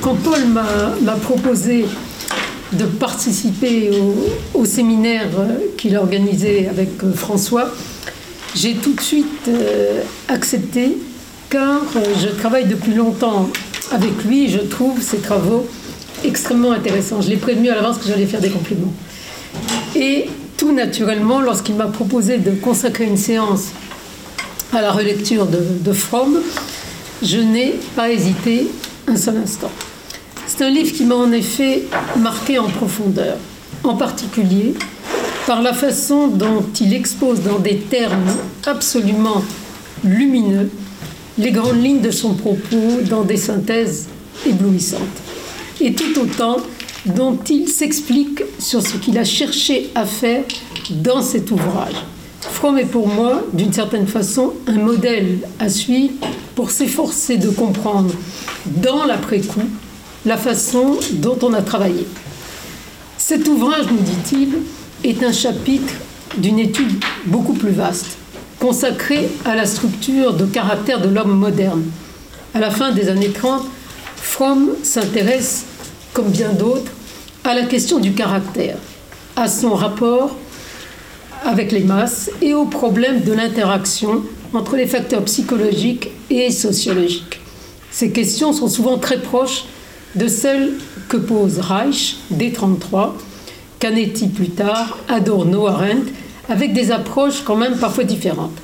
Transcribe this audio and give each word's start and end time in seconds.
Quand 0.00 0.14
Paul 0.14 0.44
m'a 0.46 1.12
proposé 1.14 1.86
de 2.72 2.84
participer 2.84 3.90
au, 4.54 4.64
séminaire 4.64 5.28
qu'il 5.76 5.94
a 5.96 6.00
organisé 6.00 6.68
avec 6.68 6.88
euh, 7.04 7.12
François, 7.12 7.70
j'ai 8.54 8.74
tout 8.74 8.92
de 8.92 9.00
suite 9.00 9.48
euh, 9.48 10.02
accepté 10.28 10.96
car 11.48 11.80
euh, 11.94 12.00
je 12.20 12.28
travaille 12.28 12.66
depuis 12.66 12.92
longtemps 12.94 13.48
avec 13.92 14.24
lui 14.24 14.46
et 14.46 14.48
je 14.48 14.58
trouve 14.58 15.00
ses 15.00 15.18
travaux 15.18 15.66
extrêmement 16.24 16.72
intéressants. 16.72 17.20
Je 17.20 17.28
l'ai 17.28 17.36
prévenu 17.36 17.68
à 17.68 17.76
l'avance 17.76 17.98
que 17.98 18.08
j'allais 18.08 18.26
faire 18.26 18.40
des 18.40 18.50
compliments. 18.50 18.92
Et 19.94 20.26
tout 20.56 20.72
naturellement, 20.72 21.40
lorsqu'il 21.40 21.76
m'a 21.76 21.86
proposé 21.86 22.38
de 22.38 22.50
consacrer 22.50 23.04
une 23.04 23.16
séance 23.16 23.68
à 24.72 24.80
la 24.80 24.90
relecture 24.90 25.46
de, 25.46 25.60
de 25.80 25.92
Fromm, 25.92 26.38
je 27.22 27.38
n'ai 27.38 27.74
pas 27.94 28.10
hésité 28.10 28.66
un 29.08 29.16
seul 29.16 29.36
instant. 29.38 29.70
C'est 30.46 30.64
un 30.64 30.70
livre 30.70 30.92
qui 30.92 31.04
m'a 31.04 31.16
en 31.16 31.32
effet 31.32 31.84
marqué 32.18 32.58
en 32.58 32.68
profondeur, 32.68 33.36
en 33.84 33.96
particulier 33.96 34.74
par 35.46 35.62
la 35.62 35.72
façon 35.72 36.28
dont 36.28 36.64
il 36.80 36.92
expose 36.92 37.40
dans 37.40 37.58
des 37.58 37.76
termes 37.76 38.26
absolument 38.64 39.42
lumineux 40.04 40.70
les 41.38 41.52
grandes 41.52 41.82
lignes 41.82 42.00
de 42.00 42.10
son 42.10 42.34
propos 42.34 43.00
dans 43.08 43.22
des 43.22 43.36
synthèses 43.36 44.08
éblouissantes. 44.46 45.00
Et 45.80 45.92
tout 45.94 46.18
autant 46.18 46.56
dont 47.04 47.38
il 47.48 47.68
s'explique 47.68 48.42
sur 48.58 48.82
ce 48.82 48.96
qu'il 48.96 49.18
a 49.18 49.24
cherché 49.24 49.90
à 49.94 50.04
faire 50.04 50.42
dans 50.90 51.22
cet 51.22 51.50
ouvrage. 51.50 51.94
Fromm 52.50 52.78
est 52.78 52.84
pour 52.84 53.08
moi, 53.08 53.42
d'une 53.52 53.72
certaine 53.72 54.06
façon, 54.06 54.54
un 54.66 54.78
modèle 54.78 55.40
à 55.58 55.68
suivre 55.68 56.14
pour 56.54 56.70
s'efforcer 56.70 57.36
de 57.36 57.50
comprendre 57.50 58.14
dans 58.66 59.04
l'après-coup 59.04 59.68
la 60.24 60.36
façon 60.36 60.98
dont 61.12 61.38
on 61.42 61.52
a 61.52 61.62
travaillé. 61.62 62.06
Cet 63.18 63.46
ouvrage, 63.48 63.86
nous 63.90 63.98
dit-il, 63.98 64.58
est 65.04 65.22
un 65.22 65.32
chapitre 65.32 65.92
d'une 66.38 66.58
étude 66.58 67.02
beaucoup 67.26 67.52
plus 67.52 67.70
vaste, 67.70 68.18
consacrée 68.58 69.28
à 69.44 69.54
la 69.54 69.66
structure 69.66 70.34
de 70.34 70.46
caractère 70.46 71.00
de 71.00 71.08
l'homme 71.08 71.36
moderne. 71.36 71.84
À 72.54 72.60
la 72.60 72.70
fin 72.70 72.92
des 72.92 73.08
années 73.08 73.30
30, 73.30 73.64
Fromm 74.16 74.70
s'intéresse, 74.82 75.64
comme 76.12 76.30
bien 76.30 76.52
d'autres, 76.52 76.90
à 77.44 77.54
la 77.54 77.64
question 77.64 77.98
du 77.98 78.12
caractère, 78.12 78.76
à 79.36 79.48
son 79.48 79.74
rapport 79.74 80.36
avec 81.46 81.70
les 81.70 81.84
masses 81.84 82.30
et 82.42 82.54
au 82.54 82.64
problème 82.64 83.22
de 83.22 83.32
l'interaction 83.32 84.22
entre 84.52 84.76
les 84.76 84.86
facteurs 84.86 85.24
psychologiques 85.24 86.08
et 86.28 86.50
sociologiques. 86.50 87.40
Ces 87.90 88.10
questions 88.10 88.52
sont 88.52 88.68
souvent 88.68 88.98
très 88.98 89.18
proches 89.18 89.64
de 90.16 90.26
celles 90.28 90.72
que 91.08 91.16
pose 91.16 91.60
Reich 91.60 92.16
dès 92.30 92.46
1933, 92.46 93.16
Canetti 93.78 94.28
plus 94.28 94.50
tard, 94.50 94.98
Adorno, 95.08 95.66
Arendt, 95.66 96.12
avec 96.48 96.72
des 96.72 96.90
approches 96.90 97.42
quand 97.44 97.56
même 97.56 97.76
parfois 97.76 98.04
différentes. 98.04 98.56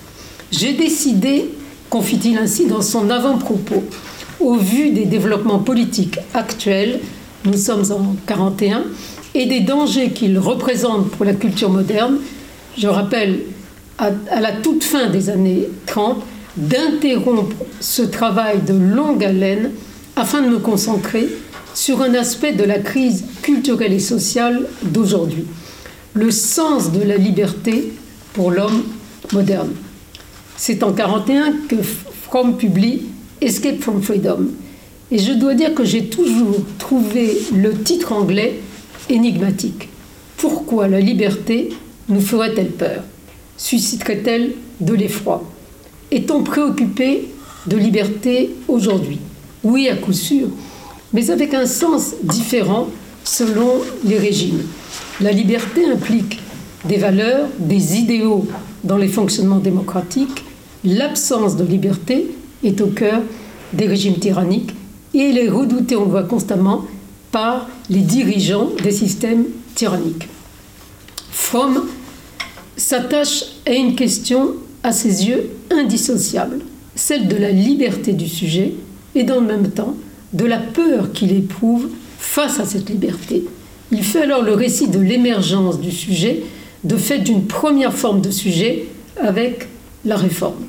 J'ai 0.50 0.72
décidé, 0.72 1.50
confie-t-il 1.88 2.36
ainsi 2.36 2.66
dans 2.66 2.82
son 2.82 3.10
avant-propos, 3.10 3.84
au 4.40 4.56
vu 4.56 4.90
des 4.90 5.04
développements 5.04 5.60
politiques 5.60 6.18
actuels, 6.34 7.00
nous 7.44 7.56
sommes 7.56 7.92
en 7.92 8.16
41, 8.26 8.84
et 9.34 9.46
des 9.46 9.60
dangers 9.60 10.10
qu'ils 10.10 10.38
représentent 10.38 11.10
pour 11.10 11.24
la 11.24 11.34
culture 11.34 11.70
moderne, 11.70 12.18
je 12.76 12.88
rappelle, 12.88 13.40
à, 13.98 14.40
la 14.40 14.52
toute 14.52 14.84
fin 14.84 15.08
des 15.10 15.30
années 15.30 15.68
30, 15.86 16.22
d'interrompre 16.56 17.56
ce 17.80 18.02
travail 18.02 18.60
de 18.62 18.74
longue 18.74 19.24
haleine 19.24 19.70
afin 20.16 20.42
de 20.42 20.48
me 20.48 20.58
concentrer 20.58 21.28
sur 21.74 22.02
un 22.02 22.14
aspect 22.14 22.52
de 22.52 22.64
la 22.64 22.78
crise 22.78 23.24
culturelle 23.42 23.92
et 23.92 23.98
sociale 23.98 24.66
d'aujourd'hui, 24.82 25.44
le 26.14 26.30
sens 26.30 26.92
de 26.92 27.02
la 27.02 27.16
liberté 27.16 27.92
pour 28.34 28.50
l'homme 28.50 28.82
moderne. 29.32 29.70
C'est 30.56 30.82
en 30.82 30.90
1941 30.90 31.52
que 31.68 31.76
Fromm 31.82 32.56
publie 32.56 33.02
Escape 33.40 33.80
from 33.80 34.02
Freedom. 34.02 34.48
Et 35.10 35.18
je 35.18 35.32
dois 35.32 35.54
dire 35.54 35.74
que 35.74 35.84
j'ai 35.84 36.06
toujours 36.06 36.56
trouvé 36.78 37.38
le 37.54 37.74
titre 37.74 38.12
anglais 38.12 38.60
énigmatique. 39.10 39.88
Pourquoi 40.36 40.88
la 40.88 41.00
liberté 41.00 41.70
nous 42.12 42.20
ferait-elle 42.20 42.70
peur? 42.70 43.02
Susciterait-elle 43.56 44.52
de 44.80 44.94
l'effroi? 44.94 45.42
Est-on 46.10 46.42
préoccupé 46.42 47.28
de 47.66 47.76
liberté 47.76 48.50
aujourd'hui? 48.68 49.18
Oui, 49.64 49.88
à 49.88 49.96
coup 49.96 50.12
sûr, 50.12 50.48
mais 51.12 51.30
avec 51.30 51.54
un 51.54 51.66
sens 51.66 52.14
différent 52.22 52.88
selon 53.24 53.80
les 54.04 54.18
régimes. 54.18 54.62
La 55.20 55.32
liberté 55.32 55.84
implique 55.86 56.40
des 56.84 56.96
valeurs, 56.96 57.46
des 57.58 57.96
idéaux 57.96 58.46
dans 58.82 58.96
les 58.96 59.08
fonctionnements 59.08 59.58
démocratiques. 59.58 60.44
L'absence 60.84 61.56
de 61.56 61.64
liberté 61.64 62.34
est 62.64 62.80
au 62.80 62.88
cœur 62.88 63.22
des 63.72 63.86
régimes 63.86 64.18
tyranniques 64.18 64.74
et 65.14 65.30
elle 65.30 65.38
est 65.38 65.48
redoutée, 65.48 65.96
on 65.96 66.04
le 66.04 66.10
voit 66.10 66.24
constamment, 66.24 66.84
par 67.30 67.68
les 67.88 68.00
dirigeants 68.00 68.70
des 68.82 68.92
systèmes 68.92 69.44
tyranniques. 69.74 70.28
S'attache 72.76 73.44
à 73.66 73.72
une 73.72 73.94
question 73.94 74.54
à 74.82 74.92
ses 74.92 75.26
yeux 75.26 75.50
indissociable, 75.70 76.60
celle 76.94 77.28
de 77.28 77.36
la 77.36 77.50
liberté 77.50 78.12
du 78.12 78.28
sujet 78.28 78.72
et 79.14 79.24
dans 79.24 79.40
le 79.40 79.46
même 79.46 79.70
temps 79.70 79.96
de 80.32 80.44
la 80.44 80.58
peur 80.58 81.12
qu'il 81.12 81.32
éprouve 81.32 81.88
face 82.18 82.60
à 82.60 82.64
cette 82.64 82.88
liberté. 82.88 83.44
Il 83.90 84.02
fait 84.02 84.22
alors 84.22 84.42
le 84.42 84.54
récit 84.54 84.88
de 84.88 84.98
l'émergence 84.98 85.80
du 85.80 85.90
sujet, 85.90 86.42
de 86.84 86.96
fait 86.96 87.18
d'une 87.18 87.44
première 87.44 87.92
forme 87.92 88.20
de 88.20 88.30
sujet 88.30 88.86
avec 89.20 89.68
la 90.04 90.16
réforme. 90.16 90.64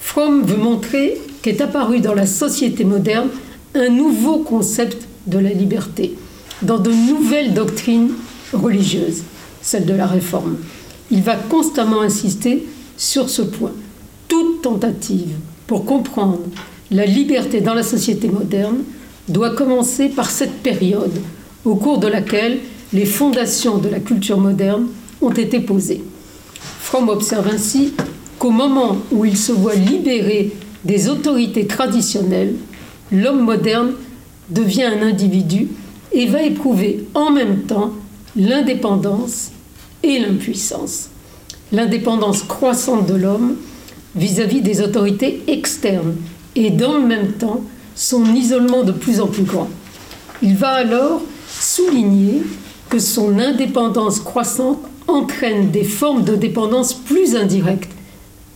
Fromm 0.00 0.42
veut 0.42 0.56
montrer 0.56 1.18
qu'est 1.42 1.60
apparu 1.60 2.00
dans 2.00 2.14
la 2.14 2.26
société 2.26 2.84
moderne 2.84 3.28
un 3.74 3.88
nouveau 3.88 4.38
concept 4.38 5.06
de 5.26 5.38
la 5.38 5.50
liberté, 5.50 6.14
dans 6.62 6.78
de 6.78 6.90
nouvelles 6.90 7.54
doctrines 7.54 8.10
religieuses, 8.52 9.22
celle 9.62 9.86
de 9.86 9.94
la 9.94 10.06
réforme. 10.06 10.56
Il 11.10 11.22
va 11.22 11.36
constamment 11.36 12.02
insister 12.02 12.66
sur 12.96 13.28
ce 13.28 13.42
point. 13.42 13.72
Toute 14.28 14.62
tentative 14.62 15.34
pour 15.66 15.84
comprendre 15.84 16.40
la 16.90 17.06
liberté 17.06 17.60
dans 17.60 17.74
la 17.74 17.82
société 17.82 18.28
moderne 18.28 18.78
doit 19.28 19.54
commencer 19.54 20.08
par 20.08 20.30
cette 20.30 20.62
période 20.62 21.20
au 21.64 21.74
cours 21.74 21.98
de 21.98 22.08
laquelle 22.08 22.58
les 22.92 23.06
fondations 23.06 23.78
de 23.78 23.88
la 23.88 24.00
culture 24.00 24.38
moderne 24.38 24.86
ont 25.22 25.30
été 25.30 25.60
posées. 25.60 26.02
Fromm 26.80 27.08
observe 27.08 27.48
ainsi 27.52 27.92
qu'au 28.38 28.50
moment 28.50 28.96
où 29.12 29.24
il 29.24 29.36
se 29.36 29.52
voit 29.52 29.74
libéré 29.74 30.52
des 30.84 31.08
autorités 31.08 31.66
traditionnelles, 31.66 32.54
l'homme 33.12 33.44
moderne 33.44 33.92
devient 34.48 34.84
un 34.84 35.02
individu 35.02 35.68
et 36.12 36.26
va 36.26 36.42
éprouver 36.42 37.06
en 37.14 37.30
même 37.30 37.62
temps 37.62 37.92
l'indépendance 38.36 39.52
et 40.02 40.18
l'impuissance. 40.18 41.08
L'indépendance 41.72 42.42
croissante 42.42 43.06
de 43.06 43.14
l'homme 43.14 43.56
vis-à-vis 44.16 44.60
des 44.60 44.80
autorités 44.80 45.42
externes 45.46 46.16
et 46.56 46.70
dans 46.70 46.98
le 46.98 47.06
même 47.06 47.32
temps 47.32 47.62
son 47.94 48.24
isolement 48.34 48.82
de 48.82 48.92
plus 48.92 49.20
en 49.20 49.26
plus 49.26 49.44
grand. 49.44 49.68
Il 50.42 50.56
va 50.56 50.70
alors 50.70 51.20
souligner 51.48 52.42
que 52.88 52.98
son 52.98 53.38
indépendance 53.38 54.20
croissante 54.20 54.80
entraîne 55.06 55.70
des 55.70 55.84
formes 55.84 56.24
de 56.24 56.34
dépendance 56.34 56.94
plus 56.94 57.36
indirectes, 57.36 57.92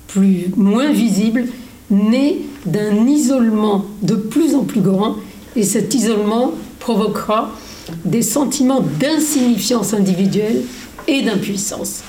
plus 0.08 0.50
moins 0.56 0.90
visibles, 0.90 1.46
nées 1.90 2.40
d'un 2.66 3.06
isolement 3.06 3.84
de 4.02 4.14
plus 4.14 4.54
en 4.54 4.64
plus 4.64 4.80
grand, 4.80 5.16
et 5.56 5.62
cet 5.62 5.94
isolement 5.94 6.52
provoquera 6.80 7.52
des 8.04 8.22
sentiments 8.22 8.84
d'insignifiance 8.98 9.92
individuelle 9.92 10.62
et 11.06 11.22
d'impuissance. 11.22 12.02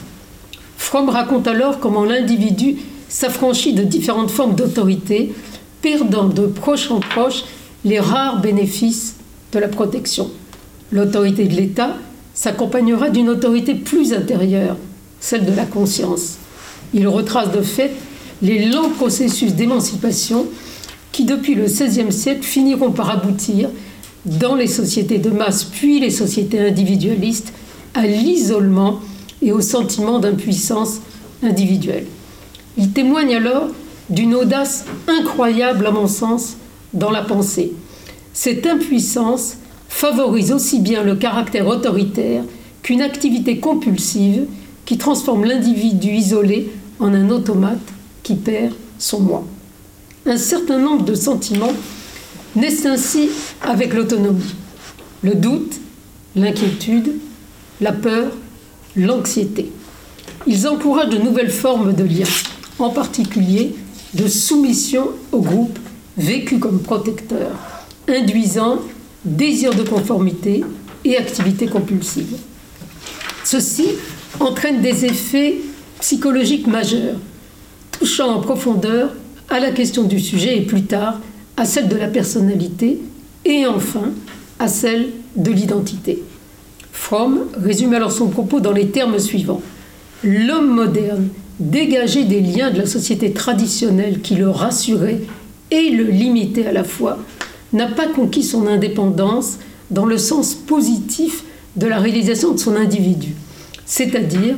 Fromm 0.77 1.09
raconte 1.09 1.47
alors 1.47 1.79
comment 1.79 2.05
l'individu 2.05 2.77
s'affranchit 3.09 3.73
de 3.73 3.83
différentes 3.83 4.31
formes 4.31 4.55
d'autorité 4.55 5.33
perdant 5.81 6.25
de 6.25 6.47
proche 6.47 6.91
en 6.91 6.99
proche 6.99 7.43
les 7.83 7.99
rares 7.99 8.41
bénéfices 8.41 9.15
de 9.51 9.59
la 9.59 9.67
protection. 9.67 10.31
L'autorité 10.91 11.45
de 11.45 11.55
l'État 11.55 11.97
s'accompagnera 12.33 13.09
d'une 13.09 13.29
autorité 13.29 13.75
plus 13.75 14.13
intérieure, 14.13 14.77
celle 15.19 15.45
de 15.45 15.53
la 15.53 15.65
conscience. 15.65 16.35
Il 16.93 17.07
retrace 17.07 17.51
de 17.51 17.61
fait 17.61 17.91
les 18.41 18.65
lents 18.65 18.89
processus 18.89 19.53
d'émancipation 19.53 20.45
qui, 21.11 21.23
depuis 21.23 21.55
le 21.55 21.65
XVIe 21.65 22.11
siècle, 22.11 22.43
finiront 22.43 22.91
par 22.91 23.09
aboutir, 23.09 23.69
dans 24.25 24.55
les 24.55 24.67
sociétés 24.67 25.19
de 25.19 25.29
masse 25.29 25.63
puis 25.63 25.99
les 25.99 26.09
sociétés 26.09 26.59
individualistes, 26.59 27.53
à 27.95 28.05
l'isolement 28.05 28.99
et 29.41 29.51
au 29.51 29.61
sentiment 29.61 30.19
d'impuissance 30.19 30.99
individuelle. 31.41 32.05
Il 32.77 32.91
témoigne 32.91 33.35
alors 33.35 33.69
d'une 34.09 34.35
audace 34.35 34.85
incroyable 35.07 35.87
à 35.87 35.91
mon 35.91 36.07
sens 36.07 36.57
dans 36.93 37.09
la 37.09 37.23
pensée. 37.23 37.73
cette 38.33 38.67
impuissance 38.67 39.55
favorise 39.89 40.51
aussi 40.51 40.79
bien 40.79 41.03
le 41.03 41.15
caractère 41.15 41.67
autoritaire 41.67 42.43
qu'une 42.83 43.01
activité 43.01 43.59
compulsive 43.59 44.45
qui 44.85 44.97
transforme 44.97 45.45
l'individu 45.45 46.11
isolé 46.11 46.69
en 46.99 47.13
un 47.13 47.29
automate 47.29 47.79
qui 48.21 48.35
perd 48.35 48.73
son 48.99 49.21
moi. 49.21 49.45
Un 50.25 50.37
certain 50.37 50.79
nombre 50.79 51.05
de 51.05 51.15
sentiments 51.15 51.73
naissent 52.55 52.85
ainsi 52.85 53.29
avec 53.61 53.93
l'autonomie. 53.93 54.55
Le 55.23 55.35
doute, 55.35 55.79
l'inquiétude, 56.35 57.13
la 57.81 57.91
peur, 57.91 58.31
l'anxiété. 58.95 59.71
Ils 60.47 60.67
encouragent 60.67 61.09
de 61.09 61.17
nouvelles 61.17 61.51
formes 61.51 61.93
de 61.93 62.03
liens, 62.03 62.25
en 62.79 62.89
particulier 62.89 63.75
de 64.13 64.27
soumission 64.27 65.09
au 65.31 65.41
groupe 65.41 65.77
vécu 66.17 66.59
comme 66.59 66.79
protecteur, 66.79 67.51
induisant 68.07 68.79
désir 69.25 69.73
de 69.73 69.83
conformité 69.83 70.63
et 71.03 71.17
activité 71.17 71.67
compulsive. 71.67 72.37
Ceci 73.43 73.87
entraîne 74.39 74.81
des 74.81 75.05
effets 75.05 75.57
psychologiques 75.99 76.67
majeurs, 76.67 77.17
touchant 77.91 78.35
en 78.35 78.41
profondeur 78.41 79.11
à 79.49 79.59
la 79.59 79.71
question 79.71 80.03
du 80.03 80.19
sujet 80.19 80.57
et 80.57 80.61
plus 80.61 80.83
tard 80.83 81.19
à 81.57 81.65
celle 81.65 81.87
de 81.87 81.95
la 81.95 82.07
personnalité 82.07 82.99
et 83.45 83.65
enfin 83.65 84.11
à 84.59 84.67
celle 84.67 85.09
de 85.35 85.51
l'identité. 85.51 86.23
Fromm 86.95 87.41
résume 87.61 87.93
alors 87.93 88.11
son 88.11 88.29
propos 88.29 88.59
dans 88.59 88.71
les 88.71 88.87
termes 88.87 89.19
suivants. 89.19 89.61
L'homme 90.23 90.73
moderne, 90.73 91.27
dégagé 91.59 92.23
des 92.23 92.41
liens 92.41 92.71
de 92.71 92.79
la 92.79 92.87
société 92.87 93.31
traditionnelle 93.31 94.21
qui 94.21 94.33
le 94.33 94.49
rassurait 94.49 95.21
et 95.69 95.89
le 95.89 96.05
limitait 96.05 96.65
à 96.65 96.71
la 96.71 96.83
fois, 96.83 97.19
n'a 97.73 97.85
pas 97.85 98.07
conquis 98.07 98.41
son 98.41 98.65
indépendance 98.65 99.59
dans 99.91 100.05
le 100.05 100.17
sens 100.17 100.55
positif 100.55 101.43
de 101.75 101.85
la 101.85 101.99
réalisation 101.99 102.53
de 102.53 102.59
son 102.59 102.75
individu, 102.75 103.35
c'est-à-dire 103.85 104.55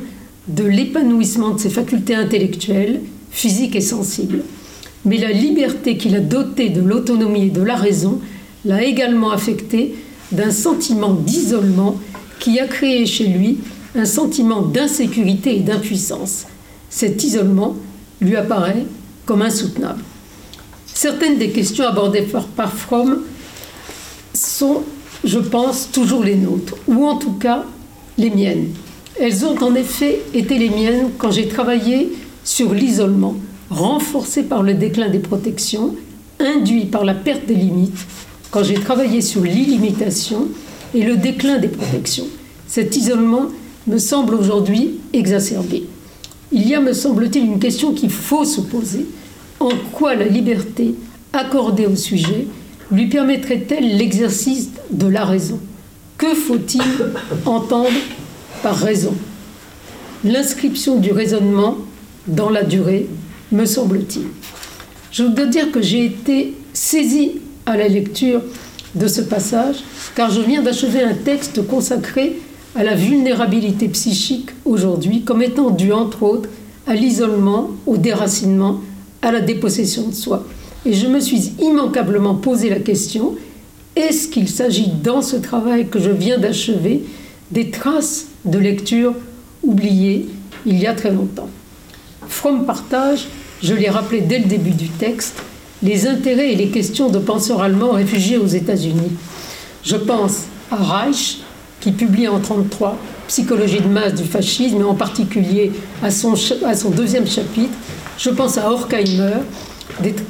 de 0.48 0.64
l'épanouissement 0.64 1.50
de 1.50 1.60
ses 1.60 1.70
facultés 1.70 2.16
intellectuelles, 2.16 3.02
physiques 3.32 3.76
et 3.76 3.82
sensibles. 3.82 4.44
Mais 5.04 5.18
la 5.18 5.32
liberté 5.32 5.98
qu'il 5.98 6.16
a 6.16 6.22
dotée 6.22 6.70
de 6.70 6.82
l'autonomie 6.82 7.48
et 7.48 7.50
de 7.50 7.64
la 7.64 7.76
raison 7.76 8.22
l'a 8.64 8.84
également 8.84 9.32
affecté 9.32 9.96
d'un 10.32 10.52
sentiment 10.52 11.14
d'isolement 11.14 11.98
qui 12.40 12.60
a 12.60 12.68
créé 12.68 13.06
chez 13.06 13.28
lui 13.28 13.60
un 13.96 14.06
sentiment 14.06 14.62
d'insécurité 14.62 15.58
et 15.58 15.62
d'impuissance. 15.62 16.46
Cet 16.90 17.24
isolement 17.24 17.76
lui 18.22 18.36
apparaît 18.36 18.86
comme 19.26 19.42
insoutenable. 19.42 20.04
Certaines 20.86 21.38
des 21.38 21.50
questions 21.50 21.86
abordées 21.86 22.28
par, 22.56 22.74
Fromm 22.74 23.20
sont, 24.34 24.84
je 25.24 25.40
pense, 25.40 25.90
toujours 25.92 26.24
les 26.24 26.36
nôtres, 26.36 26.76
ou 26.88 27.06
en 27.06 27.18
tout 27.18 27.34
cas 27.34 27.66
les 28.18 28.30
miennes. 28.30 28.70
Elles 29.20 29.46
ont 29.46 29.58
en 29.62 29.76
effet 29.76 30.22
été 30.34 30.58
les 30.58 30.70
miennes 30.70 31.10
quand 31.18 31.32
j'ai 31.32 31.48
travaillé 31.48 32.14
sur 32.44 32.74
l'isolement, 32.74 33.36
renforcé 33.70 34.44
par 34.44 34.64
le 34.64 34.74
déclin 34.74 35.10
des 35.10 35.20
protections, 35.20 35.96
induit 36.40 36.86
par 36.86 37.04
la 37.04 37.14
perte 37.14 37.46
des 37.46 37.56
limites, 37.56 38.06
quand 38.52 38.64
j'ai 38.64 38.76
travaillé 38.76 39.22
sur 39.22 39.42
l'illimitation 39.42 40.48
et 40.94 41.04
le 41.04 41.18
déclin 41.18 41.58
des 41.58 41.68
protections. 41.68 42.28
Cet 42.68 42.96
isolement 42.96 43.48
me 43.88 43.98
semble 43.98 44.36
aujourd'hui 44.36 45.00
exacerbé. 45.14 45.86
Il 46.52 46.68
y 46.68 46.76
a, 46.76 46.80
me 46.80 46.94
semble-t-il, 46.94 47.46
une 47.46 47.60
question 47.60 47.94
qu'il 47.94 48.10
faut 48.10 48.46
se 48.46 48.62
poser. 48.62 49.06
En 49.60 49.72
quoi 49.92 50.16
la 50.16 50.26
liberté 50.26 50.96
accordée 51.34 51.88
au 51.88 51.96
sujet 51.96 52.48
lui 52.92 53.08
permettrait-elle 53.08 53.98
l'exercice 53.98 54.70
de 54.92 55.08
la 55.08 55.26
raison? 55.26 55.60
Que 56.18 56.34
faut-il 56.34 56.82
entendre 57.46 57.90
par 58.64 58.78
raison? 58.78 59.14
L'inscription 60.24 60.98
du 60.98 61.12
raisonnement 61.12 61.78
dans 62.28 62.50
la 62.50 62.64
durée, 62.64 63.08
me 63.52 63.66
semble-t-il. 63.66 64.26
Je 65.12 65.24
dois 65.24 65.46
dire 65.46 65.72
que 65.72 65.82
j'ai 65.82 66.06
été 66.06 66.54
saisi 66.74 67.34
à 67.66 67.78
la 67.78 67.88
lecture 67.88 68.42
de 68.96 69.08
ce 69.08 69.22
passage, 69.22 69.78
car 70.16 70.32
je 70.32 70.42
viens 70.42 70.62
d'achever 70.62 71.02
un 71.02 71.14
texte 71.14 71.66
consacré 71.68 72.38
à 72.76 72.84
la 72.84 72.96
vulnérabilité 72.96 73.88
psychique 73.90 74.50
aujourd'hui 74.66 75.22
comme 75.24 75.42
étant 75.42 75.70
due 75.70 75.94
entre 75.94 76.24
autres 76.24 76.50
à 76.86 76.96
l'isolement, 76.96 77.72
au 77.86 77.98
déracinement, 77.98 78.80
à 79.22 79.32
la 79.32 79.42
dépossession 79.42 80.08
de 80.08 80.14
soi. 80.14 80.46
Et 80.86 80.94
je 80.94 81.08
me 81.08 81.20
suis 81.20 81.54
immanquablement 81.60 82.36
posé 82.36 82.70
la 82.70 82.80
question, 82.80 83.36
est-ce 83.96 84.28
qu'il 84.28 84.48
s'agit 84.48 84.90
dans 85.04 85.22
ce 85.22 85.36
travail 85.36 85.88
que 85.88 86.00
je 86.00 86.12
viens 86.12 86.38
d'achever 86.38 87.04
des 87.52 87.72
traces 87.72 88.28
de 88.46 88.60
lecture 88.60 89.14
oubliées 89.64 90.28
il 90.66 90.80
y 90.80 90.88
a 90.88 90.94
très 90.94 91.12
longtemps? 91.12 91.50
Fromm 92.28 92.66
partage, 92.66 93.28
je 93.62 93.74
l'ai 93.74 93.90
rappelé 93.90 94.22
dès 94.22 94.40
le 94.40 94.46
début 94.46 94.72
du 94.72 94.88
texte, 94.88 95.42
les 95.84 96.08
intérêts 96.08 96.54
et 96.54 96.56
les 96.56 96.70
questions 96.70 97.10
de 97.10 97.20
penseurs 97.20 97.62
allemands 97.62 97.92
réfugiés 97.92 98.38
aux 98.38 98.48
États-Unis. 98.48 99.12
Je 99.84 99.96
pense 99.96 100.44
à 100.72 100.76
Reich, 100.76 101.40
qui 101.80 101.92
publie 101.92 102.28
en 102.28 102.40
1933 102.40 102.98
Psychologie 103.28 103.82
de 103.82 103.88
masse 103.90 104.14
du 104.14 104.24
fascisme, 104.24 104.80
et 104.80 104.84
en 104.84 104.96
particulier 104.96 105.74
à 106.02 106.12
son, 106.12 106.34
deuxième 106.96 107.28
chapitre. 107.28 107.74
Je 108.18 108.30
pense 108.30 108.58
à 108.58 108.72
Horkheimer, 108.72 109.40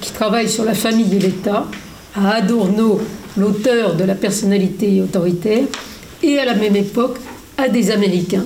qui 0.02 0.12
travaille 0.14 0.50
sur 0.50 0.64
la 0.64 0.74
famille 0.74 1.16
et 1.16 1.20
l'État, 1.20 1.68
à 2.16 2.32
Adorno, 2.32 3.00
l'auteur 3.38 3.96
de 3.96 4.04
la 4.04 4.16
personnalité 4.16 5.00
autoritaire, 5.00 5.64
et 6.24 6.40
à 6.40 6.46
la 6.46 6.56
même 6.56 6.76
époque 6.76 7.18
à 7.58 7.70
des 7.70 7.92
Américains. 7.92 8.46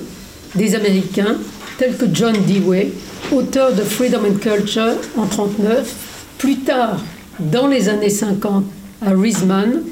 Des 0.54 0.74
Américains 0.74 1.36
tels 1.78 1.96
que 1.96 2.04
John 2.12 2.34
Dewey, 2.46 2.92
auteur 3.34 3.72
de 3.72 3.80
Freedom 3.80 4.20
and 4.30 4.38
Culture 4.38 4.96
en 5.16 5.22
1939, 5.22 6.11
plus 6.42 6.56
tard, 6.56 7.00
dans 7.38 7.68
les 7.68 7.88
années 7.88 8.10
50, 8.10 8.64
à 9.00 9.10
Riesman, 9.10 9.84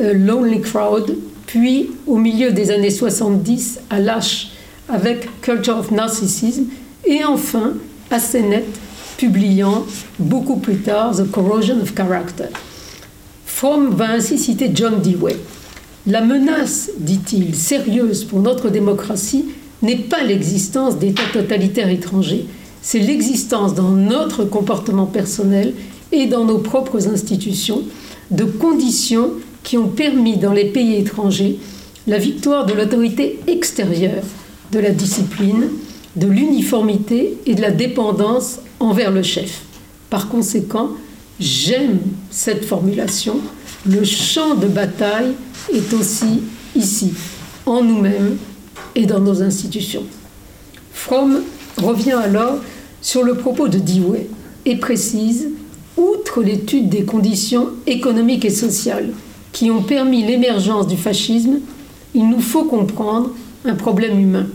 euh, 0.00 0.14
Lonely 0.14 0.62
Crowd, 0.62 1.18
puis 1.46 1.90
au 2.06 2.16
milieu 2.16 2.50
des 2.50 2.70
années 2.70 2.88
70 2.88 3.80
à 3.90 4.00
Lash 4.00 4.52
avec 4.88 5.28
Culture 5.42 5.76
of 5.76 5.90
Narcissism, 5.90 6.64
et 7.04 7.22
enfin 7.24 7.74
à 8.10 8.18
Sennett, 8.18 8.64
publiant 9.18 9.84
beaucoup 10.18 10.56
plus 10.56 10.78
tard 10.78 11.14
The 11.14 11.30
Corrosion 11.30 11.82
of 11.82 11.94
Character. 11.94 12.48
Fromm 13.44 13.94
va 13.94 14.12
ainsi 14.12 14.38
citer 14.38 14.70
John 14.74 15.02
Dewey. 15.02 15.36
La 16.06 16.22
menace, 16.22 16.88
dit-il, 16.96 17.54
sérieuse 17.54 18.24
pour 18.24 18.40
notre 18.40 18.70
démocratie 18.70 19.44
n'est 19.82 19.96
pas 19.96 20.24
l'existence 20.24 20.96
d'États 20.96 21.30
totalitaires 21.34 21.90
étrangers, 21.90 22.46
c'est 22.82 22.98
l'existence 22.98 23.74
dans 23.74 23.90
notre 23.90 24.44
comportement 24.44 25.06
personnel 25.06 25.74
et 26.10 26.26
dans 26.26 26.44
nos 26.44 26.58
propres 26.58 27.08
institutions 27.08 27.82
de 28.30 28.44
conditions 28.44 29.30
qui 29.62 29.78
ont 29.78 29.88
permis 29.88 30.36
dans 30.36 30.52
les 30.52 30.66
pays 30.66 30.96
étrangers 30.96 31.58
la 32.06 32.18
victoire 32.18 32.66
de 32.66 32.72
l'autorité 32.72 33.38
extérieure, 33.46 34.24
de 34.72 34.80
la 34.80 34.90
discipline, 34.90 35.68
de 36.16 36.26
l'uniformité 36.26 37.38
et 37.46 37.54
de 37.54 37.62
la 37.62 37.70
dépendance 37.70 38.58
envers 38.80 39.12
le 39.12 39.22
chef. 39.22 39.62
Par 40.10 40.28
conséquent, 40.28 40.90
j'aime 41.38 42.00
cette 42.30 42.64
formulation. 42.64 43.36
Le 43.86 44.04
champ 44.04 44.56
de 44.56 44.66
bataille 44.66 45.32
est 45.72 45.92
aussi 45.92 46.42
ici, 46.74 47.12
en 47.66 47.82
nous-mêmes 47.82 48.36
et 48.94 49.06
dans 49.06 49.20
nos 49.20 49.42
institutions. 49.42 50.04
Revient 51.78 52.12
alors 52.12 52.58
sur 53.00 53.22
le 53.22 53.34
propos 53.34 53.68
de 53.68 53.78
Dewey 53.78 54.28
et 54.64 54.76
précise, 54.76 55.48
outre 55.96 56.42
l'étude 56.42 56.88
des 56.88 57.04
conditions 57.04 57.68
économiques 57.86 58.44
et 58.44 58.50
sociales 58.50 59.10
qui 59.52 59.70
ont 59.70 59.82
permis 59.82 60.24
l'émergence 60.24 60.86
du 60.86 60.96
fascisme, 60.96 61.60
il 62.14 62.28
nous 62.28 62.40
faut 62.40 62.64
comprendre 62.64 63.30
un 63.64 63.74
problème 63.74 64.18
humain. 64.18 64.46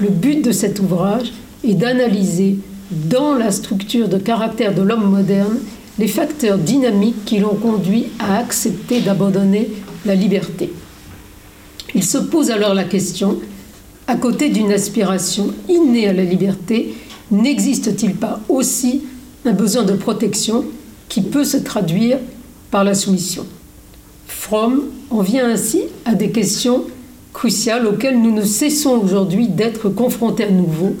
Le 0.00 0.08
but 0.08 0.44
de 0.44 0.52
cet 0.52 0.80
ouvrage 0.80 1.32
est 1.64 1.74
d'analyser 1.74 2.58
dans 2.90 3.34
la 3.34 3.50
structure 3.50 4.08
de 4.08 4.18
caractère 4.18 4.74
de 4.74 4.82
l'homme 4.82 5.10
moderne 5.10 5.58
les 5.98 6.08
facteurs 6.08 6.58
dynamiques 6.58 7.24
qui 7.24 7.38
l'ont 7.38 7.56
conduit 7.56 8.06
à 8.18 8.38
accepter 8.38 9.00
d'abandonner 9.00 9.68
la 10.06 10.14
liberté. 10.14 10.72
Il 11.94 12.04
se 12.04 12.18
pose 12.18 12.50
alors 12.50 12.74
la 12.74 12.84
question, 12.84 13.38
à 14.08 14.16
côté 14.16 14.48
d'une 14.48 14.72
aspiration 14.72 15.52
innée 15.68 16.08
à 16.08 16.14
la 16.14 16.24
liberté, 16.24 16.94
n'existe-t-il 17.30 18.14
pas 18.14 18.40
aussi 18.48 19.02
un 19.44 19.52
besoin 19.52 19.82
de 19.82 19.92
protection 19.92 20.64
qui 21.10 21.20
peut 21.20 21.44
se 21.44 21.58
traduire 21.58 22.18
par 22.70 22.84
la 22.84 22.94
soumission? 22.94 23.46
Fromm 24.26 24.84
en 25.10 25.20
vient 25.20 25.46
ainsi 25.46 25.82
à 26.06 26.14
des 26.14 26.30
questions 26.30 26.84
cruciales 27.34 27.86
auxquelles 27.86 28.20
nous 28.20 28.32
ne 28.32 28.42
cessons 28.42 28.98
aujourd'hui 28.98 29.46
d'être 29.46 29.90
confrontés 29.90 30.44
à 30.44 30.50
nouveau, 30.50 30.96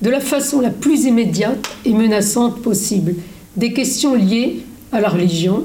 de 0.00 0.08
la 0.08 0.20
façon 0.20 0.62
la 0.62 0.70
plus 0.70 1.04
immédiate 1.04 1.62
et 1.84 1.92
menaçante 1.92 2.62
possible. 2.62 3.16
Des 3.58 3.74
questions 3.74 4.14
liées 4.14 4.62
à 4.92 5.02
la 5.02 5.10
religion, 5.10 5.64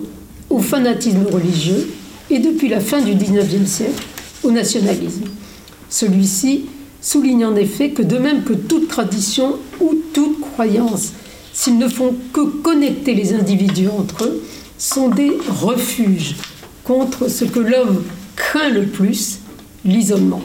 au 0.49 0.59
fanatisme 0.59 1.25
religieux 1.31 1.89
et 2.29 2.39
depuis 2.39 2.67
la 2.67 2.81
fin 2.81 3.01
du 3.01 3.15
XIXe 3.15 3.65
siècle 3.65 4.03
au 4.43 4.51
nationalisme. 4.51 5.23
Celui-ci 5.89 6.65
souligne 7.01 7.45
en 7.45 7.55
effet 7.55 7.89
que 7.89 8.01
de 8.01 8.17
même 8.17 8.43
que 8.43 8.53
toute 8.53 8.87
tradition 8.87 9.57
ou 9.79 9.95
toute 10.13 10.39
croyance, 10.39 11.13
s'ils 11.53 11.77
ne 11.77 11.87
font 11.87 12.15
que 12.31 12.41
connecter 12.41 13.13
les 13.13 13.33
individus 13.33 13.89
entre 13.89 14.25
eux, 14.25 14.43
sont 14.77 15.09
des 15.09 15.31
refuges 15.49 16.35
contre 16.83 17.29
ce 17.29 17.45
que 17.45 17.59
l'homme 17.59 18.03
craint 18.35 18.69
le 18.69 18.85
plus, 18.85 19.39
l'isolement. 19.85 20.41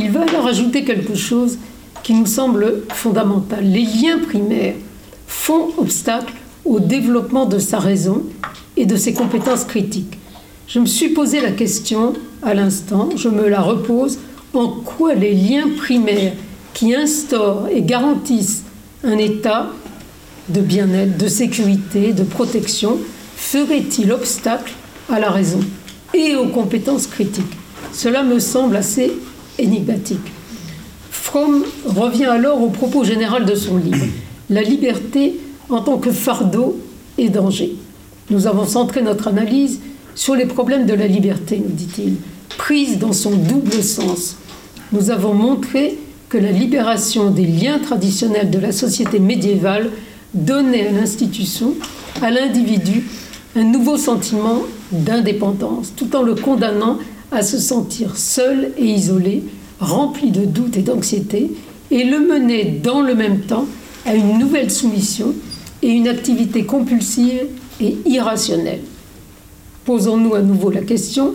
Il 0.00 0.10
va 0.10 0.22
alors 0.22 0.46
ajouter 0.46 0.84
quelque 0.84 1.14
chose 1.14 1.58
qui 2.02 2.14
nous 2.14 2.26
semble 2.26 2.82
fondamental. 2.92 3.64
Les 3.64 3.82
liens 3.82 4.18
primaires 4.18 4.76
font 5.26 5.70
obstacle 5.78 6.34
au 6.64 6.80
développement 6.80 7.46
de 7.46 7.58
sa 7.58 7.78
raison 7.78 8.22
et 8.76 8.86
de 8.86 8.96
ses 8.96 9.12
compétences 9.12 9.64
critiques. 9.64 10.18
Je 10.68 10.78
me 10.78 10.86
suis 10.86 11.08
posé 11.08 11.40
la 11.40 11.50
question 11.50 12.12
à 12.42 12.54
l'instant, 12.54 13.10
je 13.16 13.28
me 13.28 13.48
la 13.48 13.60
repose, 13.60 14.18
en 14.54 14.68
quoi 14.68 15.14
les 15.14 15.34
liens 15.34 15.68
primaires 15.76 16.32
qui 16.74 16.94
instaurent 16.94 17.68
et 17.68 17.82
garantissent 17.82 18.64
un 19.04 19.18
état 19.18 19.70
de 20.48 20.60
bien-être, 20.60 21.18
de 21.18 21.28
sécurité, 21.28 22.12
de 22.12 22.22
protection, 22.22 22.98
feraient-ils 23.36 24.10
obstacle 24.12 24.72
à 25.10 25.20
la 25.20 25.30
raison 25.30 25.60
et 26.14 26.34
aux 26.36 26.48
compétences 26.48 27.06
critiques? 27.06 27.44
Cela 27.92 28.22
me 28.22 28.38
semble 28.38 28.76
assez 28.76 29.12
énigmatique. 29.58 30.32
Fromm 31.10 31.64
revient 31.84 32.26
alors 32.26 32.62
au 32.62 32.70
propos 32.70 33.04
général 33.04 33.44
de 33.44 33.54
son 33.54 33.76
livre, 33.76 34.06
La 34.50 34.62
liberté 34.62 35.38
en 35.68 35.82
tant 35.82 35.98
que 35.98 36.10
fardeau 36.10 36.80
et 37.18 37.28
danger. 37.28 37.76
Nous 38.30 38.46
avons 38.46 38.64
centré 38.64 39.02
notre 39.02 39.28
analyse 39.28 39.80
sur 40.14 40.34
les 40.34 40.46
problèmes 40.46 40.86
de 40.86 40.94
la 40.94 41.06
liberté, 41.06 41.62
nous 41.62 41.74
dit-il, 41.74 42.14
prise 42.58 42.98
dans 42.98 43.14
son 43.14 43.30
double 43.30 43.82
sens. 43.82 44.36
Nous 44.92 45.10
avons 45.10 45.32
montré 45.32 45.96
que 46.28 46.36
la 46.36 46.52
libération 46.52 47.30
des 47.30 47.46
liens 47.46 47.78
traditionnels 47.78 48.50
de 48.50 48.58
la 48.58 48.72
société 48.72 49.18
médiévale 49.18 49.90
donnait 50.34 50.88
à 50.88 50.92
l'institution, 50.92 51.74
à 52.20 52.30
l'individu, 52.30 53.06
un 53.56 53.64
nouveau 53.64 53.96
sentiment 53.96 54.62
d'indépendance, 54.92 55.94
tout 55.96 56.14
en 56.14 56.22
le 56.22 56.34
condamnant 56.34 56.98
à 57.32 57.42
se 57.42 57.58
sentir 57.58 58.18
seul 58.18 58.72
et 58.76 58.84
isolé, 58.84 59.44
rempli 59.80 60.30
de 60.30 60.44
doutes 60.44 60.76
et 60.76 60.82
d'anxiété, 60.82 61.50
et 61.90 62.04
le 62.04 62.18
mener 62.18 62.80
dans 62.82 63.00
le 63.00 63.14
même 63.14 63.40
temps 63.40 63.66
à 64.04 64.14
une 64.14 64.38
nouvelle 64.38 64.70
soumission 64.70 65.32
et 65.80 65.88
une 65.88 66.08
activité 66.08 66.64
compulsive 66.64 67.46
et 67.80 67.96
irrationnelle. 68.04 68.80
Posons-nous 69.84 70.34
à 70.34 70.42
nouveau 70.42 70.70
la 70.70 70.82
question, 70.82 71.32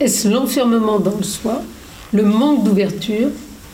est-ce 0.00 0.28
l'enfermement 0.28 0.98
dans 0.98 1.16
le 1.16 1.22
soi, 1.22 1.62
le 2.12 2.24
manque 2.24 2.64
d'ouverture, 2.64 3.28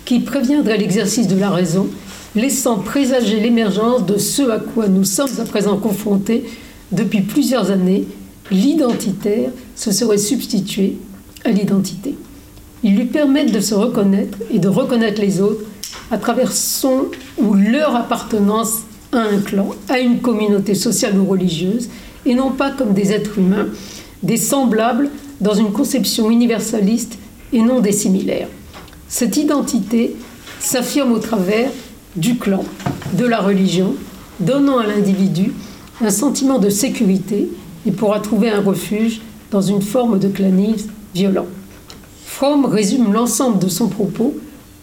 qui 0.05 0.21
préviendrait 0.21 0.77
l'exercice 0.77 1.29
de 1.29 1.39
la 1.39 1.51
raison, 1.51 1.89
laissant 2.35 2.79
présager 2.79 3.41
l'émergence 3.41 4.05
de 4.05 4.19
ce 4.19 4.43
à 4.51 4.59
quoi 4.59 4.89
nous 4.89 5.05
sommes 5.05 5.41
à 5.41 5.45
présent 5.45 5.77
confrontés 5.79 6.45
depuis 6.93 7.23
plusieurs 7.23 7.71
années, 7.71 8.07
l'identitaire 8.51 9.51
se 9.75 9.91
serait 9.91 10.19
substitué 10.19 10.99
à 11.45 11.51
l'identité. 11.51 12.15
Ils 12.83 12.97
lui 12.97 13.07
permettent 13.07 13.53
de 13.53 13.61
se 13.61 13.75
reconnaître 13.75 14.39
et 14.53 14.59
de 14.59 14.69
reconnaître 14.69 15.21
les 15.21 15.41
autres 15.41 15.65
à 16.11 16.19
travers 16.19 16.53
son 16.53 17.07
ou 17.39 17.55
leur 17.55 17.97
appartenance 17.97 18.83
à 19.13 19.19
un 19.19 19.41
clan, 19.41 19.71
à 19.89 19.99
une 19.99 20.21
communauté 20.21 20.75
sociale 20.75 21.19
ou 21.19 21.25
religieuse, 21.25 21.89
et 22.25 22.35
non 22.35 22.51
pas 22.51 22.71
comme 22.71 22.93
des 22.93 23.13
êtres 23.13 23.39
humains, 23.39 23.67
des 24.23 24.37
semblables 24.37 25.11
dans 25.41 25.55
une 25.55 25.73
conception 25.73 26.31
universaliste 26.31 27.19
et 27.53 27.61
non 27.61 27.81
des 27.81 27.93
similaires. 27.93 28.49
Cette 29.09 29.37
identité 29.37 30.17
s'affirme 30.59 31.13
au 31.13 31.19
travers 31.19 31.71
du 32.17 32.37
clan, 32.37 32.65
de 33.13 33.27
la 33.27 33.41
religion, 33.41 33.95
donnant 34.41 34.79
à 34.79 34.87
l'individu 34.87 35.53
un 36.01 36.11
sentiment 36.11 36.59
de 36.59 36.71
sécurité 36.71 37.49
et 37.87 37.91
pourra 37.91 38.21
trouver 38.21 38.51
un 38.51 38.61
refuge 38.61 39.21
dans 39.51 39.63
une 39.63 39.83
forme 39.83 40.19
de 40.19 40.29
clanisme 40.29 40.91
violent. 41.15 41.47
Fromm 42.25 42.67
résume 42.67 43.13
l'ensemble 43.13 43.59
de 43.59 43.69
son 43.69 43.89
propos 43.89 44.35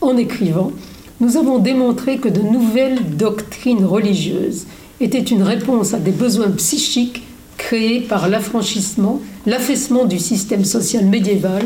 en 0.02 0.18
écrivant 0.18 0.72
Nous 1.20 1.38
avons 1.38 1.60
démontré 1.60 2.18
que 2.18 2.30
de 2.30 2.42
nouvelles 2.42 3.16
doctrines 3.16 3.86
religieuses 3.86 4.66
étaient 5.02 5.20
une 5.20 5.44
réponse 5.44 5.94
à 5.94 6.00
des 6.00 6.12
besoins 6.12 6.50
psychiques 6.52 7.24
créés 7.64 8.02
par 8.02 8.28
l'affranchissement, 8.28 9.22
l'affaissement 9.46 10.04
du 10.04 10.20
système 10.20 10.66
social 10.66 11.06
médiéval, 11.06 11.66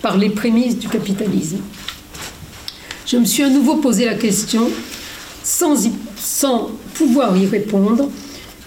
par 0.00 0.16
les 0.16 0.30
prémices 0.30 0.78
du 0.78 0.88
capitalisme. 0.88 1.58
Je 3.04 3.16
me 3.16 3.24
suis 3.24 3.42
à 3.42 3.50
nouveau 3.50 3.76
posé 3.76 4.04
la 4.04 4.14
question 4.14 4.70
sans 5.42 6.70
pouvoir 6.94 7.36
y 7.36 7.46
répondre, 7.46 8.08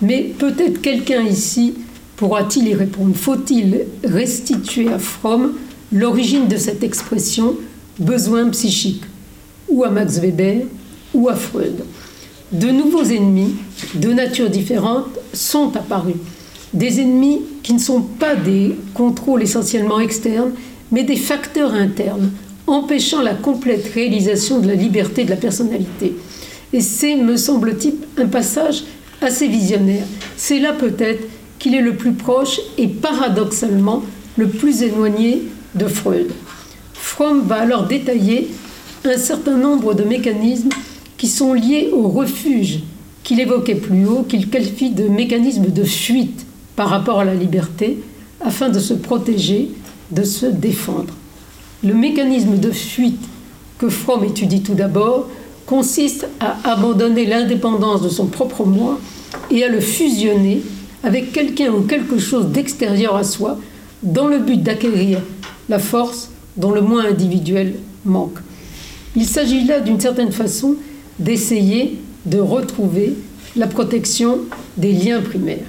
mais 0.02 0.34
peut-être 0.38 0.82
quelqu'un 0.82 1.24
ici 1.24 1.76
pourra-t-il 2.18 2.68
y 2.68 2.74
répondre. 2.74 3.16
Faut-il 3.16 3.86
restituer 4.04 4.90
à 4.92 5.00
Fromm 5.00 5.54
l'origine 5.94 6.50
de 6.50 6.58
cette 6.58 6.84
expression 6.84 7.56
besoin 7.98 8.50
psychique, 8.50 9.04
ou 9.70 9.86
à 9.86 9.90
Max 9.90 10.18
Weber, 10.18 10.66
ou 11.14 11.30
à 11.30 11.36
Freud? 11.36 11.86
De 12.52 12.68
nouveaux 12.68 13.06
ennemis 13.06 13.56
de 13.96 14.12
nature 14.12 14.50
différente 14.50 15.08
sont 15.34 15.74
apparus. 15.78 16.16
Des 16.74 17.02
ennemis 17.02 17.42
qui 17.64 17.74
ne 17.74 17.80
sont 17.80 18.02
pas 18.02 18.36
des 18.36 18.76
contrôles 18.94 19.44
essentiellement 19.44 20.00
externes, 20.00 20.52
mais 20.92 21.04
des 21.04 21.18
facteurs 21.18 21.74
internes, 21.74 22.32
empêchant 22.66 23.22
la 23.22 23.34
complète 23.34 23.92
réalisation 23.94 24.60
de 24.60 24.68
la 24.68 24.76
liberté 24.76 25.26
de 25.26 25.30
la 25.30 25.36
personnalité. 25.36 26.16
Et 26.72 26.80
c'est, 26.80 27.16
me 27.16 27.36
semble-t-il, 27.36 27.96
un 28.18 28.28
passage 28.28 28.84
assez 29.22 29.48
visionnaire. 29.48 30.06
C'est 30.38 30.60
là 30.60 30.72
peut-être 30.72 31.28
qu'il 31.60 31.76
est 31.76 31.82
le 31.82 31.96
plus 31.96 32.14
proche 32.14 32.60
et 32.78 32.88
paradoxalement 32.88 34.04
le 34.38 34.48
plus 34.48 34.82
éloigné 34.82 35.44
de 35.76 35.88
Freud. 35.88 36.32
Fromm 36.94 37.42
va 37.46 37.58
alors 37.58 37.88
détailler 37.88 38.50
un 39.04 39.18
certain 39.18 39.58
nombre 39.58 39.94
de 39.94 40.04
mécanismes 40.04 40.70
qui 41.18 41.28
sont 41.28 41.54
liés 41.54 41.90
au 41.92 42.08
refuge 42.08 42.80
qu'il 43.24 43.40
évoquait 43.40 43.76
plus 43.76 44.08
haut, 44.08 44.24
qu'il 44.24 44.50
qualifie 44.50 44.90
de 44.90 45.08
mécanismes 45.08 45.68
de 45.68 45.84
fuite 45.84 46.46
par 46.76 46.90
rapport 46.90 47.20
à 47.20 47.26
la 47.26 47.36
liberté, 47.36 48.00
afin 48.40 48.70
de 48.70 48.80
se 48.80 48.94
protéger, 48.94 49.72
de 50.12 50.24
se 50.24 50.46
défendre. 50.46 51.14
Le 51.84 51.94
mécanisme 51.94 52.58
de 52.58 52.72
fuite 52.72 53.22
que 53.78 53.90
Fromm 53.90 54.24
étudie 54.24 54.62
tout 54.62 54.76
d'abord 54.76 55.28
consiste 55.66 56.28
à 56.40 56.58
abandonner 56.70 57.26
l'indépendance 57.26 58.02
de 58.02 58.10
son 58.10 58.28
propre 58.28 58.66
moi 58.66 59.00
et 59.50 59.64
à 59.64 59.70
le 59.70 59.80
fusionner 59.80 60.62
avec 61.04 61.32
quelqu'un 61.32 61.72
ou 61.72 61.82
quelque 61.82 62.20
chose 62.20 62.48
d'extérieur 62.48 63.16
à 63.16 63.24
soi 63.24 63.58
dans 64.04 64.28
le 64.28 64.40
but 64.40 64.62
d'acquérir 64.62 65.20
la 65.70 65.80
force 65.80 66.30
dont 66.58 66.72
le 66.72 66.82
moins 66.82 67.06
individuel 67.06 67.76
manque. 68.06 68.40
Il 69.16 69.26
s'agit 69.26 69.66
là 69.66 69.80
d'une 69.80 70.00
certaine 70.00 70.32
façon 70.32 70.76
d'essayer 71.20 71.98
de 72.26 72.40
retrouver 72.40 73.16
la 73.56 73.68
protection 73.68 74.40
des 74.78 74.94
liens 74.94 75.22
primaires. 75.22 75.66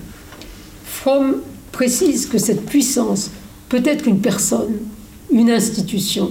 Fromm 1.03 1.39
précise 1.73 2.27
que 2.27 2.39
cette 2.39 2.65
puissance 2.65 3.33
peut 3.69 3.83
être 3.85 4.07
une 4.07 4.21
personne, 4.21 4.75
une 5.33 5.51
institution, 5.51 6.31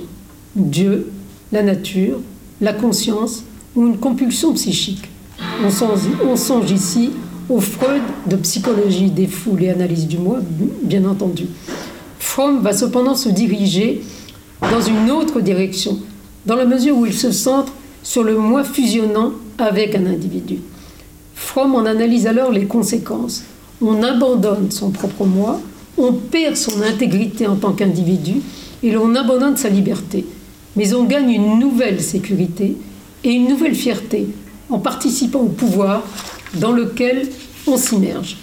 Dieu, 0.56 1.12
la 1.51 1.62
nature, 1.62 2.22
la 2.62 2.72
conscience 2.72 3.44
ou 3.75 3.86
une 3.86 3.98
compulsion 3.98 4.54
psychique. 4.54 5.10
On 5.62 5.70
songe, 5.70 6.00
on 6.25 6.38
songe 6.38 6.72
ici 6.72 7.12
au 7.50 7.60
Freud 7.60 8.01
de 8.28 8.38
psychologie 8.38 9.12
des 9.12 9.28
foules 9.28 9.63
et 9.63 9.72
analyse 9.72 10.08
du 10.08 10.18
moi, 10.18 10.40
bien 10.84 11.04
entendu. 11.04 11.48
Fromm 12.20 12.62
va 12.62 12.72
cependant 12.72 13.16
se 13.16 13.28
diriger 13.28 14.01
dans 14.62 14.80
une 14.80 15.12
autre 15.12 15.42
direction, 15.42 16.00
dans 16.46 16.56
la 16.56 16.66
mesure 16.66 16.98
où 16.98 17.06
il 17.06 17.13
se 17.13 17.34
centre 17.34 17.74
sur 18.04 18.24
le 18.24 18.38
moi 18.38 18.63
fusionnant 18.63 19.34
avec 19.58 19.96
un 19.96 20.06
individu. 20.06 20.60
Fromm 21.36 21.75
en 21.75 21.86
analyse 21.86 22.25
alors 22.25 22.54
les 22.54 22.68
conséquences. 22.68 23.44
On 23.82 24.04
abandonne 24.04 24.70
son 24.72 24.92
propre 24.92 25.26
moi, 25.26 25.60
on 25.98 26.14
perd 26.14 26.56
son 26.56 26.82
intégrité 26.82 27.48
en 27.48 27.56
tant 27.56 27.74
qu'individu 27.74 28.42
et 28.84 28.92
l'on 28.92 29.16
abandonne 29.16 29.58
sa 29.58 29.70
liberté. 29.70 30.26
Mais 30.76 30.94
on 30.94 31.04
gagne 31.04 31.32
une 31.32 31.60
nouvelle 31.60 32.02
sécurité 32.02 32.78
et 33.24 33.30
une 33.30 33.48
nouvelle 33.48 33.76
fierté 33.76 34.28
en 34.70 34.80
participant 34.80 35.42
au 35.42 35.50
pouvoir 35.50 36.04
dans 36.56 36.72
lequel 36.72 37.30
on 37.68 37.78
s'immerge. 37.78 38.38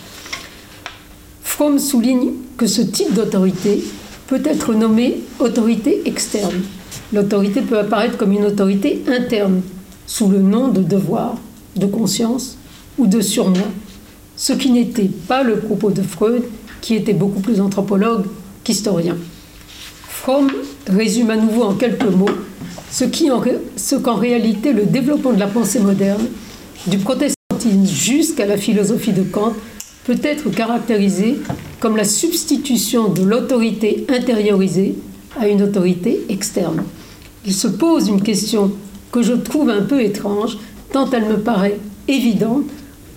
Fromm 1.43 1.79
souligne 1.79 2.33
que 2.57 2.67
ce 2.67 2.83
type 2.83 3.15
d'autorité 3.15 3.83
peut 4.27 4.43
être 4.45 4.75
nommé 4.75 5.21
autorité 5.41 6.03
externe. 6.05 6.63
L'autorité 7.13 7.63
peut 7.63 7.79
apparaître 7.79 8.17
comme 8.17 8.33
une 8.33 8.45
autorité 8.45 9.03
interne, 9.09 9.63
sous 10.07 10.29
le 10.29 10.41
nom 10.41 10.69
de 10.69 10.83
devoir, 10.83 11.37
de 11.77 11.87
conscience 11.87 12.57
ou 12.99 13.07
de 13.07 13.21
surmoi, 13.21 13.67
ce 14.39 14.53
qui 14.53 14.71
n'était 14.71 15.11
pas 15.27 15.43
le 15.43 15.57
propos 15.59 15.91
de 15.91 16.01
Freud, 16.01 16.45
qui 16.81 16.95
était 16.95 17.13
beaucoup 17.13 17.41
plus 17.41 17.61
anthropologue 17.61 18.25
qu'historien. 18.65 19.17
Fromm 20.09 20.49
résume 20.87 21.31
à 21.31 21.37
nouveau 21.37 21.65
en 21.65 21.75
quelques 21.75 22.05
mots 22.05 22.31
ce 22.91 23.05
qu'en 23.05 23.43
ce 23.77 23.97
qu'en 23.97 24.15
réalité 24.15 24.73
le 24.73 24.87
développement 24.87 25.33
de 25.33 25.41
la 25.41 25.49
pensée 25.49 25.81
moderne, 25.81 26.25
du 26.87 26.99
protestantisme 26.99 27.85
jusqu'à 27.85 28.47
la 28.47 28.57
philosophie 28.57 29.13
de 29.13 29.25
Kant, 29.25 29.53
peut 30.05 30.21
être 30.23 30.49
caractérisé 30.51 31.37
comme 31.81 31.97
la 31.97 32.05
substitution 32.05 33.09
de 33.09 33.23
l'autorité 33.23 34.07
intériorisée 34.09 34.95
à 35.39 35.49
une 35.49 35.63
autorité 35.63 36.25
externe. 36.29 36.85
Il 37.45 37.53
se 37.53 37.69
pose 37.69 38.09
une 38.09 38.23
question 38.23 38.71
que 39.11 39.23
je 39.23 39.33
trouve 39.33 39.69
un 39.69 39.83
peu 39.83 40.01
étrange, 40.01 40.59
tant 40.93 41.11
elle 41.11 41.27
me 41.27 41.39
paraît 41.39 41.79
évidente. 42.07 42.65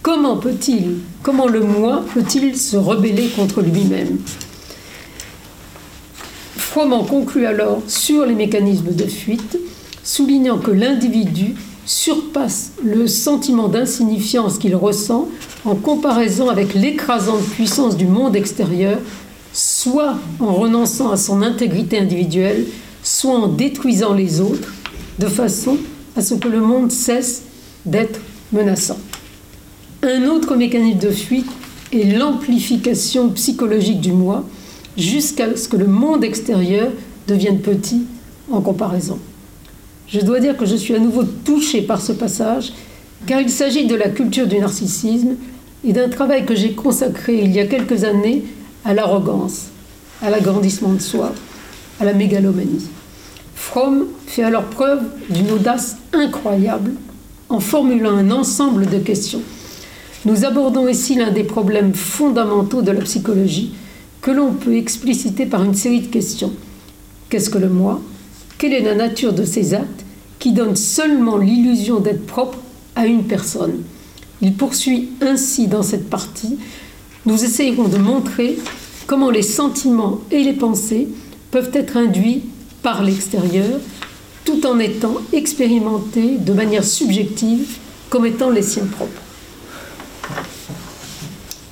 Comment 0.02 0.38
peut-il, 0.38 0.98
comment 1.24 1.48
le 1.48 1.62
moi 1.62 2.04
peut-il 2.14 2.58
se 2.58 2.78
rebeller 2.78 3.30
contre 3.30 3.62
lui-même 3.62 4.18
Fromm 6.56 6.94
en 6.94 7.04
conclut 7.04 7.46
alors 7.46 7.82
sur 7.88 8.26
les 8.26 8.34
mécanismes 8.34 8.94
de 8.94 9.06
fuite, 9.06 9.58
soulignant 10.04 10.58
que 10.58 10.72
l'individu 10.72 11.56
surpasse 11.86 12.72
le 12.84 13.08
sentiment 13.08 13.68
d'insignifiance 13.68 14.58
qu'il 14.58 14.76
ressent 14.76 15.28
en 15.66 15.76
comparaison 15.76 16.50
avec 16.50 16.74
l'écrasante 16.74 17.44
puissance 17.44 17.98
du 17.98 18.06
monde 18.06 18.36
extérieur, 18.36 19.00
soit 19.54 20.16
en 20.40 20.54
renonçant 20.54 21.12
à 21.12 21.18
son 21.18 21.42
intégrité 21.42 22.00
individuelle, 22.00 22.66
soit 23.04 23.34
en 23.34 23.48
détruisant 23.48 24.14
les 24.14 24.40
autres, 24.40 24.74
de 25.20 25.28
façon 25.28 25.78
à 26.16 26.22
ce 26.22 26.36
que 26.36 26.48
le 26.48 26.62
monde 26.62 26.92
cesse 26.92 27.44
d'être 27.86 28.20
menaçant. 28.54 28.98
Un 30.04 30.26
autre 30.30 30.56
mécanisme 30.56 30.98
de 30.98 31.12
fuite 31.12 31.46
est 31.94 32.18
l'amplification 32.18 33.30
psychologique 33.30 34.02
du 34.02 34.12
moi, 34.12 34.44
jusqu'à 34.98 35.56
ce 35.56 35.68
que 35.68 35.78
le 35.78 35.86
monde 35.86 36.24
extérieur 36.24 36.90
devienne 37.28 37.60
petit 37.60 38.02
en 38.52 38.62
comparaison. 38.62 39.20
Je 40.08 40.20
dois 40.22 40.40
dire 40.40 40.58
que 40.58 40.66
je 40.66 40.76
suis 40.76 40.96
à 40.96 41.00
nouveau 41.00 41.24
touché 41.24 41.84
par 41.84 42.02
ce 42.02 42.14
passage, 42.14 42.74
car 43.28 43.42
il 43.42 43.50
s'agit 43.52 43.86
de 43.86 43.94
la 43.94 44.10
culture 44.10 44.48
du 44.48 44.58
narcissisme 44.58 45.36
et 45.86 45.94
d'un 45.94 46.10
travail 46.10 46.48
que 46.48 46.56
j'ai 46.56 46.72
consacré 46.72 47.40
il 47.44 47.52
y 47.52 47.60
a 47.60 47.68
quelques 47.68 48.04
années 48.04 48.44
à 48.84 48.96
l'arrogance, 48.96 49.68
à 50.24 50.32
l'agrandissement 50.32 50.94
de 50.94 51.00
soi, 51.00 51.32
à 52.00 52.06
la 52.06 52.14
mégalomanie. 52.14 52.88
Fromm 53.54 54.08
fait 54.26 54.44
alors 54.44 54.64
preuve 54.64 55.04
d'une 55.30 55.52
audace 55.52 55.98
incroyable 56.12 56.94
en 57.50 57.60
formulant 57.60 58.18
un 58.18 58.32
ensemble 58.32 58.88
de 58.88 58.98
questions. 58.98 59.44
Nous 60.24 60.46
abordons 60.46 60.88
ici 60.88 61.16
l'un 61.16 61.32
des 61.32 61.44
problèmes 61.44 61.96
fondamentaux 61.96 62.84
de 62.84 62.92
la 62.92 63.02
psychologie 63.02 63.74
que 64.22 64.30
l'on 64.30 64.54
peut 64.54 64.76
expliciter 64.76 65.48
par 65.48 65.64
une 65.64 65.74
série 65.74 66.02
de 66.02 66.12
questions. 66.12 66.54
Qu'est-ce 67.30 67.50
que 67.50 67.58
le 67.58 67.70
moi? 67.70 68.00
Quelle 68.60 68.74
est 68.74 68.82
la 68.82 68.94
nature 68.94 69.34
de 69.34 69.46
ces 69.46 69.74
actes 69.74 70.06
qui 70.38 70.52
donnent 70.52 70.76
seulement 70.76 71.38
l'illusion 71.38 72.00
d'être 72.00 72.28
propre 72.28 72.60
à 72.96 73.08
une 73.08 73.24
personne? 73.24 73.82
Il 74.44 74.54
poursuit 74.54 75.10
ainsi 75.22 75.68
dans 75.68 75.82
cette 75.82 76.08
partie. 76.08 76.60
Nous 77.26 77.44
essayerons 77.44 77.88
de 77.88 77.98
montrer 77.98 78.60
comment 79.08 79.32
les 79.32 79.42
sentiments 79.42 80.20
et 80.30 80.44
les 80.44 80.54
pensées 80.54 81.08
peuvent 81.50 81.72
être 81.74 81.98
induits 81.98 82.44
par 82.84 83.04
l'extérieur, 83.04 83.80
tout 84.46 84.68
en 84.68 84.78
étant 84.78 85.16
expérimentés 85.34 86.38
de 86.38 86.54
manière 86.54 86.84
subjective 86.84 87.78
comme 88.12 88.28
étant 88.28 88.52
les 88.52 88.62
siens 88.62 88.86
propres. 88.86 89.31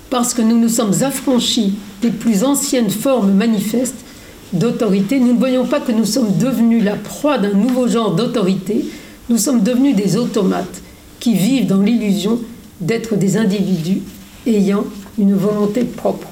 Parce 0.09 0.33
que 0.33 0.41
nous 0.41 0.57
nous 0.57 0.69
sommes 0.69 1.03
affranchis 1.03 1.73
des 2.01 2.09
plus 2.09 2.43
anciennes 2.43 2.89
formes 2.89 3.33
manifestes 3.33 4.05
d'autorité, 4.53 5.19
nous 5.19 5.33
ne 5.33 5.39
voyons 5.39 5.65
pas 5.65 5.79
que 5.79 5.91
nous 5.91 6.05
sommes 6.05 6.37
devenus 6.37 6.83
la 6.83 6.95
proie 6.95 7.37
d'un 7.37 7.53
nouveau 7.53 7.87
genre 7.87 8.15
d'autorité, 8.15 8.85
nous 9.29 9.37
sommes 9.37 9.61
devenus 9.61 9.95
des 9.95 10.17
automates 10.17 10.81
qui 11.19 11.35
vivent 11.35 11.67
dans 11.67 11.81
l'illusion 11.81 12.39
d'être 12.81 13.15
des 13.15 13.37
individus 13.37 14.01
ayant 14.48 14.85
une 15.19 15.35
volonté 15.35 15.83
propre. 15.83 16.27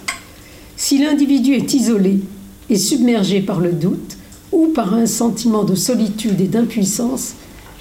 Si 0.75 0.97
l'individu 0.97 1.53
est 1.53 1.73
isolé 1.73 2.19
et 2.69 2.77
submergé 2.77 3.41
par 3.41 3.59
le 3.59 3.71
doute 3.71 4.17
ou 4.51 4.67
par 4.67 4.93
un 4.93 5.05
sentiment 5.05 5.63
de 5.63 5.75
solitude 5.75 6.41
et 6.41 6.47
d'impuissance, 6.47 7.33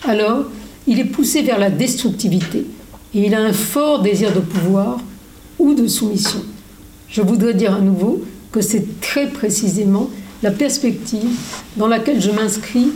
alors 0.05 0.45
il 0.87 1.01
est 1.01 1.05
poussé 1.05 1.43
vers 1.43 1.59
la 1.59 1.71
destructivité 1.71 2.67
et 3.15 3.27
il 3.27 3.35
a 3.35 3.41
un 3.41 3.53
fort 3.53 4.03
désir 4.03 4.33
de 4.35 4.41
pouvoir 4.41 4.99
ou 5.59 5.75
de 5.75 5.87
soumission. 5.87 6.41
Je 7.09 7.23
voudrais 7.23 7.55
dire 7.55 7.75
à 7.75 7.81
nouveau 7.81 8.23
que 8.53 8.61
c'est 8.61 9.01
très 9.01 9.29
précisément 9.29 10.11
la 10.43 10.51
perspective 10.51 11.31
dans 11.77 11.87
laquelle 11.87 12.21
je 12.21 12.31
m'inscris 12.31 12.89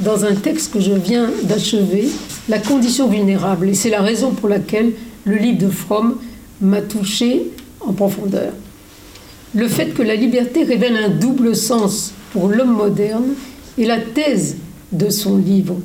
dans 0.00 0.24
un 0.24 0.34
texte 0.34 0.72
que 0.72 0.80
je 0.80 0.92
viens 0.92 1.30
d'achever, 1.44 2.08
La 2.48 2.58
condition 2.58 3.08
vulnérable. 3.08 3.68
Et 3.68 3.74
c'est 3.74 3.90
la 3.90 4.00
raison 4.00 4.30
pour 4.30 4.48
laquelle 4.48 4.92
le 5.24 5.36
livre 5.36 5.58
de 5.58 5.68
Fromm 5.68 6.16
m'a 6.60 6.80
touché 6.80 7.50
en 7.80 7.92
profondeur. 7.92 8.52
Le 9.54 9.68
fait 9.68 9.94
que 9.94 10.02
la 10.02 10.14
liberté 10.14 10.62
révèle 10.62 10.96
un 10.96 11.08
double 11.08 11.54
sens 11.56 12.12
pour 12.32 12.48
l'homme 12.48 12.74
moderne 12.74 13.34
est 13.78 13.84
la 13.84 13.98
thèse 13.98 14.56
de 14.92 15.10
son 15.10 15.36
livre. 15.36 15.76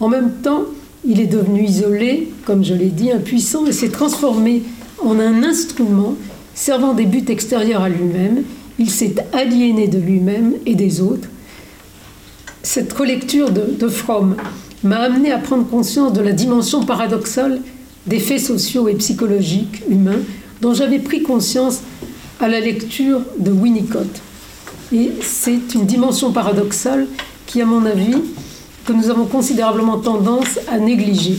En 0.00 0.08
même 0.08 0.32
temps, 0.42 0.64
il 1.04 1.20
est 1.20 1.26
devenu 1.26 1.64
isolé, 1.64 2.28
comme 2.44 2.64
je 2.64 2.74
l'ai 2.74 2.90
dit, 2.90 3.10
impuissant, 3.10 3.66
et 3.66 3.72
s'est 3.72 3.90
transformé 3.90 4.62
en 5.04 5.18
un 5.18 5.42
instrument 5.42 6.16
servant 6.54 6.94
des 6.94 7.06
buts 7.06 7.24
extérieurs 7.28 7.82
à 7.82 7.88
lui-même, 7.88 8.44
il 8.78 8.90
s'est 8.90 9.14
aliéné 9.32 9.88
de 9.88 9.98
lui-même 9.98 10.54
et 10.66 10.74
des 10.74 11.00
autres. 11.00 11.28
Cette 12.62 12.92
relecture 12.92 13.50
de, 13.50 13.88
Fromm 13.88 14.36
m'a 14.84 14.98
amené 14.98 15.32
à 15.32 15.38
prendre 15.38 15.66
conscience 15.68 16.12
de 16.12 16.20
la 16.20 16.32
dimension 16.32 16.84
paradoxale 16.84 17.60
des 18.06 18.18
faits 18.18 18.40
sociaux 18.40 18.88
et 18.88 18.94
psychologiques 18.94 19.82
humains 19.88 20.20
dont 20.60 20.74
j'avais 20.74 20.98
pris 20.98 21.22
conscience 21.22 21.80
à 22.40 22.48
la 22.48 22.60
lecture 22.60 23.20
de 23.38 23.50
Winnicott. 23.50 24.20
Et 24.92 25.10
c'est 25.20 25.74
une 25.74 25.86
dimension 25.86 26.32
paradoxale 26.32 27.06
qui, 27.46 27.60
à 27.62 27.66
mon 27.66 27.84
avis, 27.86 28.16
que 28.84 28.92
nous 28.92 29.10
avons 29.10 29.26
considérablement 29.26 29.98
tendance 29.98 30.58
à 30.68 30.78
négliger. 30.78 31.38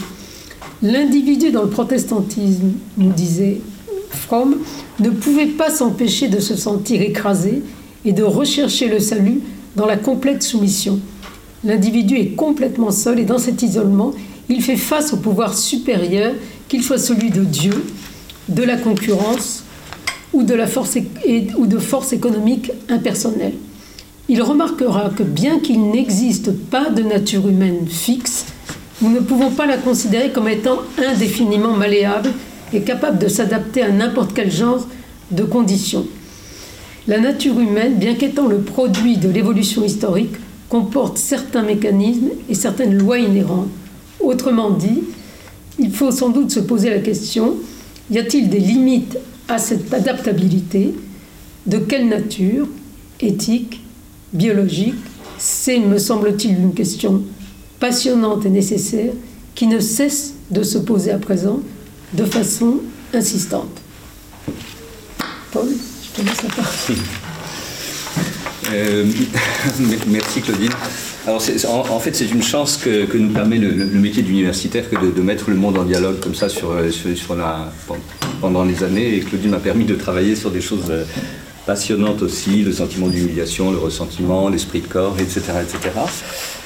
L'individu 0.84 1.52
dans 1.52 1.62
le 1.64 1.70
protestantisme, 1.70 2.74
nous 2.98 3.14
disait 3.14 3.62
Fromm, 4.10 4.58
ne 5.00 5.10
pouvait 5.12 5.48
pas 5.48 5.70
s'empêcher 5.70 6.28
de 6.28 6.42
se 6.42 6.58
sentir 6.58 7.02
écrasé 7.02 7.62
et 8.04 8.12
de 8.12 8.22
rechercher 8.22 8.90
le 8.90 9.00
salut 9.00 9.40
dans 9.78 9.86
la 9.86 9.96
complète 9.96 10.44
soumission. 10.44 11.00
L'individu 11.64 12.18
est 12.18 12.36
complètement 12.36 12.92
seul 12.92 13.22
et 13.22 13.24
dans 13.24 13.38
cet 13.38 13.62
isolement, 13.62 14.12
il 14.50 14.62
fait 14.62 14.76
face 14.76 15.14
au 15.14 15.18
pouvoir 15.18 15.58
supérieur, 15.58 16.34
qu'il 16.68 16.84
soit 16.84 16.98
celui 16.98 17.30
de 17.30 17.46
Dieu, 17.46 17.86
de 18.50 18.64
la 18.64 18.76
concurrence 18.76 19.64
ou 20.34 20.44
de, 20.44 20.54
la 20.54 20.68
force, 20.68 20.98
économique 22.12 22.72
impersonnelle. 22.90 23.54
Il 24.28 24.42
remarquera 24.42 25.12
que 25.12 25.24
bien 25.24 25.60
qu'il 25.60 25.82
n'existe 25.92 26.52
pas 26.52 26.90
de 26.90 27.04
nature 27.04 27.48
humaine 27.48 27.88
fixe, 27.88 28.48
nous 29.04 29.12
ne 29.12 29.20
pouvons 29.20 29.52
pas 29.52 29.66
la 29.66 29.78
considérer 29.78 30.32
comme 30.32 30.48
étant 30.48 30.80
indéfiniment 30.98 31.74
malléable 31.74 32.32
est 32.74 32.82
capable 32.82 33.20
de 33.20 33.28
s'adapter 33.28 33.82
à 33.82 33.92
n'importe 33.92 34.34
quel 34.34 34.50
genre 34.50 34.88
de 35.30 35.44
conditions. 35.44 36.08
La 37.08 37.20
nature 37.20 37.60
humaine, 37.60 37.96
bien 37.96 38.16
qu'étant 38.16 38.48
le 38.48 38.60
produit 38.60 39.18
de 39.18 39.28
l'évolution 39.30 39.84
historique, 39.84 40.36
comporte 40.70 41.18
certains 41.18 41.64
mécanismes 41.64 42.30
et 42.50 42.56
certaines 42.56 42.98
lois 42.98 43.20
inhérentes. 43.20 43.68
Autrement 44.22 44.70
dit, 44.70 45.04
il 45.80 45.92
faut 45.92 46.12
sans 46.12 46.30
doute 46.30 46.52
se 46.52 46.62
poser 46.62 46.90
la 46.90 47.00
question, 47.00 47.56
y 48.10 48.18
a-t-il 48.18 48.50
des 48.50 48.60
limites 48.60 49.18
à 49.50 49.58
cette 49.58 49.94
adaptabilité? 49.94 50.96
De 51.66 51.78
quelle 51.78 52.08
nature? 52.08 52.68
Éthique? 53.20 53.82
Biologique? 54.32 54.96
C'est, 55.38 55.80
me 55.80 55.98
semble-t-il, 55.98 56.58
une 56.58 56.74
question 56.74 57.22
passionnante 57.84 58.46
et 58.46 58.50
nécessaire 58.50 59.12
qui 59.56 59.68
ne 59.68 59.82
cesse 59.82 60.36
de 60.52 60.64
se 60.64 60.78
poser 60.78 61.12
à 61.12 61.18
présent 61.18 61.60
de 62.14 62.24
façon 62.24 62.78
insistante. 63.14 63.82
Paul, 65.52 65.68
je 65.68 66.22
te 66.22 66.26
laisse 66.26 66.44
la 66.44 66.50
parole. 66.50 66.96
Euh, 68.72 69.06
merci 70.08 70.40
Claudine. 70.40 70.72
Alors 71.28 71.42
en, 71.92 72.00
fait, 72.00 72.16
c'est 72.16 72.32
une 72.32 72.42
chance 72.42 72.78
que, 72.78 73.18
nous 73.18 73.34
permet 73.34 73.58
le, 73.58 73.74
métier 74.00 74.24
d'universitaire 74.24 74.90
que 74.90 74.96
de, 74.96 75.22
mettre 75.22 75.50
le 75.50 75.58
monde 75.58 75.78
en 75.78 75.84
dialogue 75.84 76.22
comme 76.22 76.36
ça 76.36 76.48
sur, 76.48 76.72
euh, 76.72 76.90
sur, 76.90 77.36
la, 77.36 77.70
pendant 78.40 78.64
les 78.64 78.82
années. 78.86 79.18
Et 79.18 79.20
Claudine 79.20 79.52
m'a 79.52 79.60
permis 79.60 79.84
de 79.84 79.96
travailler 79.96 80.38
sur 80.38 80.52
des 80.52 80.62
choses 80.62 80.90
euh, 81.64 81.68
passionnantes 81.68 82.22
aussi, 82.22 82.64
le 82.64 82.72
sentiment 82.72 83.08
d'humiliation, 83.08 83.72
le 83.72 83.78
ressentiment, 83.78 84.50
l'esprit 84.50 84.82
de 84.82 84.88
corps, 84.88 85.16
etc. 85.20 85.42
etc. 85.62 85.92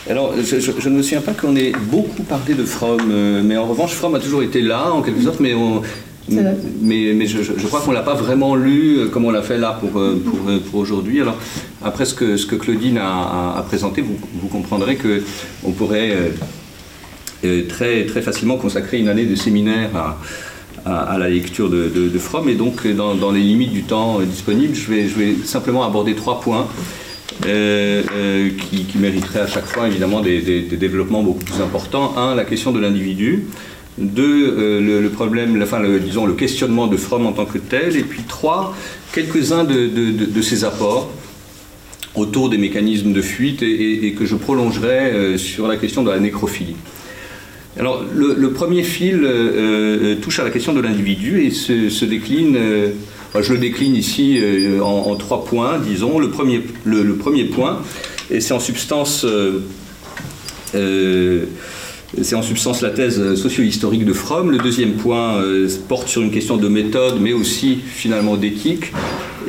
Alors, 0.09 0.33
je, 0.41 0.89
ne 0.89 0.95
me 0.95 1.01
souviens 1.01 1.21
pas 1.21 1.33
qu'on 1.33 1.55
ait 1.55 1.73
beaucoup 1.91 2.23
parlé 2.23 2.53
de 2.53 2.63
Fromm, 2.63 2.99
euh, 3.11 3.41
mais 3.43 3.57
en 3.57 3.65
revanche, 3.65 3.93
Fromm 3.93 4.15
a 4.15 4.19
toujours 4.19 4.43
été 4.43 4.61
là, 4.61 4.91
en 4.91 5.01
quelque 5.01 5.21
sorte, 5.21 5.39
mais 5.39 5.53
mais, 6.29 7.13
mais 7.15 7.25
je, 7.25 7.67
crois 7.67 7.79
qu'on 7.79 7.91
ne 7.91 7.95
l'a 7.95 8.01
pas 8.01 8.13
vraiment 8.13 8.53
lu 8.53 9.07
comme 9.13 9.23
on 9.23 9.31
l'a 9.31 9.41
fait 9.41 9.57
là 9.57 9.79
pour, 9.79 9.91
pour, 9.91 10.39
pour 10.69 10.79
aujourd'hui. 10.81 11.21
Alors, 11.21 11.37
après 11.81 12.03
ce 12.03 12.13
que, 12.13 12.35
ce 12.35 12.45
que 12.45 12.57
Claudine 12.57 12.97
a, 12.97 13.63
présenté, 13.65 14.01
vous, 14.01 14.17
vous 14.41 14.47
comprendrez 14.49 14.97
qu'on 14.97 15.71
pourrait 15.71 16.13
très, 17.69 18.05
très 18.05 18.21
facilement 18.21 18.57
consacrer 18.57 18.99
une 18.99 19.07
année 19.07 19.25
de 19.25 19.35
séminaire 19.35 19.95
à, 19.95 20.17
à, 20.87 21.17
la 21.17 21.29
lecture 21.29 21.69
de, 21.69 21.89
de, 21.89 22.19
Fromm. 22.19 22.49
Et 22.49 22.55
donc, 22.55 22.87
dans, 22.87 23.31
les 23.31 23.41
limites 23.41 23.71
du 23.71 23.83
temps 23.83 24.19
disponible, 24.21 24.73
je 24.75 24.89
vais, 24.91 25.35
simplement 25.43 25.83
aborder 25.83 26.15
trois 26.15 26.39
points. 26.39 26.67
Euh, 27.45 28.01
euh, 28.15 28.49
qui, 28.71 28.97
mériteraient 28.97 29.41
à 29.41 29.47
chaque 29.47 29.67
fois 29.67 29.87
évidemment 29.87 30.21
des, 30.21 30.61
développements 30.61 31.21
beaucoup 31.21 31.43
plus 31.43 31.61
importants. 31.61 32.17
Un, 32.17 32.33
la 32.33 32.45
question 32.45 32.71
de 32.71 32.79
l'individu. 32.79 33.45
Deux, 33.99 34.55
euh, 34.57 35.01
le, 35.01 35.09
problème, 35.09 35.61
enfin, 35.61 35.81
disons, 35.99 36.25
le 36.25 36.33
questionnement 36.33 36.87
de 36.87 36.97
Fromm 36.97 37.27
en 37.27 37.33
tant 37.33 37.45
que 37.45 37.59
tel. 37.59 37.95
Et 37.95 38.03
puis 38.03 38.23
trois, 38.23 38.75
quelques-uns 39.13 39.65
de, 39.65 40.41
ses 40.41 40.63
apports 40.63 41.11
autour 42.15 42.49
des 42.49 42.57
mécanismes 42.57 43.13
de 43.13 43.21
fuite 43.21 43.61
et, 43.61 44.15
que 44.17 44.25
je 44.25 44.35
prolongerai 44.35 45.37
sur 45.37 45.67
la 45.67 45.77
question 45.77 46.03
de 46.03 46.09
la 46.09 46.19
nécrophilie. 46.19 46.75
Alors, 47.79 48.03
le, 48.13 48.51
premier 48.51 48.83
fil 48.83 49.27
touche 50.21 50.39
à 50.39 50.43
la 50.43 50.49
question 50.49 50.73
de 50.73 50.81
l'individu 50.81 51.43
et 51.43 51.51
se, 51.51 52.05
décline 52.05 52.57
je 53.41 53.53
le 53.53 53.59
décline 53.59 53.95
ici 53.95 54.39
euh, 54.41 54.81
en, 54.81 55.15
trois 55.15 55.45
points, 55.45 55.79
disons. 55.79 56.19
Le 56.19 56.29
premier, 56.29 56.61
le, 56.85 57.15
premier 57.15 57.45
point, 57.45 57.81
et 58.31 58.39
c'est 58.39 58.53
en 58.53 58.59
substance. 58.59 59.25
Euh, 59.25 59.63
euh, 60.75 61.45
c'est 62.21 62.35
en 62.35 62.41
substance 62.41 62.81
la 62.81 62.89
thèse 62.89 63.35
socio-historique 63.35 64.05
de 64.05 64.13
Fromm. 64.13 64.49
Le 64.49 64.57
deuxième 64.59 64.93
point 64.93 65.43
porte 65.89 66.07
sur 66.07 66.21
une 66.21 66.31
question 66.31 66.55
de 66.55 66.69
méthode, 66.69 67.19
mais 67.19 67.33
aussi 67.33 67.79
finalement 67.85 68.37
d'éthique. 68.37 68.93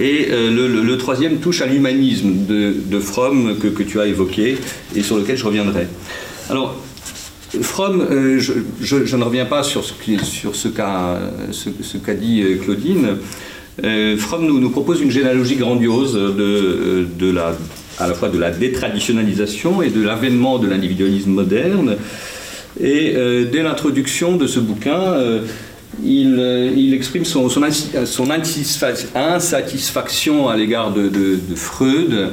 Et 0.01 0.27
le, 0.33 0.97
troisième 0.97 1.37
touche 1.37 1.63
à 1.63 1.67
l'humanisme 1.67 2.33
de, 2.49 2.99
Fromm 2.99 3.57
que, 3.61 3.69
que, 3.69 3.85
tu 3.85 4.01
as 4.01 4.07
évoqué 4.07 4.59
et 4.97 5.03
sur 5.03 5.17
lequel 5.17 5.37
je 5.37 5.45
reviendrai. 5.45 5.87
Alors, 6.51 6.77
Fromm, 7.63 8.07
je, 8.39 8.53
je, 8.81 9.17
ne 9.17 9.25
reviens 9.25 9.47
pas 9.47 9.63
sur 9.63 9.85
ce, 9.85 10.69
qu'a 10.69 12.15
dit 12.15 12.45
Claudine. 12.63 13.17
Euh, 13.85 14.17
Fromm 14.17 14.47
nous, 14.47 14.71
propose 14.71 15.01
une 15.01 15.11
généalogie 15.11 15.57
grandiose 15.57 16.19
à 17.99 18.07
la 18.07 18.15
fois 18.15 18.29
de 18.29 18.39
la 18.39 18.51
détraditionnalisation 18.51 19.83
et 19.83 19.91
de 19.91 20.03
l'avènement 20.03 20.59
de 20.59 20.69
l'individualisme 20.69 21.31
moderne. 21.31 21.97
Et 22.81 23.15
euh, 23.17 23.45
dès 23.51 23.63
l'introduction 23.63 24.37
de 24.37 24.47
ce 24.47 24.61
bouquin, 24.61 25.01
euh, 25.01 25.43
il, 26.05 26.93
exprime 26.95 27.25
son, 27.25 27.49
insatisfaction 29.15 30.49
à 30.49 30.57
l'égard 30.57 30.93
de, 30.93 31.39
Freud, 31.55 32.31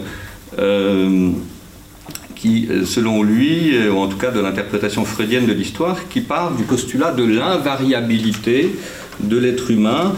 qui, 2.36 2.68
selon 2.86 3.24
lui, 3.24 3.74
ou 3.90 3.98
en 3.98 4.08
tout 4.08 4.18
cas 4.18 4.32
de 4.32 4.40
l'interprétation 4.40 5.06
freudienne 5.06 5.46
de 5.46 5.54
l'histoire, 5.54 6.08
qui 6.10 6.22
part 6.22 6.56
du 6.56 6.64
postulat 6.64 7.12
de 7.12 7.24
l'invariabilité 7.24 8.72
de 9.20 9.38
l'être 9.38 9.72
humain 9.72 10.14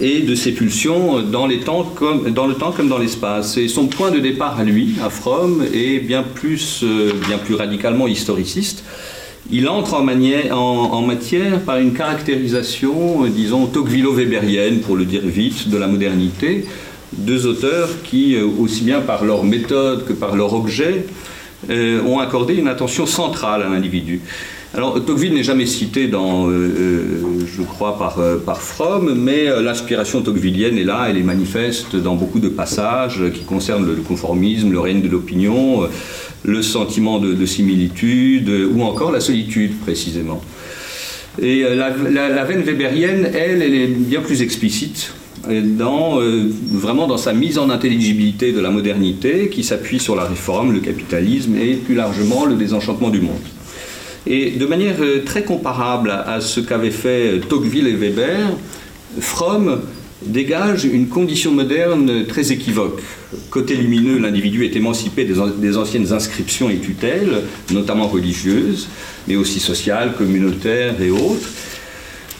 et 0.00 0.20
de 0.20 0.34
ses 0.34 0.52
pulsions 0.52 1.22
dans, 1.22 1.46
le 1.46 1.60
temps 1.60 1.84
comme 1.94 2.88
dans 2.88 2.98
l'espace. 2.98 3.56
Et 3.56 3.68
son 3.68 3.86
point 3.86 4.10
de 4.10 4.18
départ 4.18 4.58
à 4.58 4.64
lui, 4.64 4.94
à 5.02 5.10
Fromm, 5.10 5.64
est 5.72 6.00
bien 6.00 6.22
plus, 6.22 6.80
euh, 6.82 7.12
bien 7.26 7.38
plus 7.38 7.54
radicalement 7.54 8.08
historiciste. 8.08 8.84
Il 9.50 9.68
entre 9.68 9.94
en, 9.94 11.02
matière 11.02 11.60
par 11.60 11.78
une 11.78 11.92
caractérisation, 11.94 13.24
euh, 13.24 13.28
disons, 13.28 13.66
tocquevillo-weberienne, 13.66 14.80
pour 14.80 14.96
le 14.96 15.04
dire 15.04 15.22
vite, 15.24 15.68
de 15.68 15.76
la 15.76 15.88
modernité. 15.88 16.64
Deux 17.12 17.46
auteurs 17.46 17.90
qui, 18.04 18.34
euh, 18.34 18.46
aussi 18.58 18.82
bien 18.82 19.00
par 19.00 19.24
leur 19.24 19.44
méthode 19.44 20.06
que 20.06 20.12
par 20.12 20.36
leur 20.36 20.54
objet, 20.54 21.06
ont 21.70 22.18
accordé 22.18 22.54
une 22.54 22.68
attention 22.68 23.06
centrale 23.06 23.62
à 23.62 23.68
l'individu. 23.68 24.20
Alors, 24.74 24.94
Tocqueville 25.04 25.34
n'est 25.34 25.42
jamais 25.42 25.66
cité 25.66 26.08
euh, 26.10 26.48
euh, 26.48 27.40
je 27.46 27.62
crois, 27.62 27.98
par, 27.98 28.18
euh, 28.18 28.38
par 28.38 28.62
Fromm, 28.62 29.12
mais 29.14 29.44
l'inspiration 29.60 30.22
tocquevillienne 30.22 30.78
est 30.78 30.84
là, 30.84 31.08
elle 31.10 31.18
est 31.18 31.22
manifeste 31.22 31.96
dans 31.96 32.14
beaucoup 32.14 32.38
de 32.38 32.48
passages 32.48 33.22
qui 33.34 33.42
concernent 33.42 33.84
le 33.84 33.96
conformisme, 33.96 34.72
le 34.72 34.80
règne 34.80 35.02
de 35.02 35.08
l'opinion, 35.08 35.86
le 36.44 36.62
sentiment 36.62 37.18
de, 37.18 37.44
similitude, 37.44 38.50
ou 38.74 38.82
encore 38.82 39.12
la 39.12 39.20
solitude, 39.20 39.78
précisément. 39.78 40.42
Et 41.40 41.62
la, 41.62 41.90
veine 42.44 42.62
weberienne, 42.62 43.30
elle, 43.34 43.60
elle 43.62 43.74
est 43.74 43.86
bien 43.88 44.22
plus 44.22 44.40
explicite. 44.40 45.12
Dans, 45.48 46.20
vraiment 46.70 47.08
dans 47.08 47.16
sa 47.16 47.32
mise 47.32 47.58
en 47.58 47.68
intelligibilité 47.68 48.52
de 48.52 48.60
la 48.60 48.70
modernité 48.70 49.48
qui 49.48 49.64
s'appuie 49.64 49.98
sur 49.98 50.14
la 50.14 50.24
réforme, 50.24 50.72
le 50.72 50.78
capitalisme 50.78 51.56
et 51.56 51.74
plus 51.74 51.96
largement 51.96 52.44
le 52.46 52.54
désenchantement 52.54 53.10
du 53.10 53.20
monde. 53.20 53.40
Et 54.26 54.52
de 54.52 54.66
manière 54.66 54.96
euh, 55.00 55.22
très 55.24 55.42
comparable 55.42 56.10
à 56.10 56.40
ce 56.40 56.60
qu'avaient 56.60 56.90
fait 56.90 57.40
Tocqueville 57.48 57.88
et 57.88 57.94
Weber, 57.94 58.50
Fromm 59.20 59.80
dégage 60.24 60.84
une 60.84 61.08
condition 61.08 61.50
moderne 61.50 62.24
très 62.26 62.52
équivoque. 62.52 63.02
Côté 63.50 63.74
lumineux, 63.74 64.18
l'individu 64.18 64.64
est 64.64 64.76
émancipé 64.76 65.24
des, 65.24 65.76
anciennes 65.76 66.12
inscriptions 66.12 66.70
et 66.70 66.76
tutelles, 66.76 67.42
notamment 67.72 68.06
religieuses, 68.06 68.88
mais 69.26 69.34
aussi 69.34 69.58
sociales, 69.58 70.14
communautaires 70.16 71.02
et 71.02 71.10
autres. 71.10 71.48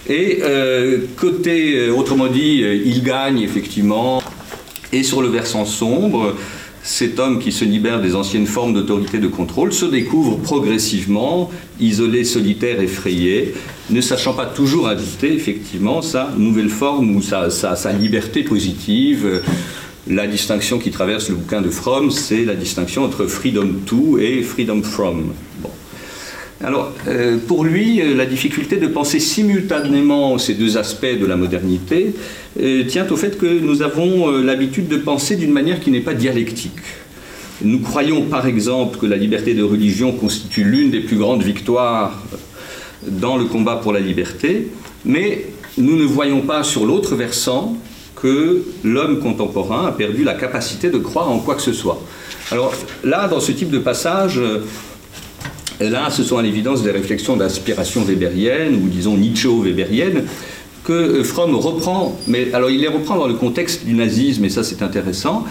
Et 0.09 0.41
euh, 0.43 0.99
côté, 1.17 1.77
euh, 1.77 1.95
autrement 1.95 2.27
dit, 2.27 2.65
il 2.85 3.03
gagne 3.03 3.41
effectivement. 3.41 4.23
Et 4.93 5.03
sur 5.03 5.23
le 5.23 5.29
versant 5.29 5.65
sombre, 5.65 6.35
cet 6.83 7.19
homme 7.19 7.39
qui 7.39 7.53
se 7.53 7.65
libère 7.65 8.03
des 8.03 8.15
anciennes 8.15 8.47
formes 8.47 8.75
d'autorité 8.75 9.19
de 9.19 9.29
contrôle 9.29 9.73
se 9.73 9.87
découvre 9.87 10.37
progressivement 10.37 11.51
isolé, 11.81 12.25
solitaire, 12.25 12.81
effrayé, 12.81 13.55
ne 13.91 14.01
sachant 14.01 14.35
pas 14.35 14.47
toujours 14.47 14.89
habiter 14.89 15.33
effectivement 15.33 16.03
sa 16.03 16.33
nouvelle 16.37 16.69
forme 16.69 17.17
ou 17.17 17.23
sa, 17.23 17.51
sa 17.51 17.93
liberté 17.93 18.43
positive. 18.43 19.43
La 20.09 20.27
distinction 20.27 20.81
qui 20.81 20.91
traverse 20.91 21.29
le 21.29 21.37
bouquin 21.37 21.63
de 21.63 21.71
Fromm, 21.71 22.11
c'est 22.11 22.45
la 22.45 22.57
distinction 22.57 23.05
entre 23.05 23.27
freedom 23.27 23.69
to 23.87 24.19
et 24.19 24.43
freedom 24.43 24.83
from. 24.83 25.33
Alors, 26.65 26.93
euh, 27.09 27.39
pour 27.49 27.65
lui, 27.65 28.01
euh, 28.01 28.15
la 28.15 28.25
difficulté 28.25 28.77
de 28.77 28.87
penser 28.87 29.19
simultanément 29.19 30.39
ces 30.39 30.55
deux 30.55 30.77
aspects 30.77 31.19
de 31.21 31.27
la 31.27 31.37
modernité 31.37 32.15
euh, 32.61 32.85
tient 32.85 33.07
au 33.11 33.17
fait 33.17 33.37
que 33.37 33.47
nous 33.47 33.83
avons 33.83 34.31
l'habitude 34.31 34.87
de 34.87 34.97
penser 34.97 35.35
d'une 35.35 35.51
manière 35.51 35.81
qui 35.81 35.91
n'est 35.91 36.01
pas 36.01 36.15
dialectique. 36.15 36.79
Nous 37.63 37.81
croyons 37.81 38.23
par 38.23 38.47
exemple 38.47 38.99
que 38.99 39.07
la 39.07 39.17
liberté 39.17 39.55
de 39.55 39.63
religion 39.65 40.13
constitue 40.13 40.63
l'une 40.63 40.91
des 40.91 41.01
plus 41.01 41.17
grandes 41.17 41.43
victoires 41.43 42.23
dans 43.09 43.37
le 43.37 43.47
combat 43.47 43.77
pour 43.77 43.93
la 43.93 44.01
liberté, 44.01 44.69
mais 45.05 45.47
nous 45.79 45.97
ne 45.97 46.05
voyons 46.05 46.43
pas 46.43 46.63
sur 46.63 46.87
l'autre 46.87 47.17
versant 47.17 47.77
que 48.15 48.63
l'homme 48.85 49.19
contemporain 49.19 49.87
a 49.87 49.93
perdu 49.93 50.23
la 50.23 50.35
capacité 50.35 50.91
de 50.91 50.99
croire 50.99 51.29
en 51.29 51.41
quoi 51.41 51.57
que 51.57 51.63
ce 51.63 51.73
soit. 51.73 52.01
Alors 52.53 52.73
là, 53.03 53.27
dans 53.27 53.41
ce 53.41 53.51
type 53.51 53.71
de 53.71 53.79
passage, 53.79 54.41
là, 55.91 56.11
ce 56.11 56.23
sont 56.23 56.39
à 56.39 56.43
l'évidence 56.43 56.83
des 56.83 56.91
réflexions 56.91 57.37
d'inspiration 57.37 58.03
weberienne, 58.03 58.75
ou 58.77 58.89
disons 58.89 59.17
Nietzsche-weberienne, 59.17 60.25
que 60.85 60.93
euh, 60.93 61.25
Fromm 61.25 61.55
reprend, 61.55 62.19
mais 62.27 62.53
alors 62.53 62.71
il 62.71 62.81
les 62.81 62.89
reprend 62.89 63.17
dans 63.17 63.29
le 63.29 63.35
contexte 63.35 63.85
du 63.85 63.95
nazisme, 63.95 64.45
et 64.45 64.49
ça 64.49 64.65
c'est 64.65 64.83
intéressant. 64.83 65.45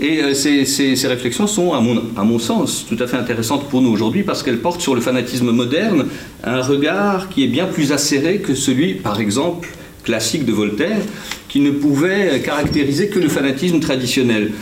Et 0.00 0.22
euh, 0.22 0.34
ces, 0.34 1.06
réflexions 1.06 1.46
sont, 1.46 1.72
à 1.74 1.80
mon, 1.80 2.38
sens, 2.38 2.86
tout 2.88 2.96
à 3.02 3.06
fait 3.06 3.16
intéressantes 3.16 3.68
pour 3.68 3.82
nous 3.82 3.90
aujourd'hui 3.90 4.22
parce 4.22 4.42
qu'elles 4.42 4.60
portent 4.60 4.80
sur 4.80 4.94
le 4.94 5.00
fanatisme 5.00 5.50
moderne 5.50 6.06
un 6.44 6.62
regard 6.62 7.28
qui 7.28 7.44
est 7.44 7.48
bien 7.48 7.66
plus 7.66 7.92
acéré 7.92 8.38
que 8.38 8.54
celui, 8.54 8.94
par 8.94 9.20
exemple, 9.20 9.68
classique 10.04 10.46
de 10.46 10.52
Voltaire, 10.52 11.00
qui 11.48 11.60
ne 11.60 11.70
pouvait 11.70 12.40
caractériser 12.40 13.08
que 13.08 13.18
le 13.18 13.28
fanatisme 13.28 13.80
traditionnel. 13.80 14.52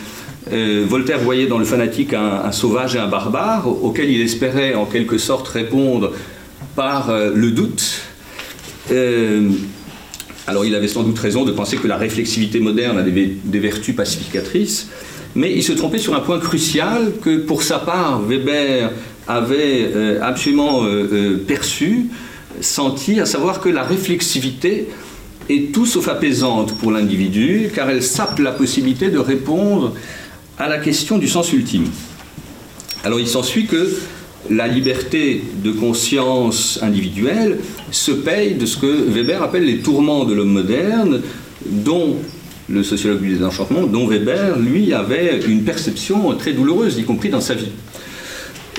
Euh, 0.51 0.85
Voltaire 0.87 1.19
voyait 1.19 1.47
dans 1.47 1.57
le 1.57 1.65
fanatique 1.65 2.13
un, 2.13 2.51
sauvage 2.51 2.95
et 2.95 2.99
un 2.99 3.07
barbare, 3.07 3.67
auquel 3.67 4.09
il 4.09 4.21
espérait 4.21 4.73
en 4.75 4.85
quelque 4.85 5.17
sorte 5.17 5.47
répondre 5.47 6.13
par 6.75 7.09
euh, 7.09 7.31
le 7.33 7.51
doute. 7.51 8.01
Euh, 8.91 9.49
alors 10.45 10.65
il 10.65 10.75
avait 10.75 10.87
sans 10.87 11.03
doute 11.03 11.19
raison 11.19 11.43
de 11.43 11.51
penser 11.51 11.77
que 11.77 11.87
la 11.87 11.97
réflexivité 11.97 12.59
moderne 12.59 12.97
a 12.97 13.03
des, 13.03 13.59
vertus 13.59 13.95
pacificatrices, 13.95 14.89
mais 15.35 15.53
il 15.53 15.63
se 15.63 15.73
trompait 15.73 15.97
sur 15.97 16.15
un 16.15 16.21
point 16.21 16.39
crucial 16.39 17.11
que 17.21 17.37
pour 17.37 17.63
sa 17.63 17.79
part 17.79 18.21
Weber 18.21 18.91
avait 19.27 19.91
absolument 20.21 20.85
perçu, 21.45 22.05
senti, 22.61 23.19
à 23.19 23.25
savoir 23.25 23.59
que 23.59 23.67
la 23.67 23.83
réflexivité 23.83 24.87
est 25.49 25.73
tout 25.73 25.85
sauf 25.85 26.07
apaisante 26.07 26.77
pour 26.77 26.93
l'individu, 26.93 27.69
car 27.75 27.89
elle 27.89 28.01
sape 28.01 28.39
la 28.39 28.53
possibilité 28.53 29.09
de 29.09 29.19
répondre 29.19 29.93
à 30.57 30.67
la 30.67 30.77
question 30.79 31.17
du 31.17 31.27
sens 31.27 31.51
ultime. 31.53 31.85
Alors 33.03 33.19
il 33.19 33.27
s'ensuit 33.27 33.65
que 33.65 33.89
la 34.49 34.67
liberté 34.67 35.43
de 35.63 35.71
conscience 35.71 36.79
individuelle 36.81 37.59
se 37.91 38.11
paye 38.11 38.55
de 38.55 38.65
ce 38.65 38.77
que 38.77 39.09
Weber 39.09 39.41
appelle 39.43 39.65
les 39.65 39.79
tourments 39.79 40.25
de 40.25 40.33
l'homme 40.33 40.51
moderne, 40.51 41.21
dont 41.65 42.17
le 42.69 42.83
sociologue 42.83 43.21
du 43.21 43.29
désenchantement, 43.29 43.83
dont 43.83 44.07
Weber, 44.07 44.59
lui, 44.59 44.93
avait 44.93 45.39
une 45.47 45.63
perception 45.63 46.33
très 46.35 46.53
douloureuse, 46.53 46.97
y 46.97 47.03
compris 47.03 47.29
dans 47.29 47.41
sa 47.41 47.53
vie. 47.53 47.71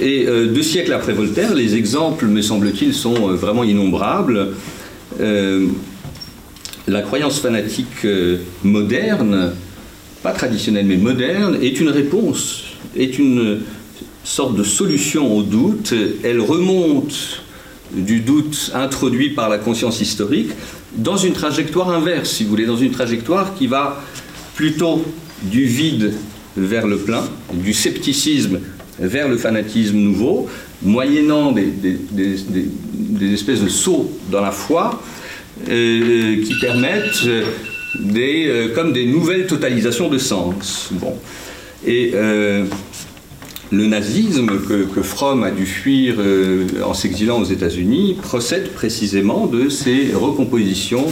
Et 0.00 0.26
euh, 0.26 0.46
deux 0.46 0.62
siècles 0.62 0.92
après 0.92 1.12
Voltaire, 1.12 1.54
les 1.54 1.74
exemples, 1.74 2.26
me 2.26 2.42
semble-t-il, 2.42 2.94
sont 2.94 3.30
euh, 3.30 3.34
vraiment 3.34 3.64
innombrables. 3.64 4.48
Euh, 5.20 5.66
la 6.86 7.02
croyance 7.02 7.40
fanatique 7.40 8.06
moderne, 8.64 9.52
pas 10.22 10.32
traditionnelle 10.32 10.86
mais 10.86 10.96
moderne, 10.96 11.58
est 11.62 11.80
une 11.80 11.88
réponse, 11.88 12.64
est 12.96 13.18
une 13.18 13.60
sorte 14.24 14.56
de 14.56 14.64
solution 14.64 15.36
au 15.36 15.42
doute. 15.42 15.94
Elle 16.22 16.40
remonte 16.40 17.42
du 17.92 18.20
doute 18.20 18.70
introduit 18.74 19.30
par 19.30 19.48
la 19.48 19.58
conscience 19.58 20.00
historique 20.00 20.50
dans 20.96 21.16
une 21.16 21.32
trajectoire 21.32 21.90
inverse, 21.90 22.30
si 22.30 22.44
vous 22.44 22.50
voulez, 22.50 22.66
dans 22.66 22.76
une 22.76 22.90
trajectoire 22.90 23.54
qui 23.54 23.66
va 23.66 24.02
plutôt 24.54 25.04
du 25.42 25.64
vide 25.64 26.12
vers 26.56 26.86
le 26.86 26.98
plein, 26.98 27.24
du 27.52 27.72
scepticisme 27.72 28.60
vers 28.98 29.28
le 29.28 29.36
fanatisme 29.36 29.96
nouveau, 29.96 30.48
moyennant 30.82 31.52
des, 31.52 33.32
espèces 33.32 33.62
de 33.62 33.68
sauts 33.68 34.10
dans 34.30 34.40
la 34.40 34.50
foi 34.50 35.00
euh, 35.68 36.42
qui 36.44 36.54
permettent 36.60 37.24
euh, 37.96 38.74
comme 38.74 38.92
des 38.92 39.06
nouvelles 39.06 39.46
totalisations 39.46 40.08
de 40.08 40.18
sens. 40.18 40.88
Bon. 40.92 41.14
Et 41.86 42.12
euh, 42.14 42.64
le 43.70 43.86
nazisme 43.86 44.46
que, 44.66 44.84
que, 44.84 45.02
Fromm 45.02 45.44
a 45.44 45.50
dû 45.50 45.66
fuir 45.66 46.16
en 46.84 46.94
s'exilant 46.94 47.40
aux 47.40 47.44
États-Unis 47.44 48.16
procède 48.20 48.70
précisément 48.70 49.46
de 49.46 49.68
ces 49.68 50.12
recompositions 50.14 51.06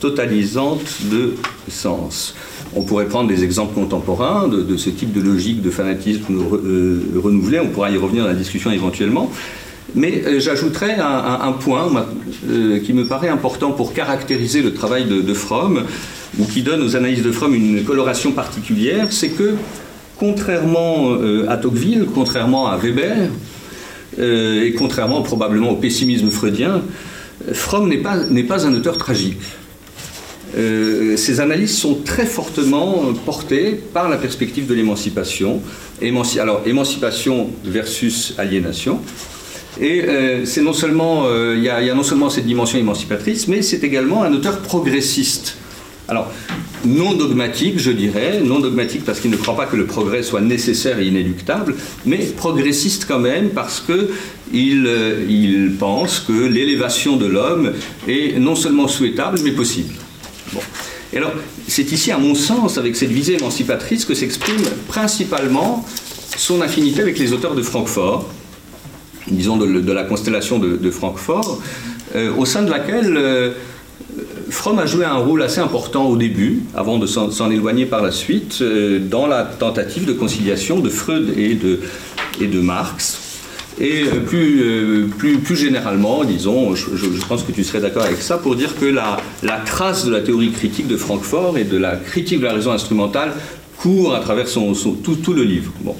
totalisantes 0.00 1.02
de 1.10 1.34
sens. 1.68 2.34
On 2.74 2.82
pourrait 2.82 3.06
prendre 3.06 3.28
des 3.28 3.44
exemples 3.44 3.74
contemporains 3.74 4.48
de, 4.48 4.76
ce 4.76 4.90
type 4.90 5.12
de 5.12 5.20
logique 5.20 5.62
de 5.62 5.70
fanatisme 5.70 6.34
euh, 6.38 7.00
renouvelé, 7.22 7.60
on 7.60 7.68
pourra 7.68 7.90
y 7.90 7.96
revenir 7.96 8.24
dans 8.24 8.28
la 8.28 8.34
discussion 8.34 8.70
éventuellement. 8.70 9.30
Mais 9.94 10.22
euh, 10.26 10.40
j'ajouterais 10.40 10.96
un, 10.98 11.52
point 11.52 11.88
euh, 12.50 12.80
qui 12.80 12.92
me 12.92 13.06
paraît 13.06 13.28
important 13.28 13.70
pour 13.70 13.94
caractériser 13.94 14.60
le 14.62 14.74
travail 14.74 15.06
de, 15.06 15.34
Fromm, 15.34 15.84
ou 16.38 16.44
qui 16.44 16.62
donne 16.62 16.82
aux 16.82 16.96
analyses 16.96 17.22
de 17.22 17.32
Fromm 17.32 17.54
une 17.54 17.84
coloration 17.84 18.32
particulière, 18.32 19.08
c'est 19.10 19.30
que 19.30 19.54
contrairement 20.16 21.16
à 21.48 21.56
Tocqueville, 21.56 22.06
contrairement 22.14 22.68
à 22.68 22.76
Weber, 22.76 23.28
et 24.18 24.74
contrairement 24.78 25.22
probablement 25.22 25.70
au 25.70 25.76
pessimisme 25.76 26.30
freudien, 26.30 26.82
Fromm 27.52 27.88
n'est 27.88 27.98
pas, 27.98 28.16
pas 28.48 28.66
un 28.66 28.74
auteur 28.74 28.96
tragique. 28.96 29.38
Euh, 30.56 31.16
ces 31.16 31.40
analyses 31.40 31.76
sont 31.76 31.96
très 32.04 32.24
fortement 32.24 33.12
portées 33.24 33.78
par 33.92 34.08
la 34.08 34.16
perspective 34.16 34.66
de 34.66 34.74
l'émancipation. 34.74 35.60
alors, 36.40 36.62
émancipation 36.66 37.50
versus 37.64 38.34
aliénation. 38.38 39.00
Et 39.80 40.04
euh, 40.08 40.44
non 40.62 40.72
seulement, 40.72 41.24
euh, 41.26 41.54
il 41.56 41.62
y, 41.64 41.68
a 41.68 41.94
non 41.94 42.02
seulement 42.02 42.30
cette 42.30 42.46
dimension 42.46 42.78
émancipatrice, 42.78 43.48
mais 43.48 43.60
c'est 43.60 43.84
également 43.84 44.22
un 44.22 44.32
auteur 44.32 44.60
progressiste. 44.60 45.56
Alors, 46.08 46.32
non 46.84 47.14
dogmatique, 47.14 47.78
je 47.78 47.90
dirais, 47.90 48.40
non 48.40 48.60
dogmatique 48.60 49.04
parce 49.04 49.18
qu'il 49.18 49.30
ne 49.30 49.36
croit 49.36 49.56
pas 49.56 49.66
que 49.66 49.76
le 49.76 49.86
progrès 49.86 50.22
soit 50.22 50.40
nécessaire 50.40 51.00
et 51.00 51.06
inéluctable, 51.06 51.74
mais 52.04 52.18
progressiste 52.18 53.06
quand 53.08 53.18
même 53.18 53.50
parce 53.50 53.80
qu'il 53.80 54.88
il 55.28 55.72
pense 55.78 56.20
que 56.20 56.32
l'élévation 56.32 57.16
de 57.16 57.26
l'homme 57.26 57.72
est 58.06 58.38
non 58.38 58.54
seulement 58.54 58.86
souhaitable, 58.86 59.40
mais 59.42 59.50
possible. 59.50 59.94
Et 61.12 61.18
alors, 61.18 61.32
c'est 61.66 61.90
ici, 61.92 62.12
à 62.12 62.18
mon 62.18 62.34
sens, 62.34 62.78
avec 62.78 62.94
cette 62.94 63.10
visée 63.10 63.34
émancipatrice, 63.34 64.04
que 64.04 64.14
s'exprime 64.14 64.62
principalement 64.88 65.84
son 66.36 66.60
affinité 66.60 67.00
avec 67.00 67.18
les 67.18 67.32
auteurs 67.32 67.54
de 67.54 67.62
Francfort, 67.62 68.28
disons 69.28 69.56
de, 69.56 69.92
la 69.92 70.04
constellation 70.04 70.58
de, 70.58 70.90
Francfort, 70.90 71.60
euh, 72.14 72.32
au 72.36 72.44
sein 72.44 72.62
de 72.62 72.70
laquelle 72.70 73.16
euh, 73.16 73.52
Fromm 74.48 74.78
a 74.78 74.86
joué 74.86 75.04
un 75.04 75.16
rôle 75.16 75.42
assez 75.42 75.60
important 75.60 76.06
au 76.06 76.16
début, 76.16 76.62
avant 76.74 76.98
de 76.98 77.06
s'en 77.06 77.50
éloigner 77.50 77.86
par 77.86 78.02
la 78.02 78.12
suite, 78.12 78.58
euh, 78.60 79.00
dans 79.00 79.26
la 79.26 79.44
tentative 79.44 80.04
de 80.04 80.12
conciliation 80.12 80.78
de 80.78 80.88
Freud 80.88 81.34
et 81.36 81.54
de, 81.54 81.80
et 82.40 82.46
de 82.46 82.60
Marx. 82.60 83.20
Et 83.78 84.04
euh, 84.04 84.20
plus, 84.20 84.62
euh, 84.62 85.06
plus, 85.18 85.38
plus 85.38 85.56
généralement, 85.56 86.24
disons, 86.24 86.74
je, 86.74 86.86
pense 87.28 87.42
que 87.42 87.52
tu 87.52 87.62
serais 87.62 87.80
d'accord 87.80 88.04
avec 88.04 88.22
ça, 88.22 88.38
pour 88.38 88.56
dire 88.56 88.78
que 88.78 88.86
la, 88.86 89.18
la, 89.42 89.58
trace 89.58 90.06
de 90.06 90.12
la 90.12 90.20
théorie 90.20 90.50
critique 90.50 90.86
de 90.86 90.96
Francfort 90.96 91.58
et 91.58 91.64
de 91.64 91.76
la 91.76 91.96
critique 91.96 92.40
de 92.40 92.44
la 92.44 92.54
raison 92.54 92.72
instrumentale 92.72 93.32
court 93.76 94.14
à 94.14 94.20
travers 94.20 94.48
son, 94.48 94.72
tout, 94.72 95.16
tout, 95.16 95.34
le 95.34 95.42
livre. 95.42 95.72
Bon. 95.80 95.94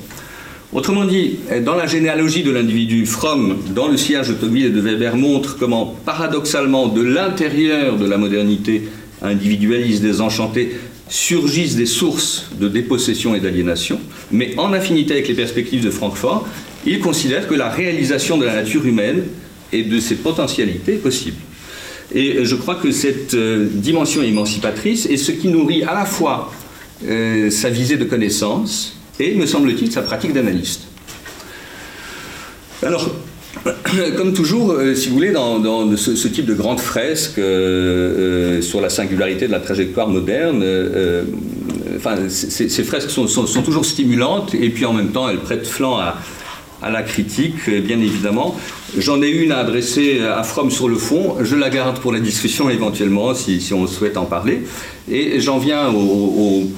Autrement 0.73 1.05
dit, 1.05 1.37
dans 1.65 1.77
la 1.77 1.87
généalogie 1.87 2.43
de 2.43 2.51
l'individu, 2.51 3.07
Fromm, 3.07 3.57
dans 3.75 3.87
le 3.87 3.97
sillage 3.97 4.29
de 4.29 4.35
Tocqueville 4.35 4.67
et 4.67 4.71
de 4.71 4.81
Weber, 4.81 5.17
montre 5.17 5.57
comment, 5.59 5.95
paradoxalement, 6.05 6.89
de 6.89 7.03
l'intérieur 7.03 7.97
de 7.97 8.05
la 8.05 8.19
modernité 8.19 8.89
individualiste 9.23 10.03
désenchantée, 10.03 10.77
surgissent 11.09 11.77
des 11.77 11.87
sources 11.87 12.47
de 12.59 12.69
dépossession 12.69 13.35
et 13.37 13.41
d'aliénation, 13.41 14.01
mais 14.33 14.59
en 14.59 14.73
affinité 14.73 15.15
avec 15.15 15.29
les 15.29 15.35
perspectives 15.35 15.85
de 15.85 15.91
Francfort, 15.91 16.49
il 16.85 16.99
considère 16.99 17.47
que 17.47 17.55
la 17.55 17.69
réalisation 17.69 18.37
de 18.37 18.45
la 18.45 18.55
nature 18.55 18.85
humaine 18.85 19.23
et 19.73 19.85
de 19.85 20.01
ses 20.01 20.17
potentialités 20.17 20.95
est 20.95 21.03
possible. 21.03 21.37
Et 22.15 22.45
je 22.45 22.55
crois 22.55 22.77
que 22.77 22.91
cette 22.91 23.35
euh, 23.35 23.69
dimension 23.73 24.23
émancipatrice 24.23 25.07
est 25.07 25.17
ce 25.17 25.33
qui 25.33 25.49
nourrit 25.49 25.83
à 25.83 25.95
la 25.95 26.05
fois 26.05 26.53
euh, 27.05 27.51
sa 27.51 27.69
visée 27.69 27.97
de 27.97 28.05
connaissance 28.05 28.97
et, 29.21 29.35
me 29.35 29.47
semble-t-il, 29.47 29.91
sa 29.91 30.03
pratique 30.03 30.33
d'analyste. 30.33 30.83
Alors, 32.83 33.11
comme 34.17 34.33
toujours, 34.33 34.73
euh, 34.73 34.95
si 34.95 35.09
vous 35.09 35.15
voulez, 35.15 35.33
dans, 35.33 35.97
ce, 35.97 36.29
type 36.29 36.47
de 36.47 36.55
grande 36.55 36.81
fresque 36.81 37.41
sur 38.63 38.81
la 38.81 38.91
singularité 38.91 39.47
de 39.47 39.53
la 39.53 39.61
trajectoire 39.61 40.09
moderne, 40.09 40.65
enfin, 41.97 42.17
ces, 42.29 42.85
fresques 42.85 43.11
sont, 43.11 43.63
toujours 43.63 43.85
stimulantes 43.85 44.55
et 44.55 44.71
puis 44.71 44.85
en 44.85 44.93
même 44.93 45.11
temps 45.11 45.29
elles 45.29 45.41
prêtent 45.41 45.67
flanc 45.67 45.99
à, 45.99 46.17
la 46.89 47.03
critique, 47.03 47.69
bien 47.69 47.99
évidemment. 47.99 48.55
J'en 48.97 49.21
ai 49.21 49.29
une 49.29 49.51
à 49.51 49.59
adresser 49.59 50.21
à 50.21 50.45
Fromm 50.45 50.71
sur 50.71 50.89
le 50.89 50.95
fond. 50.95 51.35
Je 51.43 51.57
la 51.57 51.69
garde 51.69 51.99
pour 51.99 52.13
la 52.13 52.21
discussion 52.21 52.71
éventuellement, 52.71 53.35
si, 53.35 53.61
on 53.73 53.89
souhaite 53.89 54.17
en 54.17 54.27
parler. 54.27 54.63
Et 55.11 55.41
j'en 55.41 55.59
viens 55.59 55.89
au, 55.89 56.71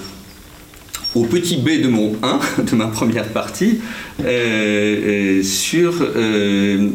petit 1.30 1.56
B 1.56 1.80
de 1.82 1.88
mon 1.88 2.14
1, 2.22 2.62
de 2.70 2.76
ma 2.76 2.86
première 2.86 3.28
partie, 3.28 3.80
euh, 4.20 4.24
euh, 4.26 5.42
sur. 5.42 5.94
Euh, 6.00 6.88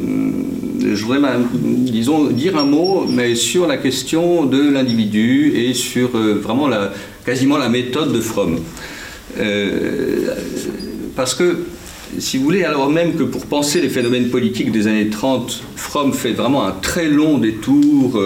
je 0.82 1.04
voudrais, 1.06 1.20
disons, 1.54 2.26
dire 2.26 2.58
un 2.58 2.66
mot, 2.66 3.06
mais 3.08 3.36
sur 3.36 3.68
la 3.68 3.78
question 3.78 4.46
de 4.46 4.70
l'individu 4.70 5.54
et 5.56 5.74
sur 5.74 6.10
vraiment 6.10 6.68
la, 6.68 6.92
quasiment 7.26 7.58
la 7.58 7.70
méthode 7.70 8.12
de 8.12 8.20
Fromm. 8.20 8.60
parce 11.16 11.34
que 11.34 11.60
si 12.20 12.38
vous 12.38 12.44
voulez, 12.44 12.64
alors 12.64 12.90
même 12.90 13.16
que 13.16 13.24
pour 13.24 13.46
penser 13.46 13.80
les 13.82 13.88
phénomènes 13.90 14.30
politiques 14.30 14.72
des 14.72 14.88
années 14.88 15.10
30, 15.10 15.64
Fromm 15.78 16.14
fait 16.14 16.34
vraiment 16.34 16.68
un 16.68 16.74
très 16.74 17.08
long 17.08 17.38
détour 17.38 18.22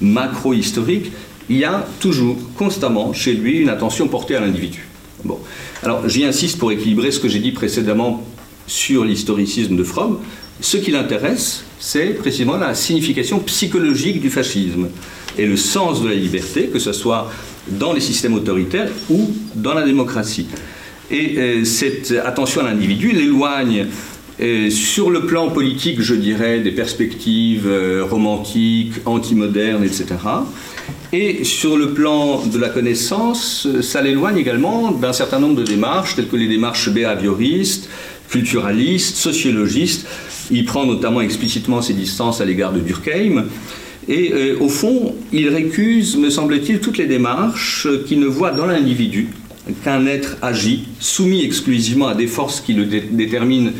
macro-historique, 0.00 1.10
il 1.50 1.58
y 1.58 1.64
a 1.64 1.86
toujours, 1.98 2.36
constamment, 2.56 3.12
chez 3.12 3.32
lui, 3.32 3.58
une 3.58 3.68
attention 3.68 4.06
portée 4.06 4.36
à 4.36 4.40
l'individu. 4.40 4.86
Bon. 5.24 5.38
Alors, 5.82 6.08
j'y 6.08 6.24
insiste 6.24 6.58
pour 6.58 6.70
équilibrer 6.72 7.10
ce 7.10 7.18
que 7.18 7.28
j'ai 7.28 7.38
dit 7.38 7.52
précédemment 7.52 8.22
sur 8.66 9.04
l'historicisme 9.04 9.76
de 9.76 9.84
Fromm. 9.84 10.18
Ce 10.60 10.76
qui 10.76 10.90
l'intéresse, 10.90 11.64
c'est 11.78 12.10
précisément 12.10 12.56
la 12.56 12.74
signification 12.74 13.40
psychologique 13.40 14.20
du 14.20 14.30
fascisme 14.30 14.88
et 15.36 15.46
le 15.46 15.56
sens 15.56 16.02
de 16.02 16.08
la 16.08 16.14
liberté, 16.14 16.68
que 16.68 16.78
ce 16.78 16.92
soit 16.92 17.30
dans 17.68 17.92
les 17.92 18.00
systèmes 18.00 18.34
autoritaires 18.34 18.90
ou 19.10 19.30
dans 19.54 19.74
la 19.74 19.82
démocratie. 19.82 20.46
Et 21.10 21.38
euh, 21.38 21.64
cette 21.64 22.14
attention 22.24 22.60
à 22.60 22.64
l'individu 22.64 23.12
l'éloigne 23.12 23.86
euh, 24.40 24.70
sur 24.70 25.10
le 25.10 25.26
plan 25.26 25.50
politique, 25.50 26.00
je 26.00 26.14
dirais, 26.14 26.60
des 26.60 26.72
perspectives 26.72 27.66
euh, 27.66 28.04
romantiques, 28.08 28.94
antimodernes, 29.04 29.84
etc. 29.84 30.06
Et 31.16 31.44
sur 31.44 31.76
le 31.76 31.90
plan 31.90 32.44
de 32.44 32.58
la 32.58 32.68
connaissance, 32.68 33.68
ça 33.82 34.02
l'éloigne 34.02 34.36
également 34.36 34.90
d'un 34.90 35.12
certain 35.12 35.38
nombre 35.38 35.54
de 35.54 35.62
démarches, 35.62 36.16
telles 36.16 36.26
que 36.26 36.34
les 36.34 36.48
démarches 36.48 36.88
behavioristes, 36.90 37.88
culturalistes, 38.28 39.14
sociologistes. 39.14 40.08
Il 40.50 40.64
prend 40.64 40.84
notamment 40.84 41.20
explicitement 41.20 41.82
ses 41.82 41.92
distances 41.92 42.40
à 42.40 42.44
l'égard 42.44 42.72
de 42.72 42.80
Durkheim. 42.80 43.44
Et 44.08 44.54
au 44.58 44.68
fond, 44.68 45.14
il 45.32 45.50
récuse, 45.50 46.16
me 46.16 46.30
semble-t-il, 46.30 46.80
toutes 46.80 46.98
les 46.98 47.06
démarches 47.06 47.86
qui 48.08 48.16
ne 48.16 48.26
voient 48.26 48.50
dans 48.50 48.66
l'individu 48.66 49.28
qu'un 49.84 50.06
être 50.06 50.36
agit, 50.42 50.88
soumis 50.98 51.44
exclusivement 51.44 52.08
à 52.08 52.16
des 52.16 52.26
forces 52.26 52.60
qui 52.60 52.72
le 52.72 52.86
déterminent 52.86 53.70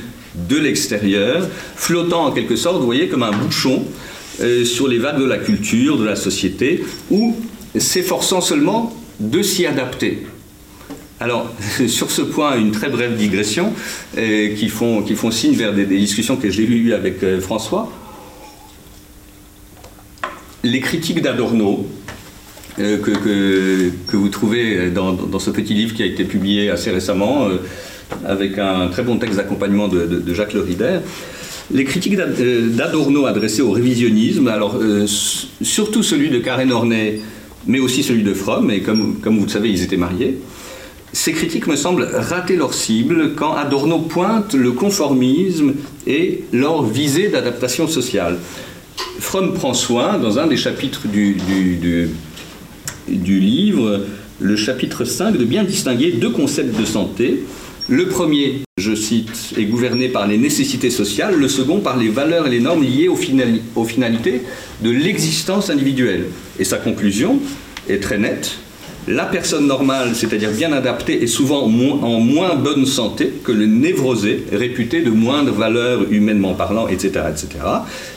de 0.49 0.57
l'extérieur, 0.57 1.49
flottant 1.75 2.27
en 2.27 2.31
quelque 2.31 2.55
sorte, 2.55 2.79
vous 2.79 2.87
voyez, 2.87 3.09
comme 3.09 3.25
un 3.25 3.33
bouchon 3.33 3.85
euh, 4.41 4.65
sur 4.65 4.89
les 4.89 4.99
vagues 4.99 5.21
de 5.21 5.25
la 5.25 5.39
culture, 5.39 5.97
de 5.97 6.05
la 6.05 6.17
société, 6.17 6.85
ou 7.11 7.37
s'efforçant 7.77 8.41
seulement 8.41 8.95
de 9.21 9.43
s'y 9.43 9.67
adapter. 9.67 10.27
Alors, 11.21 11.51
sur 11.87 12.11
ce 12.11 12.23
point, 12.23 12.59
une 12.59 12.73
très 12.73 12.89
brève 12.89 13.17
digression 13.17 13.73
euh, 14.19 14.55
qui, 14.57 14.69
font, 14.69 15.03
qui 15.03 15.15
font 15.15 15.31
signe 15.31 15.55
vers 15.55 15.73
des, 15.73 15.87
discussions 15.87 16.37
que 16.37 16.51
j'ai 16.51 16.65
eues 16.65 16.93
avec 16.93 17.23
euh, 17.23 17.41
François. 17.41 17.91
Les 20.63 20.81
critiques 20.81 21.21
d'Adorno, 21.21 21.87
que, 22.77 22.97
que, 22.97 24.17
vous 24.17 24.29
trouvez 24.31 24.91
dans, 24.91 25.39
ce 25.39 25.51
petit 25.51 25.75
livre 25.75 25.95
qui 25.95 26.03
a 26.03 26.07
été 26.07 26.25
publié 26.25 26.71
assez 26.71 26.91
récemment, 26.91 27.49
avec 28.25 28.59
un 28.59 28.89
très 28.89 29.03
bon 29.03 29.19
texte 29.19 29.37
d'accompagnement 29.37 29.89
de, 29.89 30.35
Jacques 30.35 30.55
Lerider, 30.55 31.01
les 31.73 31.85
critiques 31.85 32.19
euh, 32.19 32.69
d'Adorno 32.69 33.27
adressées 33.27 33.63
au 33.63 33.71
révisionnisme, 33.71 34.49
alors 34.49 34.77
euh, 34.81 35.07
surtout 35.07 36.03
celui 36.03 36.31
de 36.31 36.39
Karen 36.39 36.71
Horney, 36.71 37.21
mais 37.67 37.79
aussi 37.79 38.03
celui 38.03 38.23
de 38.23 38.35
Fromm, 38.35 38.71
et 38.71 38.81
comme, 38.81 39.17
comme 39.21 39.39
vous 39.39 39.45
le 39.45 39.51
savez, 39.51 39.71
ils 39.71 39.83
étaient 39.83 39.97
mariés, 39.97 40.39
ces 41.13 41.33
critiques 41.33 41.67
me 41.67 41.77
semblent 41.77 42.09
rater 42.13 42.57
leur 42.57 42.75
cible 42.75 43.35
quand 43.37 43.55
Adorno 43.55 44.01
pointe 44.01 44.55
le 44.55 44.73
conformisme 44.73 45.75
et 46.07 46.43
leur 46.53 46.85
visée 46.85 47.29
d'adaptation 47.29 47.87
sociale. 47.87 48.39
Fromm 49.21 49.55
prend 49.55 49.75
soin, 49.75 50.19
dans 50.19 50.41
un 50.41 50.49
des 50.49 50.57
chapitres 50.57 51.07
du, 51.07 51.35
du, 51.35 52.11
du 53.09 53.39
livre, 53.39 54.01
le 54.41 54.57
chapitre 54.57 55.05
5, 55.05 55.39
de 55.39 55.45
bien 55.45 55.63
distinguer 55.63 56.11
deux 56.11 56.31
concepts 56.31 56.79
de 56.79 56.85
santé 56.85 57.45
le 57.89 58.07
premier, 58.07 58.63
je 58.79 58.95
cite, 58.95 59.53
est 59.59 59.65
gouverné 59.65 60.09
par 60.09 60.27
les 60.27 60.39
nécessités 60.39 60.89
sociales, 60.89 61.35
le 61.35 61.49
second 61.49 61.81
par 61.81 61.99
les 61.99 62.09
valeurs 62.09 62.47
et 62.47 62.51
les 62.51 62.61
normes 62.61 62.83
liées 62.83 63.09
aux, 63.09 63.85
finalités 63.85 64.43
de 64.83 64.91
l'existence 64.91 65.69
individuelle. 65.69 66.27
Et 66.59 66.65
sa 66.65 66.79
conclusion 66.79 67.39
est 67.89 68.03
très 68.03 68.17
nette. 68.17 68.57
La 69.07 69.27
personne 69.27 69.67
normale, 69.67 70.15
c'est-à-dire 70.15 70.51
bien 70.51 70.73
adaptée, 70.73 71.23
est 71.23 71.27
souvent 71.27 71.65
en 71.65 72.21
moins 72.21 72.55
bonne 72.55 72.87
santé 72.87 73.35
que 73.45 73.53
le 73.53 73.67
névrosé, 73.67 74.47
réputé 74.51 75.03
de 75.03 75.11
moindre 75.11 75.53
valeur 75.53 76.11
humainement 76.11 76.55
parlant, 76.55 76.89
etc. 76.89 77.27
etc. 77.29 77.49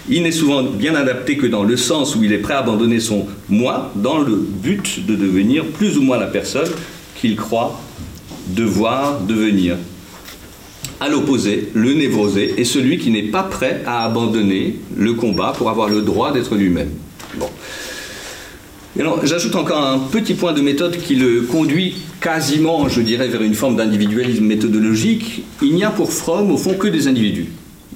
Il 0.07 0.23
n'est 0.23 0.31
souvent 0.31 0.63
bien 0.63 0.95
adapté 0.95 1.35
que 1.35 1.45
dans 1.45 1.63
le 1.63 1.75
sens 1.75 2.15
où 2.15 2.23
il 2.23 2.31
est 2.31 2.37
prêt 2.37 2.53
à 2.53 2.59
abandonner 2.59 3.01
son 3.01 3.27
moi 3.49 3.91
dans 3.97 4.19
le 4.19 4.37
but 4.37 5.05
de 5.05 5.15
devenir 5.15 5.65
plus 5.65 5.97
ou 5.97 6.03
moins 6.03 6.17
la 6.17 6.27
personne 6.27 6.71
qu'il 7.19 7.35
croit 7.35 7.81
devoir 8.55 9.21
devenir. 9.21 9.77
À 10.99 11.09
l'opposé, 11.09 11.69
le 11.75 11.93
névrosé 11.93 12.55
est 12.57 12.63
celui 12.63 12.97
qui 12.97 13.11
n'est 13.11 13.23
pas 13.23 13.43
prêt 13.43 13.83
à 13.85 14.03
abandonner 14.03 14.77
le 14.95 15.13
combat 15.13 15.53
pour 15.55 15.69
avoir 15.69 15.89
le 15.89 16.01
droit 16.01 16.33
d'être 16.33 16.55
lui-même. 16.55 16.89
Bon. 17.37 17.49
J'ajoute 19.23 19.55
encore 19.55 19.85
un 19.85 19.99
petit 19.99 20.33
point 20.33 20.53
de 20.53 20.61
méthode 20.61 20.97
qui 20.97 21.15
le 21.15 21.41
conduit 21.41 21.97
quasiment, 22.19 22.89
je 22.89 23.01
dirais, 23.01 23.27
vers 23.27 23.43
une 23.43 23.53
forme 23.53 23.75
d'individualisme 23.75 24.43
méthodologique. 24.43 25.43
Il 25.61 25.75
n'y 25.75 25.83
a 25.83 25.91
pour 25.91 26.11
Fromm, 26.11 26.49
au 26.51 26.57
fond, 26.57 26.73
que 26.73 26.87
des 26.87 27.07
individus. 27.07 27.45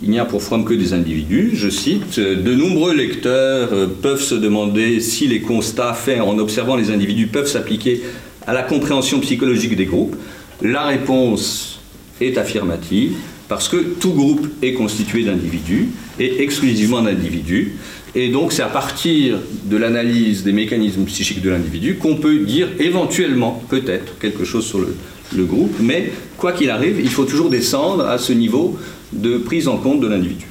Il 0.04 0.12
n'y 0.12 0.20
a 0.20 0.26
pour 0.26 0.44
Fromm 0.44 0.64
que 0.64 0.76
des 0.76 0.94
individus. 0.94 1.52
Je 1.56 1.70
cite, 1.70 2.20
de 2.20 2.54
nombreux 2.54 2.94
lecteurs 2.94 3.70
euh, 3.74 3.88
peuvent 3.88 4.22
se 4.22 4.36
demander 4.36 5.00
si 5.00 5.28
les 5.28 5.42
constats 5.42 5.94
faits 5.94 6.22
en 6.22 6.38
observant 6.38 6.76
les 6.76 6.92
individus 6.92 7.28
peuvent 7.28 7.48
s'appliquer 7.48 8.02
à 8.46 8.54
la 8.54 8.62
compréhension 8.62 9.20
psychologique 9.20 9.76
des 9.76 9.86
groupes. 9.86 10.16
La 10.62 10.84
réponse 10.84 11.80
est 12.20 12.38
affirmative 12.38 13.14
parce 13.48 13.68
que 13.68 13.78
tout 13.78 14.14
groupe 14.14 14.48
est 14.62 14.74
constitué 14.74 15.24
d'individus 15.24 15.90
et 16.20 16.44
exclusivement 16.44 17.02
d'individus. 17.02 17.78
Et 18.14 18.30
donc 18.30 18.52
c'est 18.52 18.62
à 18.62 18.68
partir 18.68 19.40
de 19.66 19.78
l'analyse 19.78 20.44
des 20.44 20.52
mécanismes 20.52 21.06
psychiques 21.06 21.42
de 21.42 21.50
l'individu 21.50 21.96
qu'on 21.96 22.16
peut 22.16 22.38
dire 22.40 22.70
éventuellement, 22.80 23.64
peut-être, 23.70 24.20
quelque 24.20 24.46
chose 24.46 24.66
sur 24.66 24.80
le, 24.80 25.46
groupe. 25.46 25.76
Mais 25.80 26.12
quoi 26.38 26.52
qu'il 26.52 26.70
arrive, 26.70 27.00
il 27.00 27.10
faut 27.10 27.26
toujours 27.26 27.50
descendre 27.50 28.06
à 28.06 28.18
ce 28.18 28.34
niveau 28.34 28.78
de 29.14 29.38
prise 29.38 29.68
en 29.68 29.78
compte 29.78 30.02
de 30.02 30.08
l'individu. 30.08 30.46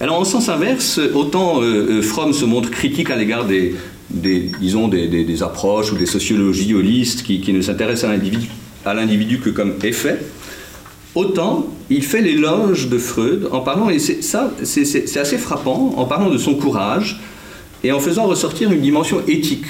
Alors 0.00 0.20
en 0.20 0.24
sens 0.24 0.48
inverse, 0.48 1.00
autant 1.14 1.62
euh, 1.62 1.98
euh, 1.98 2.02
Fromm 2.02 2.32
se 2.32 2.44
montre 2.44 2.70
critique 2.70 3.10
à 3.10 3.16
l'égard 3.16 3.44
des, 3.44 3.74
des, 4.10 4.50
disons, 4.60 4.88
des, 4.88 5.42
approches 5.42 5.92
ou 5.92 5.96
des 5.96 6.06
sociologies 6.06 6.74
holistes 6.74 7.22
qui, 7.22 7.52
ne 7.52 7.60
s'intéressent 7.60 8.10
à 8.84 8.94
l'individu 8.94 9.40
que 9.40 9.50
comme 9.50 9.74
effet, 9.82 10.18
autant 11.14 11.66
il 11.90 12.02
fait 12.02 12.20
l'éloge 12.20 12.88
de 12.88 12.98
Freud 12.98 13.48
en 13.52 13.60
parlant, 13.60 13.90
et 13.90 13.98
ça 13.98 14.52
c'est 14.62 15.16
assez 15.16 15.38
frappant, 15.38 15.94
en 15.96 16.04
parlant 16.06 16.30
de 16.30 16.38
son 16.38 16.54
courage 16.54 17.20
et 17.82 17.92
en 17.92 18.00
faisant 18.00 18.24
ressortir 18.24 18.72
une 18.72 18.80
dimension 18.80 19.22
éthique 19.28 19.66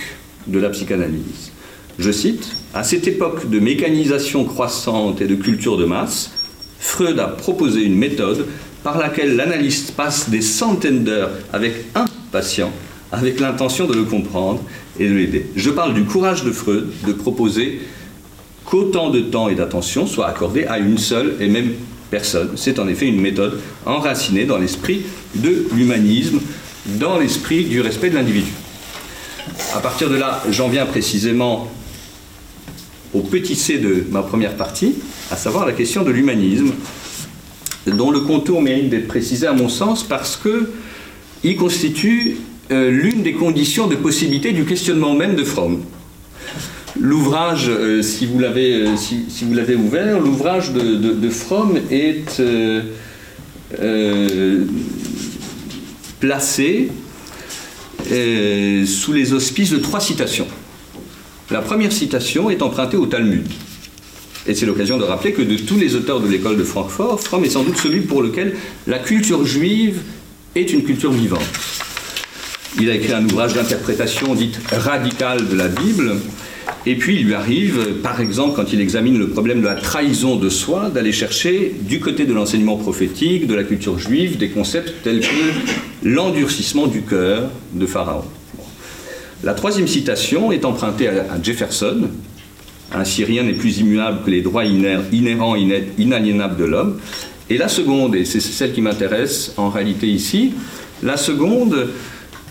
de 0.47 0.59
la 0.59 0.70
psychanalyse. 0.70 1.53
Je 1.99 2.11
cite, 2.11 2.49
à 2.73 2.83
cette 2.83 3.07
époque 3.07 3.49
de 3.51 3.59
mécanisation 3.61 4.44
croissante 4.44 5.20
et 5.20 5.27
de 5.27 5.35
culture 5.35 5.77
de 5.77 5.85
masse, 5.85 6.33
Freud 6.79 7.18
a 7.18 7.29
proposé 7.29 7.83
une 7.83 7.97
méthode 7.97 8.47
par 8.83 8.99
laquelle 8.99 9.37
l'analyste 9.37 9.92
passe 9.92 10.29
des 10.29 10.42
centaines 10.42 11.05
d'heures 11.05 11.31
avec 11.53 11.87
un 11.94 12.05
patient 12.31 12.70
avec 13.14 13.38
l'intention 13.38 13.87
de 13.87 13.94
le 13.94 14.05
comprendre 14.05 14.61
et 14.98 15.09
de 15.09 15.14
l'aider. 15.14 15.46
Je 15.55 15.70
parle 15.70 15.94
du 15.94 16.05
courage 16.05 16.44
de 16.44 16.50
Freud 16.50 16.88
de 17.07 17.12
proposer 17.12 17.81
qu'autant 18.64 19.11
de 19.11 19.20
temps 19.20 19.48
et 19.48 19.55
d'attention 19.55 20.07
soient 20.07 20.27
accordés 20.27 20.64
à 20.64 20.79
une 20.79 20.98
seule 20.98 21.37
et 21.40 21.48
même 21.48 21.72
personne. 22.11 22.50
C'est 22.57 22.79
en 22.79 22.88
effet 22.88 23.07
une 23.07 23.20
méthode 23.20 23.61
enracinée 23.87 24.46
dans 24.46 24.59
l'esprit 24.59 25.03
de 25.37 25.66
l'humanisme, 25.74 26.40
dans 26.98 27.18
l'esprit 27.18 27.64
du 27.64 27.81
respect 27.81 28.11
de 28.11 28.16
l'individu. 28.16 28.50
À 29.74 29.79
partir 29.79 30.11
de 30.11 30.16
là, 30.16 30.42
j'en 30.50 30.68
viens 30.68 30.87
précisément 30.87 31.70
au 33.12 33.20
petit 33.20 33.55
c 33.55 33.79
de 33.79 34.07
ma 34.11 34.22
première 34.22 34.57
partie, 34.57 34.94
à 35.31 35.37
savoir 35.37 35.66
la 35.66 35.72
question 35.72 36.03
de 36.03 36.11
l'humanisme, 36.11 36.72
dont 37.87 38.11
le 38.11 38.20
contour 38.20 38.61
mérite 38.61 38.88
d'être 38.88 39.07
précisé 39.07 39.46
à 39.46 39.53
mon 39.53 39.68
sens 39.68 40.03
parce 40.03 40.37
que 40.37 40.70
il 41.44 41.57
constitue 41.57 42.38
euh, 42.70 42.90
l'une 42.90 43.22
des 43.22 43.35
conditions 43.35 43.87
de 43.87 43.94
possibilité 43.94 44.53
du 44.53 44.64
questionnement 44.64 45.14
même 45.14 45.37
de 45.37 45.44
Fromm. 45.44 45.83
L'ouvrage, 46.98 47.66
euh, 47.68 48.00
si 48.00 48.24
vous 48.24 48.38
l'avez 48.38 48.87
euh, 48.87 48.96
si, 48.96 49.27
vous 49.42 49.53
l'avez 49.53 49.74
ouvert, 49.74 50.18
l'ouvrage 50.18 50.72
de, 50.72 50.96
de, 50.96 51.29
Fromm 51.29 51.79
est 51.90 52.40
placé 56.20 56.88
sous 58.87 59.12
les 59.12 59.33
auspices 59.33 59.70
de 59.70 59.79
trois 59.79 60.00
citations. 60.00 60.46
La 61.50 61.61
première 61.61 61.92
citation 61.92 62.48
est 62.48 62.62
empruntée 62.62 62.96
au 62.96 63.07
Talmud. 63.07 63.46
Et 64.46 64.55
c'est 64.55 64.66
l'occasion 64.66 64.96
de 64.96 65.05
rappeler 65.05 65.33
que 65.33 65.42
de 65.42 65.57
tous 65.57 65.77
les 65.77 65.96
auteurs 65.96 66.20
de 66.20 66.29
l'école 66.29 66.57
de 66.57 66.64
Francfort, 66.64 67.20
Fromm 67.20 67.44
est 67.44 67.50
sans 67.50 67.64
doute 67.64 67.79
celui 67.79 68.00
pour 68.00 68.22
lequel 68.22 68.55
la 68.87 68.98
culture 68.98 69.44
juive 69.44 70.00
est 70.55 70.72
une 70.72 70.85
culture 70.85 71.12
vivante. 71.12 71.40
Il 72.80 72.90
a 72.90 72.94
écrit 72.94 73.12
un 73.12 73.24
ouvrage 73.24 73.54
d'interprétation 73.54 74.34
dite 74.34 74.58
radicale 74.72 75.48
de 75.48 75.56
la 75.56 75.68
Bible. 75.68 76.16
Et 76.87 76.96
puis 76.96 77.16
il 77.16 77.26
lui 77.26 77.34
arrive, 77.34 78.00
par 78.02 78.20
exemple, 78.20 78.56
quand 78.56 78.72
il 78.72 78.80
examine 78.80 79.16
le 79.16 79.28
problème 79.28 79.60
de 79.60 79.66
la 79.66 79.76
trahison 79.76 80.37
de 80.37 80.48
soi, 80.48 80.90
d'aller 80.90 81.12
chercher 81.12 81.72
du 81.80 82.00
côté 82.00 82.24
de 82.24 82.32
l'enseignement 82.32 82.76
prophétique, 82.76 83.46
de 83.46 83.54
la 83.54 83.62
culture 83.62 83.98
juive, 83.98 84.38
des 84.38 84.48
concepts 84.48 84.92
tels 85.04 85.20
que 85.20 85.26
l'endurcissement 86.02 86.88
du 86.88 87.02
cœur 87.02 87.48
de 87.74 87.87
Pharaon. 87.87 88.24
La 89.44 89.54
troisième 89.54 89.87
citation 89.87 90.50
est 90.50 90.64
empruntée 90.64 91.08
à 91.08 91.40
Jefferson. 91.40 92.08
Ainsi, 92.92 93.24
rien 93.24 93.44
n'est 93.44 93.52
plus 93.52 93.78
immuable 93.78 94.24
que 94.24 94.30
les 94.30 94.42
droits 94.42 94.64
inhérents, 94.64 95.54
inaliénables 95.56 96.56
de 96.56 96.64
l'homme. 96.64 96.98
Et 97.50 97.56
la 97.56 97.68
seconde, 97.68 98.16
et 98.16 98.24
c'est 98.24 98.40
celle 98.40 98.72
qui 98.72 98.80
m'intéresse 98.80 99.52
en 99.58 99.68
réalité 99.68 100.08
ici, 100.08 100.54
la 101.02 101.16
seconde 101.16 101.88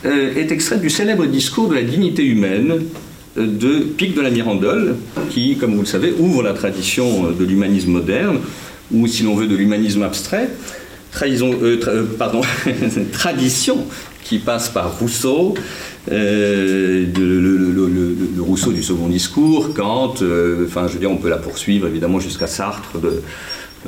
est 0.06 0.52
extrait 0.52 0.78
du 0.78 0.90
célèbre 0.90 1.26
discours 1.26 1.70
de 1.70 1.76
la 1.76 1.84
dignité 1.84 2.26
humaine 2.26 2.82
euh, 3.38 3.48
de 3.48 3.80
Pic 3.80 4.16
de 4.16 4.22
la 4.22 4.30
Mirandole, 4.30 4.96
qui, 5.30 5.58
comme 5.58 5.74
vous 5.74 5.82
le 5.82 5.88
savez, 5.88 6.14
ouvre 6.20 6.44
la 6.44 6.54
tradition 6.54 7.26
euh, 7.26 7.32
de 7.32 7.44
l'humanisme 7.44 7.90
moderne, 7.92 8.40
ou 8.92 9.08
si 9.08 9.24
l'on 9.24 9.36
veut 9.36 9.48
de 9.48 9.56
l'humanisme 9.56 10.04
abstrait, 10.04 10.50
pardon, 12.20 12.42
tradition 13.12 13.86
qui 14.24 14.38
passe 14.40 14.70
par 14.70 15.00
Rousseau, 15.00 15.56
le, 16.10 17.08
Rousseau 18.40 18.72
du 18.72 18.84
second 18.84 19.08
discours, 19.08 19.74
Kant, 19.74 20.14
enfin 20.66 20.88
je 20.88 20.94
veux 20.94 21.00
dire 21.00 21.12
on 21.12 21.18
peut 21.18 21.30
la 21.30 21.38
poursuivre 21.38 21.88
évidemment 21.88 22.20
jusqu'à 22.20 22.48
Sartre, 22.48 22.92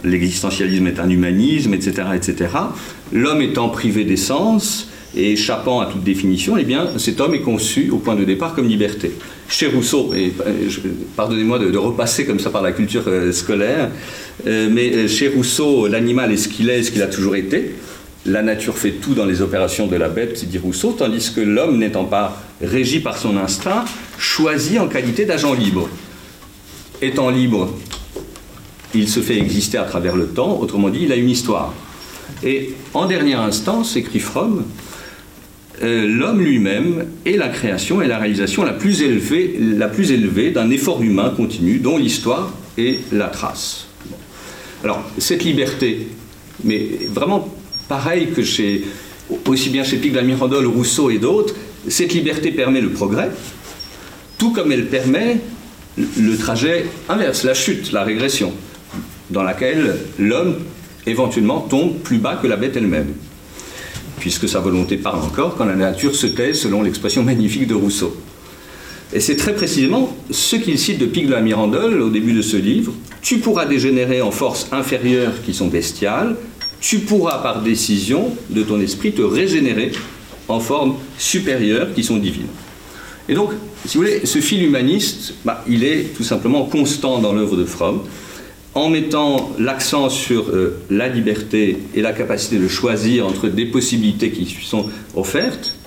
l'existentialisme 0.04 0.88
est 0.88 1.00
un 1.00 1.10
humanisme, 1.10 1.74
etc. 1.74 2.10
etc. 2.16 2.50
L'homme 3.12 3.42
étant 3.42 3.70
privé 3.70 4.04
d'essence, 4.04 4.90
et 5.16 5.32
échappant 5.32 5.80
à 5.80 5.86
toute 5.86 6.04
définition, 6.04 6.58
eh 6.58 6.64
bien, 6.64 6.90
cet 6.98 7.22
homme 7.22 7.34
est 7.34 7.42
conçu 7.42 7.90
au 7.90 7.98
point 7.98 8.16
de 8.16 8.26
départ 8.26 8.54
comme 8.54 8.68
liberté. 8.68 9.12
Chez 9.48 9.68
Rousseau, 9.68 10.14
et 10.14 10.34
euh, 10.46 10.70
pardonnez-moi 11.16 11.60
de, 11.60 11.78
repasser 11.78 12.26
comme 12.26 12.40
ça 12.40 12.50
par 12.50 12.62
la 12.62 12.72
culture 12.72 13.04
euh, 13.08 13.32
scolaire, 13.32 13.90
euh, 14.46 14.68
mais 14.70 15.08
chez 15.08 15.30
Rousseau, 15.30 15.88
l'animal 15.88 16.32
est 16.32 16.38
ce 16.38 16.50
qu'il 16.50 16.70
est, 16.70 16.84
ce 16.84 16.92
qu'il 16.92 17.02
a 17.02 17.08
toujours 17.08 17.36
été. 17.36 17.76
La 18.26 18.42
nature 18.42 18.78
fait 18.78 18.92
tout 18.92 19.14
dans 19.14 19.26
les 19.26 19.42
opérations 19.42 19.88
de 19.88 19.96
la 19.96 20.10
bête, 20.10 20.44
dit 20.46 20.58
Rousseau, 20.58 20.96
tandis 20.98 21.32
que 21.34 21.42
l'homme, 21.42 21.78
n'étant 21.78 22.06
pas 22.06 22.42
régi 22.62 23.00
par 23.00 23.18
son 23.18 23.38
instinct, 23.38 23.86
choisit 24.18 24.80
en 24.80 24.88
qualité 24.88 25.26
d'agent 25.26 25.54
libre. 25.54 25.88
Étant 27.02 27.30
libre, 27.30 27.74
il 28.96 29.08
se 29.08 29.20
fait 29.20 29.38
exister 29.38 29.78
à 29.78 29.84
travers 29.84 30.16
le 30.16 30.28
temps, 30.28 30.60
autrement 30.60 30.90
dit, 30.90 31.02
il 31.04 31.12
a 31.12 31.16
une 31.16 31.30
histoire. 31.30 31.74
Et 32.44 32.74
en 32.94 33.06
dernière 33.06 33.42
instance, 33.42 33.96
écrit 33.96 34.20
Fromm, 34.20 34.66
euh, 35.84 36.08
l'homme 36.08 36.42
lui-même 36.42 37.06
est 37.26 37.38
la 37.38 37.50
création 37.50 38.02
et 38.02 38.08
la 38.08 38.18
réalisation 38.18 38.64
la 38.64 38.74
plus 38.74 39.02
élevée, 39.02 39.58
la 39.60 39.88
plus 39.88 40.12
élevée 40.12 40.52
d'un 40.52 40.70
effort 40.70 41.02
humain 41.02 41.34
continu 41.36 41.80
dont 41.80 41.98
l'histoire 41.98 42.54
est 42.78 43.00
la 43.12 43.28
trace. 43.28 43.88
Alors, 44.84 45.04
cette 45.18 45.44
liberté, 45.44 46.08
mais 46.64 46.88
vraiment 47.12 47.54
pareil 47.90 48.28
que 48.36 48.44
chez, 48.44 48.84
aussi 49.48 49.70
bien 49.70 49.84
chez 49.84 49.98
Pic 49.98 50.14
Mirandol, 50.14 50.66
Rousseau 50.68 51.10
et 51.10 51.18
d'autres, 51.18 51.56
cette 51.88 52.14
liberté 52.14 52.52
permet 52.52 52.82
le 52.82 52.90
progrès, 52.90 53.30
tout 54.38 54.52
comme 54.52 54.72
elle 54.72 54.88
permet 54.88 55.40
le 55.98 56.38
trajet 56.38 56.86
inverse, 57.10 57.44
la 57.44 57.54
chute, 57.54 57.92
la 57.92 58.04
régression, 58.04 58.54
dans 59.30 59.44
laquelle 59.44 59.98
l'homme 60.20 60.56
éventuellement 61.06 61.62
tombe 61.62 61.98
plus 62.00 62.18
bas 62.18 62.40
que 62.42 62.48
la 62.48 62.56
bête 62.56 62.78
elle-même 62.78 63.14
puisque 64.20 64.48
sa 64.48 64.60
volonté 64.60 64.98
parle 64.98 65.20
encore, 65.20 65.56
quand 65.56 65.66
la 65.66 65.76
nature 65.76 66.16
se 66.16 66.28
tait, 66.28 66.54
selon 66.54 66.82
l'expression 66.82 67.24
magnifique 67.24 67.68
de 67.68 67.74
Rousseau. 67.74 68.16
Et 69.14 69.20
c'est 69.20 69.36
très 69.36 69.54
précisément 69.54 70.16
ce 70.32 70.56
qu'il 70.56 70.78
cite 70.80 70.98
de 70.98 71.06
Pic 71.06 71.28
de 71.28 71.32
la 71.32 71.42
Mirandole 71.42 72.02
au 72.02 72.10
début 72.10 72.34
de 72.34 72.42
ce 72.42 72.58
livre. 72.58 72.92
Tu 73.22 73.38
pourras 73.38 73.66
dégénérer 73.66 74.22
en 74.22 74.32
forces 74.32 74.68
inférieures 74.72 75.42
qui 75.44 75.54
sont 75.54 75.68
bestiales, 75.68 76.36
tu 76.82 77.00
pourras 77.00 77.40
par 77.40 77.62
décision 77.62 78.36
de 78.50 78.64
ton 78.64 78.80
esprit 78.80 79.12
te 79.12 79.22
régénérer 79.22 79.92
en 80.48 80.60
formes 80.60 80.96
supérieures 81.18 81.94
qui 81.94 82.04
sont 82.04 82.18
divines. 82.18 82.48
Et 83.28 83.34
donc, 83.34 83.52
si 83.86 83.98
vous 83.98 84.04
voulez, 84.04 84.26
ce 84.26 84.40
fil 84.40 84.64
humaniste, 84.64 85.34
bah, 85.44 85.64
il 85.68 85.84
est 85.84 86.16
tout 86.16 86.24
simplement 86.24 86.66
constant 86.66 87.20
dans 87.20 87.34
l'œuvre 87.34 87.56
de 87.56 87.66
Fromm 87.66 88.02
en 88.76 88.90
mettant 88.90 89.54
l'accent 89.58 90.10
sur 90.10 90.50
euh, 90.50 90.78
la 90.90 91.08
liberté 91.08 91.78
et 91.96 92.02
la 92.02 92.12
capacité 92.12 92.58
de 92.58 92.68
choisir 92.68 93.26
entre 93.26 93.48
des 93.48 93.66
possibilités 93.66 94.32
qui 94.32 94.46
sont 94.46 94.90
offertes, 95.16 95.78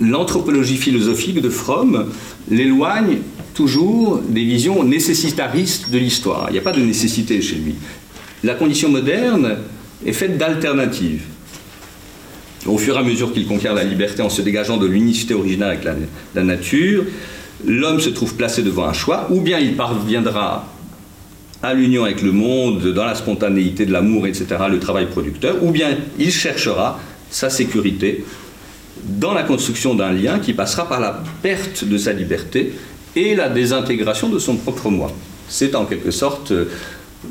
l'anthropologie 0.00 0.76
philosophique 0.76 1.40
de 1.40 1.50
Fromm 1.50 2.06
l'éloigne 2.48 3.18
toujours 3.52 4.20
des 4.28 4.44
visions 4.44 4.84
nécessitaristes 4.84 5.90
de 5.90 5.98
l'histoire. 5.98 6.46
Il 6.50 6.52
n'y 6.52 6.58
a 6.58 6.62
pas 6.62 6.72
de 6.72 6.80
nécessité 6.80 7.42
chez 7.42 7.56
lui. 7.56 7.74
La 8.44 8.54
condition 8.54 8.88
moderne 8.88 9.58
est 10.06 10.12
faite 10.12 10.38
d'alternatives. 10.38 11.22
Au 12.66 12.78
fur 12.78 12.94
et 12.96 12.98
à 12.98 13.02
mesure 13.02 13.32
qu'il 13.32 13.46
conquiert 13.46 13.74
la 13.74 13.84
liberté 13.84 14.22
en 14.22 14.30
se 14.30 14.40
dégageant 14.40 14.76
de 14.76 14.86
l'unicité 14.86 15.34
originale 15.34 15.70
avec 15.70 15.84
la 16.34 16.42
nature, 16.42 17.04
l'homme 17.66 18.00
se 18.00 18.10
trouve 18.10 18.34
placé 18.34 18.62
devant 18.62 18.84
un 18.84 18.92
choix, 18.92 19.28
ou 19.30 19.40
bien 19.40 19.58
il 19.58 19.76
parviendra 19.76 20.73
à 21.64 21.74
l'union 21.74 22.04
avec 22.04 22.20
le 22.22 22.30
monde, 22.30 22.92
dans 22.92 23.04
la 23.04 23.14
spontanéité 23.14 23.86
de 23.86 23.92
l'amour, 23.92 24.26
etc., 24.26 24.46
le 24.70 24.78
travail 24.78 25.06
producteur, 25.06 25.62
ou 25.62 25.70
bien 25.70 25.96
il 26.18 26.30
cherchera 26.30 27.00
sa 27.30 27.48
sécurité 27.48 28.24
dans 29.02 29.32
la 29.32 29.42
construction 29.42 29.94
d'un 29.94 30.12
lien 30.12 30.38
qui 30.38 30.52
passera 30.52 30.88
par 30.88 31.00
la 31.00 31.22
perte 31.42 31.84
de 31.84 31.96
sa 31.98 32.12
liberté 32.12 32.74
et 33.16 33.34
la 33.34 33.48
désintégration 33.48 34.28
de 34.28 34.38
son 34.38 34.56
propre 34.56 34.90
moi. 34.90 35.10
C'est 35.48 35.74
en 35.74 35.86
quelque 35.86 36.10
sorte 36.10 36.52
euh, 36.52 36.66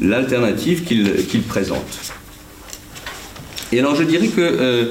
l'alternative 0.02 0.84
qu'il 0.84 1.42
présente. 1.44 2.14
Et 3.72 3.80
alors 3.80 3.96
je 3.96 4.04
dirais 4.04 4.28
que 4.28 4.42
euh, 4.42 4.86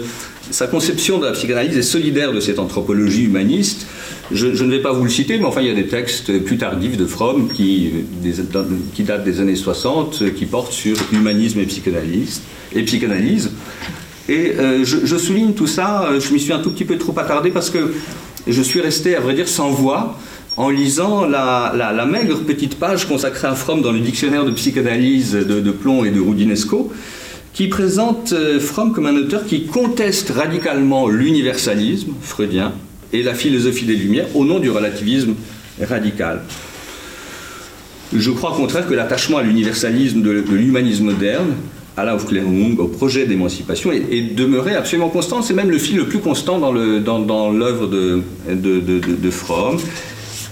sa 0.51 0.67
conception 0.67 1.19
de 1.19 1.27
la 1.27 1.33
psychanalyse 1.33 1.77
est 1.77 1.83
solidaire 1.83 2.33
de 2.33 2.41
cette 2.41 2.59
anthropologie 2.59 3.25
humaniste 3.25 3.87
je, 4.31 4.47
ne 4.47 4.71
vais 4.71 4.81
pas 4.81 4.93
vous 4.93 5.05
le 5.05 5.11
citer, 5.11 5.39
mais 5.39 5.45
enfin, 5.45 5.61
il 5.61 5.67
y 5.67 5.71
a 5.71 5.75
des 5.75 5.89
textes 5.89 6.39
plus 6.45 6.57
tardifs 6.57 6.97
de 6.97 7.07
Fromm 7.07 7.49
qui, 7.49 7.91
datent 9.01 9.25
des 9.25 9.41
années 9.41 9.57
60, 9.57 10.35
qui 10.35 10.47
portent 10.47 10.73
sur 10.73 10.97
l'humanisme 11.13 11.61
et, 11.61 11.67
et 12.75 12.83
psychanalyse. 12.85 13.51
Et 14.29 14.53
euh, 14.59 14.85
je, 14.85 15.17
souligne 15.17 15.53
tout 15.53 15.67
ça, 15.67 16.05
euh, 16.05 16.21
je 16.21 16.33
m'y 16.33 16.39
suis 16.39 16.53
un 16.53 16.61
tout 16.61 16.71
petit 16.71 16.85
peu 16.85 16.97
trop 16.97 17.19
attardé 17.19 17.51
parce 17.51 17.71
que 17.71 17.93
je 18.47 18.63
suis 18.63 18.81
resté, 18.81 19.17
à 19.17 19.21
vrai 19.21 19.35
dire, 19.35 19.49
sans 19.49 19.71
voix 19.71 20.17
en 20.57 20.71
lisant 20.71 21.25
la, 21.25 22.07
maigre 22.09 22.39
petite 22.41 22.79
page 22.79 23.09
consacrée 23.09 23.49
à 23.49 23.55
Fromm 23.55 23.83
dans 23.83 23.93
le 23.93 24.01
dictionnaire 24.01 24.45
de 24.45 24.51
psychanalyse 24.53 25.33
de, 25.33 25.61
de 25.61 25.71
Plomb 25.71 26.05
et 26.05 26.11
de 26.11 26.21
Roudinesco, 26.21 26.93
qui 27.53 27.69
présente 27.69 28.33
euh, 28.33 28.61
Fromm 28.61 28.93
comme 28.93 29.07
un 29.07 29.17
auteur 29.17 29.45
qui 29.45 29.67
conteste 29.67 30.31
radicalement 30.31 31.09
l'universalisme 31.09 32.13
freudien, 32.21 32.73
et 33.13 33.23
la 33.23 33.35
philosophie 33.35 33.85
des 33.85 33.97
Lumières 33.97 34.35
au 34.35 34.45
nom 34.45 34.59
du 34.59 34.71
relativisme 34.71 35.35
radical. 35.81 36.43
Je 38.15 38.31
crois 38.31 38.53
au 38.53 38.55
contraire 38.55 38.87
que 38.87 38.95
l'attachement 38.95 39.39
à 39.39 39.43
l'universalisme 39.43 40.23
de, 40.23 40.45
l'humanisme 40.51 41.05
moderne, 41.05 41.55
à 41.97 42.05
la 42.05 42.15
Aufklärung, 42.15 42.79
au 42.79 42.89
projet 42.89 43.27
d'émancipation, 43.27 43.91
est, 43.93 44.35
demeuré 44.35 44.75
absolument 44.75 45.09
constant. 45.09 45.43
C'est 45.43 45.55
même 45.55 45.71
le 45.71 45.79
fil 45.79 45.97
le 45.97 46.07
plus 46.07 46.19
constant 46.19 46.59
dans 46.59 46.73
l'œuvre 46.73 47.87
de, 47.87 48.23
de, 48.49 48.81
de, 48.81 49.31
Fromm, 49.31 49.79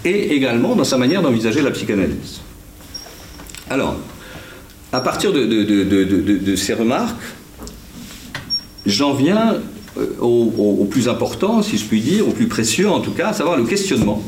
et 0.05 0.35
également 0.35 0.75
dans 0.75 0.85
sa 0.85 0.97
manière 0.97 1.23
d'envisager 1.23 1.61
la 1.61 1.71
psychanalyse. 1.71 2.41
Alors, 3.69 3.97
à 4.93 5.01
partir 5.01 5.33
de, 5.33 6.57
ces 6.57 6.75
remarques, 6.75 7.23
j'en 8.87 9.15
viens 9.15 9.57
euh, 9.99 10.07
au, 10.21 10.85
plus 10.85 11.09
important, 11.09 11.63
si 11.63 11.79
je 11.79 11.85
puis 11.85 12.01
dire, 12.01 12.29
au 12.29 12.31
plus 12.31 12.47
précieux 12.47 12.89
en 12.89 13.01
tout 13.01 13.11
cas, 13.11 13.29
à 13.29 13.33
savoir 13.33 13.57
le 13.57 13.65
questionnement, 13.65 14.23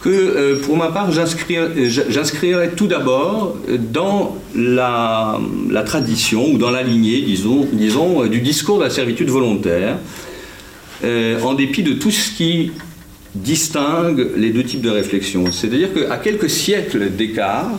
que 0.00 0.10
euh, 0.10 0.60
pour 0.60 0.76
ma 0.76 0.88
part 0.88 1.10
j'inscrirai 1.10 2.70
tout 2.76 2.86
d'abord 2.86 3.56
dans 3.92 4.36
la, 4.54 5.40
tradition 5.86 6.50
ou 6.50 6.58
dans 6.58 6.70
la 6.70 6.82
lignée, 6.82 7.22
disons, 7.22 7.66
disons, 7.72 8.26
du 8.26 8.40
discours 8.40 8.78
de 8.78 8.84
la 8.84 8.90
servitude 8.90 9.30
volontaire, 9.30 9.96
euh, 11.02 11.40
en 11.42 11.54
dépit 11.54 11.82
de 11.82 11.94
tout 11.94 12.10
ce 12.10 12.30
qui 12.30 12.72
distingue 13.34 14.30
les 14.36 14.50
deux 14.50 14.64
types 14.64 14.80
de 14.80 14.90
réflexion. 14.90 15.50
C'est-à-dire 15.50 15.92
qu'à 15.92 16.16
quelques 16.18 16.50
siècles 16.50 17.10
d'écart, 17.10 17.70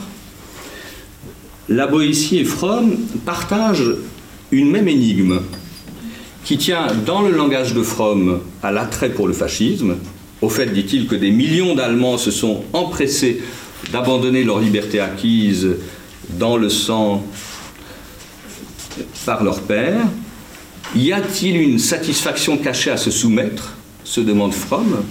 la 1.69 1.87
Boétie 1.87 2.39
et 2.39 2.43
Fromm 2.43 2.97
partagent 3.25 3.95
une 4.51 4.69
même 4.69 4.87
énigme, 4.87 5.39
qui 6.45 6.57
tient 6.57 6.87
dans 7.05 7.23
le 7.23 7.31
langage 7.31 7.73
de 7.73 7.81
Fromm 7.81 8.39
à 8.61 8.71
l'attrait 8.71 9.09
pour 9.09 9.27
le 9.27 9.33
fascisme, 9.33 9.97
au 10.41 10.49
fait, 10.49 10.67
dit-il, 10.67 11.07
que 11.07 11.15
des 11.15 11.31
millions 11.31 11.73
d'Allemands 11.73 12.19
se 12.19 12.29
sont 12.29 12.63
empressés 12.71 13.41
d'abandonner 13.91 14.43
leur 14.43 14.59
liberté 14.59 14.99
acquise 14.99 15.67
dans 16.29 16.55
le 16.55 16.69
sang 16.69 17.25
par 19.25 19.43
leur 19.43 19.61
père. 19.61 20.01
Y 20.95 21.13
a-t-il 21.13 21.57
une 21.57 21.79
satisfaction 21.79 22.57
cachée 22.57 22.91
à 22.91 22.97
se 22.97 23.09
soumettre 23.09 23.73
se 24.03 24.21
demande 24.21 24.53
Fromm, 24.53 25.03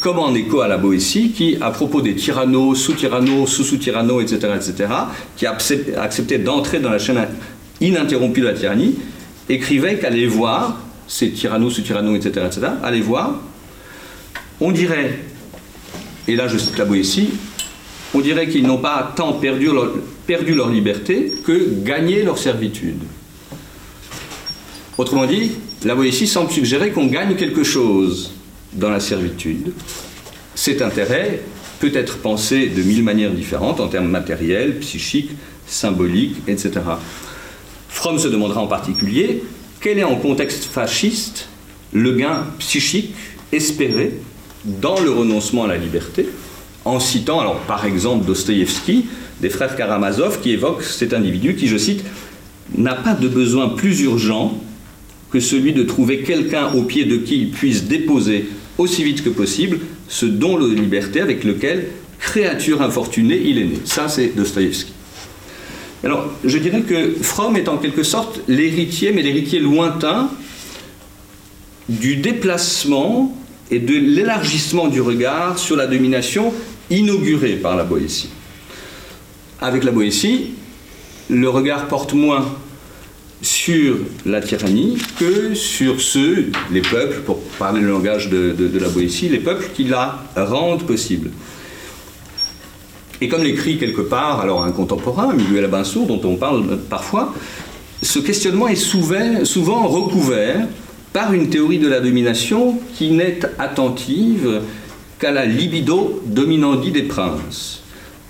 comme 0.00 0.18
en 0.18 0.34
écho 0.34 0.62
à 0.62 0.68
la 0.68 0.78
Boétie, 0.78 1.30
qui, 1.30 1.56
à 1.60 1.70
propos 1.70 2.02
des 2.02 2.16
tyrannos, 2.16 2.74
sous-tyrannos, 2.74 3.46
sous-sous-tyrannos, 3.46 4.20
etc., 4.22 4.52
etc., 4.56 4.92
qui 5.36 5.46
a 5.46 5.56
accepté 6.02 6.38
d'entrer 6.38 6.80
dans 6.80 6.90
la 6.90 6.98
chaîne 6.98 7.24
ininterrompue 7.80 8.40
de 8.40 8.46
la 8.46 8.54
tyrannie, 8.54 8.96
écrivait 9.48 9.98
qu'aller 9.98 10.26
voir, 10.26 10.80
ces 11.06 11.30
tyrannos, 11.30 11.74
ce 11.74 11.80
tyranno, 11.80 12.14
etc., 12.16 12.46
etc., 12.46 12.66
aller 12.82 13.00
voir, 13.00 13.40
on 14.60 14.72
dirait, 14.72 15.18
et 16.28 16.36
là 16.36 16.48
je 16.48 16.58
cite 16.58 16.78
la 16.78 16.84
Boétie, 16.84 17.30
on 18.14 18.20
dirait 18.20 18.48
qu'ils 18.48 18.66
n'ont 18.66 18.78
pas 18.78 19.12
tant 19.16 19.34
perdu 19.34 19.66
leur, 19.66 19.92
perdu 20.26 20.54
leur 20.54 20.70
liberté 20.70 21.32
que 21.44 21.82
gagné 21.82 22.22
leur 22.22 22.38
servitude. 22.38 23.02
Autrement 24.96 25.26
dit, 25.26 25.52
la 25.84 25.94
Boétie 25.94 26.28
semble 26.28 26.50
suggérer 26.50 26.90
qu'on 26.90 27.06
gagne 27.06 27.34
quelque 27.34 27.64
chose 27.64 28.32
dans 28.72 28.90
la 28.90 29.00
servitude. 29.00 29.72
Cet 30.54 30.82
intérêt 30.82 31.40
peut 31.80 31.90
être 31.94 32.18
pensé 32.18 32.68
de 32.68 32.82
mille 32.82 33.02
manières 33.02 33.32
différentes 33.32 33.80
en 33.80 33.88
termes 33.88 34.08
matériels, 34.08 34.78
psychiques, 34.78 35.32
symboliques, 35.66 36.36
etc. 36.46 36.70
Fromm 37.94 38.18
se 38.18 38.26
demandera 38.26 38.60
en 38.60 38.66
particulier 38.66 39.44
quel 39.80 39.98
est 39.98 40.04
en 40.04 40.16
contexte 40.16 40.64
fasciste 40.64 41.48
le 41.92 42.12
gain 42.12 42.44
psychique 42.58 43.14
espéré 43.52 44.14
dans 44.64 45.00
le 45.00 45.10
renoncement 45.10 45.64
à 45.64 45.68
la 45.68 45.76
liberté, 45.76 46.26
en 46.84 46.98
citant 46.98 47.54
par 47.68 47.86
exemple 47.86 48.26
Dostoïevski, 48.26 49.06
des 49.40 49.48
frères 49.48 49.76
Karamazov, 49.76 50.40
qui 50.40 50.50
évoquent 50.50 50.82
cet 50.82 51.14
individu 51.14 51.54
qui, 51.54 51.68
je 51.68 51.76
cite, 51.76 52.04
n'a 52.76 52.94
pas 52.94 53.14
de 53.14 53.28
besoin 53.28 53.68
plus 53.68 54.00
urgent 54.00 54.58
que 55.30 55.38
celui 55.38 55.72
de 55.72 55.84
trouver 55.84 56.22
quelqu'un 56.22 56.72
au 56.72 56.82
pied 56.82 57.04
de 57.04 57.16
qui 57.16 57.42
il 57.42 57.50
puisse 57.50 57.84
déposer 57.84 58.48
aussi 58.76 59.04
vite 59.04 59.22
que 59.22 59.30
possible 59.30 59.78
ce 60.08 60.26
don 60.26 60.58
de 60.58 60.74
liberté 60.74 61.20
avec 61.20 61.44
lequel, 61.44 61.86
créature 62.18 62.82
infortunée, 62.82 63.40
il 63.44 63.58
est 63.58 63.64
né. 63.64 63.78
Ça, 63.84 64.08
c'est 64.08 64.34
Dostoïevski. 64.34 64.93
Alors, 66.04 66.30
je 66.44 66.58
dirais 66.58 66.82
que 66.82 67.14
Fromm 67.22 67.56
est 67.56 67.68
en 67.68 67.78
quelque 67.78 68.02
sorte 68.02 68.40
l'héritier, 68.46 69.10
mais 69.12 69.22
l'héritier 69.22 69.58
lointain, 69.58 70.30
du 71.88 72.16
déplacement 72.16 73.36
et 73.70 73.78
de 73.78 73.94
l'élargissement 73.94 74.88
du 74.88 75.00
regard 75.00 75.58
sur 75.58 75.76
la 75.76 75.86
domination 75.86 76.52
inaugurée 76.90 77.54
par 77.54 77.76
la 77.76 77.84
Boétie. 77.84 78.28
Avec 79.60 79.84
la 79.84 79.92
Boétie, 79.92 80.50
le 81.30 81.48
regard 81.48 81.88
porte 81.88 82.12
moins 82.12 82.46
sur 83.40 83.96
la 84.26 84.40
tyrannie 84.40 84.98
que 85.18 85.54
sur 85.54 86.00
ceux, 86.00 86.50
les 86.70 86.82
peuples, 86.82 87.20
pour 87.20 87.40
parler 87.58 87.80
le 87.80 87.88
langage 87.88 88.28
de, 88.28 88.78
la 88.78 88.88
Boétie, 88.88 89.28
les 89.28 89.38
peuples 89.38 89.70
qui 89.74 89.84
la 89.84 90.22
rendent 90.36 90.86
possible. 90.86 91.30
Et 93.20 93.28
comme 93.28 93.42
l'écrit 93.42 93.78
quelque 93.78 94.00
part, 94.00 94.40
alors 94.40 94.64
un 94.64 94.72
contemporain, 94.72 95.32
Miguel 95.32 95.64
Abinsour, 95.64 96.06
dont 96.06 96.20
on 96.24 96.36
parle 96.36 96.78
parfois, 96.90 97.32
ce 98.02 98.18
questionnement 98.18 98.68
est 98.68 98.74
souvent, 98.74 99.86
recouvert 99.86 100.66
par 101.12 101.32
une 101.32 101.48
théorie 101.48 101.78
de 101.78 101.88
la 101.88 102.00
domination 102.00 102.78
qui 102.94 103.12
n'est 103.12 103.40
attentive 103.58 104.62
qu'à 105.18 105.30
la 105.30 105.46
libido 105.46 106.20
dominandi 106.26 106.90
des 106.90 107.04
princes. 107.04 107.80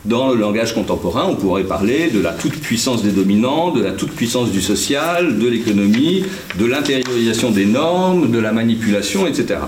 Dans 0.05 0.31
le 0.31 0.39
langage 0.39 0.75
contemporain, 0.75 1.25
on 1.31 1.35
pourrait 1.35 1.65
parler 1.65 2.11
de 2.11 2.21
la 2.21 2.33
toute-puissance 2.33 3.03
des 3.03 3.11
dominants, 3.11 3.71
de 3.71 3.83
la 3.83 3.93
toute-puissance 3.93 4.51
du 4.51 4.61
social, 4.61 5.39
de 5.39 5.49
l'économie, 5.49 6.25
de 6.59 6.67
l'intériorisation 6.67 7.51
des 7.51 7.65
normes, 7.65 8.31
de 8.31 8.39
la 8.39 8.53
manipulation, 8.53 9.27
etc. 9.27 9.61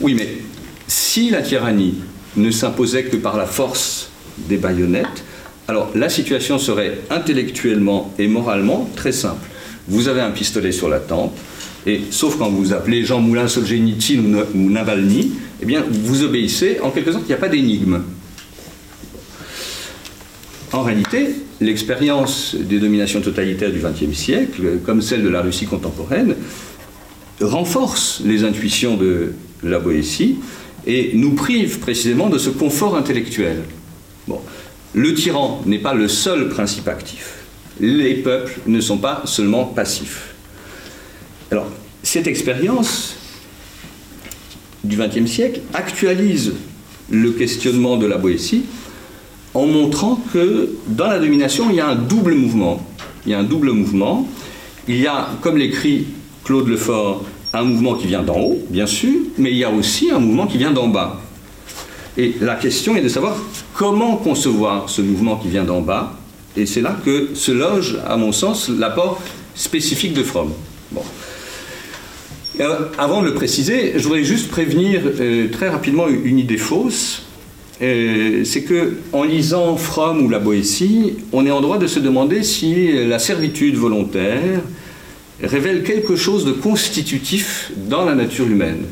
Oui, 0.00 0.14
mais 0.14 0.38
si 0.88 1.28
la 1.28 1.42
tyrannie 1.42 1.96
ne 2.36 2.50
s'imposait 2.50 3.04
que 3.04 3.16
par 3.16 3.36
la 3.36 3.44
force 3.44 4.09
des 4.48 4.56
baïonnettes, 4.56 5.24
alors 5.68 5.90
la 5.94 6.08
situation 6.08 6.58
serait 6.58 6.98
intellectuellement 7.10 8.12
et 8.18 8.26
moralement 8.26 8.88
très 8.96 9.12
simple. 9.12 9.46
Vous 9.88 10.08
avez 10.08 10.20
un 10.20 10.30
pistolet 10.30 10.72
sur 10.72 10.88
la 10.88 10.98
tempe, 10.98 11.36
et 11.86 12.00
sauf 12.10 12.36
quand 12.38 12.50
vous 12.50 12.72
appelez 12.72 13.04
Jean 13.04 13.20
Moulin, 13.20 13.48
Solzhenitsyn 13.48 14.20
ou 14.54 14.70
Navalny, 14.70 15.32
eh 15.62 15.66
bien 15.66 15.84
vous 15.88 16.22
obéissez, 16.22 16.78
en 16.82 16.90
quelque 16.90 17.12
sorte, 17.12 17.24
il 17.24 17.28
n'y 17.28 17.34
a 17.34 17.38
pas 17.38 17.48
d'énigme. 17.48 18.02
En 20.72 20.82
réalité, 20.82 21.30
l'expérience 21.60 22.54
des 22.54 22.78
dominations 22.78 23.20
totalitaires 23.20 23.72
du 23.72 23.80
XXe 23.80 24.16
siècle, 24.16 24.78
comme 24.84 25.02
celle 25.02 25.22
de 25.22 25.28
la 25.28 25.42
Russie 25.42 25.66
contemporaine, 25.66 26.36
renforce 27.40 28.22
les 28.24 28.44
intuitions 28.44 28.96
de 28.96 29.32
la 29.62 29.78
Boétie 29.78 30.36
et 30.86 31.12
nous 31.14 31.32
prive 31.32 31.78
précisément 31.78 32.28
de 32.28 32.38
ce 32.38 32.50
confort 32.50 32.96
intellectuel. 32.96 33.62
Le 34.94 35.14
tyran 35.14 35.62
n'est 35.66 35.78
pas 35.78 35.94
le 35.94 36.08
seul 36.08 36.48
principe 36.48 36.88
actif. 36.88 37.44
Les 37.80 38.14
peuples 38.14 38.58
ne 38.66 38.80
sont 38.80 38.98
pas 38.98 39.22
seulement 39.24 39.64
passifs. 39.64 40.34
Alors, 41.50 41.66
cette 42.02 42.26
expérience 42.26 43.16
du 44.84 44.96
XXe 44.96 45.30
siècle 45.30 45.60
actualise 45.74 46.54
le 47.10 47.32
questionnement 47.32 47.96
de 47.96 48.06
la 48.06 48.18
Boétie 48.18 48.64
en 49.54 49.66
montrant 49.66 50.20
que 50.32 50.70
dans 50.86 51.08
la 51.08 51.18
domination, 51.18 51.70
il 51.70 51.76
y 51.76 51.80
a 51.80 51.88
un 51.88 51.96
double 51.96 52.34
mouvement. 52.34 52.84
Il 53.26 53.32
y 53.32 53.34
a 53.34 53.38
un 53.38 53.44
double 53.44 53.72
mouvement. 53.72 54.28
Il 54.88 54.96
y 54.96 55.06
a, 55.06 55.28
comme 55.40 55.56
l'écrit 55.56 56.06
Claude 56.44 56.68
Lefort, 56.68 57.24
un 57.52 57.62
mouvement 57.62 57.94
qui 57.94 58.06
vient 58.06 58.22
d'en 58.22 58.38
haut, 58.38 58.58
bien 58.70 58.86
sûr, 58.86 59.14
mais 59.38 59.50
il 59.50 59.56
y 59.56 59.64
a 59.64 59.70
aussi 59.70 60.10
un 60.10 60.20
mouvement 60.20 60.46
qui 60.46 60.58
vient 60.58 60.70
d'en 60.70 60.88
bas. 60.88 61.20
Et 62.20 62.34
la 62.38 62.54
question 62.54 62.94
est 62.96 63.00
de 63.00 63.08
savoir 63.08 63.34
comment 63.72 64.16
concevoir 64.16 64.90
ce 64.90 65.00
mouvement 65.00 65.36
qui 65.36 65.48
vient 65.48 65.64
d'en 65.64 65.80
bas, 65.80 66.18
et 66.54 66.66
c'est 66.66 66.82
là 66.82 66.94
que 67.02 67.30
se 67.32 67.50
loge, 67.50 67.96
à 68.06 68.18
mon 68.18 68.30
sens, 68.30 68.68
l'apport 68.68 69.22
spécifique 69.54 70.12
de 70.12 70.22
Fromm. 70.22 70.52
Bon. 70.92 71.00
avant 72.98 73.22
de 73.22 73.28
le 73.28 73.32
préciser, 73.32 73.94
je 73.96 74.02
voudrais 74.02 74.22
juste 74.22 74.50
prévenir 74.50 75.00
euh, 75.06 75.48
très 75.48 75.70
rapidement 75.70 76.08
une 76.08 76.38
idée 76.38 76.58
fausse. 76.58 77.22
Euh, 77.80 78.44
c'est 78.44 78.64
que 78.64 78.98
en 79.14 79.24
lisant 79.24 79.78
Fromm 79.78 80.20
ou 80.20 80.28
la 80.28 80.40
Boétie, 80.40 81.14
on 81.32 81.46
est 81.46 81.50
en 81.50 81.62
droit 81.62 81.78
de 81.78 81.86
se 81.86 82.00
demander 82.00 82.42
si 82.42 82.92
la 83.06 83.18
servitude 83.18 83.76
volontaire 83.76 84.60
révèle 85.42 85.84
quelque 85.84 86.16
chose 86.16 86.44
de 86.44 86.52
constitutif 86.52 87.72
dans 87.88 88.04
la 88.04 88.14
nature 88.14 88.46
humaine. 88.46 88.84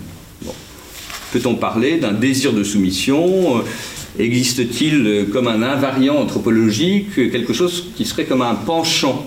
Peut-on 1.32 1.54
parler 1.56 1.98
d'un 1.98 2.12
désir 2.12 2.52
de 2.52 2.64
soumission 2.64 3.62
Existe-t-il 4.18 5.26
comme 5.32 5.46
un 5.46 5.62
invariant 5.62 6.16
anthropologique 6.16 7.14
quelque 7.14 7.52
chose 7.52 7.90
qui 7.96 8.04
serait 8.04 8.24
comme 8.24 8.42
un 8.42 8.54
penchant 8.54 9.26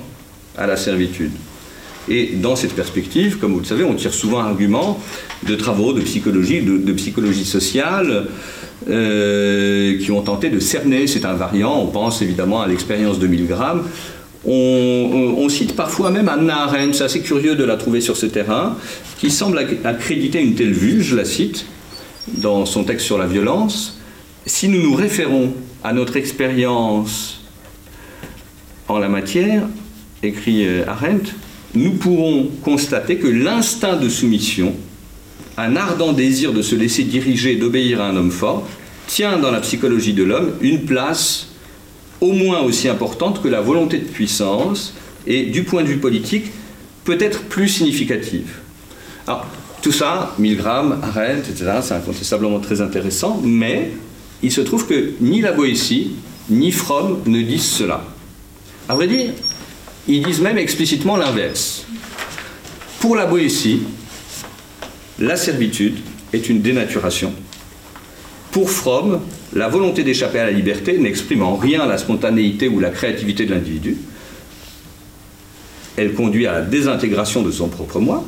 à 0.58 0.68
la 0.68 0.78
servitude? 0.78 1.32
Et 2.10 2.32
dans 2.42 2.56
cette 2.56 2.74
perspective, 2.74 3.38
comme 3.38 3.54
vous 3.54 3.60
le 3.60 3.66
savez, 3.66 3.84
on 3.84 3.94
tire 3.94 4.14
souvent 4.14 4.40
argument 4.40 5.00
de 5.48 5.56
travaux 5.56 5.94
de 5.94 6.02
psychologie, 6.02 6.62
de 6.62 6.94
psychologie 6.94 7.46
sociale, 7.46 8.28
euh, 8.90 10.00
qui 10.00 10.10
ont 10.10 10.24
tenté 10.24 10.50
de 10.50 10.60
cerner 10.60 11.06
cet 11.06 11.24
invariant. 11.26 11.80
On 11.80 11.86
pense 11.86 12.24
évidemment 12.24 12.64
à 12.64 12.68
l'expérience 12.68 13.20
de 13.20 13.28
Milgram. 13.28 13.84
On, 14.44 15.48
cite 15.50 15.76
parfois 15.76 16.10
même 16.10 16.28
Anna 16.28 16.64
Arendt, 16.64 16.94
c'est 16.94 17.04
assez 17.04 17.22
curieux 17.22 17.56
de 17.56 17.64
la 17.64 17.76
trouver 17.76 18.02
sur 18.02 18.18
ce 18.18 18.26
terrain, 18.26 18.76
qui 19.20 19.30
semble 19.30 19.60
accréditer 19.84 20.42
une 20.42 20.56
telle 20.56 20.72
vue, 20.72 21.04
je 21.04 21.16
la 21.16 21.26
cite, 21.26 21.68
dans 22.28 22.66
son 22.66 22.84
texte 22.84 23.06
sur 23.06 23.18
la 23.18 23.28
violence. 23.28 24.00
Si 24.46 24.68
nous 24.68 24.82
nous 24.82 24.96
référons 24.96 25.54
à 25.84 25.94
notre 25.94 26.18
expérience 26.18 27.42
en 28.88 29.00
la 29.00 29.10
matière, 29.10 29.64
écrit 30.24 30.66
euh, 30.66 30.84
Arendt, 30.88 31.32
nous 31.74 31.92
pourrons 31.92 32.50
constater 32.64 33.18
que 33.18 33.28
l'instinct 33.28 33.96
de 33.96 34.10
soumission 34.10 34.76
un 35.58 35.76
ardent 35.76 36.14
désir 36.14 36.54
de 36.54 36.62
se 36.62 36.76
laisser 36.76 37.04
diriger 37.04 37.56
d'obéir 37.56 38.02
à 38.02 38.08
un 38.08 38.16
homme 38.16 38.32
fort, 38.32 38.68
tient 39.08 39.38
dans 39.38 39.52
la 39.52 39.60
psychologie 39.60 40.14
de 40.14 40.24
l'homme 40.24 40.54
une 40.62 40.86
place 40.86 41.48
au 42.20 42.32
moins 42.32 42.62
aussi 42.62 42.88
importante 42.88 43.42
que 43.42 43.48
la 43.48 43.62
volonté 43.62 43.98
de 43.98 44.06
puissance 44.06 44.94
et 45.28 45.46
du 45.46 45.64
point 45.64 45.84
de 45.84 45.88
vue 45.88 45.98
politique 45.98 46.52
peut-être 47.04 47.44
plus 47.44 47.68
significative. 47.68 48.60
Alors, 49.28 49.46
tout 49.82 49.92
ça, 49.92 50.34
Milgram, 50.38 51.00
Arendt, 51.02 51.50
etc., 51.50 51.80
c'est 51.82 51.94
incontestablement 51.94 52.60
très 52.60 52.82
intéressant, 52.82 53.42
mais 53.44 53.92
il 54.44 54.52
se 54.52 54.62
trouve 54.62 54.88
que 54.88 55.14
ni 55.20 55.42
la 55.42 55.52
Boétie, 55.52 56.12
ni 56.50 56.72
Fromm 56.72 57.20
ne 57.26 57.42
disent 57.42 57.70
cela. 57.70 58.04
À 58.88 58.96
vrai 58.96 59.08
dire, 59.08 59.32
ils 60.08 60.24
disent 60.24 60.42
même 60.42 60.58
explicitement 60.58 61.18
l'inverse. 61.18 61.86
Pour 63.00 63.16
la 63.16 63.26
Boétie, 63.26 63.82
la 65.20 65.36
servitude 65.36 65.98
est 66.34 66.50
une 66.50 66.62
dénaturation. 66.62 67.34
Pour 68.52 68.70
Fromm, 68.70 69.22
la 69.54 69.68
volonté 69.68 70.04
d'échapper 70.04 70.40
à 70.40 70.46
la 70.46 70.52
liberté 70.52 70.98
n'exprime 70.98 71.44
en 71.44 71.56
rien 71.56 71.86
la 71.86 71.98
spontanéité 71.98 72.68
ou 72.68 72.80
la 72.80 72.90
créativité 72.90 73.46
de 73.46 73.54
l'individu. 73.54 73.98
Elle 75.98 76.14
conduit 76.14 76.48
à 76.48 76.54
la 76.54 76.62
désintégration 76.62 77.42
de 77.42 77.52
son 77.52 77.68
propre 77.68 78.00
moi. 78.00 78.26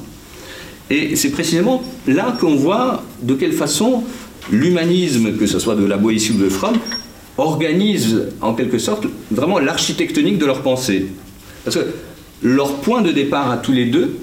Et 0.93 1.15
c'est 1.15 1.31
précisément 1.31 1.81
là 2.05 2.37
qu'on 2.39 2.53
voit 2.53 3.03
de 3.23 3.33
quelle 3.33 3.53
façon 3.53 4.03
l'humanisme, 4.51 5.35
que 5.37 5.47
ce 5.47 5.57
soit 5.57 5.75
de 5.75 5.85
la 5.85 5.97
Boétie 5.97 6.33
ou 6.33 6.37
de 6.37 6.49
Fromm, 6.49 6.77
organise 7.39 8.27
en 8.41 8.53
quelque 8.53 8.77
sorte 8.77 9.07
vraiment 9.31 9.57
l'architectonique 9.57 10.37
de 10.37 10.45
leur 10.45 10.61
pensée. 10.61 11.07
Parce 11.63 11.77
que 11.77 11.87
leur 12.43 12.75
point 12.75 13.01
de 13.01 13.11
départ 13.11 13.49
à 13.49 13.57
tous 13.57 13.71
les 13.71 13.85
deux, 13.85 14.17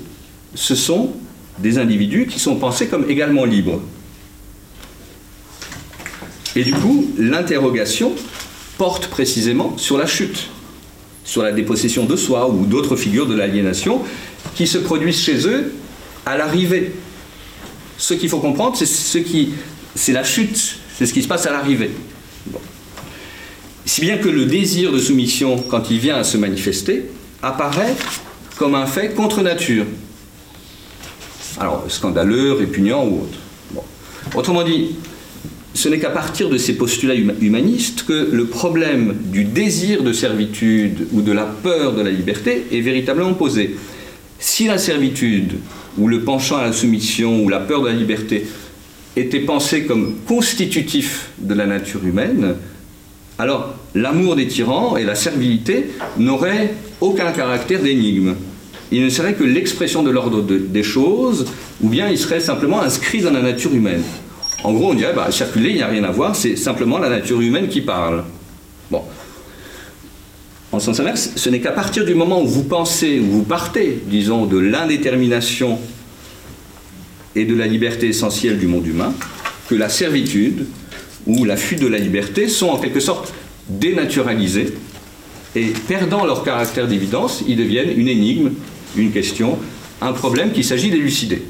ce 0.55 0.77
sont 0.77 1.11
des 1.59 1.79
individus 1.79 2.29
qui 2.29 2.39
sont 2.39 2.55
pensés 2.55 2.87
comme 2.87 3.11
également 3.11 3.45
libres. 3.45 3.81
Et 6.55 6.63
du 6.63 6.73
coup, 6.73 7.11
l'interrogation 7.19 8.13
porte 8.79 9.09
précisément 9.09 9.77
sur 9.77 9.99
la 9.99 10.07
chute, 10.07 10.47
sur 11.25 11.43
la 11.43 11.51
dépossession 11.51 12.05
de 12.05 12.15
soi 12.15 12.49
ou 12.49 12.65
d'autres 12.65 12.95
figures 12.95 13.27
de 13.27 13.35
l'aliénation 13.35 14.03
qui 14.55 14.69
se 14.69 14.79
produisent 14.79 15.21
chez 15.21 15.49
eux 15.49 15.73
à 16.27 16.37
l'arrivée. 16.37 16.93
Ce 17.99 18.15
qu'il 18.15 18.29
faut 18.29 18.41
comprendre, 18.41 18.77
c'est 18.77 18.87
ce 18.87 19.19
qui, 19.19 19.51
c'est 19.95 20.13
la 20.13 20.25
chute, 20.25 20.79
c'est 20.97 21.07
ce 21.07 21.13
qui 21.13 21.23
se 21.23 21.29
passe 21.29 21.47
à 21.47 21.53
l'arrivée. 21.53 21.91
Si 23.85 24.01
bien 24.01 24.19
que 24.19 24.29
le 24.29 24.47
désir 24.47 24.93
de 24.93 24.99
soumission, 24.99 25.57
quand 25.69 25.91
il 25.91 25.99
vient 25.99 26.17
à 26.17 26.25
se 26.25 26.37
manifester, 26.37 27.07
apparaît 27.43 27.95
comme 28.57 28.75
un 28.75 28.87
fait 28.87 29.15
contre 29.15 29.43
nature, 29.43 29.87
alors, 31.59 31.85
scandaleux, 31.89 32.55
répugnant 32.55 33.07
ou 33.07 33.23
autre. 33.23 33.85
Autrement 34.35 34.63
dit, 34.63 34.97
ce 35.75 35.89
n'est 35.89 35.99
qu'à 35.99 36.11
partir 36.11 36.49
de 36.49 36.57
ces 36.57 36.75
postulats 36.75 37.15
humanistes 37.15 38.05
que 38.07 38.29
le 38.33 38.47
problème 38.47 39.17
du 39.25 39.45
désir 39.45 40.03
de 40.03 40.13
servitude 40.13 41.07
ou 41.13 41.21
de 41.21 41.33
la 41.33 41.45
peur 41.45 41.95
de 41.95 42.03
la 42.03 42.11
liberté 42.11 42.67
est 42.73 42.81
véritablement 42.81 43.35
posé. 43.35 43.77
Si 44.41 44.67
la 44.67 44.79
servitude, 44.79 45.59
ou 45.99 46.09
le 46.09 46.23
penchant 46.23 46.57
à 46.57 46.63
la 46.63 46.73
soumission, 46.73 47.45
ou 47.45 47.51
la 47.51 47.61
peur 47.61 47.83
de 47.83 47.89
la 47.89 47.93
liberté, 47.93 48.47
était 49.15 49.41
pensé 49.41 49.85
comme 49.85 50.15
constitutif 50.27 51.29
de 51.39 51.53
la 51.53 51.67
nature 51.67 52.03
humaine, 52.07 52.55
alors 53.39 53.75
l'amour 53.95 54.37
des 54.37 54.49
tyrans 54.49 54.97
et 54.97 55.05
la 55.05 55.15
servilité 55.15 55.91
n'auraient 56.19 56.73
aucun 57.03 57.33
caractère 57.33 57.83
d'énigme. 57.83 58.35
Il 58.91 59.05
ne 59.05 59.11
serait 59.11 59.35
que 59.35 59.45
l'expression 59.45 60.03
de 60.03 60.11
l'ordre 60.11 60.43
des 60.43 60.83
choses, 60.83 61.45
ou 61.83 61.91
bien 61.91 62.09
il 62.09 62.17
serait 62.17 62.41
simplement 62.41 62.81
inscrit 62.81 63.21
dans 63.21 63.33
la 63.33 63.43
nature 63.43 63.75
humaine. 63.75 64.03
En 64.65 64.73
gros, 64.73 64.91
on 64.91 64.95
dirait, 64.95 65.13
bah, 65.15 65.31
circuler, 65.31 65.71
il 65.71 65.77
n'y 65.77 65.83
a 65.83 65.87
rien 65.87 66.05
à 66.05 66.11
voir, 66.11 66.35
c'est 66.35 66.57
simplement 66.57 66.99
la 66.99 67.11
nature 67.11 67.41
humaine 67.43 67.69
qui 67.69 67.83
parle. 67.83 68.25
En 70.73 70.79
sens 70.79 71.01
inverse, 71.01 71.33
ce 71.35 71.51
n'est 71.51 71.61
qu'à 71.61 71.73
partir 71.73 72.05
du 72.05 72.15
moment 72.15 72.43
où 72.43 72.47
vous 72.47 72.63
pensez, 72.63 73.19
où 73.19 73.27
vous 73.27 73.43
partez, 73.43 74.01
disons, 74.07 74.47
de 74.47 74.59
l'indétermination 74.59 75.79
et 77.35 77.45
de 77.45 77.55
la 77.57 77.67
liberté 77.67 78.09
essentielle 78.09 78.59
du 78.59 78.69
monde 78.69 78.87
humain, 78.87 79.13
que 79.69 79.75
la 79.75 79.89
servitude 79.89 80.67
ou 81.27 81.45
la 81.45 81.57
fuite 81.57 81.81
de 81.81 81.89
la 81.89 81.99
liberté 81.99 82.49
sont 82.49 82.69
en 82.69 82.79
quelque 82.79 83.01
sorte 83.01 83.33
dénaturalisées 83.69 84.75
et 85.57 85.67
perdant 85.89 86.25
leur 86.25 86.45
caractère 86.45 86.87
d'évidence, 86.87 87.43
ils 87.49 87.57
deviennent 87.57 87.99
une 87.99 88.09
énigme, 88.09 88.51
une 88.97 89.11
question, 89.11 89.59
un 90.01 90.13
problème 90.13 90.53
qu'il 90.53 90.65
s'agit 90.65 90.91
d'élucider. 90.91 91.43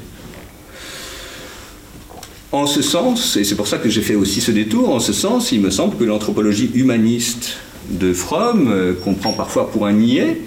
En 2.51 2.65
ce 2.65 2.81
sens, 2.81 3.37
et 3.37 3.43
c'est 3.43 3.55
pour 3.55 3.67
ça 3.67 3.77
que 3.77 3.87
j'ai 3.87 4.01
fait 4.01 4.15
aussi 4.15 4.41
ce 4.41 4.51
détour, 4.51 4.89
en 4.89 4.99
ce 4.99 5.13
sens, 5.13 5.51
il 5.51 5.61
me 5.61 5.69
semble 5.69 5.95
que 5.95 6.03
l'anthropologie 6.03 6.71
humaniste 6.73 7.57
de 7.89 8.13
Fromm, 8.13 8.69
euh, 8.71 8.93
qu'on 8.93 9.13
prend 9.13 9.33
parfois 9.33 9.69
pour 9.69 9.85
un 9.85 9.93
niais, 9.93 10.41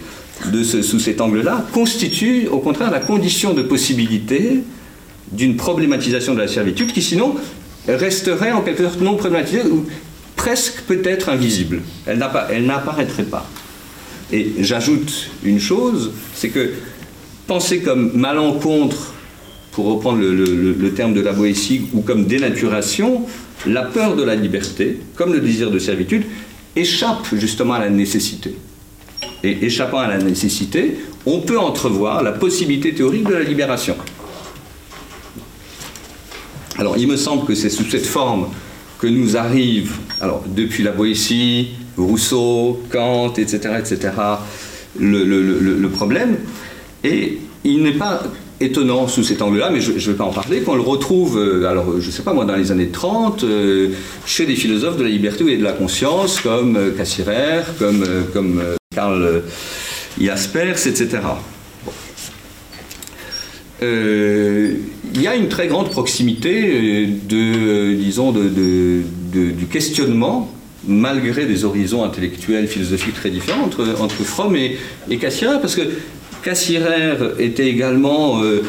de 0.52 0.62
sous 0.62 0.98
cet 0.98 1.20
angle-là, 1.20 1.64
constitue 1.72 2.48
au 2.48 2.58
contraire 2.58 2.90
la 2.90 3.00
condition 3.00 3.54
de 3.54 3.62
possibilité 3.62 4.62
d'une 5.30 5.56
problématisation 5.56 6.34
de 6.34 6.40
la 6.40 6.48
servitude 6.48 6.92
qui 6.92 7.02
sinon 7.02 7.36
resterait 7.88 8.52
en 8.52 8.62
quelque 8.62 8.82
sorte 8.82 9.00
non 9.00 9.16
problématisée 9.16 9.62
ou 9.62 9.86
presque 10.36 10.82
peut-être 10.86 11.28
invisible. 11.28 11.82
Elle 12.06 12.18
n'apparaîtrait 12.18 13.24
pas. 13.24 13.48
Et 14.32 14.52
j'ajoute 14.58 15.30
une 15.44 15.60
chose, 15.60 16.12
c'est 16.34 16.48
que 16.48 16.72
penser 17.46 17.80
comme 17.80 18.12
malencontre 18.14 19.14
pour 19.72 19.86
reprendre 19.86 20.20
le, 20.20 20.90
terme 20.94 21.14
de 21.14 21.20
la 21.20 21.32
Boétie, 21.32 21.86
ou 21.94 22.00
comme 22.00 22.26
dénaturation, 22.26 23.26
la 23.66 23.82
peur 23.82 24.14
de 24.14 24.22
la 24.22 24.36
liberté, 24.36 25.00
comme 25.16 25.32
le 25.32 25.40
désir 25.40 25.70
de 25.70 25.80
servitude, 25.80 26.22
échappe 26.76 27.26
justement 27.34 27.74
à 27.74 27.80
la 27.80 27.90
nécessité. 27.90 28.56
Et 29.42 29.66
échappant 29.66 29.98
à 29.98 30.08
la 30.08 30.18
nécessité, 30.18 30.96
on 31.26 31.40
peut 31.40 31.58
entrevoir 31.58 32.22
la 32.22 32.32
possibilité 32.32 32.94
théorique 32.94 33.24
de 33.24 33.34
la 33.34 33.42
libération. 33.42 33.96
Alors 36.78 36.96
il 36.98 37.06
me 37.06 37.16
semble 37.16 37.46
que 37.46 37.54
c'est 37.54 37.70
sous 37.70 37.84
cette 37.84 38.06
forme 38.06 38.48
que 38.98 39.06
nous 39.06 39.36
arrive, 39.36 39.96
alors 40.20 40.42
depuis 40.46 40.82
la 40.82 40.92
Boétie, 40.92 41.68
Rousseau, 41.96 42.82
Kant, 42.90 43.34
etc., 43.34 43.74
etc., 43.78 44.12
le 44.98 45.86
problème. 45.88 46.36
Et 47.02 47.38
il 47.64 47.82
n'est 47.82 47.92
pas 47.92 48.22
étonnant 48.60 49.08
sous 49.08 49.24
cet 49.24 49.42
angle-là, 49.42 49.70
mais 49.70 49.80
je 49.80 49.92
ne 49.92 49.98
vais 49.98 50.14
pas 50.14 50.24
en 50.24 50.32
parler, 50.32 50.60
qu'on 50.60 50.76
le 50.76 50.80
retrouve, 50.80 51.38
euh, 51.38 51.66
alors 51.68 52.00
je 52.00 52.06
ne 52.06 52.12
sais 52.12 52.22
pas 52.22 52.32
moi, 52.32 52.44
dans 52.44 52.56
les 52.56 52.70
années 52.70 52.88
30, 52.88 53.44
euh, 53.44 53.88
chez 54.26 54.46
des 54.46 54.54
philosophes 54.54 54.96
de 54.96 55.02
la 55.02 55.08
liberté 55.08 55.44
et 55.52 55.56
de 55.56 55.64
la 55.64 55.72
conscience, 55.72 56.40
comme 56.40 56.76
euh, 56.76 56.90
Cassirer, 56.92 57.62
comme, 57.78 58.04
comme 58.32 58.62
Karl 58.94 59.42
Jaspers, 60.20 60.86
etc. 60.86 61.20
Il 63.82 65.20
y 65.20 65.26
a 65.26 65.34
une 65.34 65.48
très 65.48 65.66
grande 65.66 65.90
proximité 65.90 67.06
de, 67.06 67.92
disons, 67.92 68.32
du 68.32 69.66
questionnement 69.70 70.50
malgré 70.86 71.46
des 71.46 71.64
horizons 71.64 72.04
intellectuels, 72.04 72.68
philosophiques 72.68 73.14
très 73.14 73.30
différents 73.30 73.64
entre, 73.64 73.96
entre 74.00 74.22
Fromm 74.22 74.54
et, 74.56 74.76
et 75.10 75.16
Cassirer, 75.16 75.60
parce 75.60 75.74
que 75.74 75.82
Cassirer 76.44 77.16
était 77.38 77.66
également 77.66 78.42
euh, 78.42 78.62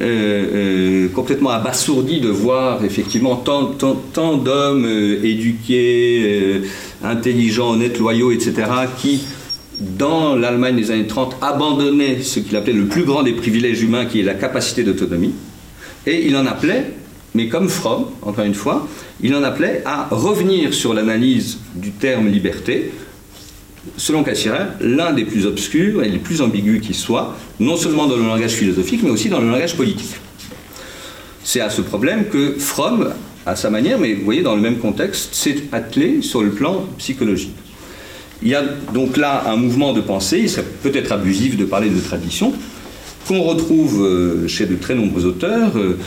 euh, 0.00 0.04
euh, 0.04 1.08
complètement 1.08 1.50
abasourdi 1.50 2.20
de 2.20 2.28
voir 2.28 2.84
effectivement 2.84 3.34
tant, 3.34 3.66
tant, 3.66 4.36
d'hommes 4.36 4.86
éduqués, 5.24 6.62
intelligents, 7.02 7.72
honnêtes, 7.72 7.98
loyaux, 7.98 8.30
etc., 8.30 8.54
qui, 8.96 9.24
dans 9.80 10.36
l'Allemagne 10.36 10.76
des 10.76 10.92
années 10.92 11.08
30, 11.08 11.38
abandonnaient 11.42 12.22
ce 12.22 12.38
qu'il 12.38 12.56
appelait 12.56 12.72
le 12.72 12.86
plus 12.86 13.02
grand 13.02 13.24
des 13.24 13.32
privilèges 13.32 13.82
humains, 13.82 14.06
qui 14.06 14.20
est 14.20 14.24
la 14.24 14.34
capacité 14.34 14.84
d'autonomie. 14.84 15.34
Et 16.06 16.28
il 16.28 16.36
en 16.36 16.46
appelait, 16.46 16.92
mais 17.34 17.48
comme 17.48 17.68
Fromm, 17.68 18.04
encore 18.22 18.44
une 18.44 18.54
fois, 18.54 18.86
il 19.20 19.34
en 19.34 19.42
appelait 19.42 19.82
à 19.84 20.06
revenir 20.12 20.72
sur 20.72 20.94
l'analyse 20.94 21.58
du 21.74 21.90
terme 21.90 22.28
liberté 22.28 22.92
selon 23.96 24.22
Cassirer, 24.22 24.66
l'un 24.80 25.12
des 25.12 25.24
plus 25.24 25.46
obscurs 25.46 26.02
et 26.02 26.08
les 26.08 26.18
plus 26.18 26.40
ambigus 26.40 26.80
qui 26.80 26.94
soit, 26.94 27.36
non 27.60 27.76
seulement 27.76 28.06
dans 28.06 28.16
le 28.16 28.22
langage 28.22 28.52
philosophique, 28.52 29.00
mais 29.02 29.10
aussi 29.10 29.28
dans 29.28 29.40
le 29.40 29.48
langage 29.48 29.76
politique. 29.76 30.16
C'est 31.44 31.60
à 31.60 31.70
ce 31.70 31.80
problème 31.80 32.26
que 32.26 32.56
Fromm, 32.58 33.12
à 33.46 33.54
sa 33.54 33.70
manière, 33.70 33.98
mais 33.98 34.14
vous 34.14 34.24
voyez, 34.24 34.42
dans 34.42 34.56
le 34.56 34.60
même 34.60 34.78
contexte, 34.78 35.34
s'est 35.34 35.64
attelé 35.72 36.22
sur 36.22 36.42
le 36.42 36.50
plan 36.50 36.84
psychologique. 36.98 37.54
Il 38.42 38.48
y 38.48 38.54
a 38.54 38.62
donc 38.92 39.16
là 39.16 39.44
un 39.46 39.56
mouvement 39.56 39.92
de 39.92 40.00
pensée, 40.00 40.40
il 40.42 40.50
serait 40.50 40.66
peut-être 40.82 41.12
abusif 41.12 41.56
de 41.56 41.64
parler 41.64 41.88
de 41.88 42.00
tradition, 42.00 42.52
qu'on 43.26 43.42
retrouve 43.42 44.04
euh, 44.04 44.48
chez 44.48 44.66
de 44.66 44.76
très 44.76 44.94
nombreux 44.94 45.24
auteurs, 45.24 45.76
euh, 45.76 45.98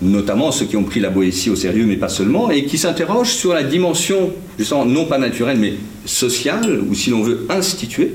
notamment 0.00 0.52
ceux 0.52 0.66
qui 0.66 0.76
ont 0.76 0.84
pris 0.84 1.00
la 1.00 1.10
Boétie 1.10 1.50
au 1.50 1.56
sérieux, 1.56 1.84
mais 1.86 1.96
pas 1.96 2.08
seulement, 2.08 2.50
et 2.50 2.64
qui 2.64 2.78
s'interrogent 2.78 3.32
sur 3.32 3.52
la 3.52 3.62
dimension, 3.62 4.32
justement, 4.58 4.84
non 4.84 5.06
pas 5.06 5.18
naturelle, 5.18 5.58
mais 5.58 5.74
sociale, 6.04 6.80
ou 6.88 6.94
si 6.94 7.10
l'on 7.10 7.22
veut 7.22 7.46
instituer, 7.50 8.12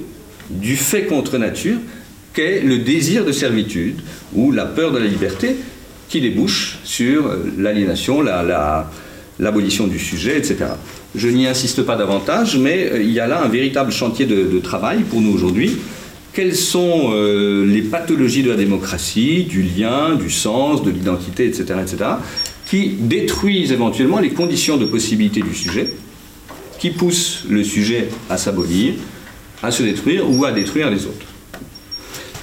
du 0.49 0.75
fait 0.75 1.05
contre 1.05 1.37
nature, 1.37 1.77
qu'est 2.33 2.61
le 2.61 2.79
désir 2.79 3.25
de 3.25 3.31
servitude, 3.31 3.99
ou 4.33 4.51
la 4.51 4.65
peur 4.65 4.91
de 4.91 4.99
la 4.99 5.05
liberté, 5.05 5.55
qui 6.09 6.21
débouche 6.21 6.79
sur 6.83 7.29
l'aliénation, 7.57 8.23
l'abolition 9.39 9.87
du 9.87 9.99
sujet, 9.99 10.37
etc. 10.37 10.65
Je 11.15 11.27
n'y 11.27 11.47
insiste 11.47 11.83
pas 11.83 11.95
davantage, 11.95 12.57
mais 12.57 12.89
euh, 12.91 13.01
il 13.01 13.11
y 13.11 13.19
a 13.19 13.27
là 13.27 13.43
un 13.43 13.47
véritable 13.47 13.91
chantier 13.91 14.25
de 14.25 14.59
travail 14.59 15.01
pour 15.03 15.21
nous 15.21 15.31
aujourd'hui, 15.31 15.77
quelles 16.33 16.55
sont 16.55 17.11
euh, 17.11 17.65
les 17.65 17.83
pathologies 17.83 18.43
de 18.43 18.49
la 18.49 18.57
démocratie, 18.57 19.43
du 19.43 19.61
lien, 19.61 20.15
du 20.15 20.31
sens, 20.31 20.83
de 20.83 20.89
l'identité, 20.89 21.45
etc., 21.45 21.75
etc., 21.81 21.97
qui 22.67 22.95
détruisent 22.99 23.71
éventuellement 23.71 24.19
les 24.19 24.31
conditions 24.31 24.77
de 24.77 24.85
possibilité 24.85 25.41
du 25.41 25.53
sujet, 25.53 25.93
qui 26.79 26.89
poussent 26.89 27.43
le 27.47 27.63
sujet 27.63 28.09
à 28.29 28.37
s'abolir, 28.37 28.95
à 29.61 29.71
se 29.71 29.83
détruire 29.83 30.29
ou 30.29 30.43
à 30.43 30.51
détruire 30.51 30.89
les 30.89 31.05
autres? 31.05 31.27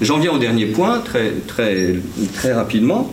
J'en 0.01 0.19
viens 0.19 0.33
au 0.33 0.39
dernier 0.39 0.67
point, 0.67 1.01
très, 1.01 1.33
très, 1.47 1.97
très 2.35 2.53
rapidement, 2.53 3.13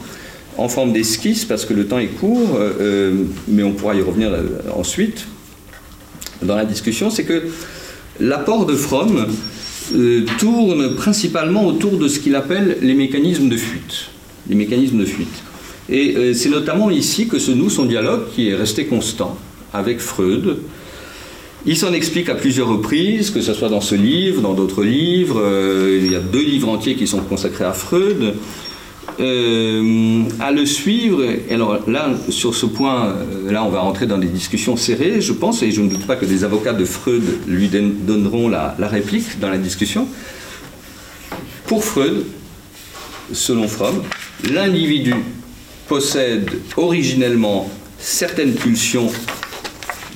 en 0.58 0.70
forme 0.70 0.94
d'esquisse, 0.94 1.44
parce 1.44 1.66
que 1.66 1.74
le 1.74 1.88
temps 1.88 2.00
est 2.00 2.08
court, 2.08 2.56
euh, 2.56 2.74
euh, 2.80 3.24
mais 3.48 3.64
on 3.64 3.74
pourra 3.74 3.96
y 3.96 4.02
revenir 4.02 4.32
ensuite 4.76 5.26
dans 6.44 6.56
la 6.56 6.66
discussion, 6.66 7.10
c'est 7.10 7.24
que 7.24 7.48
l'apport 8.20 8.68
de 8.68 8.76
Fromm 8.76 9.28
euh, 9.96 10.26
tourne 10.40 10.96
principalement 10.96 11.66
autour 11.66 11.98
de 11.98 12.08
ce 12.08 12.20
qu'il 12.20 12.36
appelle 12.36 12.78
les 12.82 12.94
mécanismes 12.94 13.50
de 13.50 13.58
fuite. 13.58 14.10
Les 14.50 14.56
mécanismes 14.56 15.00
de 15.00 15.06
fuite. 15.06 15.44
Et 15.90 16.16
euh, 16.16 16.34
c'est 16.34 16.50
notamment 16.50 16.90
ici 16.90 17.28
que 17.28 17.40
se 17.40 17.52
noue 17.52 17.70
son 17.70 17.86
dialogue 17.86 18.24
qui 18.34 18.50
est 18.50 18.56
resté 18.56 18.86
constant 18.86 19.38
avec 19.74 20.00
Freud. 20.00 20.58
Il 21.66 21.78
s'en 21.78 21.94
explique 21.94 22.30
à 22.30 22.36
plusieurs 22.36 22.68
reprises, 22.68 23.30
que 23.30 23.42
ce 23.42 23.54
soit 23.54 23.70
dans 23.70 23.82
ce 23.82 23.96
livre, 23.96 24.42
dans 24.42 24.54
d'autres 24.54 24.84
livres. 24.84 25.42
Euh, 25.44 26.00
il 26.02 26.12
y 26.12 26.16
a 26.16 26.20
deux 26.20 26.44
livres 26.44 26.70
entiers 26.70 26.96
qui 26.96 27.08
sont 27.08 27.20
consacrés 27.20 27.66
à 27.66 27.74
Freud. 27.74 28.36
Euh, 29.20 30.24
à 30.40 30.52
le 30.52 30.66
suivre. 30.66 31.24
Alors 31.50 31.90
là, 31.90 32.12
sur 32.30 32.54
ce 32.54 32.68
point, 32.68 33.08
euh, 33.08 33.52
là, 33.52 33.64
on 33.64 33.70
va 33.70 33.80
rentrer 33.80 34.06
dans 34.06 34.20
des 34.20 34.28
discussions 34.28 34.78
serrées, 34.78 35.22
je 35.22 35.34
pense, 35.34 35.64
et 35.64 35.72
je 35.72 35.82
ne 35.82 35.90
doute 35.90 36.06
pas 36.06 36.16
que 36.16 36.26
des 36.26 36.44
avocats 36.44 36.74
de 36.74 36.86
Freud 36.86 37.24
lui 37.48 37.68
donneront 37.68 38.48
la, 38.48 38.76
réplique 38.80 39.40
dans 39.40 39.50
la 39.50 39.58
discussion. 39.58 40.08
Pour 41.66 41.84
Freud, 41.84 42.26
selon 43.34 43.68
Fromm, 43.68 44.04
l'individu 44.52 45.16
possède 45.88 46.52
originellement 46.76 47.72
certaines 47.98 48.54
pulsions 48.54 49.10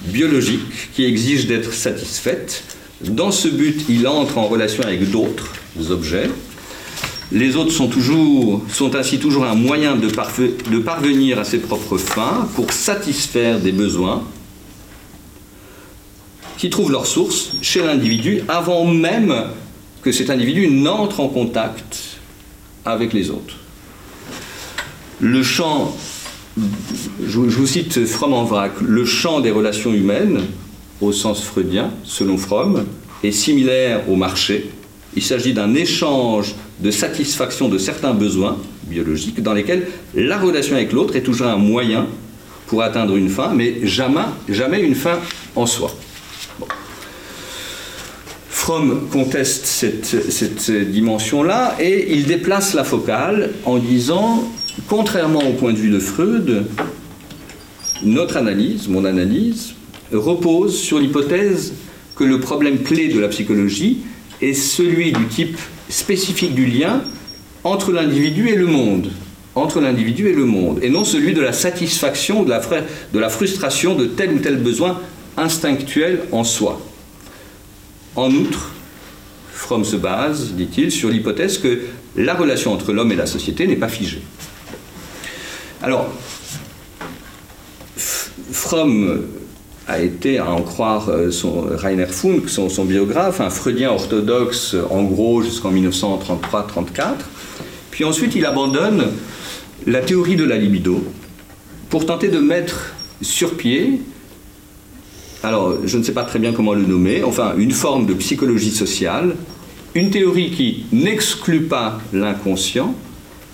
biologiques 0.06 0.92
qui 0.94 1.06
exigent 1.06 1.48
d'être 1.48 1.74
satisfaites. 1.74 2.64
Dans 3.02 3.32
ce 3.32 3.48
but, 3.48 3.84
il 3.90 4.08
entre 4.08 4.38
en 4.38 4.46
relation 4.46 4.84
avec 4.84 5.10
d'autres 5.10 5.52
objets, 5.90 6.30
les 7.32 7.56
autres 7.56 7.72
sont, 7.72 8.96
ainsi 8.96 9.20
toujours 9.20 9.46
un 9.46 9.56
moyen 9.56 9.96
de, 9.96 10.08
de 10.08 10.80
parvenir 10.80 11.40
à 11.40 11.44
ses 11.44 11.60
propres 11.60 11.98
fins 11.98 12.48
pour 12.56 12.74
satisfaire 12.74 13.60
des 13.60 13.72
besoins 13.72 14.24
qui 16.58 16.70
trouvent 16.70 16.92
leur 16.92 17.08
source 17.08 17.54
chez 17.62 17.82
l'individu 17.82 18.42
avant 18.48 18.86
même 18.86 19.34
que 20.02 20.12
cet 20.12 20.30
individu 20.30 20.68
n'entre 20.68 21.20
en 21.20 21.28
contact 21.28 22.20
avec 22.86 23.14
les 23.14 23.30
autres. 23.30 23.56
Le 25.20 25.42
champ, 25.44 25.96
je 26.58 27.40
vous 27.40 27.68
cite 27.68 28.06
Fromm 28.06 28.34
en 28.34 28.44
vrac, 28.44 28.74
le 28.82 29.06
champ 29.06 29.40
des 29.40 29.52
relations 29.52 29.94
humaines, 29.94 30.42
au 31.00 31.12
sens 31.12 31.44
freudien, 31.44 31.92
selon 32.04 32.38
Fromm, 32.38 32.86
est 33.24 33.32
similaire 33.32 34.10
au 34.10 34.16
marché. 34.16 34.70
Il 35.16 35.24
s'agit 35.24 35.54
d'un 35.54 35.74
échange 35.76 36.56
de 36.80 36.92
satisfaction 36.92 37.68
de 37.68 37.78
certains 37.78 38.14
besoins 38.14 38.58
biologiques 38.84 39.42
dans 39.42 39.54
lesquels 39.54 39.88
la 40.16 40.38
relation 40.38 40.76
avec 40.76 40.92
l'autre 40.94 41.16
est 41.16 41.22
toujours 41.22 41.48
un 41.48 41.58
moyen 41.58 42.08
pour 42.68 42.82
atteindre 42.82 43.18
une 43.18 43.30
fin, 43.30 43.54
mais 43.54 43.86
jamais, 43.86 44.22
jamais 44.48 44.82
une 44.82 44.96
fin 44.96 45.20
en 45.56 45.66
soi. 45.66 45.94
Fromm 48.50 49.10
conteste 49.12 49.66
cette, 49.66 50.32
cette 50.32 50.72
dimension-là 50.92 51.76
et 51.80 52.14
il 52.14 52.26
déplace 52.26 52.74
la 52.74 52.84
focale 52.84 53.52
en 53.66 53.78
disant, 53.78 54.50
contrairement 54.88 55.42
au 55.46 55.54
point 55.54 55.74
de 55.74 55.78
vue 55.78 55.90
de 55.90 56.00
Freud, 56.00 56.66
notre 58.04 58.38
analyse, 58.38 58.88
mon 58.88 59.04
analyse, 59.04 59.74
repose 60.14 60.78
sur 60.78 61.00
l'hypothèse 61.00 61.74
que 62.16 62.24
le 62.24 62.40
problème 62.40 62.80
clé 62.80 63.10
de 63.10 63.20
la 63.20 63.28
psychologie 63.28 64.00
est 64.42 64.54
celui 64.54 65.12
du 65.12 65.26
type 65.28 65.58
spécifique 65.90 66.56
du 66.56 66.66
lien 66.66 67.04
entre 67.64 67.92
l'individu 67.92 68.50
et 68.50 68.56
le 68.56 68.66
monde, 68.66 69.12
entre 69.56 69.82
l'individu 69.82 70.30
et 70.30 70.34
le 70.34 70.46
monde, 70.46 70.80
et 70.82 70.90
non 70.90 71.04
celui 71.04 71.34
de 71.34 71.42
la 71.42 71.54
satisfaction, 71.54 72.44
de 72.44 72.50
la, 72.50 72.62
de 73.14 73.20
la 73.20 73.30
frustration 73.30 73.96
de 73.96 74.06
tel 74.06 74.34
ou 74.34 74.40
tel 74.40 74.58
besoin 74.58 75.00
instinctuel 75.38 76.22
en 76.32 76.44
soi. 76.44 76.82
En 78.16 78.32
outre, 78.32 78.72
Fromm 79.54 79.86
se 79.86 79.96
base, 79.96 80.54
dit-il, 80.54 80.92
sur 80.92 81.10
l'hypothèse 81.10 81.58
que 81.60 81.82
la 82.16 82.34
relation 82.34 82.74
entre 82.74 82.92
l'homme 82.92 83.12
et 83.12 83.16
la 83.16 83.28
société 83.28 83.68
n'est 83.68 83.76
pas 83.76 83.88
figée. 83.88 84.22
Alors, 85.82 86.10
Fromm 88.52 89.24
a 89.92 90.02
été, 90.02 90.38
à 90.38 90.50
en 90.50 90.62
croire 90.62 91.10
euh, 91.10 91.32
son, 91.32 91.66
Rainer 91.70 92.08
Funk, 92.08 92.44
son, 92.48 92.70
son, 92.70 92.86
biographe, 92.86 93.42
un 93.42 93.50
freudien 93.50 93.92
orthodoxe 93.92 94.76
en 94.90 95.04
gros 95.04 95.42
jusqu'en 95.42 95.72
1933-34. 95.74 97.16
Puis 97.92 98.06
ensuite, 98.06 98.36
il 98.36 98.46
abandonne 98.46 99.08
la 99.86 100.00
théorie 100.00 100.36
de 100.38 100.46
la 100.46 100.58
libido 100.58 101.04
pour 101.90 102.06
tenter 102.06 102.30
de 102.30 102.40
mettre 102.40 102.94
sur 103.22 103.58
pied, 103.58 104.02
alors 105.44 105.76
je 105.86 105.98
ne 105.98 106.04
sais 106.04 106.14
pas 106.14 106.24
très 106.24 106.40
bien 106.40 106.54
comment 106.54 106.74
le 106.74 106.86
nommer, 106.86 107.24
enfin 107.24 107.54
une 107.58 107.72
forme 107.72 108.06
de 108.06 108.14
psychologie 108.14 108.72
sociale, 108.72 109.36
une 109.94 110.10
théorie 110.10 110.52
qui 110.52 110.86
n'exclut 110.94 111.64
pas 111.64 112.00
l'inconscient, 112.14 112.96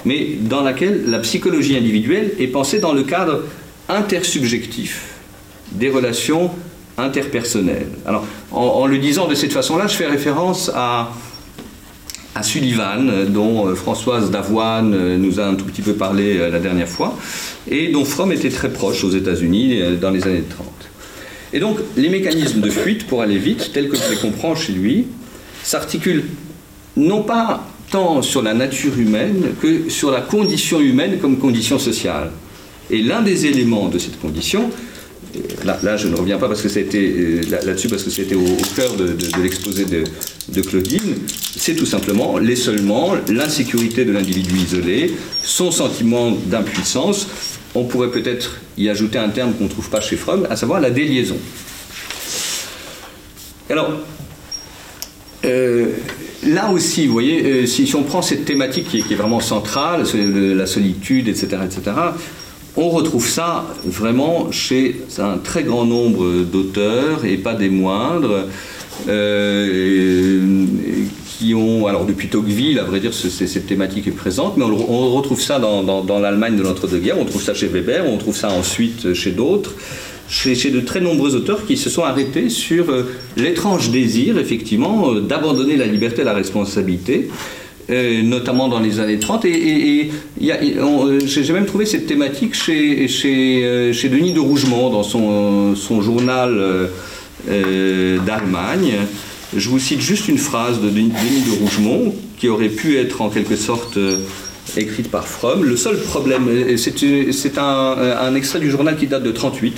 mais 0.06 0.38
dans 0.40 0.62
laquelle 0.62 1.10
la 1.10 1.20
psychologie 1.20 1.76
individuelle 1.76 2.34
est 2.40 2.48
pensée 2.48 2.80
dans 2.80 2.94
le 2.94 3.04
cadre 3.04 3.44
intersubjectif 3.90 5.17
des 5.72 5.90
relations 5.90 6.52
interpersonnelles. 6.98 7.90
Alors, 8.06 8.26
en, 8.52 8.86
le 8.88 8.98
disant 8.98 9.28
de 9.28 9.36
cette 9.36 9.54
façon-là, 9.54 9.88
je 9.88 9.96
fais 9.96 10.08
référence 10.08 10.72
à, 10.74 11.12
à 12.36 12.44
Sullivan, 12.44 13.26
dont 13.30 13.68
euh, 13.68 13.76
Françoise 13.76 14.32
Davoine 14.32 14.94
euh, 14.94 15.18
nous 15.18 15.40
a 15.40 15.46
un 15.46 15.56
tout 15.56 15.66
petit 15.66 15.82
peu 15.82 15.94
parlé 15.94 16.38
euh, 16.38 16.50
la 16.50 16.60
dernière 16.60 16.90
fois, 16.90 17.18
et 17.70 17.90
dont 17.90 18.06
Fromm 18.06 18.32
était 18.32 18.50
très 18.50 18.72
proche 18.72 19.04
aux 19.04 19.12
États-Unis 19.12 19.80
dans 20.02 20.10
les 20.10 20.24
années 20.24 20.44
30. 20.50 20.68
Et 21.54 21.60
donc, 21.60 21.78
les 21.96 22.10
mécanismes 22.10 22.62
de 22.62 22.70
fuite, 22.70 23.08
pour 23.08 23.22
aller 23.22 23.38
vite, 23.38 23.72
tels 23.74 23.90
que 23.90 23.96
je 23.96 24.10
les 24.10 24.18
comprends 24.18 24.56
chez 24.56 24.74
lui, 24.74 25.08
s'articulent 25.64 26.26
non 26.96 27.24
pas 27.24 27.66
tant 27.92 28.22
sur 28.22 28.42
la 28.42 28.54
nature 28.54 28.98
humaine 28.98 29.54
que 29.62 29.90
sur 29.90 30.12
la 30.12 30.22
condition 30.22 30.80
humaine 30.80 31.20
comme 31.20 31.38
condition 31.38 31.80
sociale. 31.80 32.32
Et 32.90 33.02
l'un 33.02 33.22
des 33.22 33.46
éléments 33.46 33.88
de 33.88 33.98
cette 33.98 34.20
condition, 34.20 34.70
là, 35.84 35.98
je 35.98 36.08
ne 36.08 36.16
reviens 36.16 36.38
pas 36.38 36.48
parce 36.48 36.62
que 36.62 36.70
c'était 36.70 36.98
euh, 36.98 37.42
là-dessus 37.66 37.88
parce 37.88 38.04
que 38.04 38.10
c'était 38.10 38.36
au, 38.36 38.58
cœur 38.76 38.96
de, 38.96 39.16
l'exposé 39.42 39.86
de, 39.86 40.62
Claudine, 40.62 41.16
c'est 41.56 41.76
tout 41.76 41.86
simplement 41.86 42.38
l'isolement, 42.38 43.14
l'insécurité 43.30 44.06
de 44.06 44.12
l'individu 44.12 44.56
isolé, 44.58 45.14
son 45.44 45.72
sentiment 45.72 46.32
d'impuissance. 46.32 47.28
On 47.76 47.84
pourrait 47.84 48.10
peut-être 48.10 48.58
y 48.78 48.90
ajouter 48.90 49.20
un 49.20 49.30
terme 49.30 49.54
qu'on 49.54 49.66
ne 49.66 49.70
trouve 49.70 49.90
pas 49.90 50.02
chez 50.02 50.16
Fromm, 50.16 50.48
à 50.50 50.56
savoir 50.56 50.80
la 50.80 50.90
déliaison. 50.90 51.38
Alors, 53.70 53.92
euh, 55.46 55.88
là 56.46 56.72
aussi, 56.72 57.06
vous 57.08 57.14
voyez, 57.14 57.46
euh, 57.46 57.66
si, 57.66 57.94
on 57.96 58.04
prend 58.04 58.22
cette 58.22 58.46
thématique 58.46 58.90
qui 58.90 59.00
est, 59.00 59.02
qui 59.02 59.14
est 59.14 59.18
vraiment 59.18 59.42
centrale, 59.42 60.04
la 60.16 60.66
solitude, 60.66 61.28
etc., 61.28 61.58
etc., 61.66 61.92
on 62.78 62.90
retrouve 62.90 63.28
ça 63.28 63.66
vraiment 63.84 64.52
chez 64.52 65.02
un 65.18 65.38
très 65.38 65.64
grand 65.64 65.86
nombre 65.86 66.44
d'auteurs, 66.44 67.26
et 67.26 67.38
pas 67.38 67.56
des 67.56 67.70
moindres, 67.70 68.46
euh, 69.10 70.66
qui 71.26 71.54
ont, 71.54 71.86
alors 71.88 72.06
depuis 72.06 72.30
Tocqueville, 72.30 72.80
à 72.80 72.84
vrai 72.84 73.00
dire, 73.00 73.14
cette 73.14 73.68
thématique 73.68 74.08
est 74.08 74.12
présente, 74.12 74.58
mais 74.58 74.64
on, 74.64 75.12
retrouve 75.12 75.42
ça 75.42 75.60
dans, 75.60 76.20
l'Allemagne 76.20 76.56
de 76.56 76.64
l'entre-deux-guerres, 76.64 77.20
on 77.20 77.26
trouve 77.26 77.42
ça 77.42 77.54
chez 77.54 77.68
Weber, 77.68 78.06
on 78.08 78.18
trouve 78.18 78.36
ça 78.36 78.50
ensuite 78.50 79.14
chez 79.14 79.32
d'autres. 79.32 79.74
Chez, 80.30 80.72
de 80.72 80.82
très 80.82 81.00
nombreux 81.00 81.36
auteurs 81.36 81.66
qui 81.66 81.78
se 81.78 81.90
sont 81.90 82.04
arrêtés 82.04 82.50
sur 82.50 82.90
euh, 82.90 83.04
l'étrange 83.38 83.92
désir, 83.92 84.38
effectivement, 84.38 85.14
euh, 85.14 85.22
d'abandonner 85.22 85.78
la 85.78 85.86
liberté 85.86 86.22
et 86.22 86.26
la 86.26 86.34
responsabilité 86.34 87.30
euh, 87.90 88.22
notamment 88.22 88.68
dans 88.68 88.80
les 88.80 89.00
années 89.00 89.18
30. 89.20 89.46
Et, 89.46 90.12
euh, 90.42 91.20
j'ai 91.26 91.54
même 91.54 91.66
trouvé 91.66 91.86
cette 91.86 92.06
thématique 92.06 92.54
euh, 92.70 93.08
chez 93.08 94.10
Denis 94.10 94.34
de 94.34 94.40
Rougemont, 94.40 94.90
dans 94.90 95.04
son, 95.04 95.76
son 95.76 96.02
journal 96.02 96.90
d'Allemagne. 97.48 98.96
Je 99.56 99.70
vous 99.70 99.80
cite 99.80 100.02
juste 100.02 100.28
une 100.28 100.38
phrase 100.38 100.82
de 100.82 100.90
Denis 100.90 101.12
de 101.46 101.62
Rougemont, 101.62 102.14
qui 102.38 102.50
aurait 102.50 102.68
pu 102.68 102.98
être 102.98 103.22
en 103.22 103.30
quelque 103.30 103.56
sorte 103.56 103.98
écrite 104.76 105.10
par 105.10 105.26
Fromm. 105.26 105.64
Le 105.64 105.78
seul 105.78 105.98
problème, 105.98 106.50
c'est 106.76 107.58
un, 107.58 107.64
un 107.64 108.36
extrait 108.36 108.60
du 108.60 108.70
journal 108.70 108.98
qui 108.98 109.08
date 109.08 109.24
de 109.24 109.32
38. 109.32 109.78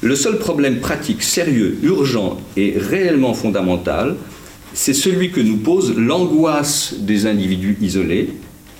Le 0.00 0.14
seul 0.14 0.38
problème 0.38 0.78
pratique, 0.78 1.22
sérieux, 1.22 1.76
urgent 1.82 2.38
et 2.56 2.74
réellement 2.78 3.34
fondamental, 3.34 4.16
c'est 4.78 4.94
celui 4.94 5.32
que 5.32 5.40
nous 5.40 5.56
pose 5.56 5.96
l'angoisse 5.96 6.94
des 7.00 7.26
individus 7.26 7.76
isolés 7.82 8.28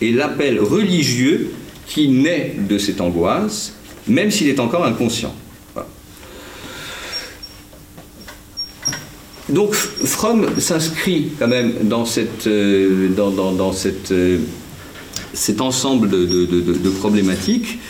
et 0.01 0.12
l'appel 0.12 0.61
religieux 0.61 1.51
qui 1.88 2.07
naît 2.09 2.55
de 2.68 2.78
cette 2.78 3.01
angoisse, 3.01 3.74
même 4.07 4.30
s'il 4.30 4.46
est 4.46 4.61
encore 4.61 4.86
inconscient. 4.86 5.34
Donc 9.49 9.74
Fromm 9.74 10.46
s'inscrit 10.61 11.32
quand 11.36 11.49
même 11.49 11.72
dans, 11.82 12.05
euh, 12.46 13.09
euh, 14.12 14.38
cet 15.32 15.61
ensemble 15.61 16.11
de, 16.11 16.90
problématiques 17.01 17.80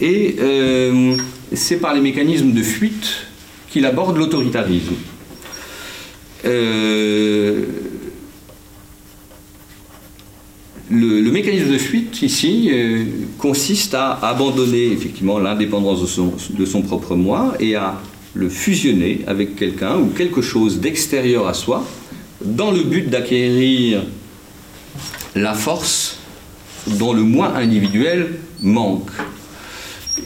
et 0.00 0.36
euh, 0.40 1.16
c'est 1.52 1.76
par 1.76 1.92
les 1.92 2.00
mécanismes 2.00 2.52
de 2.52 2.62
fuite 2.62 3.26
qu'il 3.70 3.84
aborde 3.84 4.16
l'autoritarisme. 4.16 4.94
Euh, 6.44 7.64
le, 10.90 11.30
mécanisme 11.30 11.72
de 11.72 11.78
fuite 11.78 12.20
ici 12.22 12.70
euh, 12.72 13.04
consiste 13.38 13.94
à 13.94 14.12
abandonner 14.22 14.92
effectivement 14.92 15.38
l'indépendance 15.38 16.02
de 16.02 16.06
son, 16.06 16.32
de 16.50 16.64
son, 16.66 16.82
propre 16.82 17.14
moi 17.14 17.54
et 17.60 17.76
à 17.76 18.00
le 18.34 18.48
fusionner 18.48 19.20
avec 19.26 19.56
quelqu'un 19.56 19.98
ou 19.98 20.06
quelque 20.08 20.42
chose 20.42 20.80
d'extérieur 20.80 21.46
à 21.46 21.54
soi 21.54 21.86
dans 22.44 22.70
le 22.70 22.82
but 22.82 23.08
d'acquérir 23.08 24.02
la 25.34 25.54
force 25.54 26.18
dont 26.86 27.12
le 27.12 27.22
moi 27.22 27.54
individuel 27.56 28.38
manque. 28.60 29.10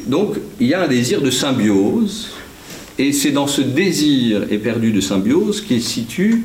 Donc 0.07 0.37
il 0.61 0.69
y 0.69 0.75
a 0.75 0.83
un 0.83 0.89
désir 0.89 1.21
de 1.21 1.31
symbiose 1.31 2.31
et 2.99 3.13
c'est 3.13 3.31
dans 3.31 3.47
ce 3.47 3.61
désir 3.61 4.51
éperdu 4.51 4.93
de 4.93 5.01
symbiose 5.01 5.61
qu'il 5.61 5.83
situe 5.83 6.45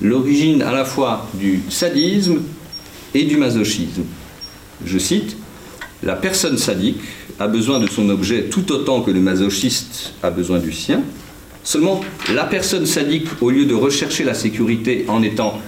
l'origine 0.00 0.62
à 0.62 0.72
la 0.72 0.84
fois 0.84 1.28
du 1.34 1.60
sadisme 1.68 2.42
et 3.14 3.24
du 3.24 3.36
masochisme. 3.36 4.02
Je 4.84 4.98
cite, 4.98 5.36
La 6.02 6.16
personne 6.16 6.58
sadique 6.58 7.00
a 7.38 7.46
besoin 7.46 7.78
de 7.78 7.86
son 7.86 8.08
objet 8.08 8.44
tout 8.44 8.72
autant 8.72 9.02
que 9.02 9.12
le 9.12 9.20
masochiste 9.20 10.14
a 10.22 10.30
besoin 10.30 10.58
du 10.58 10.72
sien. 10.72 11.02
Seulement, 11.62 12.00
la 12.34 12.44
personne 12.44 12.86
sadique, 12.86 13.28
au 13.40 13.50
lieu 13.50 13.66
de 13.66 13.74
rechercher 13.74 14.24
la 14.24 14.34
sécurité 14.34 15.04
en 15.06 15.22
étant 15.22 15.60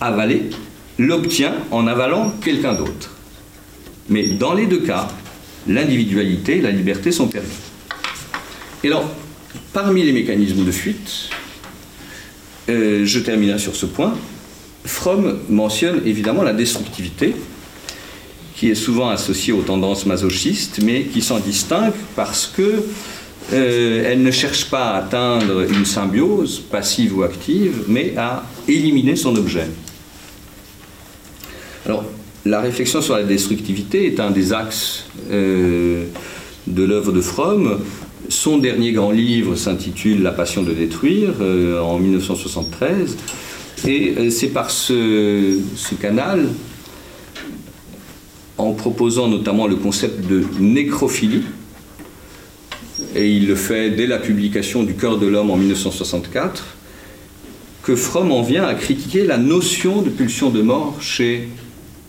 avalée, 0.00 0.50
l'obtient 0.98 1.54
en 1.72 1.88
avalant 1.88 2.32
quelqu'un 2.40 2.74
d'autre. 2.74 3.10
Mais 4.08 4.28
dans 4.28 4.54
les 4.54 4.66
deux 4.66 4.82
cas, 4.82 5.08
l'individualité 5.66 6.58
et 6.58 6.60
la 6.60 6.70
liberté 6.70 7.10
sont 7.10 7.26
perdues. 7.26 7.63
Et 8.84 8.88
alors, 8.88 9.08
parmi 9.72 10.02
les 10.02 10.12
mécanismes 10.12 10.62
de 10.62 10.70
fuite, 10.70 11.30
euh, 12.68 13.06
je 13.06 13.18
terminerai 13.18 13.58
sur 13.58 13.74
ce 13.74 13.86
point, 13.86 14.14
Fromm 14.84 15.38
mentionne 15.48 16.02
évidemment 16.04 16.42
la 16.42 16.52
destructivité, 16.52 17.34
qui 18.54 18.70
est 18.70 18.74
souvent 18.74 19.08
associée 19.08 19.54
aux 19.54 19.62
tendances 19.62 20.04
masochistes, 20.04 20.80
mais 20.82 21.04
qui 21.04 21.22
s'en 21.22 21.38
distingue 21.38 21.94
parce 22.14 22.46
que 22.46 22.84
euh, 23.54 24.04
elle 24.06 24.22
ne 24.22 24.30
cherche 24.30 24.66
pas 24.66 24.90
à 24.90 24.98
atteindre 24.98 25.62
une 25.62 25.86
symbiose 25.86 26.60
passive 26.70 27.16
ou 27.16 27.22
active, 27.22 27.84
mais 27.88 28.12
à 28.18 28.44
éliminer 28.68 29.16
son 29.16 29.34
objet. 29.36 29.66
Alors, 31.86 32.04
la 32.44 32.60
réflexion 32.60 33.00
sur 33.00 33.16
la 33.16 33.22
destructivité 33.22 34.06
est 34.06 34.20
un 34.20 34.30
des 34.30 34.52
axes 34.52 35.06
euh, 35.30 36.04
de 36.66 36.82
l'œuvre 36.82 37.12
de 37.12 37.22
Fromm. 37.22 37.80
Son 38.28 38.58
dernier 38.58 38.92
grand 38.92 39.10
livre 39.10 39.54
s'intitule 39.54 40.22
La 40.22 40.32
passion 40.32 40.62
de 40.62 40.72
détruire 40.72 41.34
euh, 41.40 41.80
en 41.80 41.98
1973. 41.98 43.16
Et 43.86 44.30
c'est 44.30 44.48
par 44.48 44.70
ce, 44.70 45.58
ce, 45.76 45.94
canal, 45.94 46.48
en 48.56 48.72
proposant 48.72 49.28
notamment 49.28 49.66
le 49.66 49.76
concept 49.76 50.26
de 50.26 50.42
nécrophilie, 50.58 51.42
et 53.14 53.28
il 53.28 53.46
le 53.46 53.56
fait 53.56 53.90
dès 53.90 54.06
la 54.06 54.18
publication 54.18 54.84
du 54.84 54.94
Cœur 54.94 55.18
de 55.18 55.26
l'homme 55.26 55.50
en 55.50 55.56
1964, 55.56 56.64
que 57.82 57.94
Fromm 57.94 58.32
en 58.32 58.42
vient 58.42 58.64
à 58.64 58.74
critiquer 58.74 59.24
la 59.24 59.36
notion 59.36 60.00
de 60.00 60.08
pulsion 60.08 60.48
de 60.48 60.62
mort 60.62 60.96
chez 61.00 61.48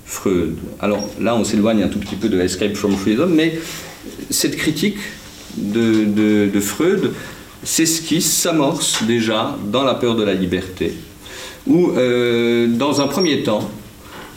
Freud. 0.05 0.55
Alors 0.79 1.09
là, 1.19 1.35
on 1.35 1.43
s'éloigne 1.43 1.83
un 1.83 1.89
tout 1.89 1.99
petit 1.99 2.15
peu 2.15 2.29
de 2.29 2.39
Escape 2.39 2.75
from 2.75 2.95
Freedom, 2.95 3.27
mais 3.27 3.59
cette 4.29 4.55
critique 4.55 4.97
de, 5.57 6.59
Freud, 6.59 7.11
qui 7.63 8.21
s'amorce 8.21 9.03
déjà 9.03 9.57
dans 9.71 9.83
La 9.83 9.95
peur 9.95 10.15
de 10.15 10.23
la 10.23 10.33
liberté, 10.33 10.93
où, 11.67 11.91
euh, 11.91 12.67
dans 12.67 13.01
un 13.01 13.07
premier 13.07 13.43
temps, 13.43 13.69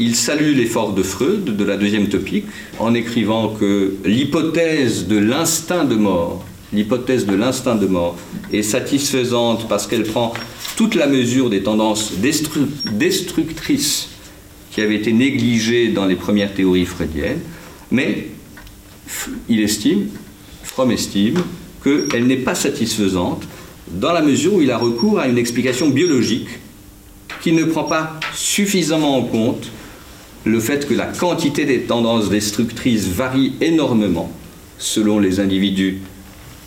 il 0.01 0.15
salue 0.15 0.57
l'effort 0.57 0.93
de 0.93 1.03
Freud, 1.03 1.57
de 1.57 1.65
la 1.65 1.77
deuxième 1.77 2.09
topique, 2.09 2.47
en 2.79 2.95
écrivant 2.95 3.49
que 3.49 3.95
l'hypothèse 4.05 5.07
de 5.07 5.19
l'instinct 5.19 5.85
de 5.85 5.97
mort 5.97 6.45
l'hypothèse 6.73 7.27
de 7.27 7.35
l'instinct 7.35 7.77
de 7.77 7.87
mort 7.87 8.17
est 8.53 8.63
satisfaisante 8.63 9.69
parce 9.69 9.87
qu'elle 9.87 10.05
prend 10.05 10.33
toute 10.77 10.95
la 10.95 11.07
mesure 11.07 11.51
des 11.51 11.63
tendances 11.63 12.13
destructrices 12.93 14.09
qui 14.71 14.81
avaient 14.81 14.97
été 14.97 15.13
négligées 15.13 15.89
dans 15.89 16.07
les 16.07 16.17
premières 16.17 16.55
théories 16.55 16.87
freudiennes, 16.87 17.41
mais 17.91 18.29
il 19.49 19.61
estime, 19.61 20.09
Estime, 20.87 21.43
qu'elle 21.83 22.27
n'est 22.27 22.37
pas 22.37 22.55
satisfaisante 22.55 23.43
dans 23.91 24.13
la 24.13 24.23
mesure 24.23 24.55
où 24.55 24.63
il 24.63 24.71
a 24.71 24.79
recours 24.79 25.19
à 25.19 25.29
une 25.29 25.39
explication 25.39 25.89
biologique 25.89 26.49
qui 27.43 27.53
ne 27.53 27.65
prend 27.65 27.85
pas 27.85 28.19
suffisamment 28.35 29.17
en 29.17 29.23
compte 29.23 29.71
le 30.45 30.61
fait 30.61 30.87
que 30.87 30.95
la 30.95 31.07
quantité 31.07 31.65
des 31.65 31.83
tendances 31.83 32.29
destructrices 32.29 33.07
varie 33.07 33.53
énormément 33.61 34.31
selon 34.79 35.19
les 35.19 35.41
individus 35.41 36.01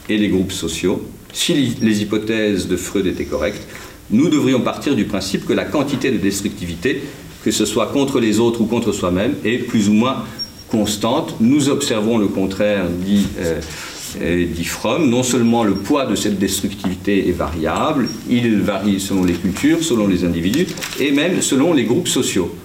et 0.10 0.18
les 0.18 0.28
groupes 0.28 0.52
sociaux, 0.52 1.08
si 1.34 1.76
les 1.82 2.02
hypothèses 2.02 2.68
de 2.68 2.76
Freud 2.76 3.08
étaient 3.08 3.26
correctes, 3.26 3.66
nous 4.10 4.28
devrions 4.30 4.60
partir 4.60 4.96
du 4.96 5.06
principe 5.06 5.46
que 5.46 5.54
la 5.54 5.64
quantité 5.64 6.12
de 6.12 6.18
destructivité, 6.18 7.02
que 7.46 7.52
ce 7.52 7.66
soit 7.66 7.88
contre 7.88 8.20
les 8.20 8.40
autres 8.40 8.62
ou 8.62 8.66
contre 8.66 8.92
soi-même, 8.92 9.36
est 9.46 9.58
plus 9.58 9.88
ou 9.88 9.94
moins 9.94 10.26
constante. 10.70 11.36
Nous 11.40 11.70
observons 11.70 12.18
le 12.18 12.28
contraire, 12.28 12.86
dit, 12.90 13.28
euh, 13.40 13.62
dit 14.18 14.66
Fromm. 14.66 15.10
Non 15.10 15.24
seulement 15.24 15.64
le 15.64 15.74
poids 15.74 16.06
de 16.06 16.16
cette 16.16 16.40
destructivité 16.40 17.30
est 17.30 17.34
variable, 17.34 18.08
il 18.30 18.62
varie 18.62 19.00
selon 19.00 19.24
les 19.24 19.34
cultures, 19.34 19.84
selon 19.84 20.08
les 20.08 20.24
individus, 20.24 20.68
et 21.00 21.12
même 21.12 21.42
selon 21.42 21.74
les 21.74 21.86
groupes 21.86 22.08
sociaux 22.08 22.56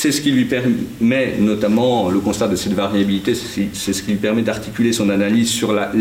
c'est 0.00 0.12
ce 0.12 0.22
qui 0.22 0.30
lui 0.30 0.46
permet, 0.46 1.34
notamment 1.38 2.08
le 2.08 2.20
constat 2.20 2.48
de 2.48 2.56
cette 2.56 2.72
variabilité, 2.72 3.34
c'est 3.34 3.92
ce 3.92 4.02
qui 4.02 4.12
lui 4.12 4.16
permet 4.16 4.40
d'articuler 4.40 4.94
son 4.94 5.10
analyse 5.10 5.50
sur 5.50 5.74
la, 5.74 5.92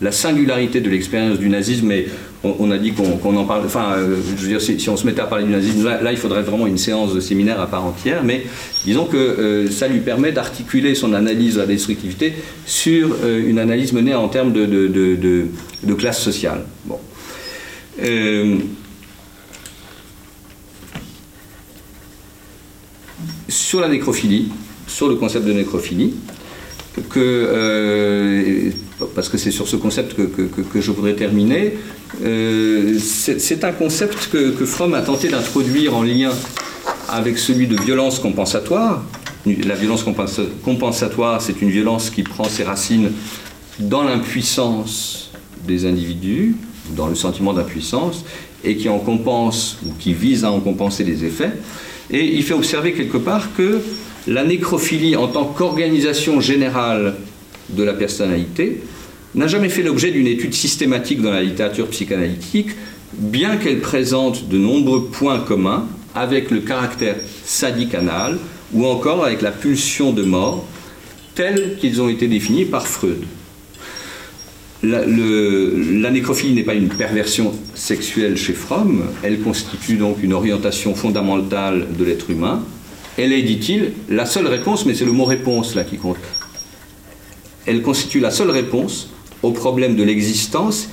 la, 0.00 0.12
singularité 0.12 0.80
de 0.80 0.88
l'expérience 0.88 1.38
du 1.38 1.50
nazisme. 1.50 1.88
Mais 1.88 2.06
on, 2.42 2.70
a 2.70 2.78
dit 2.78 2.92
qu'on 2.92 3.36
en 3.36 3.44
parle. 3.44 3.66
Enfin, 3.66 3.96
euh, 3.98 4.16
je 4.38 4.42
veux 4.42 4.48
dire, 4.48 4.62
si, 4.62 4.88
on 4.88 4.96
se 4.96 5.04
mettait 5.04 5.20
à 5.20 5.26
parler 5.26 5.44
du 5.44 5.50
nazisme, 5.50 5.84
là, 5.84 6.10
il 6.10 6.16
faudrait 6.16 6.40
vraiment 6.40 6.66
une 6.66 6.78
séance 6.78 7.14
de 7.14 7.20
séminaire 7.20 7.60
à 7.60 7.66
part 7.66 7.84
entière. 7.84 8.24
Mais 8.24 8.46
disons 8.86 9.04
que 9.04 9.18
euh, 9.18 9.70
ça 9.70 9.88
lui 9.88 10.00
permet 10.00 10.32
d'articuler 10.32 10.94
son 10.94 11.12
analyse 11.12 11.56
de 11.56 11.60
la 11.60 11.66
destructivité 11.66 12.32
sur 12.64 13.14
euh, 13.24 13.46
une 13.46 13.58
analyse 13.58 13.92
menée 13.92 14.14
en 14.14 14.28
termes 14.28 14.54
de, 14.54 14.64
de, 14.64 15.94
classe 15.98 16.22
sociale. 16.22 16.62
Bon 16.86 16.98
sur 23.48 23.80
la 23.80 23.88
nécrophilie, 23.88 24.48
sur 24.86 25.08
le 25.08 25.16
concept 25.16 25.46
de 25.46 25.52
nécrophilie, 25.52 26.14
euh, 27.16 28.70
parce 29.14 29.28
que 29.28 29.36
c'est 29.38 29.50
sur 29.50 29.68
ce 29.68 29.76
concept 29.76 30.14
que, 30.14 30.80
je 30.80 30.90
voudrais 30.90 31.14
terminer, 31.14 31.74
euh, 32.24 32.98
c'est 32.98 33.64
un 33.64 33.72
concept 33.72 34.30
que, 34.30 34.64
Fromm 34.64 34.94
a 34.94 35.02
tenté 35.02 35.28
d'introduire 35.28 35.94
en 35.96 36.02
lien 36.02 36.32
avec 37.08 37.38
celui 37.38 37.66
de 37.66 37.76
violence 37.76 38.18
compensatoire. 38.18 39.04
La 39.64 39.76
violence 39.76 40.04
compensatoire, 40.64 41.40
c'est 41.40 41.62
une 41.62 41.70
violence 41.70 42.10
qui 42.10 42.22
prend 42.22 42.44
ses 42.44 42.64
racines 42.64 43.12
dans 43.78 44.02
l'impuissance 44.02 45.30
des 45.66 45.86
individus, 45.86 46.56
dans 46.96 47.06
le 47.06 47.14
sentiment 47.14 47.52
d'impuissance, 47.52 48.24
et 48.64 48.76
qui 48.76 48.88
en 48.88 48.98
compense, 48.98 49.78
ou 49.86 49.92
qui 49.98 50.14
vise 50.14 50.44
à 50.44 50.50
en 50.50 50.60
compenser 50.60 51.04
les 51.04 51.24
effets. 51.24 51.52
Et 52.10 52.24
il 52.24 52.42
fait 52.42 52.54
observer 52.54 52.92
quelque 52.92 53.16
part 53.16 53.54
que 53.56 53.80
la 54.26 54.44
nécrophilie 54.44 55.16
en 55.16 55.28
tant 55.28 55.44
qu'organisation 55.44 56.40
générale 56.40 57.14
de 57.70 57.82
la 57.82 57.94
personnalité 57.94 58.82
n'a 59.34 59.46
jamais 59.46 59.68
fait 59.68 59.82
l'objet 59.82 60.10
d'une 60.10 60.26
étude 60.26 60.54
systématique 60.54 61.20
dans 61.20 61.32
la 61.32 61.42
littérature 61.42 61.88
psychanalytique, 61.88 62.70
bien 63.12 63.56
qu'elle 63.56 63.80
présente 63.80 64.48
de 64.48 64.58
nombreux 64.58 65.06
points 65.06 65.40
communs 65.40 65.86
avec 66.14 66.50
le 66.50 66.60
caractère 66.60 67.16
sadique 67.44 67.94
anal 67.94 68.38
ou 68.72 68.86
encore 68.86 69.24
avec 69.24 69.42
la 69.42 69.52
pulsion 69.52 70.12
de 70.12 70.22
mort, 70.22 70.64
tels 71.34 71.76
qu'ils 71.78 72.00
ont 72.00 72.08
été 72.08 72.28
définis 72.28 72.64
par 72.64 72.86
Freud 72.86 73.22
la, 74.82 76.10
nécrophilie 76.10 76.54
n'est 76.54 76.62
pas 76.62 76.74
une 76.74 76.88
perversion 76.88 77.52
sexuelle 77.74 78.36
chez 78.36 78.52
Fromm, 78.52 79.04
elle 79.22 79.40
constitue 79.40 79.96
donc 79.96 80.22
une 80.22 80.32
orientation 80.32 80.94
fondamentale 80.94 81.86
de 81.98 82.04
l'être 82.04 82.30
humain. 82.30 82.62
Elle 83.16 83.32
est, 83.32 83.42
dit-il, 83.42 83.92
la 84.10 84.26
seule 84.26 84.46
réponse, 84.46 84.84
mais 84.84 84.94
c'est 84.94 85.06
le 85.06 85.12
mot 85.12 85.24
réponse 85.24 85.74
là 85.74 85.84
qui 85.84 85.96
compte. 85.96 86.18
Elle 87.64 87.82
constitue 87.82 88.20
la 88.20 88.30
seule 88.30 88.50
réponse 88.50 89.10
au 89.42 89.52
problème 89.52 89.96
de 89.96 90.02
l'existence 90.02 90.88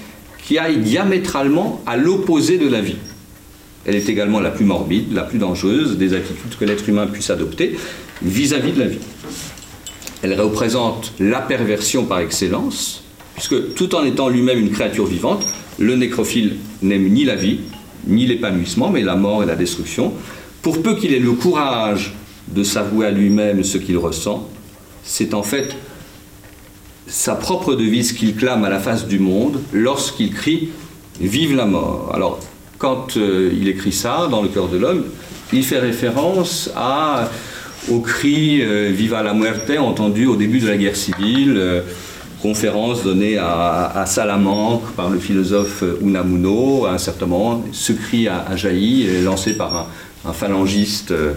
qui 0.45 0.57
aille 0.57 0.77
diamétralement 0.77 1.81
à 1.85 1.97
l'opposé 1.97 2.57
de 2.57 2.67
la 2.67 2.81
vie. 2.81 2.97
Elle 3.85 3.95
est 3.95 4.07
également 4.07 4.39
la 4.39 4.51
plus 4.51 4.65
morbide, 4.65 5.13
la 5.13 5.23
plus 5.23 5.39
dangereuse 5.39 5.97
des 5.97 6.13
attitudes 6.13 6.55
que 6.57 6.63
l'être 6.63 6.87
humain 6.87 7.07
puisse 7.07 7.29
adopter 7.29 7.75
vis 8.21 8.53
à 8.53 8.59
-vis 8.59 8.73
de 8.73 8.79
la 8.79 8.87
vie. 8.87 8.99
Elle 10.21 10.39
représente 10.39 11.13
la 11.19 11.41
perversion 11.41 12.05
par 12.05 12.19
excellence, 12.19 13.02
puisque 13.35 13.73
tout 13.75 13.95
en 13.95 14.03
étant 14.03 14.29
lui-même 14.29 14.59
une 14.59 14.71
créature 14.71 15.05
vivante, 15.05 15.45
le 15.79 15.95
nécrophile 15.95 16.57
n'aime 16.81 17.07
ni 17.09 17.25
la 17.25 17.35
vie, 17.35 17.59
ni 18.07 18.25
l'épanouissement, 18.25 18.89
mais 18.89 19.01
la 19.01 19.15
mort 19.15 19.43
et 19.43 19.45
la 19.45 19.55
destruction. 19.55 20.13
Pour 20.61 20.81
peu 20.81 20.95
qu'il 20.95 21.13
ait 21.13 21.19
le 21.19 21.31
courage 21.31 22.13
de 22.47 22.63
s'avouer 22.63 23.07
à 23.07 23.11
lui-même 23.11 23.63
ce 23.63 23.77
qu'il 23.77 23.97
ressent, 23.97 24.49
c'est 25.03 25.33
en 25.33 25.43
fait 25.43 25.75
sa 27.07 27.35
propre 27.35 27.75
devise 27.75 28.13
qu'il 28.13 28.35
clame 28.35 28.63
à 28.63 28.69
la 28.69 28.79
face 28.79 29.07
du 29.07 29.19
monde 29.19 29.59
lorsqu'il 29.73 30.33
crie 30.33 30.69
Vive 31.21 31.55
la 31.55 31.65
mort. 31.65 32.09
Alors, 32.11 32.39
quand 32.79 33.17
euh, 33.17 33.51
il 33.53 33.67
écrit 33.67 33.91
ça 33.91 34.27
dans 34.31 34.41
le 34.41 34.47
cœur 34.47 34.67
de 34.67 34.77
l'homme, 34.77 35.03
il 35.53 35.63
fait 35.63 35.77
référence 35.77 36.71
au 37.89 37.99
cri 37.99 38.61
euh, 38.61 38.89
Viva 38.91 39.21
la 39.21 39.35
muerte 39.35 39.71
entendu 39.77 40.25
au 40.25 40.35
début 40.35 40.59
de 40.59 40.67
la 40.67 40.75
guerre 40.75 40.95
civile. 40.95 41.55
Euh, 41.55 41.81
conférence 42.43 43.05
donnée 43.05 43.37
à, 43.37 44.03
Salamanque 44.05 44.91
par 44.97 45.09
le 45.09 45.17
philosophe 45.17 45.81
Unamuno. 46.01 46.85
À 46.85 46.91
un 46.91 46.97
certain 46.97 47.25
moment, 47.25 47.63
ce 47.71 47.93
cri 47.93 48.27
a, 48.27 48.55
jailli, 48.57 49.21
lancé 49.23 49.53
par 49.53 49.87
un, 50.25 50.33
phalangiste 50.33 51.11
euh, 51.11 51.33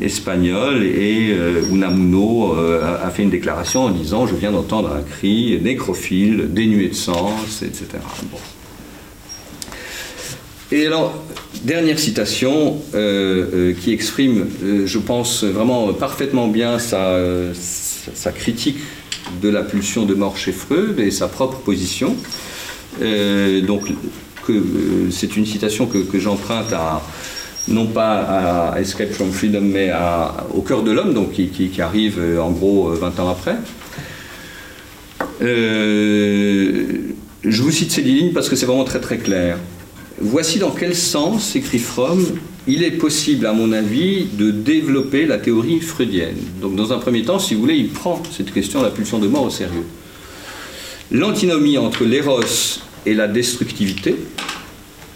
espagnol, 0.00 0.84
et 0.84 1.30
euh, 1.30 1.62
Unamuno 1.70 2.54
euh, 2.54 2.96
a 3.02 3.10
fait 3.10 3.22
une 3.22 3.30
déclaration 3.30 3.84
en 3.84 3.90
disant 3.90 4.26
Je 4.26 4.34
viens 4.34 4.52
d'entendre 4.52 4.92
un 4.92 5.02
cri 5.02 5.58
nécrophile, 5.62 6.48
dénué 6.50 6.88
de 6.88 6.94
sens, 6.94 7.62
etc. 7.62 7.86
Et 10.70 10.86
alors, 10.86 11.14
dernière 11.64 11.98
citation 11.98 12.76
qui 12.92 13.92
exprime, 13.92 14.46
je 14.84 14.98
pense, 14.98 15.42
vraiment 15.42 15.92
parfaitement 15.94 16.46
bien 16.46 16.78
sa, 16.78 17.18
sa 17.54 18.30
critique 18.30 18.76
de 19.40 19.48
la 19.48 19.62
pulsion 19.62 20.04
de 20.04 20.14
mort 20.14 20.36
chez 20.36 20.52
Freud 20.52 20.98
et 20.98 21.10
sa 21.10 21.28
propre 21.28 21.58
position. 21.58 22.16
Euh, 23.00 23.60
donc, 23.60 23.82
euh, 24.48 25.08
c'est 25.10 25.36
une 25.36 25.46
citation 25.46 25.86
que, 25.86 26.18
j'emprunte 26.18 26.72
à, 26.72 27.02
non 27.68 27.86
pas 27.86 28.72
à 28.72 28.80
Escape 28.80 29.12
from 29.12 29.30
Freedom, 29.30 29.62
mais 29.62 29.92
au 30.54 30.62
cœur 30.62 30.82
de 30.82 30.90
l'homme, 30.90 31.14
donc 31.14 31.32
qui, 31.32 31.80
arrive 31.80 32.20
en 32.40 32.50
gros 32.50 32.90
20 32.90 33.20
ans 33.20 33.28
après. 33.28 33.56
je 35.40 36.98
vous 37.44 37.70
cite 37.70 37.92
ces 37.92 38.02
lignes 38.02 38.32
parce 38.32 38.48
que 38.48 38.56
c'est 38.56 38.66
vraiment 38.66 38.84
très 38.84 39.00
très 39.00 39.18
clair. 39.18 39.58
Voici 40.20 40.58
dans 40.58 40.70
quel 40.70 40.94
sens, 40.94 41.56
écrit 41.56 41.78
Fromm, 41.78 42.24
il 42.66 42.82
est 42.82 42.92
possible, 42.92 43.46
à 43.46 43.52
mon 43.52 43.72
avis, 43.72 44.26
de 44.32 44.50
développer 44.50 45.26
la 45.26 45.38
théorie 45.38 45.80
freudienne. 45.80 46.36
Donc, 46.60 46.76
dans 46.76 46.92
un 46.92 46.98
premier 46.98 47.22
temps, 47.22 47.38
si 47.38 47.54
vous 47.54 47.60
voulez, 47.60 47.76
il 47.76 47.88
prend 47.88 48.22
cette 48.30 48.52
question 48.52 48.80
de 48.80 48.84
la 48.84 48.90
pulsion 48.90 49.18
de 49.18 49.26
mort 49.26 49.44
au 49.44 49.50
sérieux. 49.50 49.84
L'antinomie 51.10 51.78
entre 51.78 52.04
l'éros 52.04 52.40
et 53.06 53.14
la 53.14 53.26
destructivité, 53.26 54.16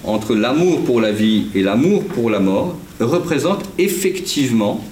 entre 0.03 0.35
l'amour 0.35 0.85
pour 0.85 1.01
la 1.01 1.13
vie 1.13 1.47
et 1.55 1.63
l'amour 1.63 2.05
pour 2.05 2.31
la 2.31 2.41
mort, 2.41 2.77
représente 3.01 3.65
effectivement 3.79 4.85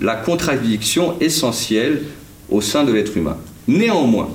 la 0.00 0.14
contradiction 0.16 1.18
essentielle 1.20 2.02
au 2.48 2.60
sein 2.60 2.84
de 2.84 2.92
l'être 2.92 3.16
humain. 3.16 3.36
Néanmoins, 3.66 4.30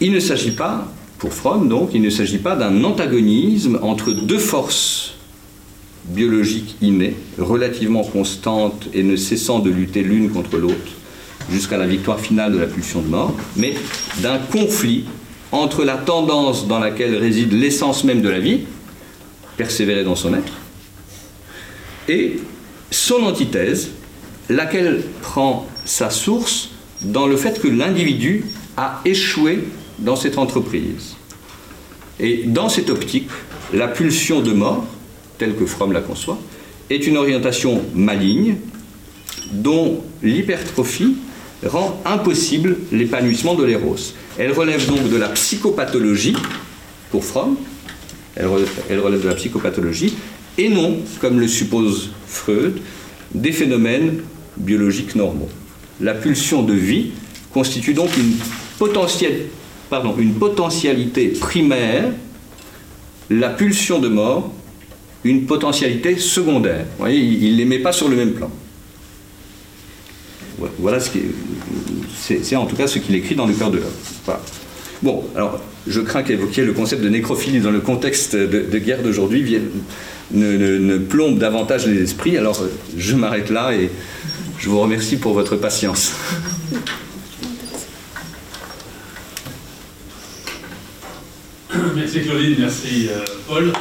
il 0.00 0.12
ne 0.12 0.20
s'agit 0.20 0.50
pas 0.50 0.92
pour 1.18 1.32
Fromm, 1.32 1.68
donc, 1.68 1.90
il 1.94 2.02
ne 2.02 2.10
s'agit 2.10 2.38
pas 2.38 2.56
d'un 2.56 2.84
antagonisme 2.84 3.78
entre 3.82 4.12
deux 4.12 4.38
forces 4.38 5.14
biologiques 6.04 6.76
innées, 6.82 7.16
relativement 7.38 8.04
constantes 8.04 8.88
et 8.94 9.02
ne 9.02 9.16
cessant 9.16 9.58
de 9.58 9.70
lutter 9.70 10.02
l'une 10.02 10.30
contre 10.30 10.56
l'autre 10.56 10.92
jusqu'à 11.50 11.76
la 11.76 11.86
victoire 11.86 12.20
finale 12.20 12.52
de 12.52 12.58
la 12.58 12.66
pulsion 12.66 13.00
de 13.00 13.08
mort, 13.08 13.34
mais 13.56 13.74
d'un 14.20 14.38
conflit 14.38 15.04
entre 15.52 15.84
la 15.84 15.96
tendance 15.96 16.66
dans 16.66 16.78
laquelle 16.78 17.16
réside 17.16 17.52
l'essence 17.52 18.04
même 18.04 18.20
de 18.20 18.28
la 18.28 18.40
vie, 18.40 18.60
persévérer 19.56 20.04
dans 20.04 20.16
son 20.16 20.34
être, 20.34 20.52
et 22.08 22.38
son 22.90 23.22
antithèse, 23.22 23.90
laquelle 24.48 25.02
prend 25.22 25.66
sa 25.84 26.10
source 26.10 26.70
dans 27.02 27.26
le 27.26 27.36
fait 27.36 27.60
que 27.60 27.68
l'individu 27.68 28.44
a 28.76 29.00
échoué 29.04 29.64
dans 29.98 30.16
cette 30.16 30.38
entreprise. 30.38 31.14
Et 32.18 32.44
dans 32.46 32.68
cette 32.68 32.90
optique, 32.90 33.28
la 33.72 33.88
pulsion 33.88 34.40
de 34.40 34.52
mort, 34.52 34.86
telle 35.38 35.54
que 35.54 35.66
Fromm 35.66 35.92
la 35.92 36.00
conçoit, 36.00 36.38
est 36.88 37.06
une 37.06 37.16
orientation 37.16 37.82
maligne 37.94 38.56
dont 39.52 40.02
l'hypertrophie 40.22 41.16
rend 41.64 42.00
impossible 42.04 42.76
l'épanouissement 42.92 43.54
de 43.54 43.64
l'éros. 43.64 43.96
Elle 44.38 44.52
relève 44.52 44.86
donc 44.86 45.08
de 45.08 45.16
la 45.16 45.28
psychopathologie, 45.28 46.36
pour 47.10 47.24
Fromm, 47.24 47.56
elle 48.36 48.46
relève, 48.46 49.22
de 49.22 49.28
la 49.28 49.34
psychopathologie, 49.34 50.14
et 50.58 50.68
non, 50.68 50.98
comme 51.20 51.40
le 51.40 51.48
suppose 51.48 52.10
Freud, 52.26 52.80
des 53.34 53.52
phénomènes 53.52 54.20
biologiques 54.56 55.14
normaux. 55.14 55.48
La 56.00 56.14
pulsion 56.14 56.62
de 56.62 56.74
vie 56.74 57.10
constitue 57.52 57.94
donc 57.94 58.16
une 58.16 58.34
potentielle 58.78 59.46
pardon, 59.90 60.14
une 60.18 60.34
potentialité 60.34 61.28
primaire, 61.28 62.12
la 63.30 63.48
pulsion 63.50 63.98
de 63.98 64.08
mort, 64.08 64.52
une 65.24 65.46
potentialité 65.46 66.16
secondaire. 66.18 66.84
Vous 66.96 67.04
voyez, 67.04 67.18
il 67.18 67.52
ne 67.52 67.56
les 67.58 67.64
met 67.64 67.78
pas 67.78 67.92
sur 67.92 68.08
le 68.08 68.16
même 68.16 68.32
plan. 68.32 68.50
Voilà 70.78 71.00
ce 71.00 71.10
qui 71.10 71.20
c'est, 72.18 72.56
en 72.56 72.66
tout 72.66 72.76
cas 72.76 72.86
ce 72.86 72.98
qu'il 72.98 73.14
écrit 73.14 73.34
dans 73.34 73.46
le 73.46 73.52
cœur 73.52 73.70
de 73.70 73.78
l'homme. 73.78 74.36
Bon, 75.02 75.24
alors 75.34 75.60
je 75.86 76.00
crains 76.00 76.22
qu'évoquer 76.22 76.64
le 76.64 76.72
concept 76.72 77.02
de 77.02 77.08
nécrophilie 77.08 77.60
dans 77.60 77.70
le 77.70 77.80
contexte 77.80 78.34
de, 78.34 78.78
guerre 78.78 79.02
d'aujourd'hui 79.02 79.58
ne, 80.32 80.78
ne, 80.78 80.98
plombe 80.98 81.38
davantage 81.38 81.86
les 81.86 82.02
esprits. 82.02 82.38
Alors 82.38 82.64
je 82.96 83.14
m'arrête 83.14 83.50
là 83.50 83.74
et 83.74 83.90
je 84.58 84.68
vous 84.68 84.80
remercie 84.80 85.16
pour 85.16 85.34
votre 85.34 85.56
patience. 85.56 86.14
Merci 91.94 92.22
Claudine, 92.22 92.56
merci 92.58 93.08
euh, 93.10 93.24
Paul. 93.46 93.72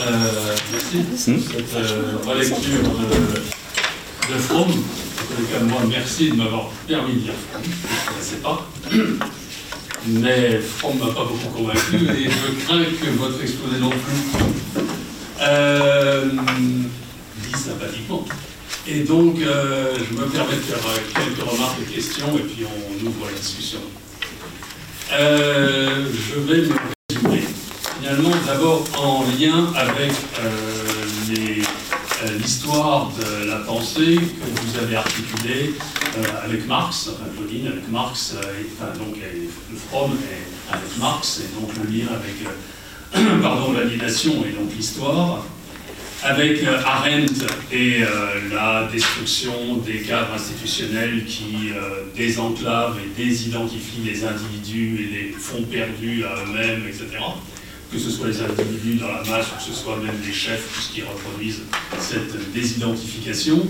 Euh, 0.00 0.56
merci 0.72 0.96
pour 0.98 1.18
cette 1.18 1.74
euh, 1.76 2.16
relecture 2.24 2.82
de, 2.82 4.34
de 4.34 4.38
Fromm. 4.38 4.70
En 4.70 5.64
moi, 5.64 5.80
merci 5.88 6.30
de 6.30 6.36
m'avoir 6.36 6.70
permis 6.86 7.14
de 7.14 7.18
lire 7.20 7.32
Fromm. 7.50 7.62
Je 7.64 8.18
ne 8.18 8.24
sais 8.24 8.36
pas. 8.42 8.68
Mais 10.06 10.60
Fromm 10.60 10.96
ne 10.98 11.04
m'a 11.04 11.12
pas 11.12 11.24
beaucoup 11.24 11.48
convaincu 11.56 11.96
et 11.96 12.30
je 12.30 12.64
crains 12.64 12.84
que 12.84 13.10
votre 13.18 13.42
exposé 13.42 13.78
non 13.80 13.90
plus. 13.90 14.20
dit 17.42 17.58
sympathiquement. 17.58 18.24
Et 18.86 19.00
donc, 19.00 19.36
je 19.38 20.14
me 20.14 20.26
permets 20.26 20.56
de 20.56 20.60
faire 20.60 20.78
quelques 21.14 21.50
remarques 21.50 21.78
et 21.82 21.94
questions 21.94 22.38
et 22.38 22.42
puis 22.42 22.64
on 22.64 23.06
ouvre 23.06 23.26
la 23.26 23.38
discussion. 23.38 23.80
Euh, 25.12 26.06
je 26.12 26.40
vais 26.40 26.68
me 26.68 26.74
résumer. 27.10 27.42
Finalement, 27.98 28.30
d'abord 28.46 28.84
en 28.98 29.24
lien 29.38 29.72
avec 29.74 30.12
euh, 30.40 30.50
euh, 31.30 32.38
l'histoire 32.38 33.10
de 33.18 33.48
la 33.48 33.56
pensée 33.56 34.16
que 34.16 34.60
vous 34.60 34.78
avez 34.78 34.96
articulée 34.96 35.74
avec 36.44 36.66
Marx, 36.66 37.10
enfin 37.12 37.30
Claudine, 37.36 37.68
avec 37.68 37.88
Marx, 37.90 38.34
enfin, 38.34 38.92
donc 38.98 39.16
le 39.16 39.76
Fromm 39.88 40.10
avec 40.70 40.98
Marx, 40.98 41.40
et 41.40 41.60
donc 41.60 41.70
le 41.76 41.96
lien 41.96 42.06
avec 42.08 43.40
pardon, 43.42 43.72
l'aliénation 43.72 44.44
et 44.44 44.52
donc 44.52 44.74
l'histoire 44.76 45.44
avec 46.22 46.62
euh, 46.64 46.78
Arendt 46.84 47.46
et 47.70 48.02
euh, 48.02 48.06
la 48.52 48.88
destruction 48.90 49.76
des 49.86 50.00
cadres 50.00 50.34
institutionnels 50.34 51.24
qui 51.24 51.70
euh, 51.70 52.04
désenclavent 52.16 52.96
et 52.98 53.22
désidentifient 53.22 54.02
les 54.04 54.24
individus 54.24 55.00
et 55.00 55.16
les 55.16 55.32
font 55.32 55.62
perdus 55.62 56.24
à 56.24 56.42
eux-mêmes, 56.42 56.84
etc. 56.88 57.06
Que 57.92 57.98
ce 57.98 58.10
soit 58.10 58.28
les 58.28 58.40
individus 58.40 58.98
dans 58.98 59.08
la 59.08 59.22
masse 59.24 59.46
ou 59.52 59.56
que 59.56 59.62
ce 59.62 59.72
soit 59.72 59.96
même 59.96 60.16
les 60.26 60.32
chefs, 60.32 60.68
puisqu'ils 60.72 61.04
reproduisent 61.04 61.62
cette 62.00 62.52
désidentification. 62.52 63.66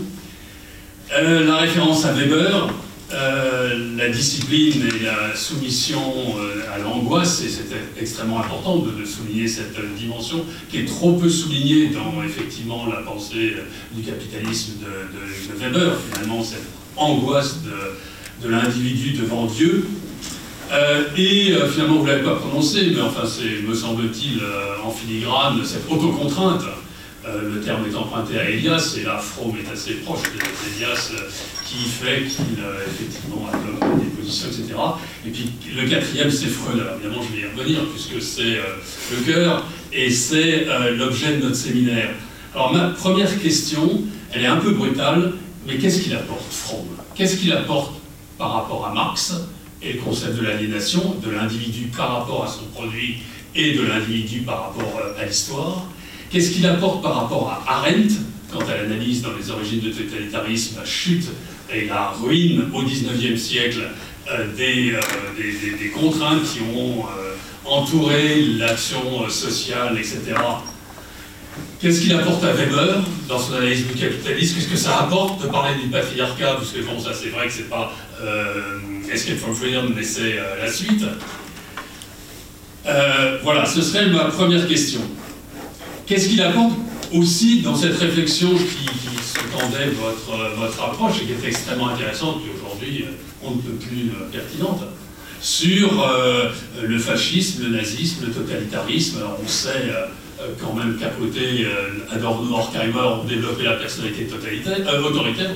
la 1.11 1.57
référence 1.57 2.05
à 2.05 2.12
Weber, 2.12 2.68
euh, 3.11 3.96
la 3.96 4.11
discipline 4.11 4.86
et 4.86 5.02
la 5.02 5.34
soumission 5.34 5.98
euh, 6.38 6.74
à 6.74 6.76
l'angoisse, 6.76 7.42
et 7.42 7.48
c'était 7.48 7.80
extrêmement 7.98 8.40
important 8.40 8.80
de, 8.80 9.02
souligner 9.06 9.48
cette 9.48 9.78
euh, 9.78 9.96
dimension 9.98 10.44
qui 10.68 10.80
est 10.80 10.84
trop 10.84 11.14
peu 11.14 11.30
soulignée 11.30 11.86
dans 11.86 12.22
effectivement 12.22 12.86
la 12.86 13.00
pensée 13.00 13.56
du 13.92 14.02
capitalisme 14.02 14.72
de, 14.82 15.59
Weber, 15.59 15.96
finalement 16.12 16.44
cette 16.44 16.66
angoisse 16.96 17.61
de, 18.42 18.48
l'individu 18.48 19.12
devant 19.12 19.46
Dieu. 19.46 19.86
et 21.16 21.54
finalement, 21.72 21.96
vous 21.96 22.04
ne 22.04 22.11
l'avez 22.11 22.24
pas 22.24 22.36
prononcé, 22.36 22.92
mais 22.94 23.00
enfin, 23.00 23.26
c'est, 23.26 23.66
me 23.66 23.74
semble-t-il, 23.74 24.40
en 24.84 24.90
filigrane, 24.90 25.64
cette 25.64 25.90
autocontrainte 25.90 26.62
le 27.43 27.61
terme 27.61 27.85
est 27.91 27.95
emprunté 27.95 28.39
à 28.39 28.49
Elias, 28.49 28.97
et 28.99 29.05
là, 29.05 29.18
Fromm 29.18 29.55
est 29.57 29.72
assez 29.72 29.95
proche 29.95 30.22
de 30.22 30.76
Elias, 30.76 31.12
qui 31.68 31.85
fait 31.85 32.22
qu'il 32.22 32.62
euh, 32.62 32.81
effectivement 32.87 33.47
adopte 33.53 34.03
des 34.03 34.11
positions, 34.11 34.49
etc. 34.49 34.74
Et 35.26 35.31
puis 35.31 35.51
le 35.76 35.87
quatrième, 35.89 36.31
c'est 36.31 36.47
Freud. 36.47 36.81
Alors 36.81 36.95
évidemment, 36.95 37.22
je 37.22 37.37
vais 37.37 37.43
y 37.43 37.47
revenir 37.47 37.81
puisque 37.91 38.22
c'est 38.22 38.57
euh, 38.57 38.76
le 39.11 39.33
cœur 39.33 39.66
et 39.93 40.11
c'est 40.11 40.66
euh, 40.66 40.97
l'objet 40.97 41.37
de 41.37 41.43
notre 41.43 41.57
séminaire. 41.57 42.11
Alors 42.55 42.72
ma 42.72 42.89
première 42.89 43.39
question, 43.41 44.03
elle 44.33 44.45
est 44.45 44.47
un 44.47 44.57
peu 44.57 44.72
brutale, 44.72 45.35
mais 45.66 45.76
qu'est-ce 45.76 46.01
qu'il 46.01 46.14
apporte 46.14 46.51
Fromm 46.51 46.87
Qu'est-ce 47.14 47.37
qu'il 47.37 47.53
apporte 47.53 48.01
par 48.39 48.53
rapport 48.53 48.87
à 48.87 48.95
Marx 48.95 49.35
et 49.83 49.93
le 49.93 50.01
concept 50.01 50.37
de 50.37 50.47
l'aliénation, 50.47 51.16
de 51.22 51.31
l'individu 51.31 51.91
par 51.95 52.20
rapport 52.20 52.45
à 52.45 52.49
son 52.49 52.64
produit 52.74 53.18
et 53.55 53.74
de 53.74 53.83
l'individu 53.83 54.41
par 54.41 54.68
rapport 54.68 55.01
à 55.18 55.24
l'histoire? 55.24 55.87
Qu'est-ce 56.31 56.51
qu'il 56.51 56.66
apporte 56.66 57.03
par 57.03 57.22
rapport 57.22 57.49
à 57.66 57.79
Arendt 57.79 58.14
quant 58.53 58.61
à 58.61 58.76
l'analyse 58.76 59.22
dans 59.22 59.33
les 59.33 59.51
origines 59.51 59.81
du 59.81 59.93
totalitarisme, 59.93 60.76
la 60.79 60.85
chute 60.85 61.26
et 61.72 61.87
la 61.87 62.11
ruine 62.11 62.64
au 62.72 62.83
XIXe 62.83 63.41
siècle 63.41 63.83
euh, 64.31 64.47
euh, 64.59 64.99
des, 65.79 65.89
contraintes 65.89 66.43
qui 66.43 66.61
ont 66.61 67.07
euh, 67.07 67.35
entouré 67.64 68.43
l'action 68.59 69.29
sociale, 69.29 69.97
etc. 69.99 70.35
Qu'est-ce 71.81 72.03
qu'il 72.03 72.14
apporte 72.14 72.45
à 72.45 72.53
Weber 72.53 73.03
dans 73.26 73.39
son 73.39 73.55
analyse 73.55 73.87
du 73.87 73.95
capitalisme? 73.95 74.57
Qu'est-ce 74.57 74.68
que 74.68 74.76
ça 74.76 74.99
apporte 75.01 75.43
de 75.43 75.49
parler 75.49 75.74
du 75.83 75.89
patriarcat? 75.89 76.55
Parce 76.55 76.72
que 76.72 76.81
bon, 76.81 77.01
ça 77.01 77.11
c'est 77.14 77.31
vrai 77.31 77.47
que 77.47 77.53
c'est 77.53 77.70
pas 77.70 77.93
Escape 79.11 79.39
from 79.39 79.55
Freedom, 79.55 79.93
mais 79.95 80.03
c'est 80.03 80.37
la 80.61 80.70
suite. 80.70 81.05
voilà, 83.43 83.64
ce 83.64 83.81
serait 83.81 84.07
ma 84.07 84.24
première 84.24 84.66
question. 84.66 85.01
Qu'est-ce 86.09 86.30
qu'il 86.30 86.40
apporte 86.40 86.72
aussi 87.12 87.61
dans 87.61 87.76
cette 87.76 87.98
réflexion 87.98 88.48
qui, 88.54 88.88
tendait 89.52 89.90
votre, 89.90 90.56
votre 90.56 90.82
approche 90.82 91.22
et 91.22 91.26
qui 91.26 91.32
est 91.32 91.48
extrêmement 91.48 91.88
intéressante, 91.88 92.42
qui 92.42 92.48
aujourd'hui 92.56 93.02
euh, 93.02 93.12
on 93.42 93.50
ne 93.52 93.61
peut 93.61 93.72
plus 93.72 94.11
euh, 94.11 94.30
pertinente, 94.32 94.80
sur 95.40 96.04
le 96.82 96.98
fascisme, 96.98 97.62
le 97.64 97.76
nazisme, 97.76 98.26
le 98.26 98.32
totalitarisme? 98.32 99.18
on 99.40 99.46
sait 99.46 99.88
quand 100.61 100.74
même 100.74 100.96
qu'à 100.98 101.11
côté, 101.11 101.64
Adorno, 102.11 102.56
Horkheimer 102.56 102.98
ont 102.98 103.22
développé 103.22 103.62
la 103.62 103.74
personnalité 103.74 104.24
totalitaire, 104.24 104.78
autoritaire, 105.04 105.52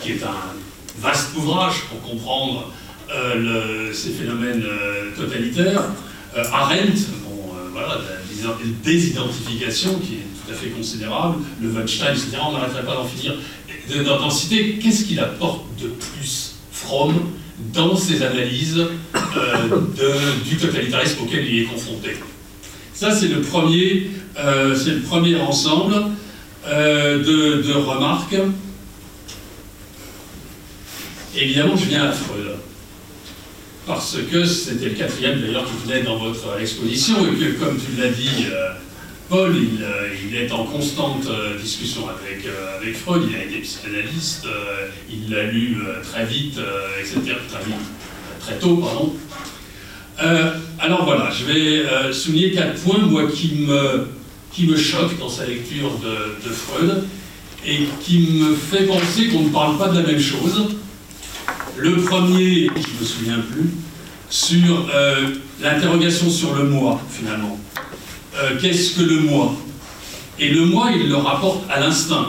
qui 0.00 0.12
est 0.12 0.22
un 0.22 1.02
vaste 1.02 1.36
ouvrage 1.36 1.82
pour 1.90 2.00
comprendre 2.00 2.72
ces 3.92 4.08
phénomènes 4.08 4.64
totalitaires. 5.18 5.82
Arendt, 6.34 6.96
voilà, 7.86 8.00
la 8.42 8.56
désidentification 8.84 9.98
qui 9.98 10.14
est 10.14 10.44
tout 10.44 10.52
à 10.52 10.54
fait 10.54 10.68
considérable, 10.68 11.42
le 11.60 11.70
Weinstein, 11.70 12.12
etc., 12.12 12.38
on 12.48 12.52
n'arrêterait 12.52 12.84
pas 12.84 12.94
d'en 12.94 13.04
finir, 13.04 13.34
d'en 14.04 14.30
citer, 14.30 14.78
qu'est-ce 14.82 15.04
qu'il 15.04 15.20
apporte 15.20 15.62
de 15.80 15.88
plus 15.88 16.56
Fromm 16.72 17.14
dans 17.74 17.94
ses 17.96 18.22
analyses 18.22 18.78
euh, 18.78 19.80
du 20.48 20.56
totalitarisme 20.56 21.22
auquel 21.22 21.46
il 21.46 21.62
est 21.62 21.66
confronté? 21.66 22.10
Ça, 22.94 23.14
c'est 23.14 23.28
le, 23.28 23.40
premier, 23.40 24.10
euh, 24.38 24.76
le 24.86 25.00
premier 25.00 25.36
ensemble 25.36 25.94
euh, 26.66 27.18
de, 27.18 27.62
de, 27.62 27.72
remarques. 27.72 28.36
Évidemment, 31.36 31.76
je 31.76 31.86
viens 31.86 32.04
à 32.04 32.12
Freud 32.12 32.56
parce 33.90 34.16
que 34.30 34.44
c'était 34.44 34.90
le 34.90 34.94
quatrième 34.94 35.40
d'ailleurs 35.40 35.64
qui 35.64 35.88
venait 35.88 36.02
dans 36.02 36.16
votre 36.16 36.60
exposition 36.60 37.16
et 37.26 37.36
que, 37.36 37.58
comme 37.58 37.76
tu 37.76 38.00
l'as 38.00 38.08
dit, 38.08 38.46
Paul, 39.28 39.54
euh, 39.54 40.08
il, 40.28 40.36
est 40.36 40.50
en 40.50 40.64
constante 40.64 41.24
euh, 41.28 41.56
discussion 41.56 42.02
avec, 42.08 42.44
euh, 42.46 42.78
avec 42.80 42.96
Freud, 42.96 43.22
il 43.30 43.36
a 43.36 43.44
été 43.44 43.60
psychanalyste, 43.60 44.46
il 45.08 45.30
l'a 45.30 45.44
lu 45.44 45.78
très 46.02 46.24
vite, 46.24 46.58
etc., 47.00 47.36
très, 48.40 48.58
tôt, 48.58 48.76
pardon. 48.76 49.14
alors 50.78 51.04
voilà, 51.04 51.30
je 51.30 51.44
vais 51.44 52.12
souligner 52.12 52.50
quatre 52.52 52.80
points, 52.80 53.28
qui 53.32 53.54
me, 53.66 54.08
qui 54.52 54.66
me 54.66 54.76
choquent 54.76 55.18
dans 55.18 55.28
sa 55.28 55.46
lecture 55.46 55.92
de, 55.98 56.48
de 56.48 56.52
Freud 56.52 57.04
et 57.64 57.86
qui 58.04 58.20
me 58.32 58.54
fait 58.54 58.86
penser 58.86 59.28
qu'on 59.28 59.42
ne 59.42 59.50
parle 59.50 59.78
pas 59.78 59.88
de 59.88 60.00
la 60.00 60.06
même 60.06 60.20
chose. 60.20 60.79
Le 61.80 61.96
premier, 61.96 62.66
je 62.66 62.94
ne 62.94 63.00
me 63.00 63.04
souviens 63.04 63.38
plus, 63.50 63.70
sur 64.28 64.86
l'interrogation 65.62 66.30
sur 66.30 66.54
le 66.54 66.64
moi, 66.64 67.00
finalement. 67.10 67.58
Euh, 68.36 68.58
qu'est-ce 68.60 68.96
que 68.96 69.02
le 69.02 69.20
moi? 69.20 69.54
Et 70.38 70.50
le 70.50 70.64
moi, 70.66 70.90
il 70.94 71.08
le 71.08 71.16
rapporte 71.16 71.64
à 71.70 71.80
l'instinct. 71.80 72.28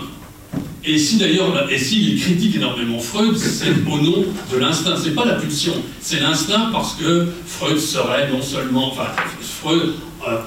Et 0.83 0.97
si 0.97 1.17
d'ailleurs, 1.17 1.69
et 1.69 1.77
s'il 1.77 2.19
critique 2.19 2.55
énormément 2.55 2.99
Freud, 2.99 3.37
c'est 3.37 3.69
au 3.69 3.97
nom 3.97 4.25
de 4.51 4.57
l'instinct. 4.57 4.95
C'est 5.01 5.13
pas 5.13 5.25
la 5.25 5.35
pulsion, 5.35 5.73
c'est 6.01 6.19
l'instinct 6.19 6.69
parce 6.71 6.95
que 6.95 7.27
Freud 7.45 7.77
serait 7.77 8.29
non 8.31 8.41
seulement, 8.41 8.91
enfin, 8.91 9.07
Freud 9.41 9.93
euh, 10.27 10.37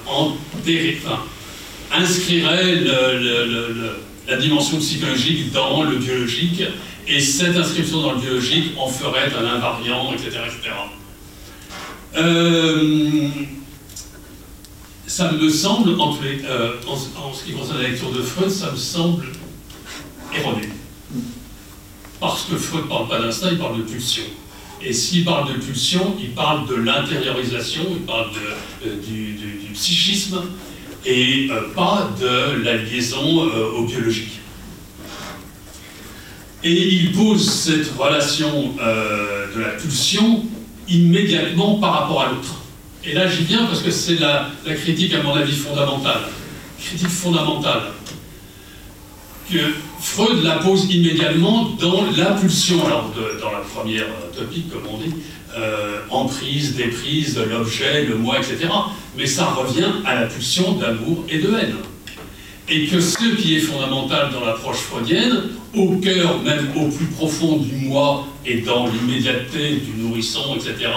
inscrirait 1.92 2.82
la 4.26 4.36
dimension 4.36 4.78
psychologique 4.78 5.52
dans 5.52 5.84
le 5.84 5.96
biologique, 5.96 6.64
et 7.06 7.20
cette 7.20 7.56
inscription 7.56 8.00
dans 8.00 8.12
le 8.12 8.20
biologique 8.20 8.72
en 8.78 8.88
ferait 8.88 9.30
un 9.38 9.44
invariant, 9.44 10.12
etc., 10.12 10.40
etc. 10.46 10.74
Euh, 12.16 13.28
ça 15.06 15.32
me 15.32 15.48
semble, 15.50 15.90
euh, 15.90 16.72
en, 16.86 17.32
ce 17.32 17.44
qui 17.44 17.52
concerne 17.52 17.82
la 17.82 17.88
lecture 17.88 18.10
de 18.10 18.22
Freud, 18.22 18.50
ça 18.50 18.70
me 18.70 18.76
semble 18.76 19.26
erroné. 20.34 20.68
Parce 22.20 22.44
que 22.44 22.56
Freud 22.56 22.84
ne 22.84 22.88
parle 22.88 23.08
pas 23.08 23.20
d'instinct, 23.20 23.50
il 23.52 23.58
parle 23.58 23.78
de 23.78 23.82
pulsion. 23.82 24.24
Et 24.82 24.92
s'il 24.92 25.24
parle 25.24 25.52
de 25.52 25.58
pulsion, 25.58 26.16
il 26.20 26.30
parle 26.30 26.66
de 26.68 26.74
l'intériorisation, 26.74 27.82
il 27.90 28.02
parle 28.02 28.30
euh, 28.86 28.96
du, 29.06 29.38
psychisme, 29.74 30.40
et 31.04 31.48
pas 31.74 32.08
de 32.18 32.62
la 32.62 32.76
liaison 32.76 33.42
au 33.76 33.84
biologique. 33.84 34.38
Et 36.64 36.94
il 36.94 37.12
pose 37.12 37.48
cette 37.48 37.92
relation 37.98 38.74
de 38.78 39.60
la 39.60 39.68
pulsion 39.70 40.44
immédiatement 40.88 41.76
par 41.76 41.92
rapport 41.92 42.22
à 42.22 42.30
l'autre. 42.30 42.64
Et 43.06 43.12
là, 43.12 43.28
j'y 43.28 43.44
viens 43.44 43.66
parce 43.66 43.82
que 43.82 43.90
c'est 43.90 44.18
la, 44.18 44.50
critique, 44.74 45.12
à 45.14 45.22
mon 45.22 45.34
avis, 45.34 45.52
fondamentale. 45.52 46.22
Critique 46.80 47.08
fondamentale. 47.08 47.82
Que 49.50 49.58
Freud 50.00 50.42
la 50.42 50.58
pose 50.58 50.90
immédiatement 50.90 51.70
dans 51.80 52.04
l'impulsion, 52.16 52.86
alors 52.86 53.12
dans 53.40 53.52
la 53.52 53.58
première 53.58 54.06
topique, 54.36 54.70
comme 54.70 54.86
on 54.90 54.98
dit, 54.98 55.12
euh, 55.56 55.98
emprise, 56.10 56.76
déprise, 56.76 57.38
l'objet, 57.38 58.04
le 58.04 58.16
moi, 58.16 58.38
etc. 58.38 58.68
Mais 59.16 59.26
ça 59.26 59.46
revient 59.46 59.92
à 60.06 60.14
la 60.14 60.26
pulsion 60.26 60.72
d'amour 60.72 61.24
et 61.28 61.38
de 61.38 61.48
haine. 61.54 61.76
Et 62.68 62.86
que 62.86 63.00
ce 63.00 63.36
qui 63.36 63.56
est 63.56 63.60
fondamental 63.60 64.30
dans 64.32 64.44
l'approche 64.44 64.78
freudienne, 64.78 65.42
au 65.74 65.96
cœur, 65.96 66.40
même 66.42 66.68
au 66.76 66.88
plus 66.88 67.06
profond 67.06 67.58
du 67.58 67.74
moi 67.74 68.26
et 68.46 68.62
dans 68.62 68.86
l'immédiateté 68.86 69.76
du 69.76 70.02
nourrisson, 70.02 70.56
etc., 70.56 70.90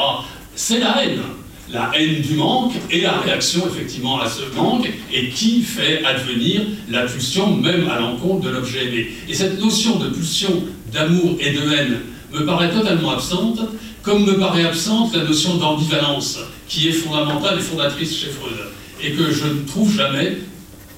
c'est 0.55 0.79
la 0.79 1.03
haine 1.03 1.21
la 1.69 1.91
haine 1.93 2.21
du 2.21 2.35
manque 2.35 2.73
et 2.89 3.01
la 3.01 3.19
réaction 3.19 3.67
effectivement 3.67 4.19
à 4.21 4.29
ce 4.29 4.55
manque 4.55 4.89
et 5.11 5.29
qui 5.29 5.61
fait 5.61 6.03
advenir 6.05 6.61
la 6.89 7.05
pulsion 7.05 7.55
même 7.57 7.89
à 7.89 7.99
l'encontre 7.99 8.45
de 8.45 8.49
l'objet 8.49 8.85
aimé. 8.85 9.07
Et 9.27 9.33
cette 9.33 9.59
notion 9.59 9.97
de 9.97 10.09
pulsion 10.09 10.63
d'amour 10.93 11.35
et 11.39 11.51
de 11.51 11.71
haine 11.71 11.99
me 12.33 12.45
paraît 12.45 12.71
totalement 12.71 13.11
absente, 13.11 13.59
comme 14.01 14.25
me 14.25 14.37
paraît 14.37 14.65
absente 14.65 15.15
la 15.15 15.23
notion 15.23 15.55
d'ambivalence 15.57 16.39
qui 16.67 16.87
est 16.87 16.93
fondamentale 16.93 17.59
et 17.59 17.61
fondatrice 17.61 18.17
chez 18.17 18.27
Freud 18.27 18.57
et 19.03 19.11
que 19.11 19.31
je 19.31 19.45
ne 19.45 19.65
trouve 19.67 19.95
jamais, 19.95 20.37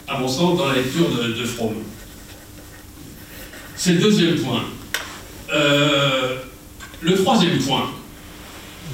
à 0.10 0.18
mon 0.18 0.28
sens, 0.28 0.58
dans 0.58 0.68
la 0.68 0.76
lecture 0.76 1.08
de, 1.10 1.34
de. 1.34 1.46
C'est 3.76 3.94
le 3.94 4.00
deuxième 4.00 4.38
point. 4.38 4.64
Euh, 5.54 6.36
le 7.02 7.16
troisième 7.16 7.58
point, 7.60 7.90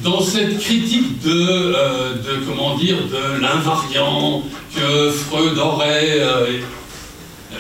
dans 0.04 0.22
cette 0.22 0.60
critique 0.60 1.22
de, 1.22 1.32
euh, 1.32 2.14
de 2.16 2.46
comment 2.46 2.78
dire, 2.78 2.98
de 2.98 3.42
l'invariant 3.42 4.44
que 4.76 5.10
Freud 5.10 5.58
aurait 5.58 6.20
euh, 6.20 6.60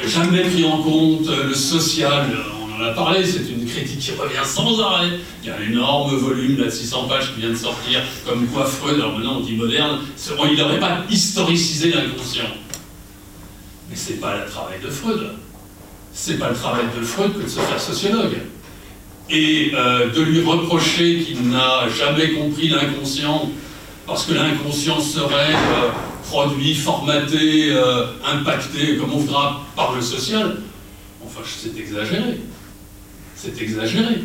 jamais 0.05 0.41
pris 0.41 0.65
en 0.65 0.83
compte, 0.83 1.27
le 1.27 1.53
social, 1.53 2.29
on 2.69 2.81
en 2.81 2.85
a 2.85 2.91
parlé, 2.91 3.25
c'est 3.25 3.49
une 3.49 3.65
critique 3.65 3.99
qui 3.99 4.11
revient 4.11 4.45
sans 4.45 4.79
arrêt. 4.81 5.07
Il 5.43 5.49
y 5.49 5.51
a 5.51 5.55
un 5.55 5.71
énorme 5.71 6.15
volume 6.15 6.57
de 6.57 6.69
600 6.69 7.07
pages 7.07 7.33
qui 7.33 7.41
vient 7.41 7.49
de 7.49 7.55
sortir, 7.55 8.01
comme 8.25 8.45
quoi 8.47 8.65
Freud, 8.65 8.95
alors 8.95 9.13
maintenant 9.13 9.37
on 9.37 9.41
dit 9.41 9.55
moderne, 9.55 9.99
il 10.51 10.57
n'aurait 10.57 10.79
pas 10.79 11.03
historicisé 11.09 11.91
l'inconscient. 11.91 12.45
Mais 13.89 13.95
c'est 13.95 14.19
pas 14.19 14.37
le 14.37 14.49
travail 14.49 14.79
de 14.83 14.89
Freud. 14.89 15.29
C'est 16.13 16.39
pas 16.39 16.49
le 16.49 16.55
travail 16.55 16.85
de 16.97 17.03
Freud 17.03 17.33
que 17.37 17.43
de 17.43 17.47
se 17.49 17.59
faire 17.59 17.79
sociologue 17.79 18.37
et 19.29 19.71
euh, 19.73 20.11
de 20.11 20.21
lui 20.21 20.41
reprocher 20.43 21.19
qu'il 21.19 21.49
n'a 21.49 21.89
jamais 21.89 22.31
compris 22.31 22.69
l'inconscient, 22.69 23.49
parce 24.05 24.25
que 24.25 24.33
l'inconscient 24.33 24.99
serait 24.99 25.53
euh, 25.53 25.89
produit, 26.23 26.75
formaté, 26.75 27.71
euh, 27.71 28.05
impacté, 28.23 28.97
comme 28.97 29.13
on 29.13 29.17
voudra, 29.17 29.65
par 29.75 29.95
le 29.95 30.01
social, 30.01 30.57
enfin, 31.25 31.41
c'est 31.45 31.77
exagéré. 31.79 32.39
C'est 33.35 33.59
exagéré. 33.61 34.21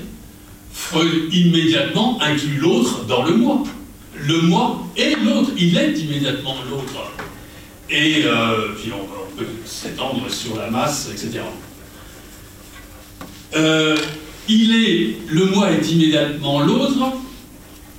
Freud 0.73 1.33
immédiatement 1.33 2.19
inclut 2.23 2.59
l'autre 2.59 3.05
dans 3.07 3.25
le 3.25 3.35
moi. 3.35 3.63
Le 4.15 4.43
moi 4.43 4.83
et 4.97 5.15
l'autre, 5.15 5.51
il 5.57 5.77
est 5.77 5.99
immédiatement 5.99 6.57
l'autre. 6.71 7.11
Et 7.89 8.25
puis 8.77 8.93
on 8.93 9.20
s'étendre 9.65 10.31
sur 10.31 10.57
la 10.57 10.71
masse, 10.71 11.09
etc. 11.13 11.41
Euh, 13.57 13.97
il 14.49 14.75
est, 14.75 15.17
le 15.29 15.47
moi 15.47 15.71
est 15.71 15.91
immédiatement 15.91 16.61
l'autre, 16.61 17.13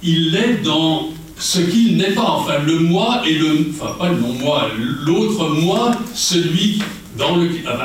il 0.04 0.36
est 0.36 0.62
dans 0.64 1.10
ce 1.38 1.60
qu'il 1.60 1.98
n'est 1.98 2.12
pas. 2.12 2.30
Enfin, 2.30 2.60
le 2.66 2.80
moi 2.80 3.24
et 3.28 3.34
le, 3.34 3.68
enfin 3.72 3.96
pas 3.98 4.10
le 4.10 4.20
non-moi, 4.20 4.70
l'autre 5.06 5.50
moi, 5.50 5.92
celui 6.14 6.82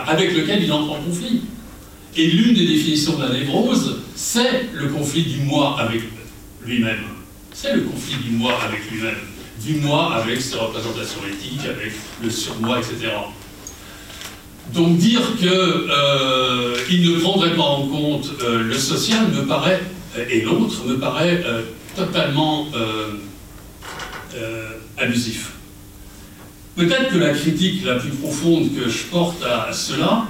avec 0.06 0.36
lequel 0.36 0.62
il 0.62 0.72
entre 0.72 0.92
en 0.92 1.02
conflit. 1.02 1.42
Et 2.16 2.28
l'une 2.28 2.54
des 2.54 2.66
définitions 2.66 3.18
de 3.18 3.24
la 3.24 3.30
névrose, 3.30 4.00
c'est 4.14 4.70
le 4.72 4.88
conflit 4.88 5.22
du 5.22 5.40
moi 5.40 5.76
avec 5.78 6.02
lui-même. 6.64 7.04
C'est 7.52 7.74
le 7.74 7.82
conflit 7.82 8.16
du 8.16 8.30
moi 8.30 8.52
avec 8.66 8.90
lui-même. 8.90 9.16
Du 9.62 9.74
moi 9.80 10.14
avec 10.14 10.40
ses 10.40 10.56
représentations 10.56 11.20
éthiques, 11.28 11.66
avec 11.66 11.92
le 12.22 12.30
surmoi, 12.30 12.78
etc. 12.78 13.12
Donc 14.74 14.98
dire 14.98 15.20
qu'il 15.38 15.48
euh, 15.48 16.76
ne 16.90 17.20
prendrait 17.20 17.55
pas 17.55 17.62
en 17.62 17.86
compte 17.86 18.30
euh, 18.43 18.64
le 18.64 18.74
social 18.74 19.28
me 19.28 19.47
paraît, 19.47 19.80
et 20.30 20.43
l'autre 20.43 20.84
me 20.86 20.98
paraît 20.98 21.43
euh, 21.47 21.62
totalement 21.94 22.66
abusif. 24.98 25.52
Peut-être 26.74 27.10
que 27.10 27.18
la 27.18 27.30
critique 27.32 27.84
la 27.84 27.94
plus 27.94 28.10
profonde 28.10 28.74
que 28.74 28.88
je 28.88 29.05
porte 29.05 29.43
à, 29.44 29.72
cela, 29.72 30.26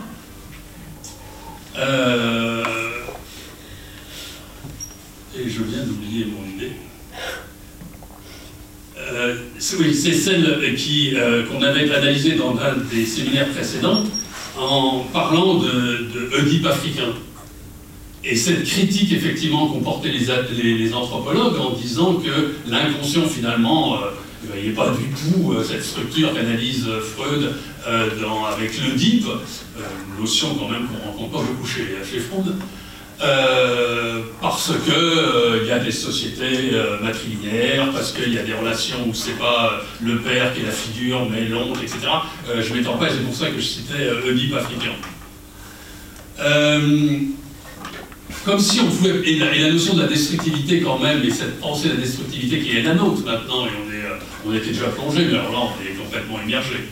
et 5.37 5.49
je 5.49 5.63
viens 5.63 5.83
d'oublier 5.83 6.27
mon 6.27 6.47
idée, 6.57 6.73
oui, 9.79 9.95
c'est 9.95 10.13
celle 10.13 10.77
qu'on 11.49 11.63
avait 11.63 11.91
analysée 11.93 12.37
dans 12.37 12.57
un 12.59 12.77
des 12.93 13.05
séminaires 13.05 13.49
précédents 13.49 14.05
en 14.59 15.01
parlant 15.13 15.55
de, 15.55 15.69
de 15.69 16.67
africain. 16.67 17.13
Et 18.25 18.35
cette 18.35 18.65
critique, 18.65 19.13
effectivement, 19.13 19.69
qu'ont 19.69 19.81
porté 19.81 20.11
les, 20.11 20.95
anthropologues 20.95 21.59
en 21.61 21.71
disant 21.71 22.15
que 22.15 22.55
l'inconscient, 22.69 23.27
finalement, 23.29 23.99
il 24.57 24.71
n'y 24.71 24.77
a 24.77 24.77
pas 24.77 24.91
du 24.91 25.05
tout 25.11 25.55
cette 25.63 25.85
structure 25.85 26.35
qu'analyse 26.35 26.87
Freud 27.15 27.55
avec 27.87 28.81
l'Oedipe, 28.81 29.27
notion 30.19 30.57
quand 30.59 30.69
même 30.69 30.89
qu'on 30.89 31.11
rencontre 31.11 31.31
pas 31.31 31.43
beaucoup 31.43 31.67
chez, 31.67 31.87
chez 32.11 32.19
Freud, 32.19 32.57
euh, 33.23 34.21
parce 34.43 34.73
qu'il 34.85 34.93
euh, 34.93 35.65
y 35.67 35.71
a 35.71 35.79
des 35.79 35.91
sociétés 35.91 36.71
euh, 36.75 37.01
matrilinéaires, 37.01 37.91
parce 37.91 38.13
qu'il 38.13 38.33
y 38.33 38.39
a 38.39 38.43
des 38.43 38.53
relations 38.53 39.09
où 39.09 39.15
c'est 39.15 39.39
pas 39.39 39.81
le 40.03 40.19
père 40.19 40.53
qui 40.53 40.61
est 40.61 40.67
la 40.67 40.71
figure, 40.71 41.27
mais 41.31 41.47
l'oncle, 41.47 41.83
etc. 41.83 41.99
je 42.61 42.75
m'étends 42.75 42.99
pas, 42.99 43.09
c'est 43.09 43.25
pour 43.25 43.35
ça 43.35 43.47
que 43.47 43.57
je 43.57 43.65
citais 43.67 44.11
Oedipe 44.27 44.55
africain. 44.55 44.93
comme 48.45 48.59
si 48.59 48.81
on 48.81 48.91
pouvait. 48.91 49.23
Et 49.25 49.39
la, 49.39 49.71
notion 49.71 49.95
de 49.95 50.03
la 50.03 50.09
destructivité, 50.09 50.83
quand 50.83 50.99
même, 50.99 51.25
et 51.25 51.31
cette 51.31 51.59
pensée 51.59 51.89
de 51.89 51.95
la 51.95 52.01
destructivité 52.01 52.61
qui 52.61 52.77
est 52.77 52.83
la 52.83 52.95
nôtre 52.95 53.25
maintenant, 53.25 53.65
et 53.65 53.71
on, 53.83 53.93
est, 53.93 54.05
on 54.47 54.55
était 54.55 54.73
déjà 54.73 54.89
plongé, 54.89 55.25
mais 55.25 55.39
alors 55.39 55.53
là, 55.53 55.59
on 55.59 55.83
est 55.83 55.95
complètement 55.95 56.39
immergé, 56.43 56.89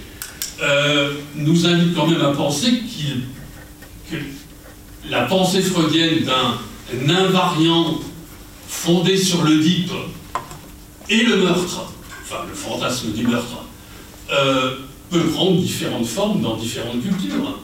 nous 1.37 1.67
invite 1.67 1.95
quand 1.95 2.07
même 2.07 2.23
à 2.23 2.33
penser 2.33 2.81
qu'il 2.89 3.25
la 5.09 5.23
pensée 5.23 5.63
freudienne 5.63 6.25
d'un 6.25 7.15
invariant 7.15 7.99
fondé 8.69 9.17
sur 9.17 9.43
le 9.43 9.61
et 11.11 11.23
le 11.23 11.37
meurtre, 11.37 11.93
enfin 12.23 12.45
le 12.49 12.55
fantasme 12.55 13.13
du 13.13 13.27
meurtre, 13.27 13.65
euh, 14.33 14.77
peut 15.11 15.27
prendre 15.29 15.61
différentes 15.61 16.07
formes 16.07 16.41
dans 16.41 16.57
différentes 16.57 17.03
cultures. 17.03 17.61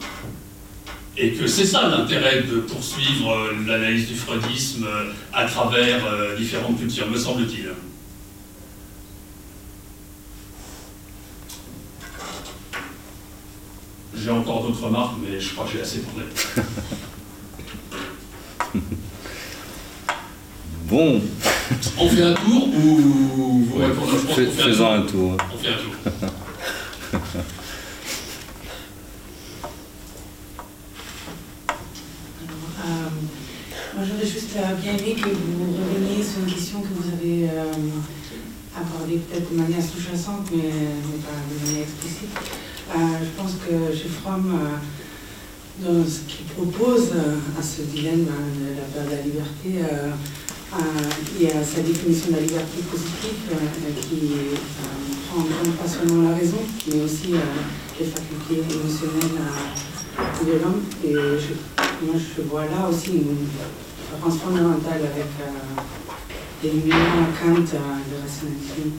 Et 1.17 1.33
que 1.33 1.45
c'est 1.45 1.65
ça 1.65 1.89
l'intérêt 1.89 2.43
de 2.43 2.59
poursuivre 2.59 3.51
l'analyse 3.67 4.07
du 4.07 4.15
freudisme 4.15 4.87
à 5.33 5.45
travers 5.45 6.05
euh, 6.05 6.37
différentes 6.37 6.79
cultures, 6.79 7.07
me 7.09 7.17
semble-t-il. 7.17 7.69
J'ai 14.15 14.29
encore 14.29 14.63
d'autres 14.63 14.83
remarques, 14.83 15.15
mais 15.21 15.39
je 15.39 15.53
crois 15.53 15.65
que 15.65 15.71
j'ai 15.73 15.81
assez 15.81 15.99
parlé. 15.99 16.25
Bon. 20.89 21.21
On 21.97 22.09
fait 22.09 22.23
un 22.23 22.33
tour 22.33 22.67
ou 22.67 23.63
vous 23.63 23.77
répondez 23.77 24.17
Faisons 24.51 24.91
un 24.91 25.01
tour. 25.03 25.37
On 25.53 25.57
fait 25.57 25.69
un 25.69 25.77
tour. 25.77 25.93
Euh, 32.83 33.09
moi, 33.95 34.03
j'aurais 34.05 34.25
juste 34.25 34.55
euh, 34.57 34.75
bien 34.81 34.97
aimé 34.97 35.15
que 35.15 35.29
vous 35.29 35.73
reveniez 35.77 36.23
sur 36.23 36.39
une 36.45 36.53
question 36.53 36.81
que 36.81 36.87
vous 36.87 37.07
avez 37.13 37.49
euh, 37.49 37.71
abordée 38.75 39.17
peut-être 39.17 39.49
de 39.51 39.57
manière 39.57 39.81
sous-jacente, 39.81 40.49
mais, 40.51 40.71
pas 41.21 41.37
de 41.47 41.65
manière 41.65 41.83
explicite. 41.83 42.31
je 42.93 43.41
pense 43.41 43.53
que 43.65 43.95
chez 43.95 44.09
Fromm, 44.09 44.59
dans 45.81 46.05
ce 46.05 46.19
qu'il 46.27 46.45
propose 46.45 47.09
à 47.59 47.61
ce 47.61 47.81
dilemme 47.81 48.25
de 48.25 48.99
la, 48.99 49.05
de 49.05 49.09
la 49.09 49.21
liberté, 49.21 49.81
il 51.39 51.43
y 51.43 51.51
a 51.51 51.63
sa 51.63 51.81
définition 51.81 52.31
de 52.31 52.35
la 52.35 52.41
liberté 52.41 52.81
positive 52.89 53.51
euh, 53.51 54.01
qui 54.01 54.31
euh, 54.31 54.55
prend 55.27 55.41
en 55.41 55.43
compte 55.43 55.75
pas 55.75 55.87
seulement 55.87 56.29
la 56.29 56.37
raison, 56.37 56.59
mais 56.87 57.01
aussi 57.01 57.33
euh, 57.33 57.39
les 57.99 58.05
facultés 58.05 58.63
émotionnelles 58.73 59.41
de 60.45 60.51
l'homme. 60.63 60.83
Et 61.03 61.13
moi, 62.05 62.15
je 62.15 62.41
vois 62.43 62.65
là 62.65 62.87
aussi 62.89 63.11
une 63.17 63.35
différence 63.35 64.39
fondamentale 64.39 65.01
avec 65.01 65.27
l'élimination 66.63 67.19
à 67.19 67.43
Kant 67.43 67.61
de 67.61 68.15
rationalisme. 68.21 68.95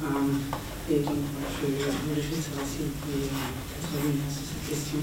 et 0.91 0.99
donc, 1.01 1.15
je, 1.63 1.67
voulais 1.67 2.23
juste 2.23 2.51
savoir 2.51 2.67
si 2.67 2.85
vous 2.85 2.97
pouvez 3.01 3.33
sur 4.29 4.43
cette 4.45 4.69
question. 4.69 4.99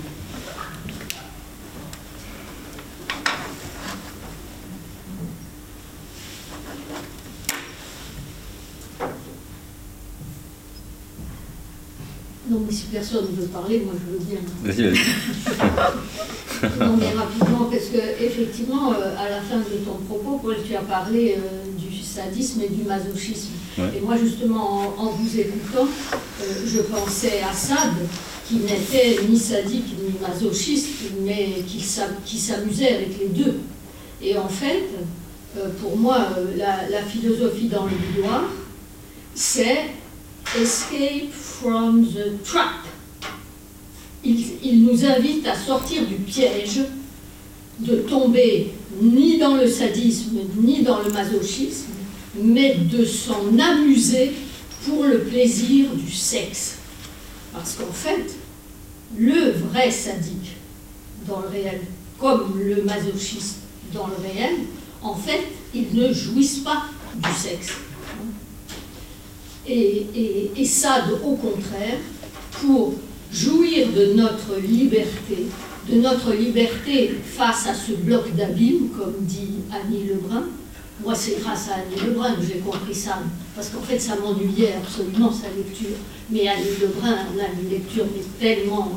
Non, 12.50 12.62
mais 12.66 12.74
si 12.74 12.86
personne 12.86 13.26
ne 13.26 13.42
veut 13.42 13.48
parler, 13.48 13.84
moi 13.86 13.94
je 13.94 14.12
veux 14.12 14.20
bien. 14.26 14.40
Vas-y, 14.64 14.90
vas-y. 14.90 16.80
non, 16.80 16.98
mais 16.98 17.12
rapidement, 17.12 17.66
parce 17.70 17.86
que 17.86 18.24
effectivement, 18.24 18.92
euh, 18.94 19.16
à 19.18 19.30
la 19.30 19.42
fin 19.42 19.58
de 19.58 19.86
ton 19.86 19.98
propos, 20.08 20.40
Paul, 20.42 20.58
tu 20.68 20.76
as 20.76 20.82
parlé 20.82 21.38
euh, 21.38 21.78
du 21.78 22.04
sadisme 22.04 22.62
et 22.62 22.70
du 22.70 22.84
masochisme. 22.84 23.52
Et 23.78 24.02
moi, 24.02 24.18
justement, 24.18 24.94
en, 24.98 25.12
vous 25.12 25.40
écoutant, 25.40 25.86
euh, 25.86 26.46
je 26.66 26.82
pensais 26.82 27.42
à 27.48 27.54
Sade, 27.54 28.08
qui 28.48 28.56
n'était 28.56 29.20
ni 29.30 29.38
sadique 29.38 29.96
ni 30.02 30.16
masochiste, 30.20 30.88
mais 31.22 31.64
qui 31.68 32.38
s'amusait 32.40 32.96
avec 32.96 33.20
les 33.20 33.28
deux. 33.28 33.60
Et 34.22 34.38
en 34.38 34.50
fait, 34.50 34.86
pour 35.80 35.96
moi, 35.96 36.30
la, 36.58 36.90
la 36.90 37.04
philosophie 37.04 37.68
dans 37.68 37.86
le 37.86 37.92
boudoir, 37.92 38.44
c'est 39.36 39.92
escape 40.60 41.32
from 41.62 42.06
the 42.06 42.42
trap. 42.44 42.86
Il, 44.24 44.84
nous 44.84 45.06
invite 45.06 45.48
à 45.48 45.56
sortir 45.56 46.06
du 46.06 46.16
piège 46.16 46.82
de 47.80 47.96
tomber 47.98 48.74
ni 49.02 49.38
dans 49.38 49.56
le 49.56 49.68
sadisme 49.68 50.40
ni 50.58 50.84
dans 50.84 51.00
le 51.00 51.12
masochisme, 51.12 51.88
mais 52.36 52.76
de 52.76 53.06
s'en 53.06 53.58
amuser 53.58 54.34
pour 54.86 55.04
le 55.04 55.20
plaisir 55.20 55.90
du 55.94 56.12
sexe. 56.12 56.78
Parce 57.54 57.76
qu'en 57.76 57.92
fait, 57.92 58.36
le 59.18 59.52
vrai 59.52 59.90
sadique 59.90 60.58
dans 61.28 61.40
le 61.42 61.48
réel, 61.48 61.82
comme 62.20 62.60
le 62.60 62.84
masochiste 62.84 63.60
dans 63.94 64.08
le 64.08 64.16
réel, 64.22 64.56
en 65.02 65.16
fait, 65.16 65.44
ils 65.74 65.94
ne 65.94 66.14
jouissent 66.14 66.60
pas 66.60 66.84
du 67.16 67.34
sexe. 67.34 67.70
Et, 69.70 70.08
et, 70.16 70.52
au 71.24 71.36
contraire, 71.36 71.98
pour 72.52 72.94
jouir 73.32 73.88
de 73.90 74.14
notre 74.14 74.60
liberté, 74.60 75.46
de 75.88 76.00
notre 76.00 76.34
liberté 76.34 77.12
face 77.24 77.68
à 77.68 77.74
ce 77.76 77.92
bloc 77.92 78.36
d'abîme, 78.36 78.90
comme 78.98 79.16
dit 79.22 79.62
Annie 79.72 80.06
Lebrun. 80.06 80.46
Moi, 81.04 81.16
c'est 81.16 81.40
grâce 81.40 81.70
à 81.70 81.76
Annie 81.76 82.10
Lebrun 82.10 82.36
que 82.36 82.42
j'ai 82.42 82.60
compris 82.60 82.96
ça, 82.96 83.20
parce 83.56 83.70
qu'en 83.70 83.82
fait, 83.82 84.00
ça 84.00 84.16
m'ennuyait 84.16 84.74
absolument 84.74 85.32
sa 85.32 85.48
lecture. 85.56 85.96
Mais 86.30 86.48
Annie 86.48 86.66
Lebrun 86.82 87.12
a 87.14 87.62
une 87.62 87.70
lecture 87.70 88.06
tellement 88.40 88.92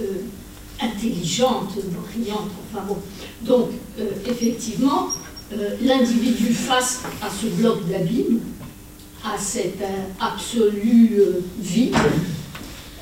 euh, 0.00 0.02
euh, 0.02 0.84
intelligente, 0.86 1.74
brillante, 1.74 2.50
enfin 2.72 2.84
bon. 2.86 2.96
Donc, 3.42 3.70
euh, 3.98 4.10
effectivement, 4.28 5.08
l'individu 5.80 6.52
face 6.52 7.02
à 7.22 7.28
ce 7.30 7.46
bloc 7.46 7.86
d'abîme, 7.88 8.40
à 9.34 9.38
cet 9.38 9.78
absolu 10.20 11.16
euh, 11.18 11.40
vide 11.58 11.96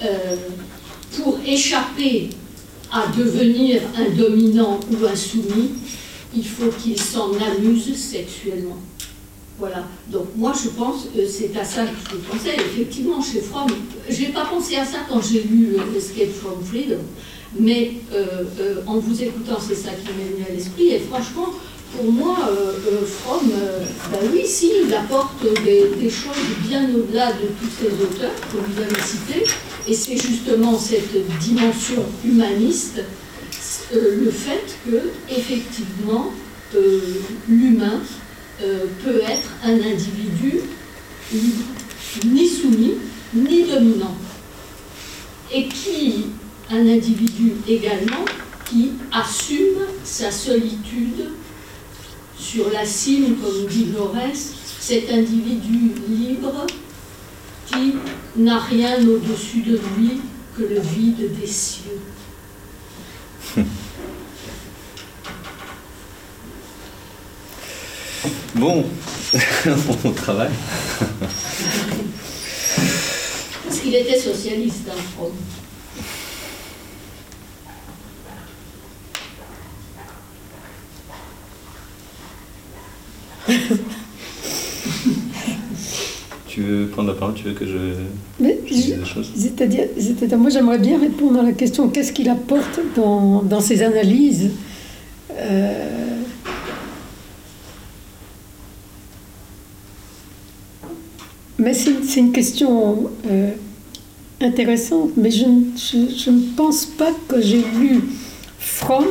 euh, 0.02 0.36
pour 1.16 1.38
échapper 1.46 2.30
à 2.90 3.06
devenir 3.09 3.82
un 3.96 4.10
dominant 4.10 4.80
ou 4.90 5.05
un 5.05 5.16
soumis, 5.16 5.70
il 6.34 6.46
faut 6.46 6.70
qu'il 6.70 7.01
s'en 7.01 7.32
amuse 7.34 7.96
sexuellement. 7.96 8.78
Voilà. 9.59 9.84
Donc 10.09 10.26
moi 10.36 10.52
je 10.60 10.70
pense, 10.70 11.06
que 11.14 11.26
c'est 11.26 11.56
à 11.56 11.64
ça 11.64 11.84
que 11.84 11.90
je 12.10 12.16
pensais. 12.16 12.55
Effectivement, 12.56 13.22
chez 13.22 13.40
Fromm, 13.40 13.70
j'ai 14.09 14.28
pas 14.28 14.44
pensé 14.46 14.76
à 14.76 14.84
ça 14.84 14.98
quand 15.09 15.20
j'ai 15.20 15.42
lu 15.42 15.76
euh, 15.76 15.96
Escape 15.96 16.32
from 16.32 16.62
Freedom, 16.64 17.02
mais 17.59 17.92
en 18.86 18.98
vous 18.98 19.22
écoutant, 19.22 19.59
c'est 19.60 19.76
ça 19.76 19.90
qui 19.90 20.09
m'est 20.09 20.34
venu 20.34 20.44
à 20.48 20.52
l'esprit. 20.52 20.88
Et 20.88 20.98
franchement, 20.98 21.51
pour 21.97 22.12
moi, 22.12 22.37
euh, 22.51 22.73
euh, 22.93 23.07
Fromm, 23.07 23.51
euh, 23.53 23.81
ben 24.11 24.19
oui, 24.33 24.43
si, 24.47 24.71
il 24.85 24.95
apporte 24.95 25.43
des, 25.65 26.11
choses 26.11 26.35
bien 26.66 26.89
au-delà 26.95 27.33
de 27.33 27.47
tous 27.61 27.71
ces 27.81 27.93
auteurs 28.03 28.35
que 28.51 28.57
vous 28.57 28.83
avez 28.83 29.03
cités, 29.03 29.45
et 29.87 29.95
c'est 29.95 30.16
justement 30.16 30.79
cette 30.79 31.27
dimension 31.39 32.05
humaniste, 32.25 33.03
le 33.93 34.31
fait 34.31 34.77
que, 34.85 34.97
effectivement, 35.31 36.33
l'humain 37.49 38.01
peut 38.59 39.21
être 39.21 39.51
un 39.65 39.75
individu 39.75 40.61
ni 42.25 42.49
soumis, 42.49 42.95
ni 43.35 43.65
dominant, 43.65 44.16
et 45.53 45.69
qui, 45.69 46.27
un 46.71 46.87
individu 46.87 47.53
également, 47.69 48.25
qui 48.65 48.93
assume 49.12 49.83
sa 50.03 50.31
solitude 50.31 51.31
sur 52.39 52.70
la 52.73 52.85
cime, 52.85 53.36
comme 53.36 53.66
dit 53.66 53.89
Jaurès, 53.93 54.52
cet 54.81 55.11
individu 55.11 55.93
libre 56.09 56.66
qui 57.66 57.94
n'a 58.36 58.59
rien 58.59 58.98
au-dessus 59.06 59.62
de 59.62 59.81
lui 59.97 60.20
que 60.56 60.62
le 60.62 60.81
vide 60.81 61.39
des 61.40 61.47
cieux. 61.47 62.01
Bon, 68.55 68.85
on 70.05 70.12
travaille. 70.12 70.52
Parce 73.65 73.81
qu'il 73.81 73.94
était 73.97 74.19
socialiste, 74.19 74.89
hein, 74.89 75.24
tu 86.49 86.61
veux 86.62 86.87
prendre 86.87 87.09
la 87.09 87.15
parole 87.15 87.35
Tu 87.35 87.45
veux 87.45 87.53
que 87.53 87.66
je, 87.66 87.77
Mais 88.41 88.59
C'est-à-dire, 89.37 89.85
c'est-à-dire, 89.99 90.39
moi 90.39 90.51
j'aimerais 90.51 90.79
bien 90.79 90.99
répondre 91.01 91.41
à 91.41 91.43
la 91.43 91.53
question 91.53 91.89
qu'est-ce 91.89 92.12
qu'il 92.12 92.29
apporte 92.29 92.81
dans, 92.97 93.43
dans 93.43 93.61
ses 93.61 93.83
analyses 93.83 94.51
Euh, 95.37 96.21
Mais 101.59 101.73
c'est 101.75 102.05
c'est 102.05 102.21
une 102.21 102.33
question 102.33 103.11
euh, 103.31 103.51
intéressante, 104.41 105.11
mais 105.16 105.31
je, 105.31 105.45
ne- 105.47 105.65
je- 105.77 106.15
je 106.16 106.31
ne 106.31 106.41
pense 106.57 106.85
pas 106.85 107.11
que 107.29 107.41
j'ai 107.41 107.62
lu 107.79 108.03
Fromm 108.59 109.07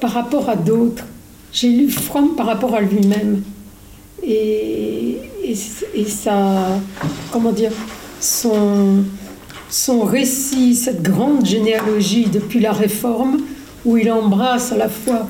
par 0.00 0.12
rapport 0.12 0.48
à 0.48 0.56
d'autres. 0.56 1.04
J'ai 1.52 1.68
lu 1.68 1.88
Fromm 1.90 2.36
par 2.36 2.46
rapport 2.46 2.74
à 2.74 2.80
lui-même. 2.80 3.42
Et, 4.22 5.16
et, 5.42 6.04
ça, 6.04 6.78
comment 7.32 7.52
dire, 7.52 7.72
son, 8.20 9.02
son 9.70 10.02
récit, 10.02 10.74
cette 10.74 11.02
grande 11.02 11.44
généalogie 11.46 12.26
depuis 12.26 12.60
la 12.60 12.72
Réforme, 12.72 13.38
où 13.84 13.96
il 13.96 14.10
embrasse 14.10 14.72
à 14.72 14.76
la 14.76 14.88
fois 14.88 15.26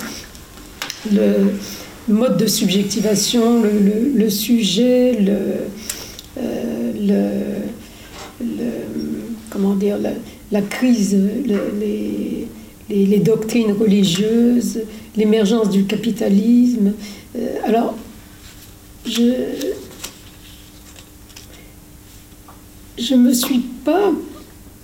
le 1.12 1.52
mode 2.08 2.36
de 2.36 2.46
subjectivation, 2.46 3.62
le, 3.62 4.28
sujet, 4.28 5.12
le, 5.20 5.32
euh, 6.42 6.92
le, 8.40 8.44
le- 8.44 8.64
comment 9.50 9.74
dire, 9.76 9.98
la, 9.98 10.10
la 10.50 10.62
crise, 10.62 11.16
le- 11.46 11.72
les, 11.80 12.48
les- 12.90 13.18
doctrines 13.18 13.72
religieuses, 13.72 14.80
l'émergence 15.16 15.70
du 15.70 15.84
capitalisme. 15.84 16.92
Euh, 17.36 17.46
alors, 17.64 17.94
je 19.06 19.32
je 22.98 23.14
me 23.14 23.32
suis 23.32 23.60
pas 23.84 24.12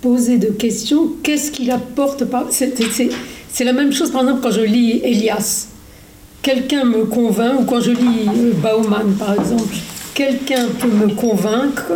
posé 0.01 0.37
de 0.37 0.47
questions. 0.47 1.11
Qu'est-ce 1.23 1.51
qu'il 1.51 1.69
apporte 1.71 2.25
par 2.25 2.47
c'est 2.51 3.63
la 3.63 3.73
même 3.73 3.91
chose, 3.91 4.11
par 4.11 4.21
exemple, 4.21 4.41
quand 4.43 4.51
je 4.51 4.61
lis 4.61 5.01
Elias. 5.03 5.67
Quelqu'un 6.43 6.83
me 6.85 7.05
convainc, 7.05 7.61
ou 7.61 7.65
quand 7.65 7.81
je 7.81 7.91
lis 7.91 8.27
euh, 8.27 8.51
Bauman, 8.53 9.13
par 9.17 9.33
exemple, 9.33 9.75
quelqu'un 10.13 10.67
peut 10.79 10.87
me 10.87 11.13
convaincre 11.13 11.91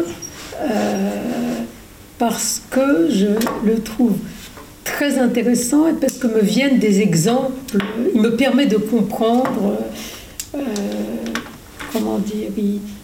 euh, 0.59 1.09
parce 2.17 2.61
que 2.69 3.09
je 3.09 3.27
le 3.65 3.79
trouve 3.81 4.13
très 4.83 5.17
intéressant 5.19 5.85
parce 5.99 6.13
que 6.13 6.27
me 6.27 6.41
viennent 6.41 6.79
des 6.79 7.01
exemples. 7.01 7.77
Il 8.13 8.21
me 8.21 8.35
permet 8.35 8.65
de 8.65 8.77
comprendre. 8.77 9.77
euh, 10.55 10.59
comment 11.93 12.19
dire, 12.19 12.49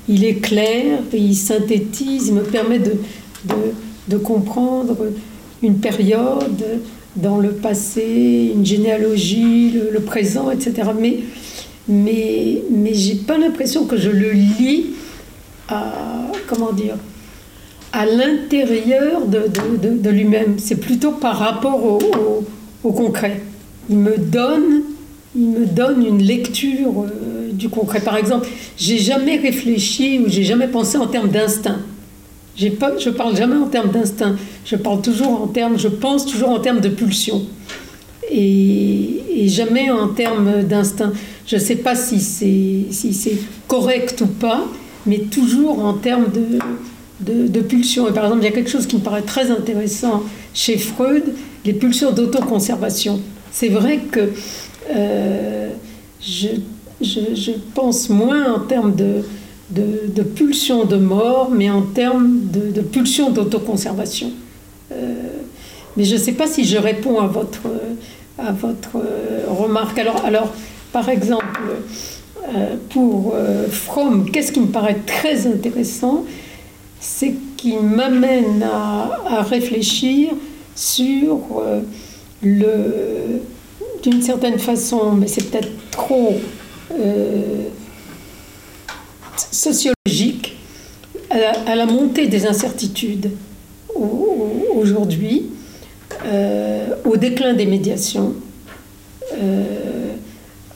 il, 0.07 0.23
est 0.25 0.35
clair, 0.35 0.99
il 1.13 1.35
synthétise, 1.35 2.27
il 2.27 2.35
me 2.35 2.43
permet 2.43 2.79
de 2.79 4.17
comprendre 4.17 4.95
une 5.61 5.79
période 5.79 6.81
dans 7.15 7.37
le 7.37 7.49
passé, 7.49 8.51
une 8.55 8.65
généalogie, 8.65 9.71
le, 9.71 9.89
le 9.91 9.99
présent, 10.01 10.51
etc. 10.51 10.89
Mais, 10.99 11.19
mais, 11.87 12.61
mais 12.71 12.93
j'ai 12.93 13.15
pas 13.15 13.37
l'impression 13.37 13.85
que 13.85 13.97
je 13.97 14.09
le 14.09 14.31
lis 14.31 14.87
à, 15.67 15.93
comment 16.47 16.71
dire, 16.71 16.95
à 17.97 18.05
l'intérieur 18.05 19.25
de, 19.25 19.39
de, 19.81 19.97
de- 19.97 20.09
lui-même. 20.11 20.55
C'est 20.59 20.75
plutôt 20.79 21.11
par 21.13 21.37
rapport 21.39 21.83
au, 21.83 21.99
au- 22.83 22.91
concret. 22.93 23.41
Il 23.89 23.97
me 23.97 24.17
donne, 24.17 24.83
il 25.35 25.47
me 25.47 25.65
donne 25.65 26.05
une 26.05 26.21
lecture 26.21 26.93
euh, 27.03 27.51
du 27.51 27.69
concret. 27.69 27.99
Par 28.01 28.15
exemple, 28.17 28.47
j'ai 28.77 28.99
jamais 28.99 29.37
réfléchi 29.37 30.19
ou 30.19 30.29
j'ai 30.29 30.43
jamais 30.43 30.67
pensé 30.67 30.97
en 30.97 31.07
termes 31.07 31.29
d'instinct. 31.29 31.79
J'ai 32.55 32.69
pas, 32.69 32.97
je 32.97 33.09
parle 33.09 33.35
jamais 33.35 33.55
en 33.55 33.67
termes 33.67 33.89
d'instinct. 33.91 34.35
Je 34.63 34.75
parle 34.75 35.01
toujours 35.01 35.41
en 35.41 35.47
termes, 35.47 35.77
je 35.79 35.87
pense 35.87 36.25
toujours 36.25 36.49
en 36.49 36.59
termes 36.59 36.81
de 36.81 36.89
pulsion. 36.89 37.41
Et, 38.31 39.47
jamais 39.47 39.89
en 39.89 40.09
termes 40.09 40.63
d'instinct. 40.63 41.13
Je 41.47 41.55
ne 41.55 41.61
sais 41.61 41.77
pas 41.77 41.95
si 41.95 42.19
c'est 42.19 42.85
si 42.91 43.31
correct 43.67 44.21
ou 44.21 44.27
pas, 44.27 44.65
mais 45.05 45.19
toujours 45.19 45.83
en 45.83 45.93
termes 45.93 46.25
de, 46.33 46.59
de, 47.19 47.47
de 47.47 47.59
pulsion. 47.61 48.07
Et 48.07 48.13
par 48.13 48.25
exemple, 48.25 48.43
il 48.43 48.45
y 48.45 48.49
a 48.49 48.51
quelque 48.51 48.69
chose 48.69 48.87
qui 48.87 48.95
me 48.95 49.01
paraît 49.01 49.21
très 49.21 49.51
intéressant 49.51 50.23
chez 50.53 50.77
Freud, 50.77 51.23
les 51.65 51.73
pulsions 51.73 52.11
d'autoconservation. 52.11 53.19
C'est 53.51 53.69
vrai 53.69 53.99
que 54.11 54.31
euh, 54.95 55.69
je, 56.21 56.47
je, 57.01 57.51
pense 57.73 58.09
moins 58.09 58.53
en 58.53 58.59
termes 58.59 58.95
de, 58.95 59.23
de, 59.71 60.07
de 60.07 60.21
pulsion 60.21 60.85
de 60.85 60.97
mort, 60.97 61.49
mais 61.51 61.69
en 61.69 61.81
termes 61.81 62.39
de, 62.51 62.71
de 62.71 62.81
pulsion 62.81 63.31
d'autoconservation. 63.31 64.31
Euh, 64.91 65.13
mais 65.95 66.03
je 66.03 66.13
ne 66.13 66.19
sais 66.19 66.33
pas 66.33 66.47
si 66.47 66.63
je 66.63 66.77
réponds 66.77 67.19
à 67.19 67.27
votre, 67.27 67.67
à 68.37 68.51
votre 68.51 68.97
euh, 68.97 69.45
remarque. 69.47 69.97
Alors, 69.97 70.23
alors, 70.23 70.53
par 70.93 71.09
exemple, 71.09 71.61
pour 72.91 73.35
Fromm, 73.69 74.31
qu'est-ce 74.31 74.53
qui 74.53 74.61
me 74.61 74.67
paraît 74.67 75.01
très 75.05 75.47
intéressant? 75.47 76.23
C'est 76.99 77.33
qu'il 77.57 77.79
m'amène 77.81 78.63
à, 78.63 79.41
réfléchir 79.43 80.31
sur 80.75 81.39
euh, 81.59 81.81
le, 82.41 83.41
d'une 84.03 84.21
certaine 84.21 84.59
façon, 84.59 85.11
mais 85.13 85.27
c'est 85.27 85.49
peut-être 85.49 85.69
trop 85.91 86.35
euh, 86.93 87.63
sociologique, 89.51 90.55
à 91.29 91.75
la, 91.75 91.85
montée 91.85 92.27
des 92.27 92.45
incertitudes 92.47 93.31
au- 93.93 93.99
au- 94.01 94.77
aujourd'hui, 94.79 95.47
euh, 96.25 96.87
au 97.05 97.17
déclin 97.17 97.53
des 97.53 97.65
médiations, 97.65 98.33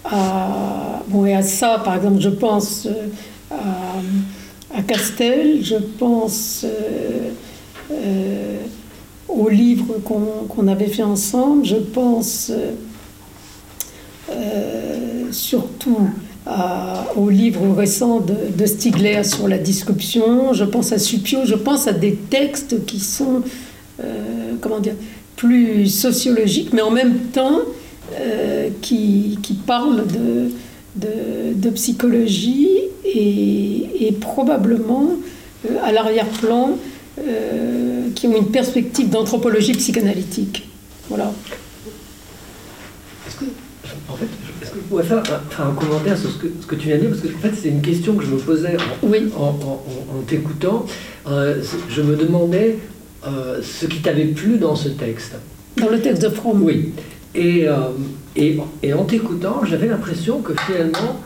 à, 0.03 1.01
bon, 1.07 1.25
et 1.25 1.33
à 1.33 1.41
ça, 1.41 1.79
par 1.83 1.95
exemple, 1.95 2.19
je 2.19 2.29
pense 2.29 2.87
à, 3.49 3.55
à 4.73 4.81
Castel, 4.81 5.63
je 5.63 5.75
pense 5.75 6.65
euh, 6.65 7.29
euh, 7.91 8.57
au 9.27 9.49
livre 9.49 9.95
qu'on 10.03 10.67
avait 10.67 10.87
fait 10.87 11.03
ensemble, 11.03 11.65
je 11.65 11.75
pense 11.75 12.51
euh, 12.51 12.71
euh, 14.31 15.31
surtout 15.31 15.97
à- 16.45 17.07
au 17.15 17.29
livre 17.29 17.61
récent 17.75 18.19
de, 18.19 18.65
Stigler 18.65 19.23
sur 19.23 19.47
la 19.47 19.57
disruption, 19.57 20.53
je 20.53 20.63
pense 20.63 20.91
à 20.91 20.99
Supio, 20.99 21.39
je 21.45 21.55
pense 21.55 21.87
à 21.87 21.93
des 21.93 22.15
textes 22.15 22.85
qui 22.85 22.99
sont, 22.99 23.41
comment 24.61 24.79
dire, 24.79 24.95
plus 25.35 25.87
sociologiques, 25.87 26.73
mais 26.73 26.81
en 26.81 26.91
même 26.91 27.15
temps 27.33 27.59
qui 28.81 29.37
parlent 29.65 30.05
de, 30.07 30.51
de, 30.95 31.53
de 31.55 31.69
psychologie 31.71 32.69
et, 33.05 34.07
et 34.07 34.11
probablement 34.13 35.11
euh, 35.69 35.77
à 35.83 35.91
l'arrière-plan 35.91 36.77
euh, 37.19 38.07
qui 38.15 38.27
ont 38.27 38.37
une 38.37 38.51
perspective 38.51 39.09
d'anthropologie 39.09 39.73
psychanalytique. 39.73 40.67
Voilà. 41.09 41.31
Est-ce 43.27 43.35
que, 43.37 43.45
en 44.09 44.15
fait, 44.15 44.25
est-ce 44.61 44.71
que 44.71 44.75
vous 44.75 44.81
pouvez 44.89 45.03
faire 45.03 45.23
un, 45.59 45.71
commentaire 45.73 46.17
sur 46.17 46.29
ce 46.31 46.37
que, 46.37 46.47
ce 46.61 46.65
que 46.67 46.75
tu 46.75 46.87
viens 46.87 46.97
de 46.97 47.01
dire? 47.01 47.09
Parce 47.11 47.21
que 47.21 47.27
en 47.35 47.39
fait, 47.39 47.51
c'est 47.61 47.69
une 47.69 47.81
question 47.81 48.15
que 48.15 48.23
je 48.25 48.29
me 48.31 48.37
posais 48.37 48.75
en, 48.77 49.07
Oui. 49.07 49.29
en, 49.37 49.41
en- 49.43 49.47
en- 49.47 50.17
en 50.19 50.21
t'écoutant. 50.27 50.85
Euh, 51.27 51.61
je 51.89 52.01
me 52.01 52.15
demandais 52.15 52.77
euh, 53.27 53.61
ce 53.61 53.85
qui 53.85 53.99
t'avait 54.01 54.25
plu 54.25 54.57
dans 54.57 54.75
ce 54.75 54.89
texte. 54.89 55.33
Dans 55.77 55.89
le 55.89 55.99
texte 56.01 56.21
de 56.23 56.29
Fromm. 56.29 56.61
Oui. 56.63 56.91
Et, 57.33 57.67
euh, 57.67 57.75
et, 58.35 58.57
et 58.83 58.93
en 58.93 59.05
t'écoutant, 59.05 59.63
j'avais 59.63 59.87
l'impression 59.87 60.41
que 60.41 60.53
finalement, 60.65 61.21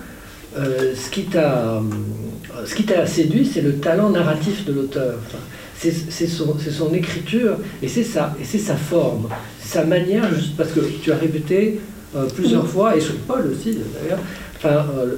euh, 0.58 0.94
ce 0.96 1.10
qui 1.10 1.24
t'a 1.24 3.06
séduit, 3.06 3.46
c'est 3.46 3.62
le 3.62 3.78
talent 3.78 4.10
narratif 4.10 4.66
de 4.66 4.74
l'auteur. 4.74 5.16
Enfin, 5.26 5.40
c'est 5.78 6.28
son, 6.28 6.94
écriture 6.94 7.58
et 7.84 7.88
c'est 7.88 8.04
sa, 8.04 8.76
forme, 8.76 9.28
sa 9.60 9.84
manière, 9.84 10.34
juste 10.34 10.56
parce 10.56 10.72
que 10.72 10.80
tu 10.80 11.12
as 11.12 11.18
répété 11.18 11.80
euh, 12.16 12.28
plusieurs 12.34 12.68
fois, 12.68 12.96
et 12.96 13.02
sur 13.02 13.16
Paul 13.28 13.52
aussi 13.52 13.78
d'ailleurs, 13.94 14.20
enfin, 14.58 14.86
euh, 14.98 15.18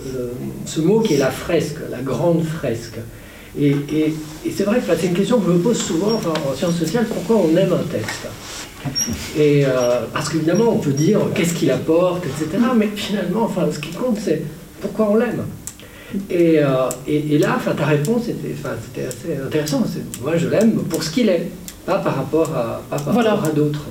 ce 0.66 0.82
mot 0.82 1.00
qui 1.02 1.14
est 1.14 1.20
la 1.20 1.32
fresque, 1.32 1.78
la 1.92 2.02
grande 2.02 2.44
fresque. 2.44 2.98
Et, 3.60 3.76
c'est 4.52 4.64
vrai 4.64 4.80
que 4.80 4.86
c'est 5.00 5.08
une 5.08 5.14
question 5.14 5.40
que 5.40 5.48
je 5.48 5.58
me 5.58 5.60
pose 5.60 5.78
souvent 5.78 6.20
en 6.20 6.56
sciences 6.56 6.78
sociales, 6.78 7.06
pourquoi 7.06 7.38
on 7.38 7.56
aime 7.56 7.74
un 7.74 7.84
texte? 7.92 8.28
Et 9.38 9.66
euh, 9.66 10.02
parce 10.14 10.30
qu'évidemment, 10.30 10.70
on 10.70 10.78
peut 10.78 10.92
dire 10.92 11.20
qu'est-ce 11.36 11.54
qu'il 11.54 11.72
apporte, 11.72 12.26
etc. 12.26 12.64
Mais 12.76 12.90
finalement, 12.96 13.44
enfin, 13.44 13.68
ce 13.72 13.80
qui 13.80 13.92
compte, 13.92 14.18
c'est 14.24 14.42
pourquoi 14.82 15.10
on 15.12 15.16
l'aime. 15.16 15.44
Et, 16.30 16.60
euh, 16.60 16.90
et, 17.06 17.38
là, 17.38 17.56
enfin, 17.58 17.74
ta 17.74 17.86
réponse 17.86 18.30
était, 18.30 18.56
enfin, 18.58 18.76
c'était 18.82 19.08
assez 19.08 19.42
intéressant. 19.46 19.84
Moi, 20.22 20.38
je 20.38 20.48
l'aime 20.48 20.74
pour 20.90 21.04
ce 21.04 21.12
qu'il 21.12 21.28
est, 21.28 21.50
pas 21.86 21.98
par 21.98 22.16
rapport 22.16 22.50
à, 22.56 22.82
pas 22.90 22.98
par 22.98 23.16
rapport 23.16 23.46
à 23.46 23.50
d'autres. 23.50 23.86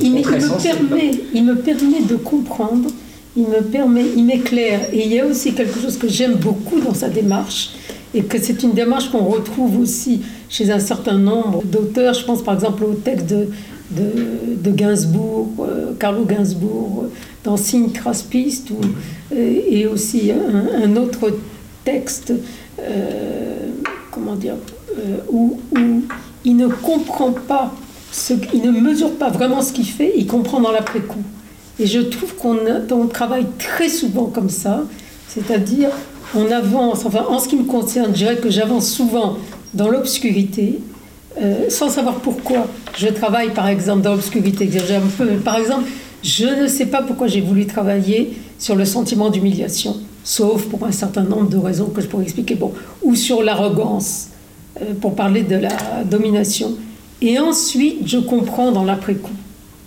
il, 0.00 0.12
me 0.12 0.62
permet, 0.62 1.10
il 1.34 1.44
me 1.44 1.56
permet 1.56 2.00
de 2.00 2.16
comprendre, 2.16 2.88
il 3.36 3.46
me 3.48 3.60
permet, 3.60 4.04
il 4.16 4.24
m'éclaire. 4.24 4.80
Et 4.92 5.04
il 5.04 5.12
y 5.12 5.20
a 5.20 5.26
aussi 5.26 5.52
quelque 5.52 5.78
chose 5.78 5.98
que 5.98 6.08
j'aime 6.08 6.36
beaucoup 6.36 6.80
dans 6.80 6.94
sa 6.94 7.10
démarche, 7.10 7.72
et 8.14 8.22
que 8.22 8.38
c'est 8.40 8.62
une 8.62 8.72
démarche 8.72 9.10
qu'on 9.10 9.24
retrouve 9.24 9.78
aussi 9.80 10.22
chez 10.50 10.70
un 10.70 10.80
certain 10.80 11.16
nombre 11.16 11.62
d'auteurs. 11.64 12.12
Je 12.12 12.24
pense 12.24 12.42
par 12.42 12.54
exemple 12.54 12.84
au 12.84 12.94
texte 12.94 13.26
de, 13.28 13.48
de, 13.90 14.70
Gainsbourg, 14.70 15.48
euh, 15.60 15.92
Carlo 15.98 16.24
Gainsbourg, 16.24 17.06
dans 17.44 17.56
Signe 17.56 17.90
Craspiste, 17.90 18.70
euh, 19.32 19.60
et 19.68 19.86
aussi 19.86 20.30
un, 20.30 20.96
autre 20.96 21.38
texte, 21.84 22.32
euh, 22.80 23.68
comment 24.10 24.34
dire, 24.34 24.56
où, 25.30 25.58
où, 25.72 26.02
il 26.44 26.56
ne 26.56 26.68
comprend 26.68 27.32
pas, 27.32 27.72
ce, 28.12 28.34
il 28.52 28.62
ne 28.62 28.70
mesure 28.70 29.14
pas 29.14 29.30
vraiment 29.30 29.62
ce 29.62 29.72
qu'il 29.72 29.86
fait, 29.86 30.12
il 30.16 30.26
comprend 30.26 30.60
dans 30.60 30.72
l'après-coup. 30.72 31.22
Et 31.78 31.86
je 31.86 32.00
trouve 32.00 32.34
qu'on 32.34 32.58
on 32.90 33.06
travaille 33.06 33.46
très 33.58 33.88
souvent 33.88 34.26
comme 34.26 34.50
ça, 34.50 34.84
c'est-à-dire 35.28 35.90
on 36.34 36.50
avance, 36.50 37.04
enfin 37.06 37.24
en 37.28 37.38
ce 37.38 37.48
qui 37.48 37.56
me 37.56 37.64
concerne, 37.64 38.12
je 38.12 38.18
dirais 38.18 38.36
que 38.36 38.50
j'avance 38.50 38.88
souvent 38.90 39.36
dans 39.74 39.88
l'obscurité, 39.88 40.78
euh, 41.40 41.68
sans 41.68 41.88
savoir 41.88 42.16
pourquoi. 42.16 42.66
Je 42.96 43.08
travaille 43.08 43.50
par 43.50 43.68
exemple 43.68 44.02
dans 44.02 44.12
l'obscurité. 44.12 44.68
Par 45.44 45.56
exemple, 45.56 45.84
je 46.22 46.62
ne 46.62 46.66
sais 46.66 46.86
pas 46.86 47.02
pourquoi 47.02 47.26
j'ai 47.28 47.40
voulu 47.40 47.66
travailler 47.66 48.36
sur 48.58 48.76
le 48.76 48.84
sentiment 48.84 49.30
d'humiliation, 49.30 49.96
sauf 50.22 50.64
pour 50.64 50.84
un 50.84 50.92
certain 50.92 51.22
nombre 51.22 51.48
de 51.48 51.56
raisons 51.56 51.86
que 51.86 52.00
je 52.00 52.06
pourrais 52.06 52.24
expliquer, 52.24 52.54
bon, 52.54 52.72
ou 53.02 53.14
sur 53.14 53.42
l'arrogance, 53.42 54.28
euh, 54.80 54.94
pour 55.00 55.14
parler 55.14 55.42
de 55.42 55.56
la 55.56 56.04
domination. 56.04 56.74
Et 57.22 57.38
ensuite, 57.38 58.06
je 58.06 58.18
comprends 58.18 58.72
dans 58.72 58.84
l'après-coup. 58.84 59.32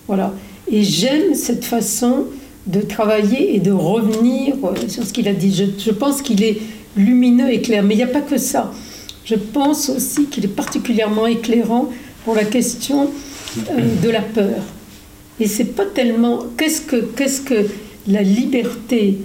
Voilà. 0.07 0.33
Et 0.71 0.83
j'aime 0.83 1.35
cette 1.35 1.65
façon 1.65 2.25
de 2.67 2.81
travailler 2.81 3.55
et 3.55 3.59
de 3.59 3.71
revenir 3.71 4.55
euh, 4.63 4.87
sur 4.87 5.03
ce 5.03 5.13
qu'il 5.13 5.27
a 5.27 5.33
dit. 5.33 5.53
Je, 5.77 5.91
pense 5.91 6.21
qu'il 6.21 6.43
est 6.43 6.59
lumineux 6.95 7.51
et 7.51 7.61
clair. 7.61 7.83
Mais 7.83 7.95
il 7.95 7.97
n'y 7.97 8.03
a 8.03 8.07
pas 8.07 8.21
que 8.21 8.37
ça. 8.37 8.71
Je 9.25 9.35
pense 9.35 9.89
aussi 9.89 10.25
qu'il 10.25 10.45
est 10.45 10.55
particulièrement 10.55 11.27
éclairant 11.27 11.89
pour 12.25 12.35
la 12.35 12.45
question 12.45 13.09
euh, 13.57 14.01
de 14.03 14.09
la 14.09 14.21
peur. 14.21 14.61
Et 15.39 15.47
c'est 15.47 15.75
pas 15.75 15.85
tellement. 15.85 16.43
Qu'est-ce 16.57 16.81
que, 16.81 16.97
qu'est-ce 16.97 17.41
que 17.41 17.67
la 18.07 18.21
liberté, 18.21 19.19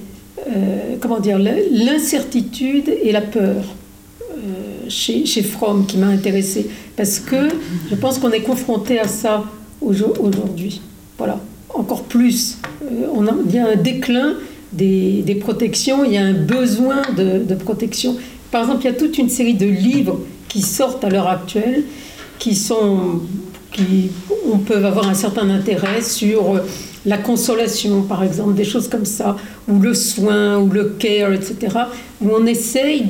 euh, 0.48 0.96
comment 1.00 1.20
dire, 1.20 1.38
l'incertitude 1.38 2.88
et 3.02 3.12
la 3.12 3.22
peur 3.22 3.64
chez, 4.88 5.26
chez 5.26 5.42
Fromm 5.42 5.84
qui 5.84 5.98
m'a 5.98 6.06
intéressé 6.06 6.70
Parce 6.96 7.18
que 7.18 7.48
je 7.90 7.94
pense 7.94 8.18
qu'on 8.18 8.30
est 8.30 8.42
confronté 8.42 8.98
à 8.98 9.06
ça 9.06 9.44
aujourd'hui. 9.80 10.80
Voilà 11.18 11.40
encore 11.74 12.04
plus. 12.04 12.58
Euh, 12.82 13.06
on 13.12 13.26
a, 13.26 13.32
il 13.46 13.54
y 13.54 13.58
a 13.58 13.68
un 13.68 13.76
déclin 13.76 14.34
des, 14.72 15.22
des, 15.22 15.34
protections, 15.34 16.04
il 16.04 16.12
y 16.12 16.18
a 16.18 16.24
un 16.24 16.34
besoin 16.34 17.02
de, 17.16 17.54
protection. 17.54 18.16
Par 18.50 18.62
exemple, 18.62 18.82
il 18.82 18.86
y 18.86 18.90
a 18.90 18.94
toute 18.94 19.18
une 19.18 19.28
série 19.28 19.54
de 19.54 19.66
livres 19.66 20.20
qui 20.48 20.62
sortent 20.62 21.04
à 21.04 21.10
l'heure 21.10 21.28
actuelle, 21.28 21.84
qui 22.38 22.54
sont, 22.54 23.20
qui 23.72 24.10
on 24.50 24.58
peut 24.58 24.84
avoir 24.84 25.08
un 25.08 25.14
certain 25.14 25.50
intérêt 25.50 26.00
sur 26.00 26.60
la 27.04 27.18
consolation, 27.18 28.02
par 28.02 28.22
exemple, 28.22 28.54
des 28.54 28.64
choses 28.64 28.88
comme 28.88 29.04
ça, 29.04 29.36
ou 29.68 29.78
le 29.78 29.94
soin, 29.94 30.58
ou 30.58 30.68
le 30.68 30.96
care, 30.98 31.32
etc., 31.32 31.56
où 32.20 32.30
on 32.30 32.46
essaye 32.46 33.06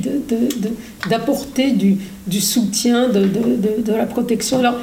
d'apporter 1.09 1.73
du, 1.73 2.40
soutien, 2.40 3.09
de, 3.09 3.24
de, 3.24 3.93
la 3.93 4.06
protection. 4.06 4.59
Alors, 4.59 4.77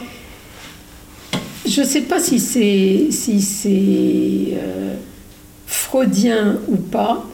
je 1.66 1.82
ne 1.82 1.86
sais 1.86 2.02
pas 2.02 2.20
si 2.20 2.40
c'est 2.40 3.08
si 3.10 3.42
c'est 3.42 4.58
euh, 4.58 4.96
freudien 5.66 6.58
ou 6.68 6.76
pas. 6.76 7.26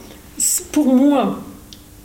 Pour 0.72 0.94
moi, 0.94 1.40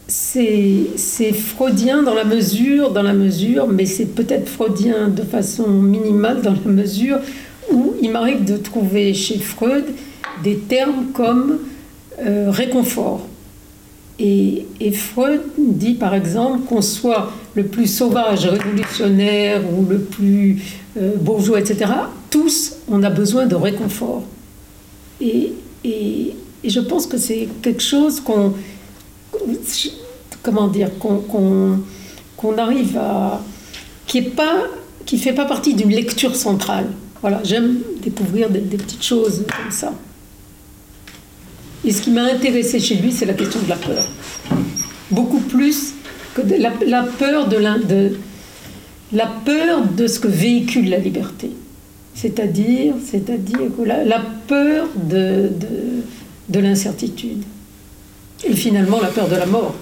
c'est 0.07 1.33
freudien 1.33 2.03
dans 2.03 2.13
la 2.13 2.23
mesure, 2.23 2.91
dans 2.91 3.03
la 3.03 3.13
mesure, 3.13 3.67
mais 3.67 3.85
c'est 3.85 4.05
peut-être 4.05 4.47
freudien 4.47 5.09
de 5.09 5.21
façon 5.21 5.67
minimale 5.67 6.41
dans 6.41 6.53
la 6.53 6.71
mesure 6.71 7.19
où 7.71 7.93
il 8.01 8.11
m'arrive 8.11 8.45
de 8.45 8.57
trouver 8.57 9.13
chez 9.13 9.39
Freud 9.39 9.85
des 10.43 10.57
termes 10.57 11.07
comme 11.13 11.59
euh, 12.19 12.49
réconfort. 12.49 13.27
Et, 14.19 14.65
et, 14.79 14.91
Freud 14.91 15.41
dit 15.57 15.93
par 15.93 16.15
exemple 16.15 16.61
qu'on 16.67 16.81
soit 16.81 17.31
le 17.53 17.65
plus 17.65 17.85
sauvage, 17.85 18.47
révolutionnaire 18.47 19.61
ou 19.71 19.85
le 19.85 19.99
plus 19.99 20.57
euh, 20.97 21.15
bourgeois, 21.17 21.59
etc., 21.59 21.91
tous, 22.31 22.77
on 22.89 23.03
a 23.03 23.11
besoin 23.11 23.45
de 23.45 23.55
réconfort. 23.55 24.23
Et, 25.21 25.53
et, 25.83 26.33
je 26.63 26.79
pense 26.79 27.05
que 27.05 27.17
c'est 27.17 27.47
quelque 27.61 27.83
chose 27.83 28.19
qu'on. 28.19 28.53
Comment 30.43 30.67
dire 30.67 30.89
Qu'on 30.99 32.57
arrive 32.57 32.97
à. 32.97 33.41
qui 34.05 34.21
ne 34.21 34.29
qui 35.05 35.17
fait 35.17 35.33
pas 35.33 35.45
partie 35.45 35.73
d'une 35.73 35.89
lecture 35.89 36.35
centrale. 36.35 36.87
Voilà, 37.21 37.41
j'aime 37.43 37.79
découvrir 38.01 38.49
des, 38.49 38.59
petites 38.59 39.03
choses 39.03 39.43
comme 39.47 39.71
ça. 39.71 39.93
Et 41.83 41.91
ce 41.91 42.01
qui 42.01 42.11
m'a 42.11 42.23
intéressé 42.23 42.79
chez 42.79 42.95
lui, 42.95 43.11
c'est 43.11 43.25
la 43.25 43.33
question 43.33 43.59
de 43.61 43.69
la 43.69 43.75
peur. 43.75 44.05
Beaucoup 45.11 45.39
plus 45.39 45.93
que 46.35 46.41
la, 46.41 47.03
peur 47.03 47.47
de, 47.47 47.57
la 49.11 49.27
peur 49.27 49.85
de 49.85 50.07
ce 50.07 50.19
que 50.19 50.27
véhicule 50.27 50.89
la 50.89 50.99
liberté. 50.99 51.51
C'est-à-dire, 52.13 52.93
c'est-à-dire 53.03 53.59
la, 53.85 54.21
peur 54.47 54.87
de, 54.95 55.49
de 56.49 56.59
l'incertitude. 56.59 57.43
Et 58.43 58.55
finalement, 58.55 59.01
la 59.01 59.07
peur 59.07 59.27
de 59.27 59.35
la 59.35 59.45
mort. 59.45 59.75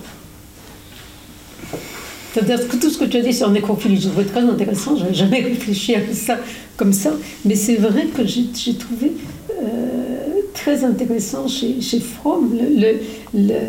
Tout 2.33 2.89
ce 2.89 2.97
que 2.97 3.05
tu 3.05 3.17
as 3.17 3.21
dit 3.21 3.33
sur 3.33 3.49
nécrophilie, 3.49 3.99
je 3.99 4.09
trouvais 4.09 4.25
très 4.25 4.41
intéressant, 4.41 4.97
je 4.97 5.03
n'avais 5.03 5.13
jamais 5.13 5.41
réfléchi 5.41 5.95
à 5.95 6.01
ça 6.13 6.37
comme 6.75 6.91
ça, 6.91 7.11
mais 7.45 7.55
c'est 7.55 7.77
vrai 7.77 8.07
que 8.07 8.25
j'ai 8.25 8.73
trouvé 8.73 9.13
euh, 9.51 10.41
très 10.53 10.83
intéressant 10.83 11.47
chez, 11.47 11.79
Fromm 12.01 12.53
le, 12.53 12.99
le, 13.33 13.59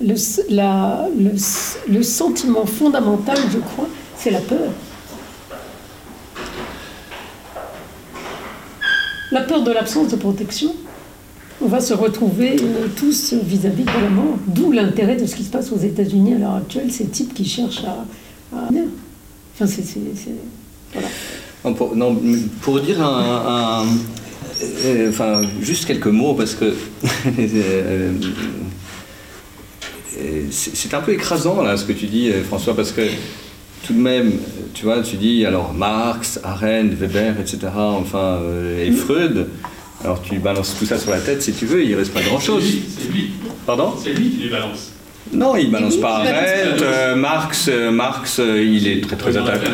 le, 0.00 1.34
le, 1.88 2.02
sentiment 2.02 2.66
fondamental, 2.66 3.38
je 3.52 3.58
crois, 3.58 3.86
c'est 4.16 4.30
la 4.30 4.40
peur. 4.40 4.72
La 9.30 9.42
peur 9.42 9.62
de 9.62 9.70
l'absence 9.70 10.08
de 10.08 10.16
protection. 10.16 10.74
On 11.62 11.68
va 11.68 11.80
se 11.80 11.92
retrouver 11.92 12.56
euh, 12.58 12.86
tous 12.96 13.34
vis-à-vis 13.34 13.84
de 13.84 14.02
la 14.02 14.08
mort. 14.08 14.38
D'où 14.46 14.72
l'intérêt 14.72 15.16
de 15.16 15.26
ce 15.26 15.36
qui 15.36 15.44
se 15.44 15.50
passe 15.50 15.70
aux 15.72 15.78
États-Unis 15.78 16.34
à 16.34 16.38
l'heure 16.38 16.54
actuelle, 16.54 16.90
ces 16.90 17.06
types 17.06 17.34
qui 17.34 17.44
cherchent 17.44 17.84
à. 17.84 18.06
Enfin, 18.52 19.66
c'est. 19.66 19.84
Voilà. 20.92 21.76
pour, 21.76 21.94
non, 21.94 22.18
pour 22.62 22.80
dire 22.80 23.02
un, 23.02 23.84
euh, 24.62 25.10
enfin, 25.10 25.42
juste 25.60 25.84
quelques 25.86 26.06
mots, 26.06 26.34
parce 26.34 26.54
que. 26.54 26.74
Euh, 30.22 30.42
c'est 30.50 30.92
un 30.92 31.00
peu 31.00 31.12
écrasant 31.12 31.62
là 31.62 31.78
ce 31.78 31.84
que 31.84 31.92
tu 31.94 32.06
dis 32.06 32.30
François 32.46 32.76
parce 32.76 32.92
que 32.92 33.00
tout 33.86 33.94
de 33.94 33.98
même 33.98 34.32
tu 34.74 34.84
vois, 34.84 35.02
tu 35.02 35.16
dis 35.16 35.46
alors 35.46 35.72
Marx, 35.72 36.38
Arendt, 36.42 36.94
Weber, 36.96 37.40
etc., 37.40 37.68
enfin, 37.74 38.40
et 38.78 38.90
Freud, 38.90 39.46
alors 40.04 40.22
tu 40.22 40.38
balances 40.38 40.76
tout 40.78 40.86
ça 40.86 40.98
sur 40.98 41.10
la 41.10 41.20
tête 41.20 41.42
si 41.42 41.52
tu 41.52 41.66
veux, 41.66 41.82
il 41.82 41.90
ne 41.90 41.96
reste 41.96 42.12
pas 42.12 42.22
grand-chose. 42.22 42.64
C'est 42.64 43.12
lui. 43.12 43.30
Pardon 43.66 43.94
C'est 44.02 44.12
lui 44.12 44.30
qui 44.30 44.44
les 44.44 44.50
balance. 44.50 44.92
Non, 45.32 45.54
il 45.56 45.70
balance 45.70 45.96
pas 45.96 46.16
Arendt, 46.16 46.82
euh, 46.82 47.14
Marx, 47.14 47.68
euh, 47.68 47.90
Marx, 47.90 48.40
il 48.40 48.88
est 48.88 49.00
très 49.02 49.16
très 49.16 49.36
attaché. 49.36 49.66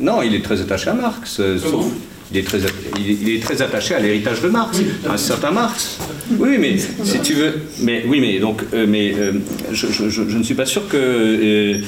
Non, 0.00 0.22
il 0.22 0.34
est 0.34 0.42
très 0.42 0.60
attaché 0.60 0.90
à 0.90 0.94
Marx. 0.94 1.40
sauf, 1.58 1.86
il 2.32 2.38
est, 2.38 2.42
très, 2.42 2.58
il 2.98 3.36
est 3.36 3.40
très 3.40 3.62
attaché 3.62 3.94
à 3.94 4.00
l'héritage 4.00 4.40
de 4.40 4.48
Marx, 4.48 4.80
à 5.08 5.12
un 5.12 5.16
certain 5.16 5.52
Marx. 5.52 5.98
Oui, 6.38 6.56
mais 6.58 6.76
si 6.78 7.20
tu 7.20 7.34
veux, 7.34 7.60
mais 7.80 8.04
oui, 8.08 8.18
mais 8.20 8.40
donc, 8.40 8.62
mais 8.72 9.14
je, 9.70 9.86
je, 9.86 10.08
je, 10.08 10.36
ne 10.36 10.42
suis 10.42 10.54
pas 10.54 10.66
sûr 10.66 10.88
que 10.88 11.78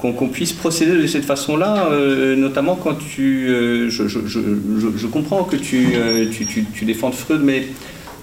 qu'on 0.00 0.28
puisse 0.28 0.52
procéder 0.52 0.96
de 0.96 1.06
cette 1.06 1.24
façon-là, 1.24 1.88
euh, 1.90 2.34
notamment 2.34 2.74
quand 2.76 2.94
tu... 2.94 3.48
Euh, 3.48 3.90
je, 3.90 5.06
comprends 5.06 5.44
que 5.44 5.56
tu, 5.56 5.88
euh, 5.94 6.26
tu, 6.30 6.84
défends 6.84 7.12
Freud, 7.12 7.42
mais 7.44 7.68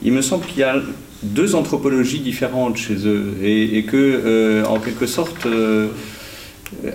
il 0.03 0.11
me 0.11 0.21
semble 0.21 0.45
qu'il 0.45 0.59
y 0.59 0.63
a 0.63 0.77
deux 1.21 1.55
anthropologies 1.55 2.19
différentes 2.19 2.77
chez 2.77 3.07
eux, 3.07 3.35
et, 3.43 3.77
et 3.77 3.83
que, 3.83 4.63
en 4.67 4.79
quelque 4.79 5.05
sorte, 5.05 5.47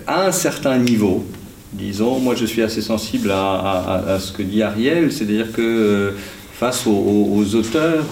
à 0.07 0.27
un 0.27 0.33
certain 0.33 0.79
niveau, 0.79 1.25
disons, 1.73 2.19
moi 2.19 2.35
je 2.35 2.47
suis 2.47 2.63
assez 2.63 2.83
sensible 2.83 3.31
à, 3.31 4.19
ce 4.21 4.33
que 4.33 4.43
dit 4.43 4.63
Ariel, 4.63 5.13
c'est-à-dire 5.13 5.53
que 5.53 6.13
face 6.55 6.87
aux, 6.87 7.55
auteurs, 7.55 8.05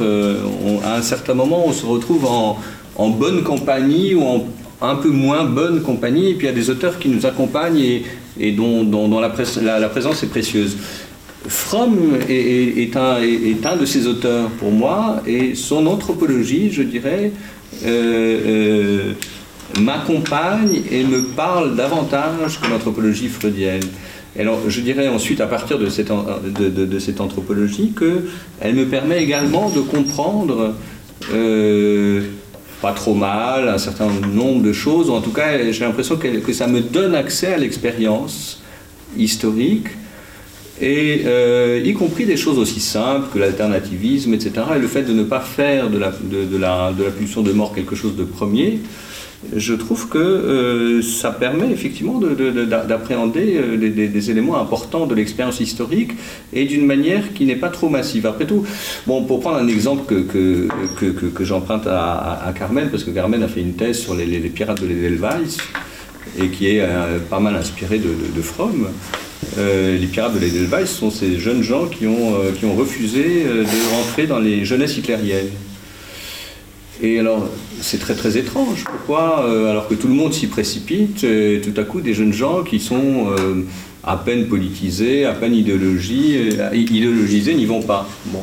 à 0.84 0.96
un 0.96 1.02
certain 1.02 1.34
moment, 1.34 1.64
on 1.66 1.72
se 1.72 1.86
retrouve 1.86 2.26
en, 2.26 3.08
bonne 3.10 3.42
compagnie 3.42 4.14
ou 4.14 4.22
en 4.22 4.44
un 4.82 4.96
peu 4.96 5.10
moins 5.10 5.44
bonne 5.44 5.82
compagnie, 5.82 6.30
et 6.30 6.34
puis 6.34 6.46
il 6.46 6.50
y 6.50 6.52
a 6.52 6.56
des 6.56 6.70
auteurs 6.70 6.98
qui 6.98 7.08
nous 7.08 7.26
accompagnent 7.26 8.02
et, 8.38 8.52
dont, 8.52 9.20
la, 9.20 9.28
présence 9.28 10.22
est 10.22 10.28
précieuse. 10.28 10.76
Fromm 11.46 12.16
est, 12.28 12.96
un, 12.96 13.76
de 13.76 13.86
ces 13.86 14.06
auteurs 14.06 14.48
pour 14.50 14.70
moi, 14.70 15.22
et 15.26 15.54
son 15.54 15.86
anthropologie, 15.86 16.70
je 16.70 16.82
dirais, 16.82 17.32
euh, 17.84 18.40
euh, 18.46 19.80
m'accompagne 19.80 20.82
et 20.90 21.04
me 21.04 21.22
parle 21.22 21.76
davantage 21.76 22.60
que 22.60 22.68
l'anthropologie 22.68 23.28
freudienne. 23.28 23.82
Alors, 24.38 24.60
je 24.68 24.80
dirais 24.80 25.08
ensuite, 25.08 25.40
à 25.40 25.46
partir 25.46 25.78
de 25.78 25.88
cette, 25.88 26.10
de, 26.10 26.98
cette 26.98 27.20
anthropologie, 27.20 27.92
qu'elle 27.98 28.74
me 28.74 28.86
permet 28.86 29.22
également 29.22 29.70
de 29.70 29.80
comprendre 29.80 30.74
euh, 31.32 32.22
pas 32.80 32.92
trop 32.92 33.14
mal 33.14 33.68
un 33.68 33.78
certain 33.78 34.08
nombre 34.08 34.62
de 34.62 34.72
choses, 34.72 35.10
ou 35.10 35.12
en 35.12 35.20
tout 35.20 35.32
cas, 35.32 35.70
j'ai 35.70 35.84
l'impression 35.84 36.16
que, 36.16 36.52
ça 36.52 36.66
me 36.66 36.80
donne 36.80 37.14
accès 37.14 37.52
à 37.52 37.58
l'expérience 37.58 38.62
historique, 39.16 39.88
et 40.80 41.22
euh, 41.26 41.82
y 41.84 41.92
compris 41.92 42.24
des 42.24 42.38
choses 42.38 42.58
aussi 42.58 42.80
simples 42.80 43.28
que 43.32 43.38
l'alternativisme, 43.38 44.32
etc., 44.32 44.52
et 44.76 44.78
le 44.78 44.88
fait 44.88 45.02
de 45.02 45.12
ne 45.12 45.24
pas 45.24 45.40
faire 45.40 45.90
de, 45.90 45.98
la, 45.98 46.10
de 46.10 47.04
la 47.04 47.10
pulsion 47.10 47.42
de 47.42 47.52
mort 47.52 47.74
quelque 47.74 47.94
chose 47.94 48.16
de 48.16 48.24
premier, 48.24 48.80
je 49.56 49.72
trouve 49.72 50.08
que 50.08 50.18
euh, 50.18 51.02
ça 51.02 51.30
permet 51.30 51.70
effectivement 51.70 52.20
d'appréhender 52.20 53.56
euh, 53.56 53.76
des, 53.76 54.30
éléments 54.30 54.60
importants 54.60 55.06
de 55.06 55.14
l'expérience 55.14 55.60
historique 55.60 56.12
et 56.52 56.66
d'une 56.66 56.84
manière 56.84 57.32
qui 57.32 57.46
n'est 57.46 57.56
pas 57.56 57.70
trop 57.70 57.88
massive. 57.88 58.26
Après 58.26 58.46
tout, 58.46 58.66
bon, 59.06 59.24
pour 59.24 59.40
prendre 59.40 59.56
un 59.56 59.68
exemple 59.68 60.04
que, 60.04 60.68
que, 60.98 61.10
que, 61.10 61.44
j'emprunte 61.44 61.86
à, 61.86 62.52
Carmen, 62.56 62.90
parce 62.90 63.04
que 63.04 63.10
Carmen 63.10 63.42
a 63.42 63.48
fait 63.48 63.60
une 63.60 63.74
thèse 63.74 63.98
sur 63.98 64.14
les, 64.14 64.26
pirates 64.50 64.80
de 64.82 64.86
l'Edelweiss 64.86 65.56
et 66.38 66.48
qui 66.48 66.76
est 66.76 66.80
euh, 66.82 67.18
pas 67.18 67.40
mal 67.40 67.56
inspiré 67.56 67.98
de, 67.98 68.42
Fromm. 68.42 68.88
les 69.56 70.06
pirates 70.06 70.34
de 70.34 70.40
l'Edelweiss 70.40 70.90
sont 70.90 71.10
ces 71.10 71.38
jeunes 71.38 71.62
gens 71.62 71.86
qui 71.86 72.06
ont, 72.06 72.34
qui 72.58 72.66
ont 72.66 72.74
refusé 72.74 73.44
de 73.44 73.96
rentrer 73.96 74.26
dans 74.26 74.38
les 74.38 74.66
jeunesses 74.66 74.98
hitlériennes. 74.98 75.48
Et 77.02 77.18
alors, 77.18 77.48
c'est 77.80 77.98
très 77.98 78.14
très 78.14 78.36
étrange. 78.36 78.84
Pourquoi 78.84 79.46
euh, 79.46 79.70
Alors 79.70 79.88
que 79.88 79.94
tout 79.94 80.08
le 80.08 80.14
monde 80.14 80.34
s'y 80.34 80.48
précipite, 80.48 81.24
et 81.24 81.60
tout 81.62 81.78
à 81.80 81.84
coup, 81.84 82.00
des 82.00 82.14
jeunes 82.14 82.32
gens 82.32 82.62
qui 82.62 82.78
sont 82.78 83.28
euh, 83.30 83.64
à 84.04 84.16
peine 84.18 84.46
politisés, 84.46 85.24
à 85.24 85.32
peine 85.32 85.52
euh, 85.52 86.70
idéologisés 86.74 87.54
n'y 87.54 87.64
vont 87.64 87.82
pas. 87.82 88.06
Bon. 88.26 88.42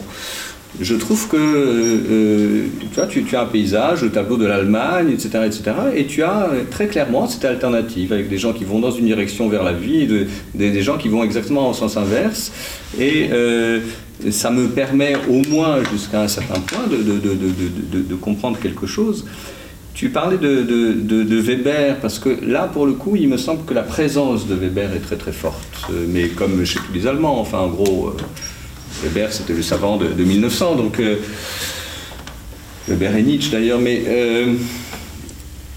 Je 0.79 0.93
trouve 0.93 1.27
que 1.27 2.65
tu, 2.79 2.87
vois, 2.93 3.07
tu, 3.07 3.35
as 3.35 3.41
un 3.41 3.45
paysage, 3.45 4.03
le 4.03 4.11
tableau 4.11 4.37
de 4.37 4.45
l'Allemagne, 4.45 5.09
etc., 5.09 5.29
etc., 5.45 5.71
et 5.95 6.05
tu 6.05 6.21
as 6.21 6.49
très 6.69 6.85
clairement 6.85 7.27
cette 7.27 7.45
alternative 7.45 8.13
avec 8.13 8.29
des 8.29 8.37
gens 8.37 8.53
qui 8.53 8.63
vont 8.63 8.79
dans 8.79 8.91
une 8.91 9.05
direction 9.05 9.49
vers 9.49 9.63
la 9.63 9.73
vie, 9.73 10.01
et 10.03 10.27
des, 10.53 10.81
gens 10.83 10.97
qui 10.97 11.07
vont 11.07 11.23
exactement 11.23 11.67
en 11.67 11.73
sens 11.73 11.97
inverse. 11.97 12.51
Et 12.99 13.29
ça 14.31 14.49
me 14.49 14.67
permet 14.67 15.15
au 15.29 15.43
moins 15.49 15.83
jusqu'à 15.91 16.21
un 16.21 16.27
certain 16.27 16.59
point 16.59 16.87
de, 16.87 18.15
comprendre 18.15 18.57
quelque 18.59 18.87
chose. 18.87 19.25
Tu 19.93 20.09
parlais 20.09 20.37
de, 20.37 21.39
Weber, 21.39 21.99
parce 21.99 22.19
que 22.19 22.29
là, 22.43 22.69
pour 22.71 22.85
le 22.85 22.93
coup, 22.93 23.15
il 23.15 23.29
me 23.29 23.37
semble 23.37 23.65
que 23.65 23.73
la 23.73 23.83
présence 23.83 24.47
de 24.47 24.55
Weber 24.55 24.93
est 24.93 24.99
très 24.99 25.17
très 25.17 25.31
forte. 25.31 25.87
Mais 26.09 26.29
comme 26.29 26.65
chez 26.65 26.79
tous 26.79 26.93
les 26.93 27.07
Allemands, 27.07 27.39
enfin, 27.39 27.59
en 27.59 27.69
gros, 27.69 28.07
euh, 28.07 28.17
Weber, 29.03 29.31
c'était 29.31 29.53
le 29.53 29.61
savant 29.61 29.97
de, 29.97 30.07
1900, 30.07 30.75
donc 30.75 30.99
euh, 30.99 31.17
Weber 32.87 33.15
et 33.15 33.23
Nietzsche 33.23 33.51
d'ailleurs, 33.51 33.79
mais... 33.79 34.03
Euh, 34.07 34.53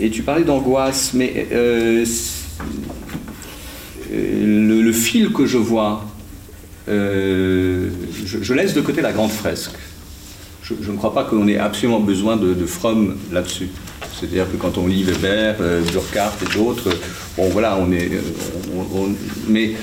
et 0.03 0.09
tu 0.09 0.23
parlais 0.23 0.45
d'angoisse, 0.45 1.13
mais 1.13 1.47
le, 4.11 4.93
fil 4.93 5.31
que 5.31 5.45
je 5.45 5.59
vois 5.59 6.07
euh, 6.91 7.89
je, 8.25 8.55
laisse 8.55 8.75
de 8.75 8.81
côté 8.81 9.01
la 9.01 9.13
grande 9.13 9.31
fresque. 9.31 9.73
Je, 10.63 10.91
ne 10.91 10.97
crois 10.97 11.13
pas 11.13 11.25
qu'on 11.25 11.49
ait 11.49 11.59
absolument 11.59 12.01
besoin 12.01 12.37
de, 12.37 12.67
Fromm 12.67 13.17
là-dessus. 13.33 13.69
C'est-à-dire 14.19 14.51
que 14.51 14.57
quand 14.57 14.79
on 14.79 14.87
lit 14.87 15.03
Weber, 15.03 15.57
euh, 15.61 15.83
et 15.83 16.55
d'autres, 16.55 16.91
bon 17.37 17.49
voilà, 17.49 17.77
on 17.81 17.91
est. 17.93 18.11
Euh, 18.13 19.09
mais 19.49 19.75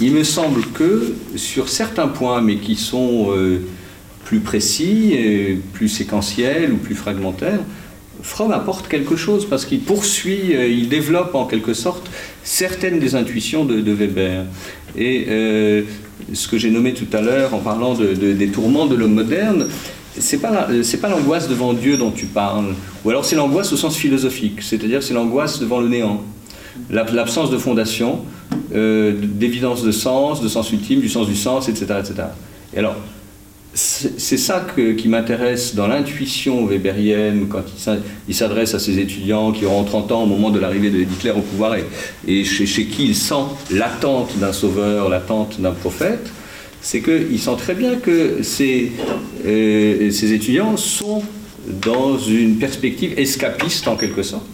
il 0.00 0.12
me 0.12 0.24
semble 0.24 0.62
que 0.72 1.14
sur 1.36 1.68
certains 1.68 2.08
points, 2.08 2.40
mais 2.40 2.56
qui 2.56 2.76
sont 2.76 3.28
plus 4.24 4.40
précis, 4.40 5.14
plus 5.74 5.88
séquentiels 5.88 6.72
ou 6.72 6.76
plus 6.76 6.94
fragmentaires, 6.94 7.60
Fromm 8.22 8.52
apporte 8.52 8.88
quelque 8.88 9.16
chose 9.16 9.46
parce 9.48 9.64
qu'il 9.64 9.80
poursuit, 9.80 10.54
il 10.54 10.88
développe 10.88 11.34
en 11.34 11.44
quelque 11.44 11.74
sorte 11.74 12.08
certaines 12.42 12.98
des 12.98 13.14
intuitions 13.14 13.64
de, 13.64 13.80
de 13.80 13.92
Weber. 13.92 14.44
Et 14.96 15.26
euh, 15.28 15.82
ce 16.32 16.48
que 16.48 16.58
j'ai 16.58 16.70
nommé 16.70 16.94
tout 16.94 17.06
à 17.12 17.20
l'heure 17.20 17.54
en 17.54 17.58
parlant 17.58 17.94
des 17.94 18.48
tourments 18.48 18.86
de 18.86 18.94
l'homme 18.94 19.14
moderne, 19.14 19.66
c'est 20.18 20.38
pas 20.38 20.68
c'est 20.82 21.00
pas 21.00 21.08
l'angoisse 21.08 21.48
devant 21.48 21.72
Dieu 21.72 21.96
dont 21.96 22.10
tu 22.10 22.26
parles, 22.26 22.74
ou 23.04 23.10
alors 23.10 23.24
c'est 23.24 23.36
l'angoisse 23.36 23.72
au 23.72 23.76
sens 23.76 23.96
philosophique, 23.96 24.60
c'est-à-dire 24.62 25.02
c'est 25.02 25.14
l'angoisse 25.14 25.58
devant 25.58 25.80
le 25.80 25.88
néant, 25.88 26.22
l'absence 26.90 27.50
de 27.50 27.58
fondation, 27.58 28.20
euh, 28.74 29.14
d'évidence 29.18 29.82
de 29.82 29.90
sens, 29.90 30.42
de 30.42 30.48
sens 30.48 30.70
ultime, 30.72 31.00
du 31.00 31.08
sens 31.08 31.26
du 31.26 31.36
sens, 31.36 31.68
etc., 31.68 31.86
etc. 31.98 32.14
Et 32.74 32.78
alors 32.78 32.96
c'est 33.74 34.36
ça 34.36 34.66
qui 34.98 35.08
m'intéresse 35.08 35.74
dans 35.74 35.86
l'intuition 35.86 36.66
weberienne, 36.66 37.46
quand 37.48 37.62
il 38.28 38.34
s'adresse 38.34 38.74
à 38.74 38.78
ses 38.78 38.98
étudiants 38.98 39.50
qui 39.52 39.64
auront 39.64 39.84
30 39.84 40.12
ans 40.12 40.22
au 40.24 40.26
moment 40.26 40.50
de 40.50 40.58
l'arrivée 40.58 40.90
de 40.90 41.00
Hitler 41.00 41.30
au 41.30 41.40
pouvoir 41.40 41.76
et, 42.26 42.44
chez, 42.44 42.84
qui 42.84 43.06
il 43.06 43.16
sent 43.16 43.44
l'attente 43.70 44.38
d'un 44.38 44.52
sauveur, 44.52 45.08
l'attente 45.08 45.58
d'un 45.58 45.72
prophète, 45.72 46.30
c'est 46.82 47.00
qu'il 47.00 47.38
sent 47.38 47.56
très 47.56 47.74
bien 47.74 47.94
que 47.94 48.42
ces, 48.42 48.92
euh, 49.46 50.10
ces 50.10 50.32
étudiants 50.34 50.76
sont 50.76 51.22
dans 51.66 52.18
une 52.18 52.56
perspective 52.56 53.18
escapiste 53.18 53.88
en 53.88 53.96
quelque 53.96 54.22
sorte. 54.22 54.44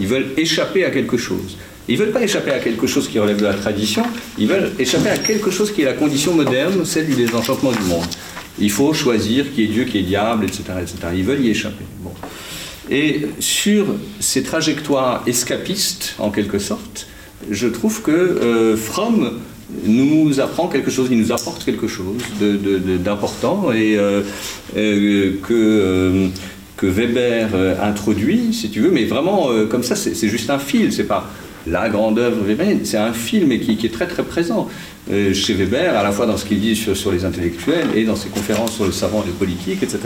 Ils 0.00 0.06
veulent 0.06 0.30
échapper 0.38 0.84
à 0.84 0.90
quelque 0.90 1.18
chose. 1.18 1.58
Ils 1.88 1.98
ne 1.98 2.04
veulent 2.04 2.12
pas 2.12 2.22
échapper 2.22 2.52
à 2.52 2.60
quelque 2.60 2.86
chose 2.86 3.08
qui 3.08 3.18
relève 3.18 3.38
de 3.38 3.44
la 3.44 3.54
tradition, 3.54 4.04
ils 4.38 4.46
veulent 4.46 4.70
échapper 4.78 5.10
à 5.10 5.18
quelque 5.18 5.50
chose 5.50 5.72
qui 5.72 5.82
est 5.82 5.84
la 5.84 5.94
condition 5.94 6.32
moderne, 6.32 6.84
celle 6.84 7.06
du 7.06 7.14
désenchantement 7.14 7.72
du 7.72 7.82
monde. 7.82 8.06
Il 8.58 8.70
faut 8.70 8.92
choisir 8.92 9.52
qui 9.54 9.64
est 9.64 9.68
Dieu, 9.68 9.84
qui 9.84 9.98
est 9.98 10.02
diable, 10.02 10.44
etc. 10.44 10.62
etc. 10.80 10.96
Ils 11.14 11.24
veulent 11.24 11.44
y 11.44 11.50
échapper. 11.50 11.84
Bon. 12.00 12.12
Et 12.90 13.22
sur 13.38 13.86
ces 14.20 14.42
trajectoires 14.42 15.22
escapistes, 15.26 16.14
en 16.18 16.30
quelque 16.30 16.58
sorte, 16.58 17.06
je 17.50 17.68
trouve 17.68 18.02
que 18.02 18.10
euh, 18.10 18.76
Fromm 18.76 19.38
nous 19.86 20.40
apprend 20.40 20.68
quelque 20.68 20.90
chose, 20.90 21.08
il 21.10 21.18
nous 21.18 21.32
apporte 21.32 21.64
quelque 21.64 21.88
chose 21.88 22.16
d'important 22.40 23.72
et 23.72 23.96
euh, 23.96 24.20
euh, 24.76 25.32
que, 25.42 26.28
que 26.76 26.86
Weber 26.86 27.48
introduit, 27.82 28.52
si 28.52 28.68
tu 28.68 28.80
veux, 28.80 28.90
mais 28.90 29.04
vraiment 29.04 29.48
comme 29.70 29.82
ça, 29.82 29.96
c'est 29.96 30.28
juste 30.28 30.50
un 30.50 30.58
fil, 30.58 30.92
c'est 30.92 31.04
pas 31.04 31.30
la 31.66 31.88
grande 31.88 32.18
œuvre 32.18 32.42
weberienne, 32.44 32.80
c'est 32.84 32.96
un 32.98 33.12
film 33.12 33.58
qui, 33.60 33.76
qui, 33.76 33.86
est 33.86 33.90
très 33.90 34.06
très 34.06 34.22
présent. 34.22 34.68
Euh, 35.10 35.34
chez 35.34 35.54
Weber, 35.54 35.96
à 35.96 36.04
la 36.04 36.12
fois 36.12 36.26
dans 36.26 36.36
ce 36.36 36.44
qu'il 36.44 36.60
dit 36.60 36.76
sur, 36.76 37.10
les 37.10 37.24
intellectuels 37.24 37.88
et 37.96 38.04
dans 38.04 38.14
ses 38.14 38.28
conférences 38.28 38.74
sur 38.74 38.84
le 38.84 38.92
savant 38.92 39.22
et 39.24 39.26
le 39.26 39.32
politique, 39.32 39.82
etc. 39.82 39.98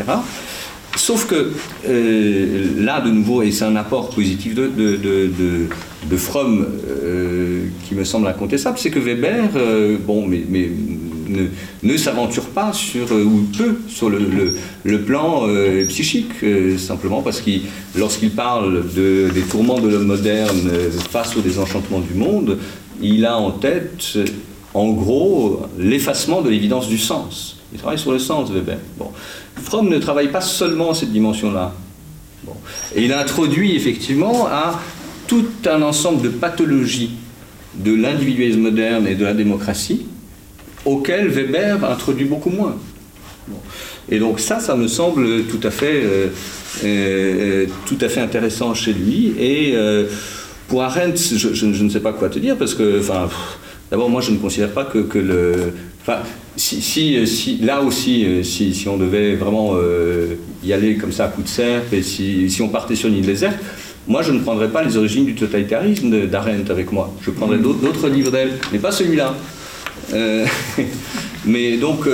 Sauf 0.96 1.26
que 1.26 1.52
euh, 1.86 2.68
là, 2.78 3.02
de 3.02 3.10
nouveau, 3.10 3.42
et 3.42 3.50
c'est 3.50 3.66
un 3.66 3.76
apport 3.76 4.08
positif 4.08 4.54
de, 4.54 4.68
de, 4.68 6.16
Fromm 6.16 6.66
euh, 6.88 7.66
qui 7.86 7.94
me 7.94 8.04
semble 8.04 8.26
incontestable, 8.26 8.78
c'est 8.78 8.90
que 8.90 8.98
Weber, 8.98 9.50
bon, 10.06 10.26
mais 10.26 10.70
ne, 11.28 11.96
s'aventure 11.96 12.46
pas 12.46 12.72
sur, 12.72 13.10
ou 13.12 13.46
peu 13.56 13.78
sur 13.88 14.10
le, 14.10 14.54
le, 14.84 15.00
plan 15.02 15.46
psychique, 15.88 16.32
simplement 16.78 17.22
parce 17.22 17.40
qu'il, 17.40 17.62
lorsqu'il 17.96 18.30
parle 18.30 18.84
des 18.94 19.42
tourments 19.50 19.80
de 19.80 19.88
l'homme 19.88 20.06
moderne 20.06 20.70
face 21.10 21.36
au 21.36 21.40
désenchantement 21.40 22.00
du 22.00 22.14
monde, 22.14 22.58
il 23.00 23.26
a 23.26 23.36
en 23.36 23.50
tête 23.50 24.18
en 24.74 24.88
gros 24.92 25.62
l'effacement 25.78 26.42
de 26.42 26.50
l'évidence 26.50 26.88
du 26.88 26.98
sens. 26.98 27.56
Il 27.72 27.78
travaille 27.78 27.98
sur 27.98 28.12
le 28.12 28.18
sens, 28.18 28.50
Weber. 28.50 28.78
Bon. 28.98 29.10
Fromm 29.62 29.88
ne 29.88 29.98
travaille 29.98 30.30
pas 30.30 30.40
seulement 30.40 30.94
cette 30.94 31.12
dimension-là. 31.12 31.74
Et 32.94 33.04
il 33.04 33.12
introduit 33.12 33.74
effectivement 33.74 34.46
à 34.46 34.80
tout 35.26 35.46
un 35.66 35.82
ensemble 35.82 36.22
de 36.22 36.28
pathologies 36.28 37.10
de 37.74 37.92
l'individualisme 37.94 38.60
moderne 38.60 39.06
et 39.06 39.14
de 39.14 39.24
la 39.24 39.34
démocratie 39.34 40.06
auxquelles 40.86 41.28
Weber 41.28 41.84
introduit 41.84 42.24
beaucoup 42.24 42.50
moins. 42.50 42.76
Et 44.10 44.18
donc 44.18 44.40
ça, 44.40 44.60
ça 44.60 44.74
me 44.76 44.88
semble 44.88 45.44
tout 45.44 45.60
à 45.62 45.70
fait, 45.70 46.00
euh, 46.04 46.28
euh, 46.84 47.66
tout 47.86 47.98
à 48.00 48.08
fait 48.08 48.20
intéressant 48.20 48.72
chez 48.74 48.92
lui. 48.92 49.34
Et 49.38 49.72
euh, 49.74 50.06
pour 50.68 50.82
Arendt, 50.82 51.16
je, 51.36 51.52
je- 51.54 51.72
je 51.72 51.84
ne 51.84 51.90
sais 51.90 52.00
pas 52.00 52.12
quoi 52.12 52.28
te 52.28 52.38
dire 52.38 52.56
parce 52.56 52.74
que, 52.74 53.00
enfin, 53.00 53.28
d'abord, 53.90 54.08
moi, 54.10 54.20
je 54.20 54.30
ne 54.32 54.36
considère 54.38 54.70
pas 54.70 54.84
que, 54.84 54.98
que 54.98 55.18
le. 55.18 55.52
Enfin, 56.02 56.18
si, 56.56 56.80
si, 56.80 57.26
si- 57.26 57.58
là 57.58 57.82
aussi, 57.82 58.44
si, 58.44 58.74
si 58.74 58.88
on 58.88 58.96
devait 58.96 59.34
vraiment 59.34 59.74
y 60.64 60.72
aller 60.72 60.96
comme 60.96 61.12
ça 61.12 61.24
à 61.26 61.28
coup 61.28 61.42
de 61.42 61.48
serpe 61.48 61.92
et 61.92 62.02
si, 62.02 62.48
si 62.50 62.62
on 62.62 62.68
partait 62.68 62.94
sur 62.96 63.08
une 63.08 63.16
île 63.16 63.26
déserte, 63.26 63.58
moi, 64.08 64.22
je 64.22 64.30
ne 64.32 64.38
prendrais 64.38 64.68
pas 64.70 64.84
les 64.84 64.96
origines 64.96 65.24
du 65.24 65.34
totalitarisme 65.34 66.26
d'Arendt 66.28 66.70
avec 66.70 66.92
moi. 66.92 67.12
Je 67.22 67.30
prendrais 67.32 67.58
d'autres 67.58 67.80
d'autres 67.80 68.08
livres 68.08 68.30
d'elle, 68.30 68.52
mais 68.72 68.78
pas 68.78 68.92
celui-là. 68.92 69.34
Euh, 70.14 70.44
mais 71.44 71.76
donc, 71.76 72.06
euh, 72.06 72.10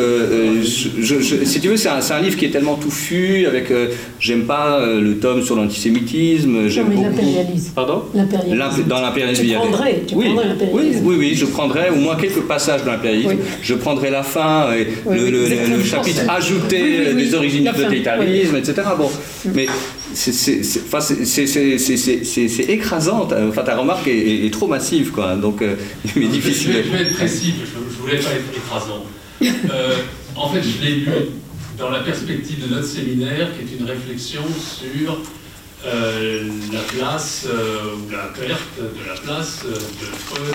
euh, 0.58 0.62
je- 0.62 1.02
je- 1.02 1.20
je- 1.20 1.44
si 1.44 1.60
tu 1.60 1.68
veux, 1.68 1.76
c'est 1.76 1.88
un, 1.88 2.20
livre 2.20 2.36
qui 2.36 2.46
est 2.46 2.50
tellement 2.50 2.74
touffu. 2.76 3.46
Avec, 3.46 3.70
euh, 3.70 3.88
j'aime 4.20 4.44
pas 4.44 4.80
le 4.86 5.16
tome 5.18 5.42
sur 5.42 5.56
l'antisémitisme. 5.56 6.68
J'aime 6.68 6.86
mais 6.88 6.96
beaucoup. 6.96 7.08
l'impérialisme. 7.08 7.72
Pardon? 7.74 8.04
L'impérialisme. 8.14 8.56
L'imp- 8.58 8.88
Dans 8.88 9.00
l'impérialisme, 9.00 9.44
Tu 9.44 9.54
prendrais, 9.54 10.02
tu 10.06 10.14
oui, 10.14 10.24
prendrais 10.26 10.48
oui, 10.72 10.82
oui, 11.02 11.16
oui, 11.18 11.34
je 11.34 11.44
prendrais 11.46 11.90
au 11.90 11.96
moins 11.96 12.16
quelques 12.16 12.42
passages 12.42 12.82
de 12.82 12.88
l'impérialisme. 12.88 13.30
Oui. 13.30 13.36
Je 13.62 13.74
prendrais 13.74 14.10
la 14.10 14.22
fin, 14.22 14.72
et 14.74 14.86
Oui, 15.06 15.30
le, 15.30 15.82
chapitre 15.84 16.22
ajouté 16.28 17.14
des 17.14 17.34
origines 17.34 17.64
du 17.64 17.70
totalitarisme, 17.70 18.56
etc. 18.56 18.74
Bon, 18.96 19.10
mais 19.54 19.66
c'est 20.14 20.60
écrasant. 22.68 23.26
ta- 23.26 23.46
Enfin, 23.46 23.62
ta 23.62 23.76
remarque 23.76 24.06
est, 24.06 24.16
est- 24.16 24.46
est 24.46 24.50
trop 24.50 24.66
massive, 24.66 25.10
quoi. 25.10 25.34
Donc, 25.36 25.62
euh, 25.62 25.76
il 26.16 26.22
est 26.22 26.26
Je 26.26 26.30
difficile. 26.30 26.72
vais, 26.72 26.84
je 26.84 26.88
vais 26.90 27.02
être 27.02 27.14
précis, 27.14 27.54
je 27.58 27.78
ne 27.78 27.84
voulais 28.00 28.18
pas 28.18 28.30
être 28.30 28.56
écrasant. 28.56 29.04
Euh, 29.42 29.96
en 30.36 30.48
fait, 30.52 30.62
je 30.62 30.84
l'ai 30.84 30.94
lu 30.96 31.08
dans 31.78 31.90
la 31.90 32.00
perspective 32.00 32.68
de 32.68 32.74
notre 32.74 32.86
séminaire, 32.86 33.48
qui 33.56 33.74
est 33.74 33.78
une 33.78 33.86
réflexion 33.86 34.42
sur 34.60 35.18
euh, 35.84 36.44
la 36.72 36.78
place 36.80 37.44
euh, 37.48 37.96
ou 37.96 38.10
la 38.12 38.26
perte 38.28 38.78
de 38.78 39.08
la 39.08 39.14
place 39.20 39.64
de 39.64 40.06
Freud 40.06 40.54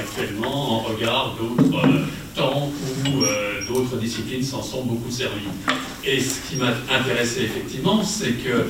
actuellement 0.00 0.72
en 0.72 0.78
regard 0.80 1.36
d'autres 1.38 1.86
temps 2.34 2.72
où 3.06 3.72
d'autres 3.72 3.96
disciplines 3.98 4.42
s'en 4.42 4.62
sont 4.62 4.82
beaucoup 4.82 5.12
servies. 5.12 5.46
Et 6.04 6.18
ce 6.18 6.50
qui 6.50 6.56
m'a 6.56 6.72
intéressé 6.92 7.42
effectivement, 7.42 8.02
c'est 8.02 8.32
que 8.32 8.64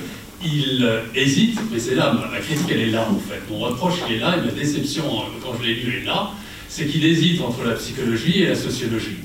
il 0.44 0.88
hésite, 1.14 1.58
mais 1.72 1.78
c'est 1.78 1.94
là, 1.94 2.12
ma 2.12 2.26
ma 2.28 2.38
critique 2.38 2.66
elle 2.70 2.80
est 2.80 2.90
là 2.90 3.06
en 3.10 3.18
fait. 3.18 3.40
Mon 3.50 3.58
reproche 3.60 3.94
il 4.08 4.16
est 4.16 4.18
là, 4.18 4.36
et 4.36 4.40
ma 4.44 4.52
déception 4.52 5.04
euh, 5.04 5.24
quand 5.42 5.52
je 5.60 5.66
l'ai 5.66 5.74
lu 5.74 6.00
est 6.02 6.06
là, 6.06 6.30
c'est 6.68 6.86
qu'il 6.86 7.04
hésite 7.04 7.40
entre 7.40 7.64
la 7.64 7.74
psychologie 7.74 8.42
et 8.42 8.48
la 8.48 8.54
sociologie. 8.56 9.16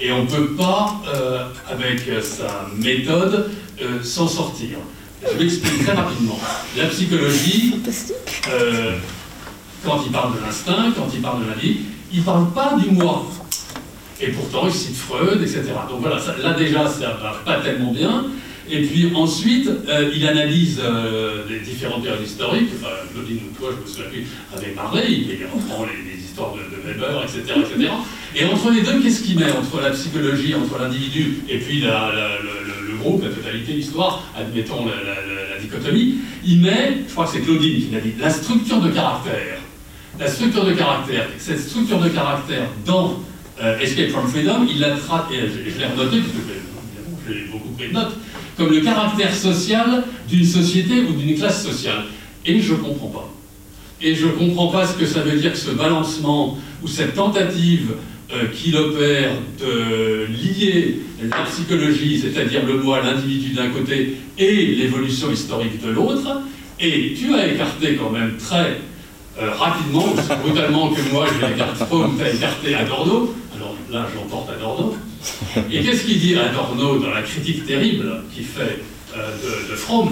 Et 0.00 0.12
on 0.12 0.24
ne 0.24 0.28
peut 0.28 0.54
pas, 0.54 1.00
euh, 1.12 1.44
avec 1.68 2.02
sa 2.22 2.68
méthode, 2.76 3.50
euh, 3.82 4.02
s'en 4.02 4.28
sortir. 4.28 4.78
Je 5.26 5.36
m'explique 5.42 5.84
très 5.84 5.94
rapidement. 5.94 6.38
La 6.76 6.86
psychologie, 6.86 7.74
euh, 8.50 8.92
quand 9.84 10.00
il 10.06 10.12
parle 10.12 10.36
de 10.36 10.40
l'instinct, 10.44 10.92
quand 10.96 11.08
il 11.12 11.20
parle 11.20 11.44
de 11.44 11.50
la 11.50 11.56
vie, 11.56 11.78
il 12.12 12.20
ne 12.20 12.24
parle 12.24 12.50
pas 12.52 12.76
du 12.80 12.90
moi. 12.92 13.26
Et 14.20 14.28
pourtant, 14.28 14.62
il 14.66 14.72
cite 14.72 14.96
Freud, 14.96 15.40
etc. 15.42 15.62
Donc 15.90 16.00
voilà, 16.00 16.20
ça- 16.20 16.36
là 16.40 16.52
déjà, 16.54 16.86
ça 16.88 17.18
va 17.20 17.40
pas 17.44 17.60
tellement 17.60 17.92
bien. 17.92 18.26
Et 18.70 18.82
puis 18.82 19.10
ensuite, 19.14 19.68
euh, 19.88 20.12
il 20.14 20.26
analyse 20.26 20.80
euh, 20.82 21.44
les 21.48 21.60
différentes 21.60 22.02
périodes 22.02 22.24
historiques. 22.24 22.68
Enfin, 22.80 22.94
Claudine 23.12 23.40
ou 23.50 23.58
toi, 23.58 23.70
je 23.74 23.82
me 23.82 23.86
souviens 23.86 24.10
plus, 24.10 24.26
avec 24.56 24.76
Marley, 24.76 25.06
il 25.08 25.46
reprend 25.52 25.84
les, 25.84 26.10
les 26.10 26.22
histoires 26.22 26.54
de, 26.54 26.58
de 26.58 26.86
Weber, 26.86 27.24
etc.. 27.24 27.90
Et 28.36 28.44
entre 28.44 28.70
les 28.70 28.82
deux, 28.82 29.00
qu'est-ce 29.00 29.22
qu'il 29.22 29.38
met 29.38 29.50
Entre 29.50 29.80
la 29.80 29.90
psychologie, 29.90 30.54
entre 30.54 30.78
l'individu, 30.78 31.38
et 31.48 31.58
puis 31.58 31.80
le, 31.80 32.96
groupe, 32.98 33.22
la 33.22 33.30
totalité, 33.30 33.72
l'histoire, 33.72 34.24
admettons 34.36 34.86
la, 34.86 35.58
dichotomie, 35.60 36.16
il 36.44 36.60
met, 36.60 36.98
je 37.08 37.12
crois 37.12 37.26
que 37.26 37.32
c'est 37.32 37.40
Claudine 37.40 37.80
qui 37.80 37.90
l'a 37.92 38.00
dit, 38.00 38.12
la 38.18 38.30
structure 38.30 38.80
de 38.80 38.90
caractère. 38.90 39.58
La 40.18 40.28
structure 40.28 40.64
de 40.64 40.72
caractère, 40.72 41.28
cette 41.38 41.60
structure 41.60 42.00
de 42.00 42.08
caractère 42.08 42.68
dans 42.84 43.20
euh, 43.62 43.78
Escape 43.78 44.10
from 44.10 44.28
Freedom, 44.28 44.66
il 44.68 44.80
l'a 44.80 44.96
traité, 44.96 45.34
et 45.34 45.48
je, 45.48 45.70
je 45.70 45.78
l'ai 45.78 45.86
renoté, 45.86 46.18
parce 46.18 46.32
que 46.32 47.32
j'ai 47.32 47.46
beaucoup 47.50 47.70
pris 47.70 47.88
de 47.88 47.92
notes, 47.92 48.14
comme 48.58 48.70
le 48.70 48.80
caractère 48.80 49.34
social 49.34 50.02
d'une 50.28 50.44
société 50.44 51.00
ou 51.00 51.12
d'une 51.12 51.36
classe 51.36 51.64
sociale. 51.64 52.04
Et 52.44 52.60
je 52.60 52.74
ne 52.74 52.78
comprends 52.78 53.08
pas. 53.08 53.32
Et 54.02 54.14
je 54.14 54.26
ne 54.26 54.32
comprends 54.32 54.68
pas 54.68 54.86
ce 54.86 54.94
que 54.94 55.06
ça 55.06 55.20
veut 55.20 55.38
dire 55.38 55.52
que 55.52 55.58
ce 55.58 55.70
balancement 55.70 56.58
ou 56.82 56.88
cette 56.88 57.14
tentative 57.14 57.94
euh, 58.32 58.46
qu'il 58.48 58.76
opère 58.76 59.30
de 59.60 60.26
lier 60.26 61.00
la 61.22 61.44
psychologie, 61.44 62.20
c'est-à-dire 62.20 62.66
le 62.66 62.74
moi, 62.82 63.00
l'individu 63.02 63.54
d'un 63.54 63.70
côté, 63.70 64.16
et 64.36 64.66
l'évolution 64.66 65.30
historique 65.30 65.82
de 65.82 65.90
l'autre. 65.90 66.42
Et 66.80 67.14
tu 67.18 67.34
as 67.34 67.46
écarté 67.46 67.96
quand 67.96 68.10
même 68.10 68.36
très 68.36 68.80
euh, 69.40 69.50
rapidement, 69.52 70.04
aussi 70.12 70.28
brutalement 70.42 70.90
que 70.90 71.00
moi, 71.12 71.26
je 71.26 71.46
l'écarte 71.46 71.78
tu 71.78 72.22
as 72.22 72.30
écarté 72.32 72.74
Adorno. 72.74 73.34
Alors 73.56 73.74
là, 73.90 74.06
j'emporte 74.14 74.50
Adorno. 74.50 74.96
Et 75.72 75.82
qu'est-ce 75.82 76.04
qu'il 76.04 76.20
dit 76.20 76.36
Adorno 76.36 76.98
dans 76.98 77.10
la 77.10 77.22
critique 77.22 77.66
terrible 77.66 78.22
qu'il 78.34 78.44
fait 78.44 78.82
euh, 79.16 79.30
de, 79.42 79.72
de 79.72 79.76
Fromm? 79.76 80.10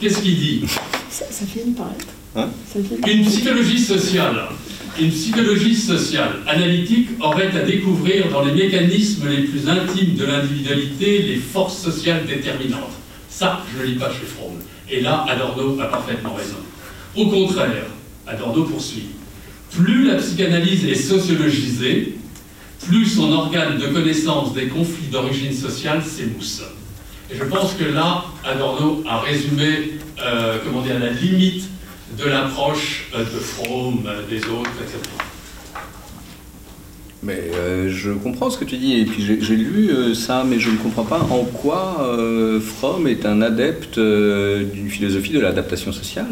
Qu'est-ce 0.00 0.22
qu'il 0.22 0.38
dit? 0.38 0.64
Ça, 1.10 1.24
ça 1.30 1.44
finit 1.46 1.72
par 1.74 1.88
être. 1.88 2.06
Hein? 2.36 2.48
Ça 2.66 2.80
finit 2.82 3.00
par 3.00 3.10
Une 3.10 3.24
psychologie 3.24 3.78
sociale, 3.78 4.42
une 5.00 5.10
psychologie 5.10 5.74
sociale 5.76 6.36
analytique 6.46 7.10
aurait 7.20 7.56
à 7.56 7.64
découvrir 7.64 8.28
dans 8.30 8.44
les 8.44 8.52
mécanismes 8.52 9.28
les 9.28 9.44
plus 9.44 9.68
intimes 9.68 10.14
de 10.16 10.24
l'individualité 10.24 11.22
les 11.22 11.36
forces 11.36 11.78
sociales 11.80 12.26
déterminantes. 12.26 12.92
Ça, 13.30 13.60
je 13.72 13.78
ne 13.78 13.82
le 13.84 13.92
lis 13.92 13.98
pas 13.98 14.10
chez 14.10 14.26
Fromm. 14.26 14.54
Et 14.90 15.00
là, 15.00 15.24
Adorno 15.28 15.80
a 15.80 15.86
parfaitement 15.86 16.34
raison. 16.34 16.56
Au 17.14 17.26
contraire, 17.28 17.86
Adorno 18.26 18.64
poursuit. 18.64 19.06
Plus 19.70 20.06
la 20.06 20.16
psychanalyse 20.16 20.84
est 20.86 20.94
sociologisée, 20.94 22.17
plus 22.88 23.06
son 23.06 23.30
organe 23.32 23.78
de 23.78 23.86
connaissance 23.88 24.54
des 24.54 24.66
conflits 24.68 25.08
d'origine 25.12 25.52
sociale 25.52 26.02
s'émousse. 26.02 26.62
Et 27.30 27.36
je 27.36 27.44
pense 27.44 27.74
que 27.74 27.84
là, 27.84 28.24
Adorno 28.44 29.02
a 29.06 29.20
résumé, 29.20 29.98
euh, 30.24 30.56
comment 30.64 30.80
dire, 30.82 30.98
la 30.98 31.10
limite 31.10 31.64
de 32.18 32.24
l'approche 32.24 33.08
euh, 33.14 33.18
de 33.18 33.24
Fromm, 33.38 34.04
euh, 34.06 34.22
des 34.30 34.38
autres, 34.38 34.70
etc. 34.82 34.98
Mais 37.22 37.50
euh, 37.54 37.90
je 37.90 38.12
comprends 38.12 38.48
ce 38.48 38.56
que 38.56 38.64
tu 38.64 38.76
dis, 38.78 38.94
et 39.00 39.04
puis 39.04 39.22
j'ai 39.22 39.56
lu 39.56 39.90
euh, 39.90 40.14
ça, 40.14 40.44
mais 40.48 40.58
je 40.58 40.70
ne 40.70 40.76
comprends 40.76 41.02
pas 41.04 41.20
en 41.30 41.44
quoi 41.44 41.98
euh, 42.00 42.60
Fromm 42.60 43.06
est 43.08 43.26
un 43.26 43.42
adepte 43.42 43.98
euh, 43.98 44.64
d'une 44.64 44.88
philosophie 44.88 45.32
de 45.32 45.40
l'adaptation 45.40 45.92
sociale. 45.92 46.28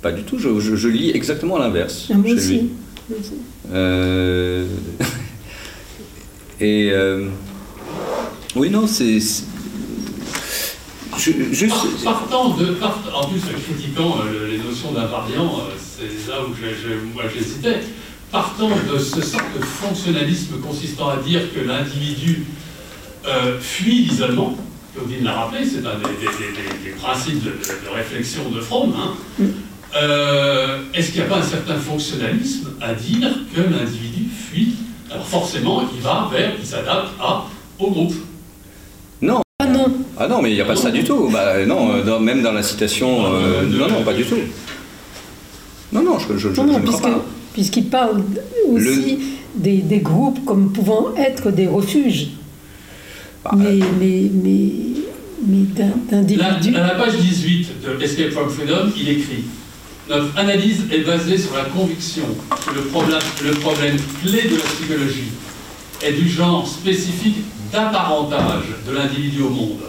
Pas 0.00 0.12
du 0.12 0.22
tout, 0.22 0.38
je, 0.38 0.60
je- 0.60 0.76
je 0.76 0.88
lis 0.88 1.10
exactement 1.10 1.58
l'inverse. 1.58 2.08
Ah, 2.10 2.14
moi 2.16 2.28
chez 2.28 2.34
aussi. 2.34 2.52
lui. 2.52 2.70
Moi 3.10 3.18
aussi. 3.20 3.32
Euh, 6.60 6.64
et 6.64 6.90
euh, 6.90 7.28
oui, 8.54 8.70
non, 8.70 8.86
c'est. 8.86 9.18
je- 11.18 11.32
Juste. 11.52 11.74
Par- 12.04 12.20
Partant 12.20 12.50
de, 12.56 12.66
part- 12.74 13.02
en 13.14 13.26
plus 13.28 13.40
critiquant 13.40 14.16
euh, 14.24 14.48
les 14.50 14.58
notions 14.58 14.92
d'invariant, 14.92 15.58
euh, 15.60 15.72
c'est 15.78 16.30
là 16.30 16.40
où 16.42 16.54
j'ai- 16.54 16.74
j'ai- 16.80 16.96
moi 17.14 17.24
j'hésitais, 17.32 17.80
partant 18.30 18.68
de 18.70 18.98
ce 18.98 19.20
sorte 19.22 19.44
de 19.58 19.64
fonctionnalisme 19.64 20.58
consistant 20.60 21.08
à 21.10 21.16
dire 21.18 21.40
que 21.54 21.60
l'individu 21.60 22.44
euh, 23.26 23.58
fuit 23.60 24.04
l'isolement, 24.04 24.56
Claudine 24.94 25.24
l'a 25.24 25.32
rappelé, 25.32 25.64
c'est 25.64 25.84
un 25.86 25.98
des, 25.98 26.90
principes 26.92 27.42
de, 27.44 27.52
réflexion 27.94 28.48
de 28.50 28.60
Fromm, 28.60 28.94
hein. 28.96 29.44
Euh, 29.96 30.78
est-ce 30.94 31.10
qu'il 31.12 31.20
n'y 31.22 31.26
a 31.26 31.30
pas 31.30 31.38
un 31.38 31.42
certain 31.42 31.76
fonctionnalisme 31.76 32.70
à 32.80 32.92
dire 32.94 33.30
que 33.54 33.60
l'individu 33.62 34.26
fuit 34.30 34.74
Alors 35.10 35.26
forcément, 35.26 35.82
il 35.94 36.00
va 36.02 36.28
vers, 36.32 36.52
il 36.58 36.66
s'adapte 36.66 37.08
à, 37.20 37.44
au 37.78 37.90
groupe. 37.90 38.14
Non. 39.22 39.40
Ah 39.60 39.66
non, 39.66 39.86
Ah 40.18 40.28
non, 40.28 40.42
mais 40.42 40.50
il 40.50 40.54
n'y 40.54 40.60
a 40.60 40.64
pas 40.64 40.76
ça 40.76 40.90
du 40.90 41.02
tout. 41.04 41.28
Bah, 41.32 41.64
non, 41.64 41.92
euh, 41.92 42.02
dans- 42.02 42.20
même 42.20 42.42
dans 42.42 42.52
la 42.52 42.62
citation. 42.62 43.24
euh, 43.26 43.62
non, 43.66 43.88
non, 43.88 44.02
pas 44.02 44.12
du 44.14 44.24
tout. 44.24 44.36
Non, 45.92 46.02
non, 46.02 46.18
je, 46.18 46.36
je, 46.36 46.52
je- 46.52 46.60
non, 46.60 46.66
non, 46.66 46.72
je 46.74 46.78
ne 46.80 46.86
crois 46.86 47.00
puisque- 47.00 47.02
pas. 47.16 47.24
puisqu'il 47.54 47.84
parle 47.88 48.22
aussi 48.70 49.18
des, 49.54 49.78
des 49.78 49.98
groupes 50.00 50.44
comme 50.44 50.72
pouvant 50.72 51.14
être 51.16 51.50
des 51.50 51.66
refuges. 51.68 52.28
Bah, 53.44 53.52
mais 53.56 53.78
mais, 54.00 54.30
mais, 54.34 54.70
mais 55.46 55.84
d'individus. 56.10 56.76
à 56.76 56.80
la 56.88 56.94
page 56.96 57.16
18 57.16 57.68
de 57.84 58.02
Escape 58.02 58.30
from 58.32 58.50
Freedom, 58.50 58.90
il 58.96 59.08
écrit 59.08 59.44
Notre 60.08 60.38
analyse 60.38 60.82
est 60.92 61.00
basée 61.00 61.36
sur 61.36 61.54
la 61.56 61.64
conviction 61.64 62.22
que 62.68 62.74
le 62.74 62.82
problème, 62.82 63.18
le 63.44 63.50
problème 63.52 63.96
clé 64.22 64.42
de 64.44 64.56
la 64.56 64.62
psychologie 64.62 65.32
est 66.02 66.12
du 66.12 66.28
genre 66.28 66.66
spécifique 66.66 67.38
d'apparentage 67.72 68.64
de 68.88 68.94
l'individu 68.94 69.42
au 69.42 69.48
monde, 69.50 69.80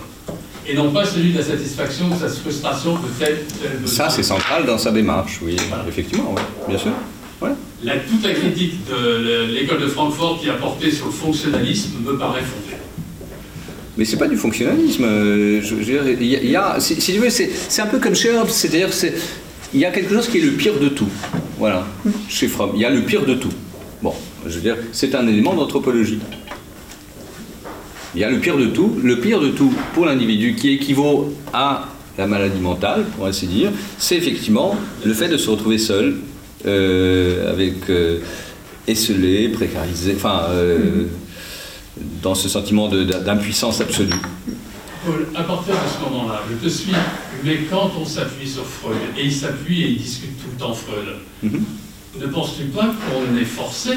et 0.68 0.73
non 0.73 0.91
pas 0.91 1.06
celui 1.06 1.34
de 1.34 1.38
la 1.38 1.44
satisfaction 1.44 2.07
de 2.10 2.15
sa 2.15 2.30
frustration 2.30 2.94
de 2.95 3.07
tel 3.19 3.34
ou 3.48 3.61
tel 3.61 3.77
besoin. 3.80 3.95
Ça, 3.95 4.10
c'est 4.10 4.23
central 4.23 4.65
dans 4.65 4.80
sa 4.80 4.91
démarche, 4.91 5.39
oui, 5.44 5.56
Voilà. 5.69 5.85
effectivement, 5.88 6.34
oui, 6.35 6.41
bien 6.69 6.80
sûr. 6.80 6.91
Ouais. 7.39 7.52
La, 7.84 7.98
toute 7.98 8.23
la 8.23 8.34
critique 8.34 8.73
de 8.89 9.53
l'école 9.53 9.81
de 9.81 9.88
Francfort 9.88 10.39
qui 10.41 10.49
a 10.49 10.53
porté 10.53 10.89
sur 10.91 11.06
le 11.06 11.11
fonctionnalisme 11.11 11.91
me 12.03 12.18
paraît 12.18 12.41
fondée. 12.41 12.76
Mais 13.95 14.06
c'est 14.06 14.18
pas 14.18 14.27
du 14.27 14.38
fonctionnalisme. 14.38 15.03
euh, 15.03 15.61
je- 15.61 15.84
je 15.84 15.91
y 16.23 16.35
a- 16.35 16.44
y 16.44 16.56
a- 16.56 16.80
si, 16.80 16.99
si 16.99 17.14
tu 17.14 17.19
veux, 17.19 17.30
c'est 17.30 17.52
un 17.81 17.85
peu 17.88 17.99
comme 17.99 18.15
chez 18.15 18.35
Hobbes, 18.35 18.49
c'est-à-dire 18.49 18.91
c'est 18.94 19.14
il 19.73 19.80
y 19.80 19.85
a 19.85 19.91
quelque 19.91 20.14
chose 20.14 20.27
qui 20.27 20.38
est 20.38 20.41
le 20.41 20.52
pire 20.52 20.80
de 20.80 20.89
tout. 20.89 21.10
Voilà, 21.57 21.85
chez 22.30 22.48
Fromm, 22.48 22.72
il 22.76 22.81
y 22.81 22.85
a 22.85 22.89
le 22.89 23.02
pire 23.02 23.26
de 23.26 23.34
tout. 23.34 23.53
Bon, 24.02 24.14
je 24.45 24.56
veux 24.56 24.61
dire, 24.61 24.77
c'est 24.91 25.15
un 25.15 25.27
élément 25.27 25.53
d'anthropologie. 25.53 26.19
Il 28.15 28.22
y 28.22 28.23
a 28.23 28.30
le 28.30 28.39
pire 28.39 28.57
de 28.57 28.68
tout. 28.68 28.98
Le 29.03 29.19
pire 29.19 29.39
de 29.39 29.49
tout 29.49 29.73
pour 29.94 30.06
l'individu 30.06 30.56
qui 30.56 30.69
équivaut 30.69 31.34
à 31.53 31.88
la 32.18 32.27
maladie 32.27 32.60
mentale, 32.60 33.06
pour 33.15 33.27
ainsi 33.27 33.48
dire, 33.48 33.72
c'est 33.98 34.15
effectivement 34.15 34.76
le 35.06 35.14
fait 35.14 35.27
de 35.27 35.38
se 35.38 35.49
retrouver 35.49 35.77
seul, 35.77 36.15
euh, 36.65 37.52
avec 37.52 37.89
euh, 37.89 38.19
esselé, 38.88 39.49
précarisé, 39.49 40.14
enfin, 40.15 40.45
euh, 40.49 41.06
dans 42.23 42.34
ce 42.34 42.49
sentiment 42.49 42.88
d'impuissance 42.88 43.81
absolue. 43.81 44.10
Paul, 45.06 45.27
à 45.35 45.44
partir 45.44 45.76
de 45.76 45.80
ce 45.88 46.10
moment-là, 46.10 46.41
je 46.49 46.68
te 46.68 46.69
suis, 46.73 46.91
mais 47.43 47.57
quand 47.69 47.91
on 47.99 48.05
s'appuie 48.05 48.47
sur 48.49 48.65
Freud, 48.65 48.97
et 49.18 49.26
il 49.26 49.34
s'appuie 49.34 49.84
et 49.84 49.88
il 49.89 49.97
discute 49.97 50.38
tout 50.41 50.49
le 50.51 50.57
temps 50.59 50.73
Freud, 50.73 51.05
Mhm. 51.43 51.64
ne 52.22 52.27
penses-tu 52.27 52.64
pas 52.65 52.88
qu'on 52.88 53.38
est 53.38 53.45
forcé 53.45 53.91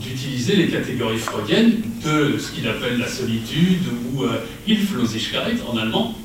d'utiliser 0.00 0.56
les 0.56 0.68
catégories 0.68 1.18
freudiennes 1.18 1.82
de 2.04 2.38
ce 2.38 2.52
qu'il 2.52 2.66
appelle 2.68 2.98
la 2.98 3.08
solitude 3.08 3.82
ou 4.14 4.24
euh, 4.24 4.38
Hilflosigkeit 4.66 5.58
en 5.70 5.76
allemand, 5.76 6.16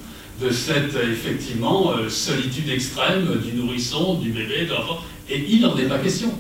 de 0.42 0.50
cette 0.50 0.96
euh, 0.96 1.12
effectivement 1.12 1.92
euh, 1.92 2.10
solitude 2.10 2.70
extrême 2.70 3.28
du 3.46 3.54
nourrisson, 3.54 4.16
du 4.16 4.32
bébé, 4.32 4.66
de 4.66 4.72
l'enfant, 4.74 5.00
et 5.30 5.44
il 5.50 5.62
n'en 5.62 5.78
est 5.78 5.88
pas 5.88 6.00
question. 6.00 6.32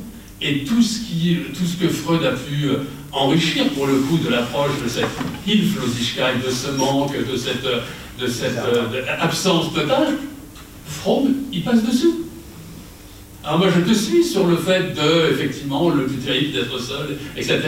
Et 0.41 0.63
tout 0.63 0.81
ce, 0.81 0.99
qui, 0.99 1.37
tout 1.57 1.65
ce 1.65 1.77
que 1.77 1.89
Freud 1.89 2.23
a 2.25 2.31
pu 2.31 2.65
euh, 2.69 2.77
enrichir 3.11 3.67
pour 3.69 3.87
le 3.87 3.95
coup 3.99 4.17
de 4.17 4.29
l'approche 4.29 4.71
de 4.83 4.89
cette 4.89 5.05
Hilflosigkeit, 5.47 6.41
de 6.45 6.51
ce 6.51 6.71
manque, 6.71 7.13
de 7.17 7.37
cette, 7.37 7.65
de 8.19 8.27
cette 8.27 8.57
euh, 8.57 9.01
absence 9.19 9.73
totale, 9.73 10.15
Fromm, 10.87 11.29
il 11.51 11.63
passe 11.63 11.83
dessous. 11.83 12.21
Alors 13.43 13.59
moi 13.59 13.67
je 13.75 13.81
te 13.81 13.93
suis 13.93 14.23
sur 14.23 14.47
le 14.47 14.55
fait 14.57 14.93
de, 14.95 15.31
effectivement, 15.31 15.89
le 15.89 16.05
plus 16.05 16.17
terrible 16.17 16.53
d'être 16.53 16.79
seul, 16.79 17.17
etc. 17.37 17.61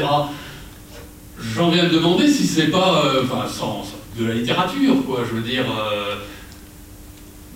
J'en 1.55 1.69
viens 1.69 1.83
de 1.85 1.89
demander 1.89 2.27
si 2.27 2.47
c'est 2.47 2.67
pas, 2.67 3.05
euh, 3.05 3.23
enfin, 3.23 3.47
sans, 3.47 3.85
de 4.19 4.25
la 4.25 4.33
littérature, 4.33 5.05
quoi, 5.05 5.23
je 5.29 5.35
veux 5.35 5.43
dire, 5.47 5.65
euh, 5.69 6.15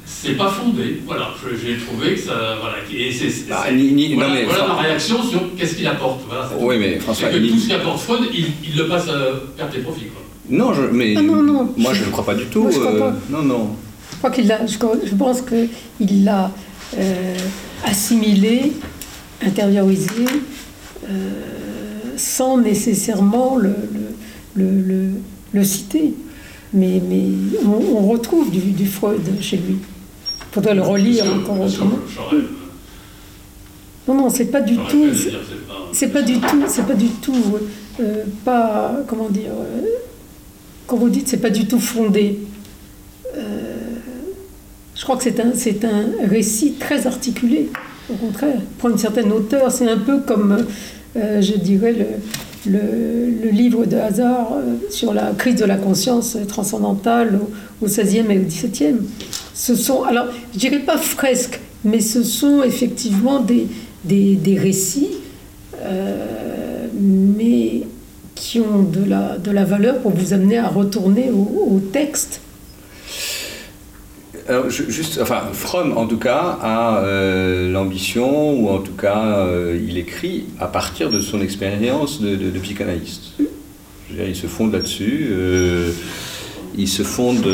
c'est 0.06 0.34
pas 0.38 0.50
fondé, 0.50 1.02
voilà, 1.08 1.34
j'ai 1.64 1.78
trouvé 1.78 2.14
que 2.14 2.20
ça, 2.20 2.58
voilà, 2.62 2.76
et 2.94 3.12
c'est, 3.12 3.32
Ah, 3.52 3.72
ni- 3.72 4.14
voilà, 4.14 4.46
Fran- 4.66 4.68
ma 4.76 4.82
réaction 4.82 5.24
sur 5.24 5.42
qu'est-ce 5.58 5.76
qu'il 5.76 5.88
apporte, 5.88 6.22
voilà. 6.28 6.48
Oui, 6.60 6.78
mais 6.78 7.00
François, 7.00 7.30
que 7.30 7.38
il- 7.38 7.52
tout 7.52 7.58
ce 7.60 7.70
qu'apporte 7.70 8.00
Freud, 8.02 8.30
il, 8.32 8.46
il 8.64 8.78
le 8.78 8.88
passe 8.88 9.08
à 9.10 9.32
perte 9.58 9.76
et 9.76 9.80
profit, 9.80 10.06
quoi. 10.06 10.22
Non, 10.52 10.74
je, 10.74 10.82
mais 10.92 11.16
Ah, 11.18 11.22
non, 11.22 11.42
non. 11.42 11.74
moi 11.78 11.94
je 11.94 12.04
ne 12.06 12.10
crois 12.12 12.26
pas 12.26 12.36
du 12.36 12.46
tout. 12.46 12.62
Moi, 12.64 12.72
je 12.72 12.80
crois 12.80 12.92
euh, 12.92 13.00
pas. 13.00 13.16
non, 13.30 13.42
non. 13.44 13.70
Je 14.12 14.18
crois 14.18 14.30
qu'il 14.32 14.48
l'a, 14.48 14.66
je, 14.66 15.16
pense 15.16 15.42
qu'il 15.42 16.24
l'a 16.26 16.52
euh, 16.98 17.36
assimilé, 17.86 18.74
intériorisé, 19.46 20.26
euh, 21.10 21.10
sans 22.18 22.58
nécessairement 22.58 23.56
le, 23.58 23.74
le, 24.56 24.64
le, 24.66 24.82
le- 24.82 25.12
le 25.54 25.64
citer. 25.64 26.14
Mais, 26.74 27.02
mais 27.10 27.24
on, 27.66 27.98
on 27.98 28.08
retrouve 28.08 28.52
du, 28.52 28.60
du 28.60 28.86
Freud 28.86 29.22
chez 29.42 29.58
lui. 29.58 29.78
Il 29.80 30.54
faudrait 30.54 30.76
le 30.76 30.82
relire 30.82 31.26
encore 31.34 31.66
Non, 34.08 34.14
non, 34.16 34.30
c'est 34.30 34.46
pas 34.46 34.62
du 34.62 34.76
j'aurais 34.76 34.90
tout. 34.92 35.14
c'est- 35.14 35.32
pas- 35.32 35.38
c'est 35.94 36.08
pas 36.08 36.22
du 36.22 36.40
tout, 36.40 36.64
c'est 36.68 36.86
pas 36.88 36.94
du 36.94 37.08
tout, 37.22 37.36
euh, 38.00 38.24
pas, 38.46 38.94
comment 39.08 39.30
dire, 39.30 39.52
euh, 39.52 39.82
quand 40.92 40.98
vous 40.98 41.10
dites 41.10 41.30
c'est 41.30 41.38
pas 41.38 41.50
du 41.50 41.68
tout 41.68 41.80
fondé. 41.80 42.38
euh, 43.38 43.78
je 44.94 45.04
crois 45.04 45.16
que 45.16 45.24
c'est 45.24 45.40
un, 45.40 45.54
c'est 45.56 45.86
un 45.86 46.28
récit 46.30 46.74
très 46.74 47.08
articulé, 47.08 47.70
au 48.12 48.16
contraire. 48.16 48.60
Pour 48.78 48.90
une 48.90 48.98
certaine 48.98 49.32
hauteur, 49.32 49.72
c'est 49.72 49.90
un 49.90 49.98
peu 49.98 50.20
comme, 50.20 50.66
euh, 51.16 51.42
je 51.42 51.54
dirais, 51.54 51.94
le, 51.94 52.72
le, 52.74 52.80
le 53.46 53.50
livre 53.52 53.86
de 53.86 53.96
hasard 53.96 54.52
euh, 54.52 54.76
sur 54.90 55.14
la 55.14 55.32
crise 55.38 55.56
de 55.56 55.64
la 55.66 55.78
conscience 55.78 56.36
transcendantale 56.50 57.40
au, 57.82 57.88
16e 57.88 58.30
et 58.30 58.40
au 58.40 58.44
17e. 58.44 58.96
Ce 59.54 59.76
sont, 59.76 60.04
alors, 60.04 60.26
je 60.54 60.60
dirais 60.60 60.80
pas 60.80 60.98
fresques, 60.98 61.62
mais 61.86 62.02
ce 62.02 62.22
sont 62.22 62.64
effectivement 62.64 63.40
des, 63.40 63.66
des, 64.04 64.36
des 64.36 64.58
récits 64.58 65.08
mais 67.02 67.84
de 68.92 69.08
la, 69.08 69.38
de 69.38 69.52
la 69.52 69.66
valeur 69.66 70.00
pour 70.00 70.12
vous 70.12 70.34
amener 70.34 70.58
à 70.58 70.68
retourner 70.68 71.30
au, 71.32 71.80
texte. 71.94 72.42
Juste, 74.68 75.20
enfin, 75.22 75.42
Fromm, 75.54 75.98
en 75.98 76.08
tout 76.08 76.18
cas, 76.18 76.58
a 76.62 76.98
euh, 76.98 77.72
l'ambition, 77.72 78.60
ou 78.60 78.70
en 78.70 78.80
tout 78.80 78.94
cas, 78.94 79.38
euh, 79.38 79.80
il 79.88 79.98
écrit 79.98 80.46
à 80.60 80.68
partir 80.68 81.10
de 81.10 81.22
son 81.22 81.42
expérience 81.42 82.20
de, 82.22 82.60
psychanalyste. 82.60 83.34
Dire, 84.10 84.28
il 84.28 84.36
se 84.36 84.48
fonde 84.48 84.74
là-dessus. 84.74 85.28
euh, 85.32 85.92
il 86.78 86.88
se 86.88 87.04
fonde 87.04 87.46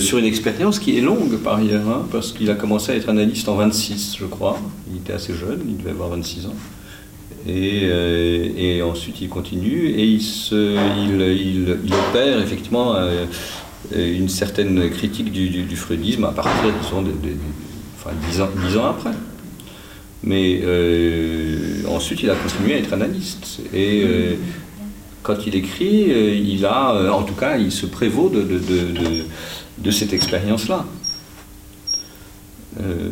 sur 0.00 0.18
une 0.18 0.26
expérience 0.26 0.78
qui 0.78 0.98
est 0.98 1.00
longue 1.00 1.38
par 1.38 1.56
ailleurs, 1.56 1.88
hein, 1.88 2.06
parce 2.12 2.32
qu'il 2.32 2.50
a 2.50 2.54
commencé 2.54 2.92
à 2.92 2.94
être 2.94 3.08
analyste 3.08 3.48
en 3.48 3.56
26, 3.56 4.16
je 4.20 4.26
crois. 4.26 4.58
Il 4.90 4.98
était 4.98 5.14
assez 5.14 5.32
jeune, 5.34 5.62
il 5.66 5.78
devait 5.78 5.90
avoir 5.90 6.10
26 6.10 6.46
ans. 6.46 6.54
Et, 7.48 7.82
euh, 7.84 8.48
et 8.56 8.82
ensuite 8.82 9.20
il 9.20 9.28
continue 9.28 9.90
et 9.90 10.04
il, 10.06 11.92
opère 11.92 12.40
effectivement 12.40 12.94
euh, 12.96 13.24
une 13.94 14.28
certaine 14.28 14.90
critique 14.90 15.30
du, 15.30 15.76
freudisme 15.76 16.24
à 16.24 16.32
partir, 16.32 16.64
de, 16.64 17.02
de- 17.02 17.12
de- 17.28 17.36
enfin, 17.96 18.10
dix, 18.28 18.40
ans, 18.76 18.86
après. 18.86 19.12
Mais 20.24 20.60
euh, 20.64 21.82
ensuite 21.88 22.22
il 22.22 22.30
a 22.30 22.34
continué 22.34 22.74
à 22.74 22.78
être 22.78 22.92
analyste. 22.92 23.60
Et 23.72 24.04
quand 25.22 25.46
il 25.46 25.54
écrit, 25.54 26.06
il 26.42 26.64
a, 26.66 27.12
en 27.12 27.22
tout 27.22 27.34
cas, 27.34 27.58
il 27.58 27.70
se 27.70 27.86
prévaut 27.86 28.28
de 28.28 29.90
cette 29.92 30.12
expérience-là. 30.12 30.84
Euh, 32.80 33.10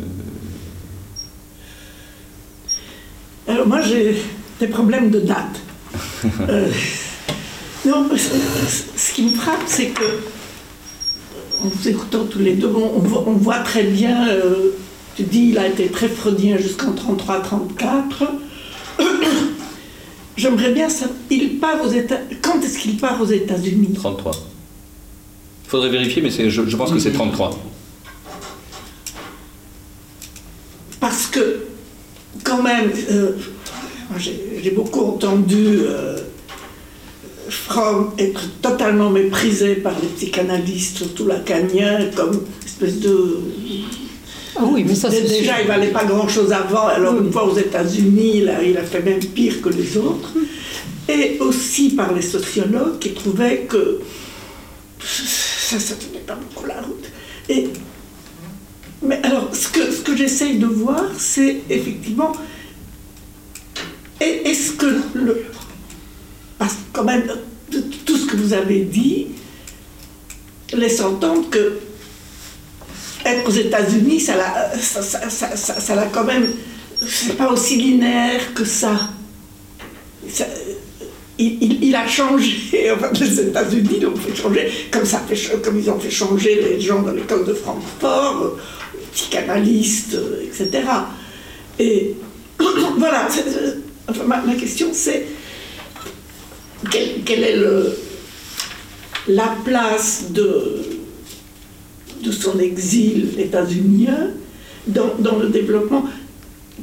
Alors 3.47 3.67
moi 3.67 3.81
j'ai 3.81 4.15
des 4.59 4.67
problèmes 4.67 5.09
de 5.09 5.19
date. 5.19 5.59
Euh, 6.49 6.69
non, 7.85 8.09
ce 8.17 8.17
ce 8.97 9.13
qui 9.13 9.23
me 9.23 9.29
frappe, 9.29 9.61
c'est 9.67 9.87
que, 9.89 10.03
en 11.63 11.67
vous 11.67 11.87
écoutant 11.87 12.25
tous 12.25 12.39
les 12.39 12.53
deux, 12.55 12.67
on, 12.67 12.95
on 12.97 12.99
voit, 12.99 13.23
on 13.27 13.33
voit 13.33 13.59
très 13.59 13.83
bien, 13.83 14.27
euh, 14.27 14.71
tu 15.15 15.21
dis 15.23 15.49
il 15.51 15.57
a 15.59 15.67
été 15.67 15.87
très 15.87 16.09
freudien 16.09 16.57
jusqu'en 16.57 16.93
33-34. 16.93 18.27
J'aimerais 20.37 20.71
bien 20.73 20.89
savoir, 20.89 21.15
il 21.29 21.59
part 21.59 21.79
aux 21.85 21.91
États, 21.91 22.19
quand 22.41 22.59
est-ce 22.63 22.79
qu'il 22.79 22.97
part 22.97 23.21
aux 23.21 23.25
États-Unis? 23.27 23.93
33. 23.93 24.31
Il 25.65 25.69
faudrait 25.69 25.89
vérifier, 25.89 26.21
mais 26.23 26.31
c'est- 26.31 26.49
je, 26.49 26.67
je 26.67 26.75
pense 26.75 26.91
que 26.91 26.99
c'est 26.99 27.11
33. 27.13 27.51
Parce 30.99 31.27
que, 31.27 31.64
quand 32.45 32.63
même, 32.63 32.91
euh, 33.11 33.31
j'ai 34.17 34.71
beaucoup 34.71 35.01
entendu 35.01 35.79
euh, 35.81 36.15
Fromm 37.49 38.11
être 38.17 38.41
totalement 38.61 39.09
méprisé 39.09 39.75
par 39.75 39.93
les 40.01 40.07
psychanalystes, 40.07 40.97
surtout 40.97 41.27
lacaniens, 41.27 42.09
comme 42.15 42.45
espèce 42.65 42.99
de. 43.01 43.39
Ah 44.55 44.63
oui, 44.63 44.85
mais 44.87 44.95
ça 44.95 45.11
c'est 45.11 45.21
Déjà, 45.21 45.61
il 45.61 45.67
valait 45.67 45.91
pas 45.91 46.05
grand-chose 46.05 46.53
avant, 46.53 46.87
alors 46.87 47.13
Oui. 47.15 47.25
une 47.25 47.31
fois 47.31 47.45
aux 47.45 47.57
États-Unis, 47.57 48.37
il 48.37 48.49
a, 48.49 48.63
il 48.63 48.77
a 48.77 48.83
fait 48.83 49.01
même 49.01 49.19
pire 49.19 49.61
que 49.61 49.69
les 49.69 49.97
autres. 49.97 50.31
Et 51.09 51.37
aussi 51.39 51.89
par 51.89 52.13
les 52.13 52.21
sociologues 52.21 52.97
qui 52.99 53.11
trouvaient 53.13 53.67
que 53.69 53.99
ça 54.99 55.75
ne 55.75 55.99
tenait 56.01 56.23
pas 56.25 56.35
beaucoup 56.35 56.65
la 56.65 56.81
route. 56.81 57.05
Et, 57.49 57.67
mais 59.07 59.19
alors, 59.23 59.49
ce 59.53 59.67
que, 59.69 59.91
ce 59.91 60.01
que 60.01 60.15
j'essaye 60.15 60.57
de 60.57 60.65
voir, 60.67 61.03
c'est 61.17 61.61
effectivement, 61.69 62.31
est- 64.19 64.41
est-ce 64.47 64.73
que 64.73 64.85
le. 65.13 65.45
Parce 66.57 66.73
que 66.73 66.79
quand 66.93 67.03
même, 67.03 67.23
tout 68.05 68.17
ce 68.17 68.25
que 68.25 68.37
vous 68.37 68.53
avez 68.53 68.81
dit 68.81 69.27
laisse 70.73 71.01
entendre 71.01 71.49
que 71.49 71.79
être 73.25 73.47
aux 73.47 73.51
États-Unis, 73.53 74.19
ça 74.19 74.35
l'a 74.37 74.71
ça, 74.79 75.01
ça, 75.01 75.29
ça, 75.29 75.55
ça- 75.55 76.09
quand 76.13 76.23
même. 76.23 76.47
C'est 77.07 77.35
pas 77.37 77.51
aussi 77.51 77.75
linéaire 77.77 78.53
que 78.53 78.63
ça. 78.63 79.09
Il, 81.37 81.57
il- 81.61 81.83
il 81.83 81.95
a 81.95 82.07
changé, 82.07 82.89
enfin, 82.95 83.09
les 83.19 83.39
États-Unis 83.41 83.99
l'ont 83.99 84.15
fait 84.15 84.33
changer, 84.33 84.71
comme, 84.89 85.05
ça 85.05 85.21
comme 85.61 85.77
ils 85.77 85.89
ont 85.89 85.99
fait 85.99 86.09
changer 86.09 86.55
les 86.61 86.79
gens 86.79 87.01
dans 87.01 87.11
l'école 87.11 87.45
de 87.45 87.53
Francfort, 87.53 88.55
euh, 89.15 89.21
les 89.21 89.21
psychanalystes, 89.21 90.13
euh, 90.15 90.43
etc. 90.43 90.83
Et 91.79 92.15
voilà, 92.97 93.27
c'est- 93.29 93.77
enfin, 94.09 94.23
ma, 94.23 94.41
ma 94.41 94.55
question 94.55 94.87
c'est 94.93 95.25
quelle, 96.91 97.21
quelle 97.25 97.43
est 97.43 97.55
la 99.27 99.55
place 99.63 100.25
de, 100.31 100.81
son 102.31 102.59
exil 102.59 103.39
états-unien 103.39 104.29
dans, 104.87 105.15
dans 105.19 105.37
le 105.37 105.49
développement? 105.49 106.05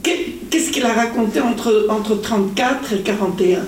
Qu'est- 0.02 0.26
Qu'est-ce 0.50 0.70
qu'il 0.70 0.84
a 0.84 0.92
raconté 0.92 1.40
entre, 1.40 1.86
entre 1.88 2.14
34 2.20 2.92
et 2.92 2.98
41 3.00 3.60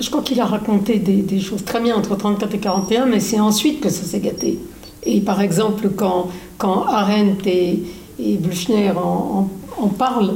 Je 0.00 0.10
crois 0.10 0.22
qu'il 0.22 0.40
a 0.40 0.44
raconté 0.46 0.98
des, 0.98 1.22
des 1.22 1.40
choses 1.40 1.64
très 1.64 1.80
bien 1.80 1.94
entre 1.96 2.16
34 2.16 2.54
et 2.54 2.58
41, 2.58 3.06
mais 3.06 3.20
c'est 3.20 3.38
ensuite 3.40 3.80
que 3.80 3.88
ça 3.88 4.02
s'est 4.04 4.18
gâté. 4.20 4.58
Et 5.04 5.20
par 5.20 5.40
exemple, 5.40 5.88
quand, 5.96 6.28
quand 6.58 6.84
Arendt 6.86 7.48
et, 7.48 7.82
et 8.22 8.36
Blüchner 8.36 8.90
en, 8.90 9.48
en- 9.78 9.82
en 9.84 9.88
parlent, 9.88 10.34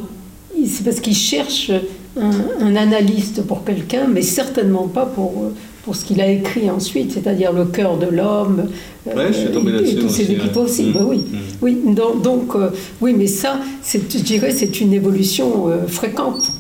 c'est 0.66 0.85
parce 0.85 1.01
qu'ils 1.01 1.15
cherchent 1.16 1.73
un, 2.19 2.31
un 2.61 2.77
analyste 2.77 3.43
pour 3.47 3.65
quelqu'un, 3.65 4.07
mais 4.07 4.23
certainement 4.23 4.89
pas 4.89 5.05
pour, 5.05 5.32
euh, 5.45 5.49
pour 5.85 5.95
ce 5.97 6.05
qu'il 6.07 6.20
a 6.23 6.31
écrit 6.31 6.70
ensuite, 6.70 7.12
c'est-à-dire 7.12 7.53
le 7.53 7.66
cœur 7.66 7.99
de 7.99 8.07
l'homme. 8.07 8.69
euh, 9.09 9.15
Ouais, 9.15 9.27
je 9.32 9.39
suis 9.41 9.49
tombé 9.51 9.70
et- 9.70 9.74
là-dessus 9.74 9.97
Et 9.97 10.01
tous 10.01 10.09
ces 10.09 10.31
équipes 10.32 10.57
aussi, 10.57 10.93
bah 10.93 11.01
oui. 11.07 11.19
Mm. 11.19 11.36
Oui, 11.61 11.78
donc, 11.95 12.23
donc, 12.23 12.55
euh, 12.55 12.70
oui, 13.03 13.15
mais 13.16 13.27
ça, 13.27 13.59
je 13.86 13.99
dirais, 14.19 14.51
c'est 14.53 14.81
une 14.81 14.95
évolution 14.95 15.69
euh, 15.69 15.86
fréquente 15.86 16.53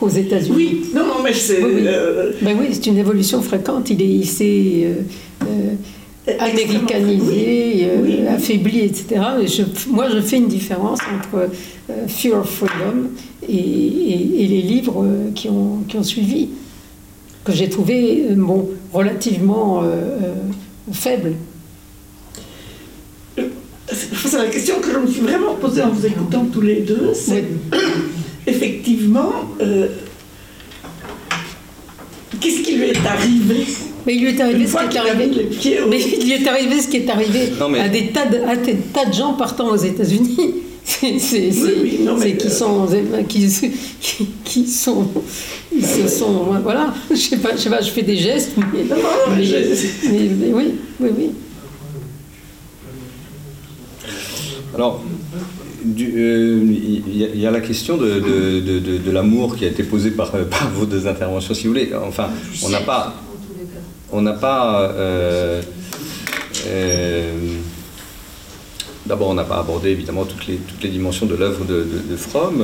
aux- 0.00 0.08
États-Unis. 0.08 0.56
Oui, 0.56 0.82
non, 0.92 1.02
non, 1.06 1.22
mais 1.22 1.32
c'est. 1.32 1.62
Oui, 1.62 1.70
oui. 1.76 1.82
euh, 1.86 2.32
Ben 2.42 2.56
oui, 2.58 2.66
c'est 2.72 2.86
une 2.86 2.98
évolution 2.98 3.40
fréquente. 3.42 3.88
Il, 3.90 4.02
est, 4.02 4.08
il 4.08 4.26
s'est 4.26 4.82
euh, 4.86 4.94
euh, 5.44 5.46
américanisé, 6.38 7.84
euh, 7.86 7.96
Oui, 8.02 8.26
affaibli, 8.26 8.80
etc. 8.80 9.06
Et 9.42 9.46
je- 9.46 9.62
moi, 9.90 10.08
je 10.08 10.20
fais 10.20 10.36
une 10.36 10.48
différence 10.48 11.00
entre 11.00 11.48
euh, 11.90 12.06
Fear 12.06 12.40
of 12.40 12.48
Freedom 12.48 13.08
et, 13.48 13.54
et- 13.56 14.44
et 14.44 14.46
les 14.46 14.62
livres 14.62 15.02
euh, 15.04 15.30
qui, 15.34 15.48
ont, 15.48 15.78
qui 15.88 15.96
ont 15.96 16.02
suivi, 16.04 16.48
que 17.44 17.52
j'ai 17.52 17.68
trouvé 17.68 18.24
bon, 18.36 18.68
relativement 18.92 19.82
faibles. 20.92 21.32
C'est 23.92 24.38
la 24.38 24.46
question 24.46 24.76
que 24.80 24.92
je 24.92 24.98
me 24.98 25.06
suis 25.08 25.20
vraiment 25.22 25.54
posée 25.56 25.82
en 25.82 25.90
vous 25.90 26.06
écoutant 26.06 26.44
tous 26.52 26.60
les 26.60 26.82
deux. 26.82 27.10
C'est 27.14 27.44
effectivement, 28.46 29.32
qu'est-ce 32.40 32.62
qui 32.62 32.76
lui 32.76 32.84
est 32.90 33.06
arrivé? 33.06 33.66
Mais 34.06 34.14
il 34.16 34.22
lui 34.22 34.30
est 34.30 34.40
arrivé 34.40 34.60
une 34.60 34.66
ce 34.66 34.70
fois 34.72 34.84
qui 34.86 34.96
est 34.96 35.00
arrivé. 35.00 35.44
pieds. 35.44 35.78
Mais 35.88 36.00
il 36.00 36.24
lui 36.24 36.32
est 36.32 36.48
arrivé 36.48 36.80
ce 36.80 36.88
qui 36.88 36.96
est 36.98 37.08
arrivé 37.10 37.52
Non, 37.58 37.68
mais- 37.68 37.80
à, 37.80 37.88
des 37.88 38.08
tas 38.08 38.26
de, 38.26 38.38
à 38.38 38.56
des 38.56 38.74
tas 38.92 39.04
de 39.06 39.12
gens 39.12 39.34
partant 39.34 39.68
aux 39.68 39.76
États-Unis. 39.76 40.36
C'est 40.84 41.12
oui, 41.52 42.00
non, 42.00 42.16
mais, 42.18 42.30
c'est 42.30 42.36
qui 42.38 42.46
euh, 42.48 42.50
sont 42.50 42.88
qui, 43.28 43.48
qui, 44.00 44.26
qui 44.44 44.66
sont 44.66 45.06
ils 45.72 45.86
se 45.86 46.08
sont 46.08 46.46
voilà 46.60 46.92
je 47.08 47.14
sais 47.14 47.36
pas 47.36 47.50
je 47.54 47.58
sais 47.62 47.70
pas 47.70 47.80
je 47.80 47.90
fais 47.90 48.02
des 48.02 48.16
gestes 48.16 48.50
mais, 48.56 48.82
Non, 48.82 48.96
mais 49.30 49.36
mais- 49.36 49.44
je- 49.44 50.08
mais- 50.10 50.28
mais 50.40 50.52
oui 50.52 50.64
oui 51.00 51.08
oui 51.16 51.30
Alors, 54.74 55.02
du- 55.84 56.12
euh, 56.16 56.60
il 56.66 57.16
y, 57.16 57.24
a- 57.24 57.28
il 57.34 57.40
y 57.40 57.46
a 57.46 57.50
la 57.50 57.60
question 57.60 57.96
de, 57.96 58.14
de- 58.20 58.60
de- 58.60 58.78
de- 58.78 58.98
de 58.98 59.10
l'amour 59.10 59.56
qui 59.56 59.64
a 59.64 59.68
été 59.68 59.82
posée 59.82 60.10
par, 60.10 60.30
par 60.50 60.70
vos 60.74 60.86
deux 60.86 61.06
interventions, 61.06 61.54
si 61.54 61.64
vous 61.64 61.70
voulez. 61.74 61.90
Enfin, 62.06 62.30
on 62.64 62.70
n'a 62.70 62.80
pas, 62.80 63.14
on 64.12 64.20
n'a 64.22 64.34
pas. 64.34 64.90
euh, 64.90 65.62
euh, 66.66 67.32
D'abord, 69.04 69.30
on 69.30 69.34
n'a 69.34 69.42
pas 69.42 69.58
abordé 69.58 69.90
évidemment 69.90 70.24
toutes 70.24 70.46
les, 70.46 70.88
dimensions 70.88 71.26
de 71.26 71.34
l'œuvre 71.34 71.64
de, 71.64 72.16
Fromm. 72.16 72.62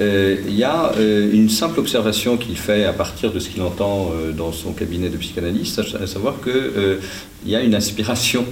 Euh, 0.00 0.36
Il 0.48 0.56
y 0.56 0.64
a 0.64 0.90
une 0.98 1.48
simple 1.48 1.78
observation 1.78 2.36
qu'il 2.36 2.56
fait 2.56 2.84
à 2.84 2.92
partir 2.92 3.32
de 3.32 3.38
ce 3.38 3.48
qu'il 3.48 3.62
entend 3.62 4.10
dans 4.36 4.50
son 4.50 4.72
cabinet 4.72 5.10
de 5.10 5.16
psychanalyste, 5.16 5.80
à, 6.00 6.08
savoir 6.08 6.34
qu'il 6.42 6.98
y 7.46 7.54
a 7.54 7.62
une 7.62 7.76
inspiration, 7.76 8.44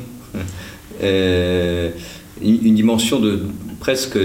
une, 1.03 1.93
dimension 2.41 3.19
de 3.19 3.41
presque 3.81 4.19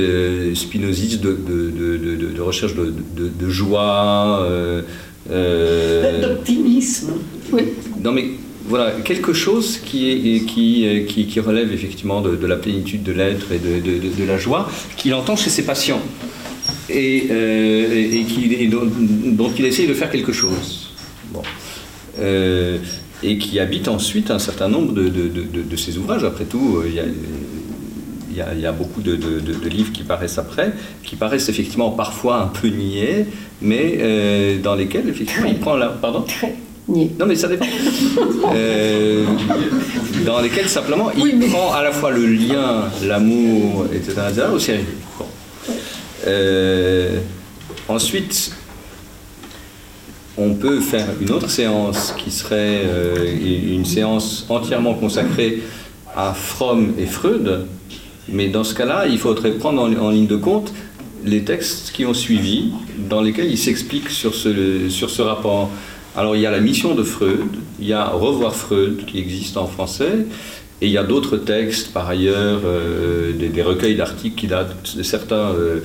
spinoziste 0.53 1.21
de, 1.21 2.39
recherche 2.39 2.75
de, 2.75 3.49
joie. 3.49 4.47
d'optimisme. 5.27 7.13
Oui 7.51 7.63
non 8.03 8.11
mais 8.11 8.25
voilà, 8.69 8.91
quelque 9.05 9.31
chose 9.31 9.77
qui, 9.77 10.09
est, 10.09 10.45
qui, 10.45 10.85
euh, 10.85 11.05
qui, 11.05 11.25
qui 11.25 11.39
relève 11.39 11.71
effectivement 11.71 12.19
de, 12.19 12.35
de 12.35 12.45
la 12.47 12.57
plénitude 12.57 13.01
de 13.01 13.13
l'être 13.13 13.49
et 13.53 13.59
de, 13.59 13.79
de- 13.79 14.25
la 14.27 14.37
joie, 14.37 14.69
qu'il 14.97 15.13
entend 15.13 15.37
chez 15.37 15.49
ses 15.49 15.63
patients 15.63 16.01
et, 16.89 17.27
euh, 17.31 17.93
et, 17.95 18.19
et 18.19 18.23
qui- 18.23 18.53
et 18.53 18.67
dont, 18.67 18.81
dont 18.85 19.49
il 19.57 19.63
essaye 19.63 19.87
de 19.87 19.93
faire 19.93 20.09
quelque 20.11 20.33
chose. 20.33 20.89
Bon. 21.33 21.41
Euh, 22.19 22.77
et 23.23 23.37
qui 23.37 23.57
habite 23.59 23.87
ensuite 23.87 24.31
un 24.31 24.39
certain 24.39 24.67
nombre 24.67 24.91
de, 24.91 25.03
de, 25.03 25.29
de- 25.29 25.43
de- 25.43 25.61
de 25.63 25.75
ses 25.77 25.97
ouvrages. 25.97 26.25
Après 26.25 26.43
tout, 26.43 26.81
il 26.85 26.93
y 26.93 26.99
a, 26.99 27.03
il 28.29 28.37
y 28.37 28.41
a- 28.41 28.53
il 28.53 28.59
y 28.59 28.65
a 28.65 28.73
beaucoup 28.73 29.01
de, 29.01 29.15
livres 29.69 29.93
qui 29.93 30.03
paraissent 30.03 30.39
après, 30.39 30.73
qui 31.05 31.15
paraissent 31.15 31.47
effectivement 31.47 31.91
parfois 31.91 32.41
un 32.41 32.47
peu 32.47 32.67
niais, 32.67 33.27
mais 33.61 33.97
euh, 34.01 34.57
dans 34.61 34.75
lesquels 34.75 35.07
effectivement 35.07 35.47
il 35.47 35.57
prend 35.57 35.77
la... 35.77 35.87
Pardon? 35.87 36.25
Non, 36.89 37.25
mais 37.27 37.35
ça 37.35 37.47
dépend. 37.47 37.65
Euh, 38.53 39.25
dans 40.25 40.39
lesquels 40.39 40.69
simplement 40.69 41.11
il 41.15 41.21
Oui, 41.23 41.33
mais- 41.37 41.47
prend 41.47 41.73
à 41.73 41.83
la 41.83 41.91
fois 41.91 42.11
le 42.11 42.25
lien, 42.25 42.85
l'amour, 43.05 43.85
etc., 43.93 44.13
etc., 44.29 44.47
au 44.53 44.59
sérieux. 44.59 44.85
Bon. 45.19 45.25
Euh, 46.27 47.19
ensuite, 47.89 48.51
on 50.37 50.53
peut 50.53 50.79
faire 50.79 51.07
une 51.19 51.31
autre 51.31 51.49
séance 51.49 52.13
qui 52.17 52.31
serait 52.31 52.83
euh, 52.85 53.35
une 53.73 53.85
séance 53.85 54.45
entièrement 54.49 54.93
consacrée 54.93 55.61
à 56.15 56.33
Fromm 56.33 56.93
et 56.97 57.05
Freud, 57.05 57.65
mais 58.29 58.47
dans 58.47 58.63
ce 58.63 58.73
cas-là, 58.75 59.07
il 59.07 59.17
faudrait 59.17 59.51
prendre 59.51 59.81
en, 59.81 59.93
en 59.93 60.09
ligne 60.09 60.27
de 60.27 60.37
compte 60.37 60.73
les 61.25 61.43
textes 61.43 61.91
qui 61.91 62.05
ont 62.05 62.13
suivi, 62.13 62.71
dans 63.09 63.21
lesquels 63.21 63.51
il 63.51 63.57
s'explique 63.57 64.09
sur 64.09 64.33
ce, 64.35 64.87
sur 64.89 65.09
ce 65.09 65.21
rapport. 65.21 65.69
Alors 66.17 66.35
il 66.35 66.41
y 66.41 66.47
a 66.47 66.51
la 66.51 66.59
mission 66.59 66.95
de 66.95 67.03
Freud, 67.03 67.47
il 67.79 67.87
y 67.87 67.93
a 67.93 68.07
Revoir 68.07 68.55
Freud 68.55 69.05
qui 69.05 69.19
existe 69.19 69.55
en 69.55 69.67
français, 69.67 70.25
et 70.81 70.87
il 70.87 70.91
y 70.91 70.97
a 70.97 71.03
d'autres 71.03 71.37
textes 71.37 71.93
par 71.93 72.09
ailleurs, 72.09 72.61
euh, 72.65 73.33
des, 73.33 73.61
recueils 73.61 73.95
d'articles 73.95 74.35
qui 74.35 74.47
datent, 74.47 74.97
de 74.97 75.03
certains, 75.03 75.51
euh, 75.51 75.81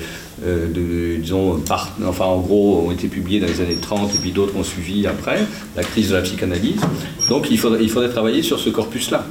euh, 0.46 0.68
de, 0.72 1.20
disons, 1.20 1.62
enfin 1.68 2.24
en 2.24 2.40
gros, 2.40 2.82
ont 2.86 2.92
été 2.92 3.08
publiés 3.08 3.40
dans 3.40 3.46
les 3.46 3.60
années 3.60 3.76
30 3.76 4.14
et 4.14 4.18
puis 4.18 4.30
d'autres 4.30 4.56
ont 4.56 4.64
suivi 4.64 5.06
après, 5.06 5.40
la 5.76 5.82
crise 5.82 6.08
de 6.08 6.14
la 6.14 6.22
psychanalyse. 6.22 6.80
Donc 7.28 7.50
il 7.50 7.58
faudrait, 7.58 7.82
il 7.82 7.90
faudrait 7.90 8.08
travailler 8.08 8.42
sur 8.42 8.58
ce 8.58 8.70
corpus-là. 8.70 9.26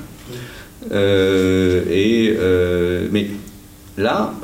Et, 0.92 2.38
mais 3.12 3.28
là, 3.98 4.36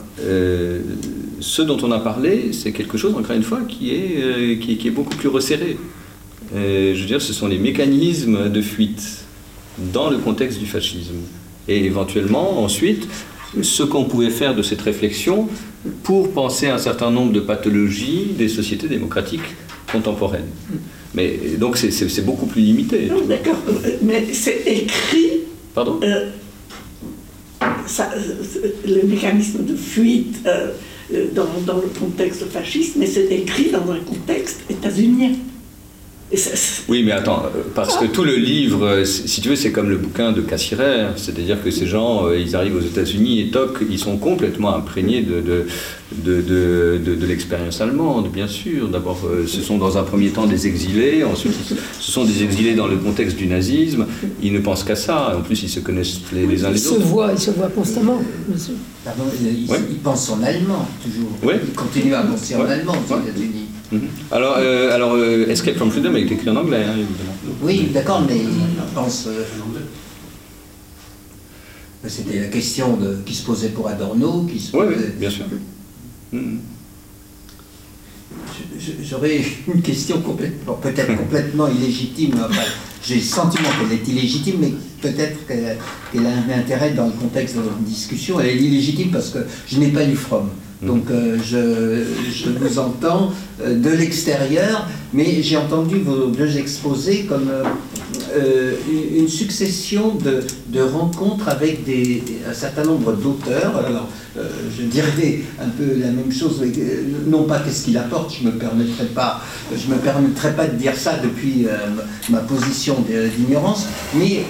ce 1.40 1.62
dont 1.62 1.78
on 1.84 1.92
a 1.92 2.00
parlé, 2.00 2.52
c'est 2.52 2.72
quelque 2.72 2.98
chose, 2.98 3.14
encore 3.16 3.36
une 3.36 3.44
fois, 3.44 3.60
qui 3.68 3.92
est, 3.92 4.58
qui 4.60 4.88
est 4.88 4.92
beaucoup 4.92 5.16
plus 5.16 5.30
resserré. 5.30 5.78
Euh, 6.56 6.94
je 6.96 7.02
veux 7.02 7.06
dire, 7.08 7.22
ce 7.22 7.34
sont 7.34 7.48
les 7.48 7.58
mécanismes 7.58 8.50
de 8.50 8.62
fuite 8.62 9.04
dans 9.94 10.10
le 10.10 10.18
contexte 10.18 10.60
du 10.60 10.66
fascisme. 10.66 11.16
Et 11.68 11.84
éventuellement, 11.86 12.64
ensuite, 12.64 13.08
ce 13.62 13.84
qu'on 13.84 14.06
pouvait 14.06 14.30
faire 14.30 14.56
de 14.56 14.62
cette 14.62 14.82
réflexion 14.82 15.48
pour 16.04 16.32
penser 16.32 16.68
à 16.68 16.76
un 16.76 16.80
certain 16.80 17.12
nombre 17.12 17.34
de 17.34 17.40
pathologies 17.40 18.28
des 18.38 18.48
sociétés 18.50 18.88
démocratiques 18.88 19.42
contemporaines. 19.92 20.48
Mais 21.14 21.40
donc 21.58 21.78
c'est- 21.78 22.22
beaucoup 22.26 22.46
plus 22.46 22.62
limité. 22.62 23.08
Non, 23.08 23.22
d'accord, 23.28 23.56
mais 24.02 24.28
c'est 24.34 24.62
écrit, 24.66 25.32
Pardon? 25.74 26.00
Euh, 26.04 26.30
ça, 27.86 28.12
euh, 28.16 28.68
le 28.86 29.08
mécanisme 29.08 29.64
de 29.66 29.76
fuite 29.76 30.38
euh, 30.46 30.72
dans, 31.34 31.48
dans 31.66 31.78
le 31.78 31.88
contexte 32.00 32.46
fasciste, 32.50 32.96
mais 32.98 33.06
c'est 33.08 33.28
écrit 33.32 33.70
dans 33.72 33.92
un 33.92 34.00
contexte 34.00 34.62
états-unien. 34.70 35.32
Oui, 36.90 37.04
mais 37.06 37.14
attends, 37.14 37.44
euh, 37.46 37.62
parce 37.74 37.96
que 37.98 38.06
tout 38.06 38.26
le 38.26 38.36
livre, 38.36 38.86
euh, 38.86 39.06
si 39.06 39.40
tu 39.40 39.48
veux, 39.48 39.56
c'est 39.56 39.72
comme 39.72 39.90
le 39.90 39.96
bouquin 39.98 40.34
de 40.34 40.42
Cassirer, 40.42 41.06
c'est-à-dire 41.16 41.64
que 41.64 41.72
ces 41.72 41.88
gens, 41.88 42.26
euh, 42.28 42.38
ils 42.38 42.54
arrivent 42.56 42.76
aux 42.76 42.82
États-Unis 42.82 43.40
et 43.40 43.48
toc, 43.50 43.78
ils 43.90 43.98
sont 43.98 44.18
complètement 44.18 44.76
imprégnés 44.76 45.22
de, 45.22 45.40
de, 45.40 45.66
de, 46.12 46.42
de, 46.42 47.00
de- 47.06 47.16
de 47.16 47.26
l'expérience 47.26 47.80
allemande, 47.80 48.30
bien 48.30 48.48
sûr. 48.48 48.90
D'abord, 48.90 49.20
ce 49.48 49.62
sont 49.62 49.78
dans 49.78 49.98
un 49.98 50.04
premier 50.04 50.30
temps 50.30 50.46
des 50.48 50.68
exilés, 50.68 51.24
ensuite, 51.24 51.54
ils- 51.72 51.78
ce 52.00 52.12
sont 52.12 52.26
des 52.26 52.44
exilés 52.44 52.76
dans 52.76 52.88
le 52.88 52.98
contexte 52.98 53.38
du 53.38 53.48
nazisme, 53.48 54.06
ils 54.44 54.52
ne 54.52 54.60
pensent 54.60 54.84
qu'à 54.84 54.98
ça, 54.98 55.34
en 55.38 55.42
plus, 55.42 55.64
ils 55.64 55.70
se 55.70 55.80
connaissent 55.80 56.20
les, 56.34 56.46
les 56.46 56.66
uns 56.66 56.72
les 56.72 56.78
se 56.78 56.90
autres. 56.90 57.06
voit 57.06 57.30
il 57.32 57.40
se 57.40 57.52
voit 57.52 57.70
constamment 57.70 58.22
bien 58.50 58.58
sûr. 58.58 58.74
Pardon, 59.06 59.24
il, 59.42 59.72
Ouais. 59.72 59.80
il 59.90 59.98
pense 60.00 60.30
en 60.30 60.44
allemand, 60.44 60.86
toujours. 61.02 61.30
Ouais. 61.42 61.62
Il 61.66 61.74
continue 61.74 62.14
à 62.14 62.24
penser 62.24 62.56
en 62.56 62.66
allemand 62.66 62.94
aux 63.10 63.14
Ouais. 63.14 63.22
Mhm. 63.92 64.02
Alors, 64.32 64.56
euh, 64.58 64.94
alors 64.94 65.14
euh, 65.14 65.48
Escape 65.48 65.76
from 65.78 65.90
Freedom 65.92 66.14
est 66.16 66.24
écrit 66.30 66.50
en 66.50 66.56
anglais, 66.58 66.84
hein, 66.84 66.94
évidemment. 66.98 67.36
Oui, 67.62 67.90
d'accord, 67.94 68.22
mais 68.28 68.38
il 68.38 68.94
pense. 68.94 69.28
euh, 69.28 69.44
C'était 72.08 72.40
la 72.42 72.48
question 72.48 72.98
de, 72.98 73.18
qui 73.26 73.34
se 73.34 73.44
posait 73.46 73.70
pour 73.70 73.88
Adorno, 73.88 74.44
qui 74.52 74.60
se 74.60 74.76
Oui, 74.76 74.86
posait. 74.88 75.06
oui, 75.08 75.12
bien 75.20 75.30
sûr. 75.30 75.46
Mhm. 76.34 76.60
Je, 78.80 78.92
J'aurais 79.04 79.42
une 79.74 79.82
question 79.82 80.22
complètement, 80.22 80.74
peut-être 80.74 81.16
complètement 81.18 81.68
illégitime. 81.68 82.36
Enfin, 82.50 82.62
j'ai 83.06 83.16
le 83.16 83.22
sentiment 83.22 83.70
qu'elle 83.80 83.98
est 83.98 84.08
illégitime, 84.08 84.56
mais 84.60 84.74
peut-être 85.02 85.46
qu'elle 85.48 86.26
a 86.26 86.30
un 86.30 86.60
intérêt 86.60 86.92
dans 86.92 87.06
le 87.06 87.14
contexte 87.14 87.56
de 87.56 87.62
notre 87.62 87.78
discussion. 87.80 88.40
Elle 88.40 88.48
est 88.50 88.58
illégitime 88.58 89.12
parce 89.12 89.30
que 89.30 89.40
je 89.68 89.80
n'ai 89.80 89.90
pas 89.90 90.04
lu 90.04 90.16
Fromm. 90.16 90.50
Donc 90.82 91.10
euh, 91.10 91.38
je, 91.44 92.04
je, 92.32 92.50
vous 92.52 92.78
entends 92.78 93.32
euh, 93.64 93.76
de 93.76 93.90
l'extérieur, 93.90 94.88
mais 95.12 95.42
j'ai 95.42 95.58
entendu 95.58 95.98
vos 96.00 96.28
deux 96.28 96.58
exposés 96.58 97.26
comme 97.28 97.50
euh, 98.36 98.74
une 99.18 99.28
succession 99.28 100.14
de, 100.16 100.44
de, 100.68 100.82
rencontres 100.82 101.50
avec 101.50 101.80
un 102.48 102.54
certain 102.54 102.84
nombre 102.84 103.14
d'auteurs. 103.14 103.76
Alors 103.76 104.08
je 104.36 104.84
dirais 104.84 105.40
un 105.60 105.70
peu 105.70 106.00
la 106.00 106.12
même 106.12 106.32
chose, 106.32 106.62
non 107.26 107.44
pas 107.46 107.60
qu'est-ce 107.60 107.86
qu'il 107.86 107.98
apporte, 107.98 108.36
je 108.40 108.46
ne 108.46 108.52
me, 108.52 108.60
permettrai 108.60 109.06
pas, 109.06 109.42
me 109.72 109.96
permettrai 109.96 110.54
pas 110.54 110.68
de 110.68 110.76
dire 110.76 110.96
ça 110.96 111.14
depuis 111.24 111.66
ma 112.30 112.40
position 112.40 113.04
d'ignorance, 113.36 113.88
mais 114.14 114.46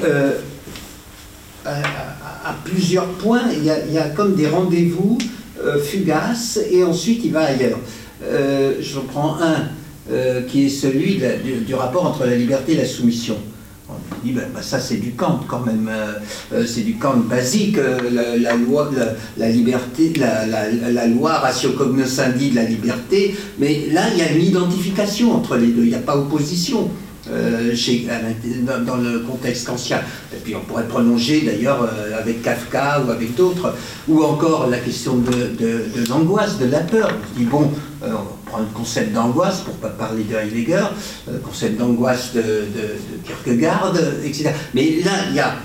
à, 1.65 2.53
plusieurs 2.65 3.07
points, 3.13 3.43
il 3.53 3.63
y 3.63 3.97
a, 3.97 4.09
comme 4.09 4.35
des 4.35 4.47
rendez-vous 4.47 5.17
fugace 5.83 6.59
et 6.71 6.83
ensuite 6.83 7.21
il 7.23 7.31
va 7.31 7.41
ailleurs. 7.41 7.79
Euh, 8.23 8.73
je 8.81 8.99
prends 8.99 9.37
un 9.41 9.69
euh, 10.11 10.41
qui 10.43 10.65
est 10.65 10.69
celui 10.69 11.21
du, 11.65 11.75
rapport 11.75 12.05
entre 12.05 12.25
la 12.25 12.35
liberté 12.35 12.73
et 12.73 12.77
la 12.77 12.85
soumission. 12.85 13.35
On 13.89 13.93
dit, 14.25 14.33
ben, 14.33 14.43
ben 14.53 14.61
ça 14.61 14.79
c'est 14.79 14.97
du 14.97 15.11
Kant 15.11 15.41
quand 15.47 15.65
même, 15.65 15.89
c'est 16.65 16.81
du 16.81 16.95
Kant 16.95 17.17
basique, 17.17 17.77
la, 18.11 18.55
loi, 18.55 18.91
la, 19.37 19.49
liberté, 19.49 20.11
la, 20.17 21.07
loi 21.07 21.33
ratio 21.33 21.71
cognoscendi 21.71 22.49
de 22.49 22.55
la 22.55 22.63
liberté, 22.63 23.35
mais 23.59 23.87
là 23.91 24.01
il 24.11 24.19
y 24.19 24.21
a 24.21 24.31
une 24.31 24.43
identification 24.43 25.33
entre 25.33 25.55
les 25.55 25.67
deux, 25.67 25.83
il 25.83 25.89
n'y 25.89 25.95
a 25.95 25.99
pas 25.99 26.17
opposition. 26.17 26.89
Euh, 27.31 27.73
dans, 28.85 28.97
le 28.97 29.19
contexte 29.19 29.69
ancien. 29.69 29.99
Et 30.33 30.39
puis 30.43 30.55
on 30.55 30.61
pourrait 30.61 30.87
prolonger 30.87 31.41
d'ailleurs 31.41 31.83
euh, 31.83 32.19
avec 32.19 32.41
Kafka 32.41 33.01
ou 33.05 33.11
avec 33.11 33.35
d'autres, 33.35 33.73
ou 34.07 34.23
encore 34.23 34.67
la 34.67 34.77
question 34.77 35.17
de, 35.17 35.31
de, 35.59 36.09
l'angoisse, 36.09 36.57
de 36.57 36.65
la 36.65 36.79
peur. 36.79 37.11
On 37.13 37.39
dit, 37.39 37.45
bon, 37.45 37.71
euh, 38.03 38.11
on 38.13 38.49
prend 38.49 38.59
le 38.59 38.73
concept 38.73 39.13
d'angoisse 39.13 39.61
pour 39.61 39.75
ne 39.75 39.79
pas 39.79 39.89
parler 39.89 40.23
de 40.23 40.35
Heidegger, 40.35 40.85
le 41.31 41.39
concept 41.39 41.77
d'angoisse 41.77 42.33
de, 42.33 42.65
Kierkegaard, 43.25 43.93
etc. 44.23 44.51
Mais 44.73 44.99
là, 45.03 45.11
il 45.29 45.35
y 45.35 45.39
a 45.39 45.55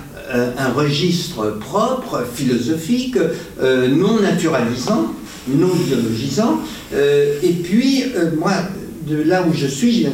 un 0.59 0.73
registre 0.73 1.59
propre, 1.61 2.25
philosophique, 2.35 3.19
non 3.61 4.21
naturalisant, 4.21 5.13
non 5.49 5.75
biologisant, 5.87 6.61
et 6.95 7.53
puis 7.63 8.05
moi, 8.39 8.53
de 9.07 9.23
là 9.23 9.45
où 9.49 9.53
je 9.53 9.67
suis, 9.67 10.07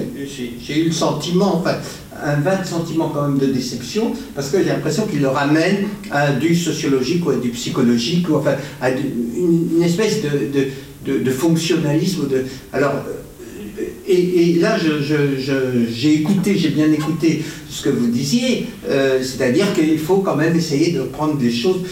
j'ai 0.62 0.80
eu 0.80 0.86
le 0.86 0.92
sentiment, 0.92 1.56
enfin, 1.56 1.76
un 2.22 2.40
vague 2.40 2.64
sentiment 2.64 3.10
quand 3.14 3.28
même 3.28 3.38
de 3.38 3.46
déception, 3.46 4.12
parce 4.34 4.50
que 4.50 4.58
j'ai 4.58 4.70
l'impression 4.70 5.06
qu'il 5.06 5.20
le 5.20 5.28
ramène 5.28 5.86
à 6.10 6.32
du 6.32 6.54
sociologique 6.54 7.24
ou 7.26 7.30
à 7.30 7.36
du 7.36 7.50
psychologique, 7.50 8.28
ou 8.28 8.36
enfin 8.36 8.56
à 8.80 8.90
une, 8.90 9.82
espèce 9.82 10.20
de, 10.22 11.30
fonctionnalisme. 11.30 12.28
Alors, 12.72 12.92
euh, 13.08 13.82
et, 14.06 14.54
là, 14.54 14.76
j'ai 14.78 16.14
écouté, 16.14 16.56
j'ai 16.56 16.70
bien 16.70 16.90
écouté 16.92 17.42
ce 17.68 17.84
que 17.84 17.90
vous 17.90 18.08
disiez, 18.08 18.66
euh, 18.88 19.22
c'est-à-dire 19.22 19.72
qu'il 19.74 19.98
faut 19.98 20.18
quand 20.18 20.36
même 20.36 20.56
essayer 20.56 20.92
de 20.92 21.02
prendre 21.02 21.36
des 21.36 21.52
choses 21.52 21.82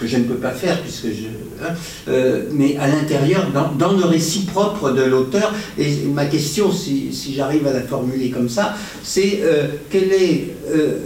que 0.00 0.06
je 0.06 0.16
ne 0.16 0.24
peux 0.24 0.36
pas 0.36 0.52
faire, 0.52 0.80
puisque 0.80 1.08
je, 1.08 1.26
hein, 1.62 1.74
euh, 2.08 2.44
mais 2.52 2.76
à 2.78 2.88
l'intérieur, 2.88 3.48
dans, 3.78 3.92
le 3.92 4.04
récit 4.04 4.46
propre 4.46 4.92
de 4.92 5.02
l'auteur. 5.02 5.52
Et 5.78 6.06
ma 6.12 6.24
question, 6.24 6.72
si, 6.72 7.12
j'arrive 7.36 7.66
à 7.66 7.72
la 7.72 7.82
formuler 7.82 8.30
comme 8.30 8.48
ça, 8.48 8.74
c'est 9.02 9.40
euh, 9.42 9.66
quelle 9.90 10.12
est, 10.12 10.54
euh, 10.74 10.96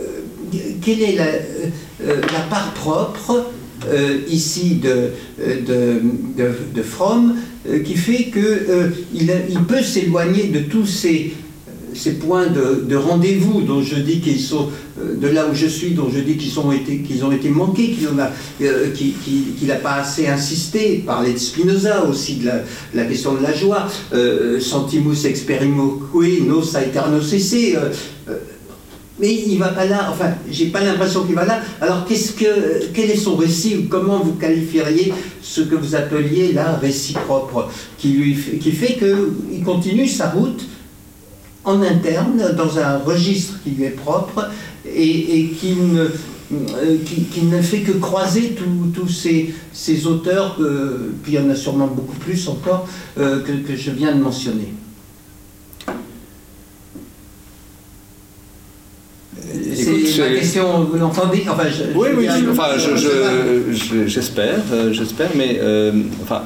quelle 0.81 1.03
est 1.03 1.17
la, 1.17 1.27
la, 2.07 2.41
part 2.49 2.73
propre 2.75 3.51
ici 4.31 4.77
de, 4.77 5.11
de, 5.39 6.01
de, 6.39 6.53
de 6.75 6.83
Fromm 6.83 7.35
qui 7.85 7.97
fait 7.97 8.31
qu'il 8.31 9.33
il 9.51 9.65
peut 9.65 9.83
s'éloigner 9.83 10.45
de 10.45 10.61
tous 10.61 10.87
ces 10.87 11.35
ces 11.95 12.15
points 12.15 12.47
de, 12.47 12.97
rendez-vous 12.97 13.63
dont 13.63 13.83
je 13.83 13.97
dis 13.97 14.21
qu'ils 14.21 14.41
sont, 14.41 14.69
euh, 15.01 15.17
de 15.17 15.29
là 15.29 15.47
où 15.51 15.55
je 15.55 15.67
suis, 15.67 15.93
dont 15.93 16.09
je 16.11 16.21
dis 16.21 16.37
qu'ils 16.37 16.59
ont 16.59 16.73
été, 16.73 16.99
qu'ils 16.99 17.25
ont 17.25 17.33
été 17.33 17.49
manqués, 17.49 17.91
qu'il 17.91 18.09
n'a 18.15 18.31
euh, 18.63 19.81
pas 19.83 19.95
assez 19.95 20.27
insisté, 20.27 21.03
parler 21.07 21.33
de 21.33 21.39
Spinoza 21.39 22.05
aussi, 22.05 22.37
de 22.37 22.51
la, 22.95 23.05
question 23.05 23.35
de 23.35 23.43
la 23.43 23.53
joie, 23.53 23.87
euh, 24.13 24.61
Sentimus 24.61 25.25
experimoque, 25.25 26.03
nos 26.47 26.77
aeterno 26.77 27.21
cesse. 27.21 27.77
mais 29.21 29.33
il 29.33 29.59
va 29.59 29.69
pas 29.69 29.87
là, 29.87 30.09
enfin, 30.11 30.35
j'ai 30.51 30.67
pas 30.67 30.81
l'impression 30.81 31.25
qu'il 31.25 31.35
va 31.35 31.45
là. 31.45 31.61
Alors, 31.81 32.05
qu'est-ce 32.05 32.33
que, 32.33 32.87
quel 32.93 33.11
est 33.11 33.17
son 33.17 33.37
récit 33.37 33.87
Comment 33.89 34.19
vous 34.19 34.35
qualifieriez 34.35 35.13
ce 35.41 35.61
que 35.61 35.75
vous 35.77 35.95
appeliez 35.95 36.53
là 36.53 36.77
récit 36.81 37.15
propre, 37.15 37.69
qui 37.99 38.35
fait 38.35 38.99
qu'il 38.99 39.63
continue 39.63 40.09
sa 40.09 40.31
route 40.31 40.65
en 41.65 41.83
interne, 41.83 42.55
dans 42.57 42.79
un 42.79 42.99
registre 42.99 43.55
qui 43.63 43.71
lui 43.71 43.85
est 43.85 43.91
propre 43.91 44.51
et, 44.87 45.49
qui, 45.59 45.75
ne, 45.77 46.09
euh, 46.53 46.97
qui, 47.33 47.43
ne, 47.45 47.63
fait 47.63 47.81
que 47.81 47.93
croiser 47.93 48.55
tous 48.95 49.09
ces, 49.09 49.55
ces, 49.73 50.07
auteurs, 50.07 50.57
puis 51.23 51.33
il 51.33 51.35
y 51.35 51.39
en 51.39 51.49
a 51.49 51.55
sûrement 51.55 51.87
beaucoup 51.87 52.17
plus 52.17 52.49
encore, 52.49 52.87
euh, 53.19 53.41
que, 53.41 53.75
je 53.75 53.91
viens 53.91 54.15
de 54.15 54.21
mentionner. 54.21 54.75
C'est 59.75 60.19
ma 60.19 60.29
question, 60.39 60.85
vous 60.85 60.99
l'entendez? 60.99 61.45
Enfin, 61.49 61.65
Oui, 61.95 62.09
oui, 62.17 62.29
enfin, 62.51 62.77
j'espère, 62.77 64.61
euh, 64.73 64.93
j'espère, 64.93 65.31
mais 65.35 65.61
enfin, 66.23 66.43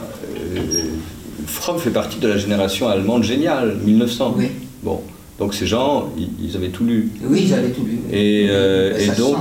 Fromm 1.47 1.78
fait 1.78 1.90
partie 1.90 2.19
de 2.19 2.28
la 2.28 2.36
génération 2.36 2.89
allemande 2.89 3.24
géniale, 3.24 3.78
1900. 3.85 4.35
Oui. 4.39 4.49
Bon, 4.82 5.02
donc 5.38 5.55
ces 5.55 5.66
gens, 5.66 6.12
ils, 6.16 6.56
avaient 6.56 6.68
tout 6.68 6.84
lu. 6.84 7.10
Oui, 7.24 7.44
ils 7.46 7.55
avaient 7.55 7.70
tout 7.70 7.84
lu. 7.84 7.98
Et, 8.12 8.46
euh, 8.50 8.92
donc, 9.16 9.36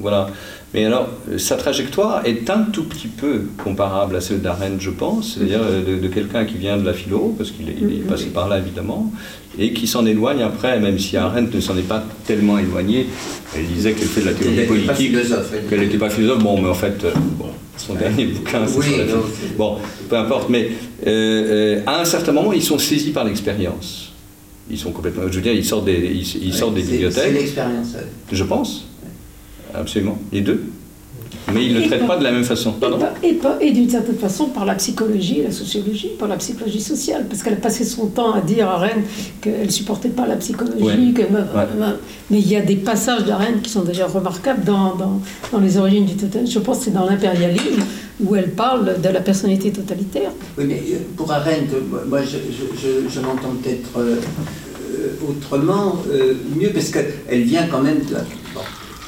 voilà. 0.00 0.28
Mais 0.72 0.84
alors, 0.84 1.08
sa 1.38 1.56
trajectoire 1.56 2.22
est 2.26 2.48
un 2.50 2.62
tout 2.62 2.84
petit 2.84 3.08
peu 3.08 3.42
comparable 3.62 4.14
à 4.16 4.20
celle 4.20 4.40
d'Arendt, 4.40 4.76
je 4.78 4.90
pense, 4.90 5.34
c'est-à-dire 5.34 5.60
euh, 5.62 6.00
de, 6.00 6.08
quelqu'un 6.08 6.44
qui 6.44 6.58
vient 6.58 6.76
de 6.76 6.84
la 6.84 6.92
philo, 6.92 7.34
parce 7.36 7.50
qu'il 7.50 7.68
est, 7.68 7.72
est, 7.72 8.06
passé 8.06 8.26
par 8.26 8.48
là 8.48 8.58
évidemment, 8.58 9.10
et 9.58 9.72
qui 9.72 9.86
s'en 9.86 10.04
éloigne 10.06 10.42
après, 10.42 10.78
même 10.78 10.98
si 10.98 11.16
Arendt 11.16 11.56
ne 11.56 11.60
s'en 11.60 11.76
est 11.76 11.88
pas 11.88 12.04
tellement 12.26 12.58
éloignée. 12.58 13.06
Elle 13.56 13.66
disait 13.66 13.92
qu'elle 13.92 14.08
fait 14.08 14.20
de 14.20 14.26
la 14.26 14.34
théorie 14.34 14.66
politique, 14.66 15.12
qu'elle 15.68 15.80
n'était 15.80 15.98
pas 15.98 16.10
philosophe. 16.10 16.42
Bon, 16.42 16.60
mais 16.60 16.68
en 16.68 16.74
fait, 16.74 17.02
euh, 17.04 17.10
bon, 17.38 17.46
son 17.78 17.94
dernier 17.94 18.26
bouquin, 18.26 18.66
c'est 18.66 18.78
oui, 18.78 18.86
Bon, 19.56 19.78
peu 20.08 20.16
importe, 20.16 20.50
mais 20.50 20.70
à 21.86 22.00
un 22.00 22.04
certain 22.04 22.32
moment, 22.32 22.52
ils 22.52 22.62
sont 22.62 22.78
saisis 22.78 23.10
par 23.10 23.24
l'expérience 23.24 24.05
ils 24.70 24.78
sont 24.78 24.92
complètement. 24.92 25.22
Je 25.28 25.36
veux 25.36 25.42
dire, 25.42 25.52
ils 25.52 25.64
sortent 25.64 25.84
des, 25.84 26.12
ils, 26.12 26.54
sortent 26.54 26.74
des 26.74 26.82
bibliothèques. 26.82 27.24
C'est 27.24 27.32
l'expérience. 27.32 27.96
Je 28.30 28.44
pense. 28.44 28.86
Absolument. 29.74 30.18
Les 30.32 30.40
deux. 30.40 30.64
Mais 31.52 31.64
ils 31.64 31.74
ne 31.74 31.80
le 31.80 31.86
traitent 31.86 32.06
pas, 32.06 32.16
de 32.16 32.24
la 32.24 32.32
même 32.32 32.44
façon. 32.44 32.74
Et, 33.22 33.38
et, 33.60 33.70
d'une 33.70 33.88
certaine 33.88 34.16
façon 34.16 34.46
par 34.46 34.64
la 34.64 34.74
psychologie 34.74 35.40
et 35.40 35.42
la 35.44 35.52
sociologie, 35.52 36.10
par 36.18 36.26
la 36.26 36.36
psychologie 36.36 36.80
sociale. 36.80 37.26
Parce 37.28 37.42
qu'elle 37.42 37.52
a 37.52 37.56
passé 37.56 37.84
son 37.84 38.06
temps 38.06 38.32
à 38.32 38.40
dire 38.40 38.68
à 38.68 38.78
Rennes 38.78 39.04
qu'elle 39.40 39.66
ne 39.66 39.70
supportait 39.70 40.08
pas 40.08 40.26
la 40.26 40.36
psychologie. 40.36 41.12
Que, 41.12 41.22
Mais 42.30 42.38
il 42.40 42.48
y 42.48 42.56
a 42.56 42.62
des 42.62 42.76
passages 42.76 43.24
de 43.24 43.32
Rennes 43.32 43.60
qui 43.62 43.70
sont 43.70 43.84
déjà 43.84 44.06
remarquables 44.06 44.64
dans, 44.64 44.96
dans, 44.96 45.20
dans 45.52 45.60
les 45.60 45.78
origines 45.78 46.04
du 46.04 46.14
totalitarisme. 46.14 46.52
Je 46.52 46.58
pense 46.58 46.78
que 46.78 46.84
c'est 46.86 46.90
dans 46.94 47.06
l'impérialisme 47.06 47.82
où 48.20 48.34
elle 48.34 48.52
parle 48.52 49.00
de 49.00 49.08
la 49.08 49.20
personnalité 49.20 49.70
totalitaire. 49.70 50.32
Oui, 50.56 50.64
mais 50.66 50.82
euh, 50.90 50.98
pour 51.16 51.30
Arendt, 51.30 51.68
moi 52.08 52.22
je, 52.22 52.38
je, 52.38 53.08
je 53.08 53.20
m'entends 53.20 53.54
peut-être 53.62 53.98
euh, 53.98 54.16
euh, 54.92 55.28
autrement, 55.28 56.02
mieux, 56.56 56.70
parce 56.70 56.90
qu'elle 56.90 57.42
vient 57.42 57.66
quand 57.66 57.82
même 57.82 57.98
de 57.98 58.16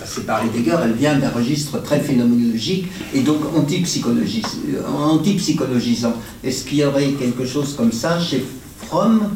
c'est 0.05 0.25
par 0.25 0.43
Heidegger, 0.43 0.77
elle 0.83 0.93
vient 0.93 1.19
d'un 1.19 1.29
registre 1.29 1.83
très 1.83 2.01
phénoménologique 2.01 2.87
et 3.13 3.21
donc 3.21 3.41
anti-psychologisant. 3.55 6.15
Est-ce 6.43 6.65
qu'il 6.65 6.79
y 6.79 6.85
aurait 6.85 7.13
quelque 7.13 7.45
chose 7.45 7.75
comme 7.77 7.93
ça 7.93 8.19
chez 8.19 8.43
Fromm? 8.87 9.29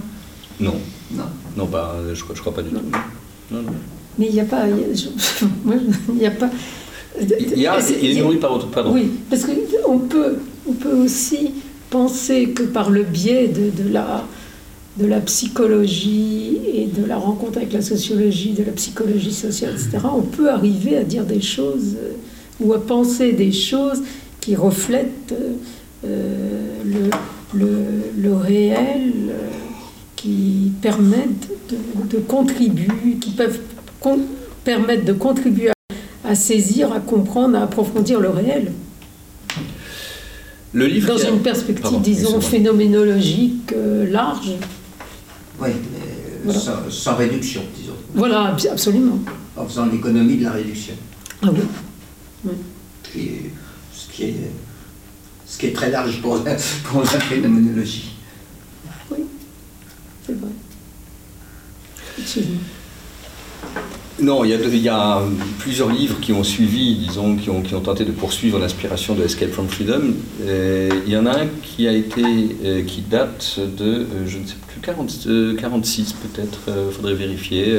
Non. 0.60 0.76
Non. 1.12 1.24
Non, 1.56 1.66
bah, 1.66 1.96
je 2.14 2.24
ne 2.24 2.38
crois 2.38 2.54
pas 2.54 2.62
du 2.62 2.70
tout. 2.70 2.80
Mais 4.18 4.26
il 4.26 4.32
n'y 4.32 4.40
a 4.40 4.44
pas. 4.44 4.64
Il 4.68 6.16
n'y 6.16 6.26
a, 6.26 6.30
pas. 6.30 6.50
Il, 7.20 7.58
y 7.58 7.66
a, 7.66 7.78
il 8.02 8.18
est 8.18 8.20
nourri 8.20 8.38
par 8.38 8.54
autre. 8.54 8.68
Pardon. 8.68 8.92
Oui, 8.94 9.10
parce 9.28 9.44
qu'on 9.44 9.98
peut, 9.98 10.36
on 10.68 10.72
peut 10.72 10.94
aussi 10.94 11.54
penser 11.90 12.50
que 12.50 12.62
par 12.62 12.90
le 12.90 13.02
biais 13.02 13.48
de, 13.48 13.82
de 13.82 13.92
la 13.92 14.24
de 14.98 15.06
la 15.06 15.20
psychologie 15.20 16.58
et 16.74 16.86
de 16.86 17.04
la 17.04 17.16
rencontre 17.16 17.58
avec 17.58 17.72
la 17.72 17.82
sociologie, 17.82 18.52
de 18.52 18.64
la 18.64 18.72
psychologie 18.72 19.32
sociale, 19.32 19.72
etc., 19.72 20.06
on 20.14 20.22
peut 20.22 20.50
arriver 20.50 20.96
à 20.96 21.04
dire 21.04 21.24
des 21.24 21.40
choses 21.40 21.96
euh, 21.96 22.12
ou 22.60 22.74
à 22.74 22.80
penser 22.84 23.32
des 23.32 23.52
choses 23.52 24.02
qui 24.40 24.54
reflètent 24.54 25.34
euh, 26.04 27.10
le, 27.54 27.64
le, 28.16 28.34
réel 28.34 29.12
qui 30.16 30.72
permettent 30.82 31.48
de, 32.10 32.18
contribuer, 32.18 33.16
qui 33.20 33.30
peuvent 33.30 33.60
permettre 34.64 35.04
de 35.04 35.12
contribuer 35.12 35.70
à, 35.70 35.72
saisir, 36.34 36.92
à 36.92 37.00
comprendre, 37.00 37.56
à 37.56 37.62
approfondir 37.62 38.20
le 38.20 38.30
réel. 38.30 38.72
Le 40.72 40.86
livre 40.86 41.08
Dans 41.08 41.18
une 41.18 41.42
perspective, 41.42 42.00
disons, 42.00 42.40
phénoménologique 42.40 43.72
euh, 43.72 44.10
large. 44.10 44.52
Oui, 45.60 45.70
sans, 46.88 47.14
réduction, 47.16 47.62
disons. 47.76 47.92
Voilà, 48.14 48.56
absolument. 48.70 49.18
En 49.56 49.66
faisant 49.66 49.86
l'économie 49.86 50.38
de 50.38 50.44
la 50.44 50.52
réduction. 50.52 50.94
Ah 51.42 51.48
oui. 51.52 51.60
oui. 52.44 52.52
ce, 53.94 54.10
qui 54.10 54.24
est, 54.24 54.34
ce 55.46 55.58
qui 55.58 55.66
est 55.66 55.72
très 55.72 55.90
large 55.90 56.22
pour 56.22 56.36
la, 56.38 56.56
pour 56.84 57.02
la 57.02 57.20
phénoménologie. 57.20 58.14
Oui, 59.10 59.18
c'est 60.26 60.38
vrai. 60.38 60.50
Absolument. 62.18 62.60
Non, 64.20 64.44
il 64.44 64.50
y, 64.50 64.88
a, 64.88 65.22
plusieurs 65.58 65.88
livres 65.88 66.20
qui 66.20 66.32
ont 66.32 66.44
suivi, 66.44 66.96
disons, 66.96 67.36
qui 67.36 67.48
ont, 67.48 67.62
tenté 67.80 68.04
de 68.04 68.12
poursuivre 68.12 68.58
l'inspiration 68.58 69.14
de 69.14 69.24
Escape 69.24 69.50
from 69.50 69.68
Freedom. 69.68 70.12
il 70.40 71.10
y 71.10 71.16
en 71.16 71.24
a 71.24 71.40
un 71.40 71.46
qui 71.62 71.88
a 71.88 71.92
été, 71.92 72.22
euh, 72.64 72.82
qui 72.82 73.00
date 73.00 73.58
de, 73.58 73.84
euh, 73.84 74.06
je 74.26 74.38
ne 74.38 74.46
sais 74.46 74.56
plus, 74.68 74.80
40, 74.82 75.56
46 75.58 76.12
peut-être, 76.12 76.58
il 76.66 76.72
euh, 76.72 76.90
faudrait 76.90 77.14
vérifier, 77.14 77.74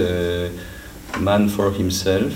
Man 1.22 1.50
for 1.50 1.72
Himself. 1.80 2.34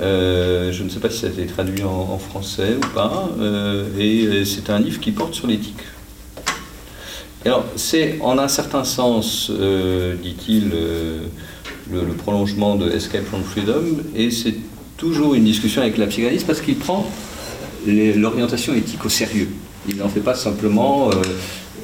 je 0.00 0.82
ne 0.82 0.88
sais 0.88 0.98
pas 0.98 1.10
si 1.10 1.18
ça 1.18 1.28
a 1.28 1.30
été 1.30 1.46
traduit 1.46 1.84
en, 1.84 2.18
français 2.18 2.76
ou 2.76 2.94
pas, 2.94 3.30
et 3.98 4.44
c'est 4.44 4.68
un 4.68 4.80
livre 4.80 4.98
qui 4.98 5.12
porte 5.12 5.34
sur 5.34 5.46
l'éthique. 5.46 5.84
Alors, 7.46 7.64
c'est 7.76 8.18
en 8.20 8.38
un 8.38 8.48
certain 8.48 8.82
sens, 8.82 9.50
dit-il, 10.22 10.72
le, 11.92 12.12
prolongement 12.14 12.76
de 12.76 12.90
Escape 12.90 13.24
from 13.24 13.42
Freedom, 13.42 13.84
et 14.14 14.30
c'est 14.30 14.54
toujours 14.96 15.34
une 15.34 15.44
discussion 15.44 15.82
avec 15.82 15.96
la 15.96 16.06
psychanalyse 16.06 16.44
parce 16.44 16.60
qu'il 16.60 16.76
prend 16.76 17.10
l'orientation 17.86 18.74
éthique 18.74 19.04
au 19.04 19.08
sérieux. 19.08 19.48
Il 19.88 19.96
n'en 19.96 20.08
fait 20.08 20.20
pas 20.20 20.34
simplement 20.34 21.10
euh, 21.10 21.14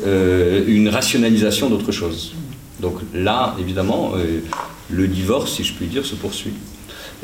euh, 0.07 0.65
une 0.67 0.89
rationalisation 0.89 1.71
d'autre 1.71 1.93
chose. 1.93 2.35
Donc 2.81 2.99
là, 3.15 3.57
évidemment, 3.59 4.13
euh, 4.17 4.41
le 4.91 5.09
divorce, 5.09 5.55
si 5.55 5.65
je 5.65 5.73
puis 5.73 5.87
dire, 5.87 6.05
se 6.05 6.15
poursuit. 6.15 6.53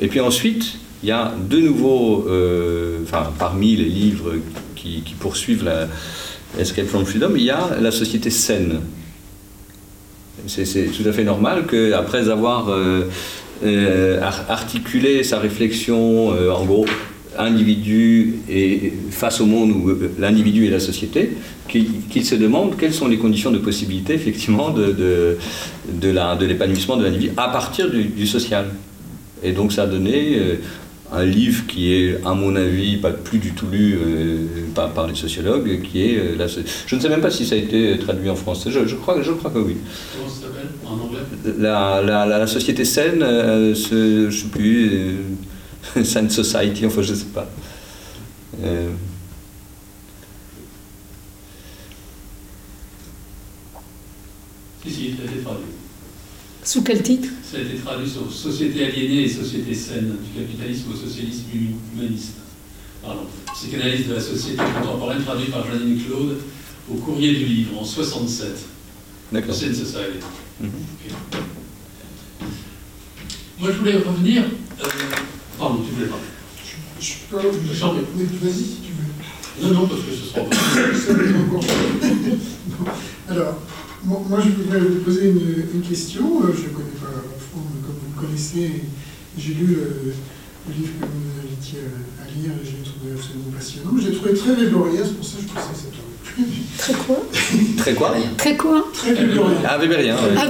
Et 0.01 0.09
puis 0.09 0.21
ensuite, 0.21 0.79
il 1.03 1.11
y 1.11 1.13
a 1.13 1.35
de 1.39 1.59
nouveaux, 1.59 2.27
enfin, 3.03 3.31
parmi 3.39 3.77
les 3.77 3.89
livres 3.89 4.35
qui, 4.77 5.03
poursuivent 5.19 5.71
Escape 6.59 6.87
from 6.87 7.05
Freedom, 7.05 7.33
il 7.37 7.43
y 7.43 7.51
a 7.51 7.77
La 7.81 7.91
société 7.91 8.31
saine 8.31 8.81
c'est 10.47 10.87
tout 10.87 11.09
à 11.09 11.13
fait 11.13 11.25
normal 11.25 11.65
qu'après 11.67 12.29
avoir 12.29 12.69
euh, 12.71 13.09
euh, 13.65 14.21
articulé 14.49 15.23
sa 15.23 15.39
réflexion, 15.39 16.33
euh, 16.33 16.51
en 16.51 16.65
gros, 16.65 16.87
individu 17.39 18.37
et 18.51 18.93
face 19.11 19.41
au 19.41 19.47
monde 19.47 19.71
où 19.71 19.91
l'individu 20.19 20.67
et 20.67 20.71
la 20.71 20.81
société, 20.81 21.31
qu'il 21.69 22.27
se 22.27 22.35
demande 22.35 22.77
quelles 22.77 22.93
sont 22.93 23.09
les 23.09 23.17
conditions 23.17 23.51
de 23.51 23.59
possibilité 23.59 24.13
effectivement 24.13 24.69
de, 24.69 25.39
de, 25.89 26.45
l'épanouissement 26.45 26.99
de 26.99 27.05
l'individu 27.05 27.33
à 27.39 27.49
partir 27.49 27.91
du, 27.91 28.27
social. 28.27 28.67
Et 29.43 29.53
donc 29.53 29.73
ça 29.73 29.85
a 29.85 29.87
donné 29.87 30.37
un 31.13 31.25
livre 31.25 31.67
qui 31.67 31.93
est, 31.93 32.25
à 32.25 32.33
mon 32.33 32.57
avis, 32.57 32.97
pas 32.97 33.11
plus 33.11 33.39
du 33.39 33.53
tout 33.53 33.67
lu 33.67 33.99
euh, 33.99 34.47
par, 34.75 35.07
les 35.07 35.15
sociologues, 35.15 35.83
qui 35.83 36.03
est 36.03 36.19
euh, 36.19 36.49
Je 36.87 36.97
ne 36.97 37.01
sais 37.01 37.09
même 37.09 37.21
pas 37.21 37.31
si 37.31 37.45
ça 37.47 37.55
a 37.55 37.59
été 37.59 37.99
traduit 37.99 38.31
en 38.31 38.37
français, 38.37 38.71
je, 38.71 38.95
crois, 38.95 39.21
je 39.23 39.33
crois 39.33 39.51
que 39.51 39.59
oui. 39.59 39.77
Comment 40.17 40.31
ça 40.31 40.41
s'appelle? 40.43 40.69
En 40.87 40.95
anglais? 40.95 41.21
La, 41.59 42.01
la, 42.27 42.47
société 42.47 42.85
saine, 42.85 43.23
euh, 43.23 43.75
je 43.75 44.27
ne 44.27 44.31
sais 44.31 44.47
plus, 44.47 45.17
Saine 46.05 46.31
Society, 46.31 46.87
enfin 46.87 47.03
je 47.03 47.13
ne 47.13 47.17
sais 47.17 47.27
pas. 47.27 47.49
Si, 54.83 54.91
si, 54.91 55.15
ça 55.15 55.23
a 55.23 55.27
été 55.27 55.43
traduit. 55.43 55.65
Sous 56.65 56.83
quel 56.83 57.03
titre? 57.03 57.29
Ça 57.53 57.59
a 57.59 57.61
été 57.61 57.75
traduit 57.75 58.09
sur 58.09 58.33
Société 58.33 58.83
aliénée 58.83 59.25
et 59.25 59.29
Société 59.29 59.75
saine, 59.75 60.17
du 60.25 60.41
capitalisme 60.41 60.91
au 60.91 60.97
socialisme 60.97 61.45
humaniste. 61.95 62.37
Pardon. 63.03 63.27
Psychanalyse 63.53 64.09
de 64.09 64.15
la 64.15 64.21
société 64.23 64.57
contemporaine, 64.57 65.23
traduit 65.23 65.51
par 65.51 65.67
Janine 65.67 66.03
Claude 66.03 66.39
au 66.91 66.95
courrier 66.95 67.35
du 67.35 67.45
livre 67.45 67.79
en 67.79 67.85
67. 67.85 68.57
D'accord. 69.33 69.55
Society. 69.55 69.83
Mm 70.63 70.69
Moi, 73.61 73.71
je 73.71 73.77
voulais 73.77 73.97
revenir. 73.99 74.45
Euh, 74.45 74.87
pardon, 75.59 75.83
tu 75.87 75.93
voulais 75.95 76.07
parler 76.07 76.25
Je, 76.65 77.07
je 77.07 77.13
peux 77.29 77.37
pas. 77.37 77.43
Vas-y 77.43 78.63
si 78.63 78.79
tu 78.81 78.93
veux. 78.93 79.69
Non, 79.69 79.75
non, 79.79 79.89
parce 79.89 80.01
que 80.01 80.11
ce 80.11 80.25
sera 80.25 80.41
pas. 80.49 80.57
Alors. 83.29 83.61
Moi, 84.05 84.41
je 84.45 84.51
voudrais 84.51 84.81
vous 84.81 85.01
poser 85.01 85.29
une, 85.29 85.81
question. 85.83 86.43
Euh, 86.43 86.53
je 86.53 86.65
ne 86.65 86.75
connais 86.75 86.99
pas 87.01 87.07
à 87.07 87.39
fond, 87.39 87.61
comme 87.87 87.95
vous 87.95 88.11
le 88.11 88.12
connaissez. 88.23 88.71
J'ai 89.39 89.55
lu 89.55 89.67
le, 89.67 90.13
livre 90.73 90.93
que 91.01 91.07
vous 91.07 91.21
nous 91.25 91.41
invitiez 91.45 91.81
à, 92.21 92.25
lire 92.31 92.53
et 92.53 92.65
je 92.65 92.71
l'ai 92.77 92.83
trouvé 92.83 93.13
absolument 93.17 93.51
passionnant. 93.57 93.91
Je 93.99 94.05
l'ai 94.09 94.15
trouvé 94.15 94.35
très 94.35 94.55
véborien, 94.55 95.01
c'est 95.05 95.17
pour 95.17 95.25
ça 95.25 95.39
que 95.39 95.43
je 95.43 95.49
pensais 95.49 95.73
que 95.73 95.79
ça 95.79 95.87
t'aurait 95.91 96.19
plu. 96.23 96.45
Très 96.79 96.95
quoi? 96.95 97.21
Très 97.79 97.95
quoi? 97.95 98.15
Très 98.37 98.57
quoi? 98.57 98.89
Très 98.93 99.15
véborien. 99.15 99.57
Ah, 99.67 99.79
oui. 99.81 99.89
Ah. 100.39 100.49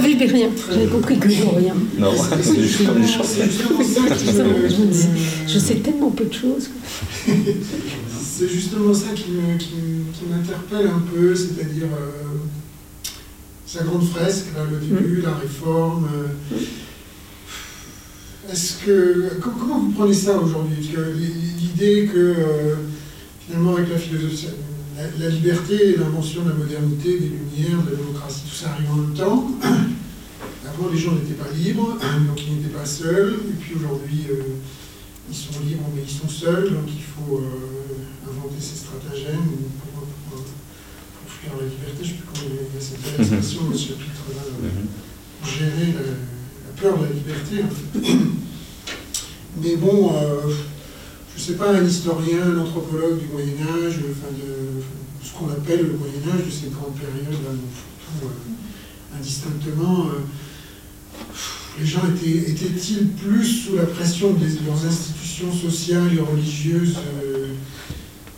J'avais 0.71 0.87
compris 0.87 1.17
que 1.17 1.27
véborien. 1.27 1.75
Non, 1.97 2.13
c'est 2.41 2.61
juste 2.61 2.85
comme 2.85 2.99
les 2.99 3.07
Je 5.47 5.59
sais 5.59 5.75
tellement 5.75 6.11
peu 6.11 6.25
de 6.25 6.33
choses. 6.33 6.69
C'est 8.35 8.49
justement 8.49 8.95
ça 8.95 9.09
qui 9.13 9.29
m'interpelle 10.27 10.87
un 10.87 11.03
peu, 11.13 11.35
c'est-à-dire. 11.35 11.85
Euh, 11.85 12.33
sa 13.73 13.83
grande 13.83 14.07
fresque, 14.07 14.47
là, 14.55 14.65
le 14.69 14.77
début, 14.77 15.19
mm. 15.19 15.23
la 15.23 15.33
réforme. 15.33 16.07
Euh, 18.45 18.51
est-ce 18.51 18.85
que. 18.85 19.39
Comment 19.41 19.79
vous 19.79 19.91
prenez 19.91 20.13
ça 20.13 20.37
aujourd'hui? 20.37 20.89
L'idée 21.59 22.09
que 22.13 22.17
euh, 22.17 22.75
finalement, 23.45 23.75
avec 23.75 23.89
la 23.89 23.97
philosophie, 23.97 24.47
la, 25.19 25.29
liberté 25.29 25.89
et 25.89 25.97
l'invention 25.97 26.43
de 26.43 26.49
la 26.49 26.55
modernité, 26.55 27.19
des 27.19 27.29
Lumières, 27.29 27.83
de 27.83 27.91
la 27.91 27.97
démocratie, 27.97 28.43
tout 28.49 28.55
ça 28.55 28.71
arrive 28.71 28.91
en 28.91 28.95
même 28.95 29.13
temps. 29.13 29.47
Avant, 30.65 30.89
les 30.91 30.97
gens 30.97 31.11
n'étaient 31.11 31.33
pas 31.33 31.51
libres, 31.53 31.97
donc 32.27 32.41
ils 32.45 32.57
n'étaient 32.57 32.75
pas 32.75 32.85
seuls. 32.85 33.35
Et 33.49 33.53
puis 33.59 33.75
aujourd'hui, 33.75 34.25
euh, 34.29 34.43
ils 35.29 35.35
sont 35.35 35.59
libres, 35.65 35.89
mais 35.95 36.01
ils 36.05 36.11
sont 36.11 36.29
seuls, 36.29 36.71
donc 36.71 36.87
il 36.87 37.01
faut 37.01 37.41
inventer 38.27 38.59
ces 38.59 38.77
stratagèmes 38.77 39.51
la 41.51 41.65
liberté, 41.65 41.97
je 41.97 42.03
ne 42.03 42.07
sais 42.07 42.13
plus 42.13 42.25
comment 42.33 42.47
il 42.49 42.75
y 42.75 42.77
a 42.77 42.81
cette 42.81 43.19
expression 43.19 43.63
dans 43.65 43.77
ce 43.77 43.87
chapitre-là, 43.89 44.41
pour 45.41 45.49
gérer 45.49 45.93
la, 45.93 46.42
peur 46.79 46.97
de 46.97 47.05
la 47.05 47.11
liberté. 47.11 47.63
Mais 49.61 49.75
bon, 49.75 50.13
euh, 50.15 50.53
je 51.35 51.41
ne 51.41 51.45
sais 51.45 51.53
pas, 51.53 51.71
un 51.71 51.83
historien, 51.83 52.41
un 52.43 52.59
anthropologue 52.59 53.19
du 53.19 53.27
Moyen-Âge, 53.27 53.99
enfin 54.11 54.31
de, 54.31 54.83
ce 55.23 55.33
qu'on 55.33 55.49
appelle 55.49 55.81
le 55.81 55.97
Moyen-Âge, 55.97 56.45
de 56.45 56.51
cette 56.51 56.73
grande 56.73 56.95
période, 56.95 57.31
là, 57.43 57.49
tout, 57.51 58.27
euh, 58.27 59.17
indistinctement, 59.17 60.07
euh, 60.07 60.19
les 61.79 61.85
gens 61.85 62.01
étaient, 62.15 62.51
étaient-ils 62.51 63.07
plus 63.09 63.45
sous 63.45 63.75
la 63.75 63.85
pression 63.85 64.33
de 64.33 64.45
leurs 64.65 64.85
institutions 64.85 65.51
sociales 65.51 66.13
et 66.15 66.19
religieuses 66.19 66.95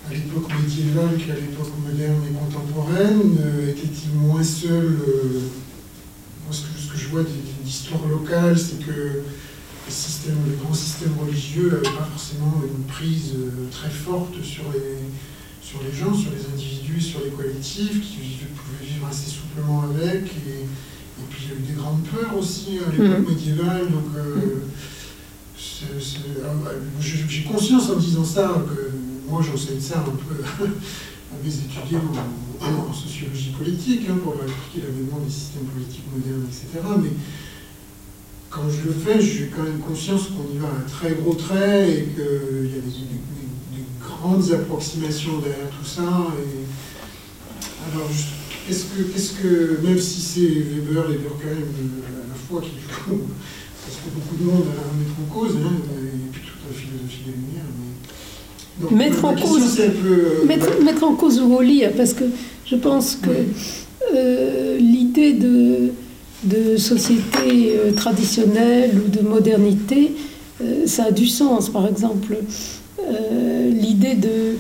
à 0.10 0.14
l'époque 0.14 0.49
médiévale 0.62 1.18
qu'à 1.18 1.34
l'époque 1.34 1.72
moderne 1.84 2.22
et 2.30 2.34
contemporaine 2.34 3.38
Était-il 3.68 4.14
moins 4.20 4.44
seul 4.44 4.98
euh, 5.07 5.40
Moi, 6.45 6.52
ce 6.52 6.62
que, 6.62 6.98
je 6.98 7.07
vois 7.10 7.24
d'histoire 7.66 8.08
locale, 8.08 8.58
c'est 8.58 8.86
que 8.86 8.92
les, 8.92 9.92
systèmes, 9.92 10.38
les 10.48 10.56
grands 10.56 10.74
systèmes 10.74 11.16
religieux 11.20 11.70
n'avaient 11.70 11.98
pas 11.98 12.08
forcément 12.12 12.62
une 12.64 12.84
prise 12.86 13.34
euh, 13.36 13.68
très 13.72 13.90
forte 13.90 14.42
sur 14.44 14.64
les, 14.74 14.98
sur 15.62 15.80
les 15.84 15.92
gens, 15.92 16.14
sur 16.14 16.32
les 16.32 16.46
individus, 16.54 17.02
sur 17.02 17.22
les 17.24 17.32
collectifs, 17.32 18.02
qui 18.02 18.18
pouvaient 18.56 18.86
vivre 18.86 19.08
assez 19.10 19.30
souplement 19.30 19.84
avec. 19.84 20.26
Et, 20.26 20.66
puis 21.30 21.46
il 21.46 21.50
y 21.50 21.54
a 21.54 21.56
eu 21.56 21.74
des 21.74 21.82
grandes 21.82 22.04
peurs 22.04 22.38
aussi 22.38 22.78
à 22.86 22.92
l'époque 22.92 23.26
mmh. 23.26 23.30
médiévale. 23.30 23.90
Donc, 23.90 24.04
j'ai 27.00 27.44
conscience 27.44 27.90
en 27.90 27.96
disant 27.96 28.26
ça 28.26 28.66
que 28.68 28.92
moi 29.30 29.42
j'enseigne 29.42 29.80
ça 29.80 30.00
un 30.00 30.04
peu 30.04 30.44
à 30.64 31.44
mes 31.44 31.54
étudiants 31.54 32.02
en, 32.62 32.94
sociologie 32.94 33.52
politique, 33.58 34.02
hein, 34.10 34.18
pour 34.24 34.34
expliquer 34.36 34.88
l'avènement 34.88 35.20
des 35.20 35.32
systèmes 35.32 35.66
politiques 35.66 36.06
modernes, 36.14 36.46
etc. 36.48 36.84
Mais 37.02 37.12
quand 38.56 38.69
je 38.69 38.88
le 38.88 38.94
fais, 38.94 39.22
j'ai 39.22 39.52
quand 39.53 39.64
même 39.64 39.80
conscience 39.80 40.30
qu'on 40.30 40.56
y 40.56 40.57
va 40.57 40.68
à 40.68 40.72
un 40.72 40.90
très 40.90 41.14
gros 41.15 41.34
trait 41.34 41.90
et 41.90 42.03
qu'il 42.15 42.72
y 42.72 42.77
a 42.77 42.82
des, 42.82 43.26
grandes 43.99 44.49
approximations 44.53 45.40
derrière 45.40 45.69
tout 45.77 45.86
ça. 45.86 46.02
Et... 46.40 46.64
Alors, 47.91 48.10
Est-ce 48.69 48.86
que, 48.86 49.41
que, 49.41 49.86
même 49.86 49.99
si 49.99 50.22
c'est 50.22 50.40
Weber 50.40 51.11
et 51.11 51.18
Durkheim 51.18 51.49
euh, 51.52 52.23
à 52.23 52.30
la 52.30 52.36
fois 52.48 52.61
qu'il 52.61 52.80
faut, 52.80 53.19
parce 53.84 53.98
que 53.98 54.10
beaucoup 54.15 54.36
de 54.38 54.44
monde 54.49 54.68
à 54.72 54.98
mettre 54.98 55.15
en 55.22 55.34
cause, 55.34 55.57
hein, 55.57 55.73
et 55.98 56.32
puis 56.32 56.41
toute 56.41 56.61
la 56.69 56.76
philosophie 56.76 57.23
des 57.26 57.32
Lumières, 57.34 57.72
mais... 57.77 58.82
Donc, 58.82 58.91
Mettre 58.91 59.22
ma 59.22 59.30
en 59.30 59.34
question, 59.36 59.53
cause- 59.53 59.73
c'est 59.76 59.88
un 59.88 59.91
peu, 59.91 60.45
Mettre, 60.48 60.84
mettre 60.84 61.03
en 61.03 61.15
cause 61.15 61.40
ou 61.41 61.56
relire, 61.56 61.91
parce 61.95 62.14
que 62.14 62.23
je 62.65 62.76
pense 62.76 63.18
que 63.18 63.30
euh, 64.15 64.77
l'idée 64.80 65.34
de, 65.34 65.91
de 66.46 66.78
société 66.78 67.74
euh, 67.76 67.92
traditionnelle 67.92 68.92
ou 69.06 69.10
de 69.10 69.22
modernité, 69.22 70.12
euh, 70.62 70.86
ça 70.86 71.06
a 71.06 71.12
du 71.12 71.28
sens. 71.28 71.70
Par 71.70 71.88
exemple, 71.88 72.38
euh, 73.02 73.70
l'idée 73.70 74.16
de, 74.16 74.56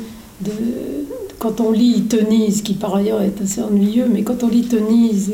Quand 1.39 1.61
on 1.61 1.71
lit 1.71 2.03
Tenise, 2.03 2.61
qui 2.61 2.73
par 2.73 2.95
ailleurs 2.95 3.21
est 3.21 3.41
assez 3.41 3.61
ennuyeux, 3.61 4.07
mais 4.11 4.23
quand 4.23 4.43
on 4.43 4.47
lit 4.47 4.63
Tenise, 4.63 5.33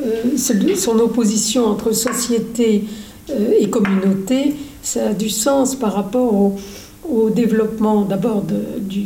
euh, 0.00 0.36
son 0.76 0.98
opposition 0.98 1.66
entre 1.66 1.92
société 1.92 2.84
et 3.60 3.70
communauté, 3.70 4.54
ça 4.82 5.08
a 5.10 5.12
du 5.12 5.30
sens 5.30 5.76
par 5.76 5.92
rapport 5.94 6.34
au, 6.34 7.30
développement 7.30 8.02
d'abord 8.02 8.42
du 8.80 9.04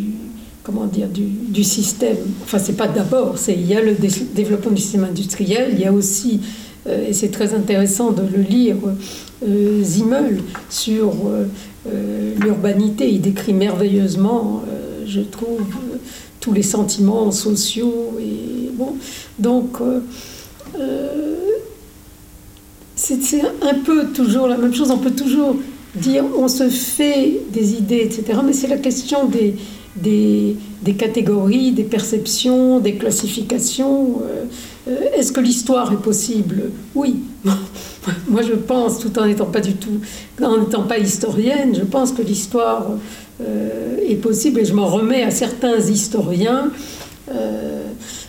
comment 0.63 0.87
dire 0.87 1.09
du, 1.09 1.65
système. 1.65 2.17
Enfin, 2.43 2.59
c'est 2.59 2.77
pas 2.77 2.89
d'abord, 2.89 3.37
il 3.49 3.67
y 3.67 3.75
a 3.75 3.81
le 3.81 3.95
dé- 3.95 4.27
développement 4.35 4.73
du 4.73 4.83
système 4.83 5.05
industriel, 5.05 5.71
il 5.73 5.81
y 5.81 5.85
a 5.85 5.93
aussi 5.93 6.41
et 7.09 7.13
c'est 7.13 7.31
très 7.31 7.55
intéressant 7.55 8.13
de 8.13 8.23
le 8.23 8.43
lire 8.43 8.77
euh, 9.47 9.83
Zimmel 9.83 10.41
sur 10.71 11.09
euh, 11.27 11.45
euh, 11.89 12.35
l'urbanité. 12.41 13.11
Il 13.11 13.21
décrit 13.21 13.53
merveilleusement, 13.53 14.63
euh, 14.69 15.05
je 15.07 15.21
trouve, 15.21 15.61
euh, 15.61 15.97
tous 16.41 16.53
les 16.53 16.63
sentiments 16.63 17.31
sociaux 17.33 18.15
et 18.21 18.71
bon. 18.73 18.97
Donc 19.39 19.81
euh, 19.81 20.01
euh, 20.79 21.35
c'est 22.95 23.43
un 23.63 23.75
peu 23.85 24.07
toujours 24.07 24.47
la 24.47 24.57
même 24.57 24.75
chose. 24.75 24.91
On 24.91 24.99
peut 24.99 25.11
toujours 25.11 25.57
dire 25.95 26.25
on 26.39 26.49
se 26.49 26.69
fait 26.69 27.41
des 27.53 27.75
idées, 27.75 28.03
etc. 28.05 28.41
Mais 28.45 28.53
c'est 28.53 28.69
la 28.69 28.79
question 28.79 29.27
des, 29.27 29.57
des, 29.97 30.95
catégories, 30.95 31.73
des 31.73 31.85
perceptions, 31.85 32.81
des 32.81 32.95
classifications. 32.95 34.21
Euh, 34.23 34.45
euh, 34.45 34.45
Est-ce 34.87 35.33
que 35.33 35.41
l'histoire 35.41 35.93
est 35.93 36.03
possible 36.03 36.71
Oui. 36.95 37.17
Moi, 38.29 38.43
je 38.43 38.53
pense, 38.53 39.01
tout 39.01 39.19
en 39.19 39.27
n'étant 39.27 39.47
pas 39.47 39.61
du 39.61 39.75
tout, 39.75 40.01
en 40.43 40.59
n'étant 40.59 40.83
pas 40.83 40.99
historienne, 40.99 41.75
je 41.75 41.83
pense 41.83 42.13
que 42.13 42.23
l'histoire 42.23 42.87
euh, 43.41 43.97
est 44.09 44.17
possible 44.17 44.61
et 44.61 44.65
je 44.65 44.73
m'en 44.73 44.87
remets 44.87 45.25
à 45.25 45.31
certains 45.31 45.79
historiens 45.79 46.71
euh, 47.33 47.83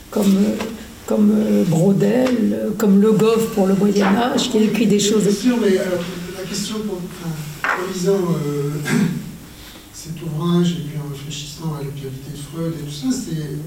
comme, 0.09 0.35
euh, 0.35 0.63
comme 1.05 1.31
euh, 1.35 1.63
Brodel, 1.65 2.35
euh, 2.53 2.69
comme 2.77 3.01
Le 3.01 3.11
Goff 3.11 3.53
pour 3.53 3.67
le 3.67 3.75
Moyen 3.75 4.07
Âge, 4.07 4.49
qui 4.49 4.57
a 4.57 4.61
écrit 4.61 4.87
des 4.87 4.99
choses. 4.99 5.23
Bien 5.23 5.31
sûr, 5.31 5.57
mais 5.61 5.77
alors, 5.77 6.03
la 6.37 6.43
question, 6.43 6.75
en 6.77 7.93
lisant 7.93 8.33
euh, 8.45 8.71
cet 9.93 10.13
ouvrage 10.23 10.71
et 10.71 10.87
puis 10.87 10.97
en 10.97 11.11
réfléchissant 11.13 11.75
à 11.79 11.83
l'actualité 11.83 12.31
de 12.31 12.37
Freud 12.37 12.73
et 12.79 12.83
tout 12.83 12.91
ça, 12.91 13.07
c'est, 13.11 13.39
euh, 13.39 13.57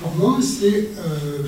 pour 0.00 0.14
moi, 0.14 0.38
c'est 0.40 0.90
euh, 0.98 1.42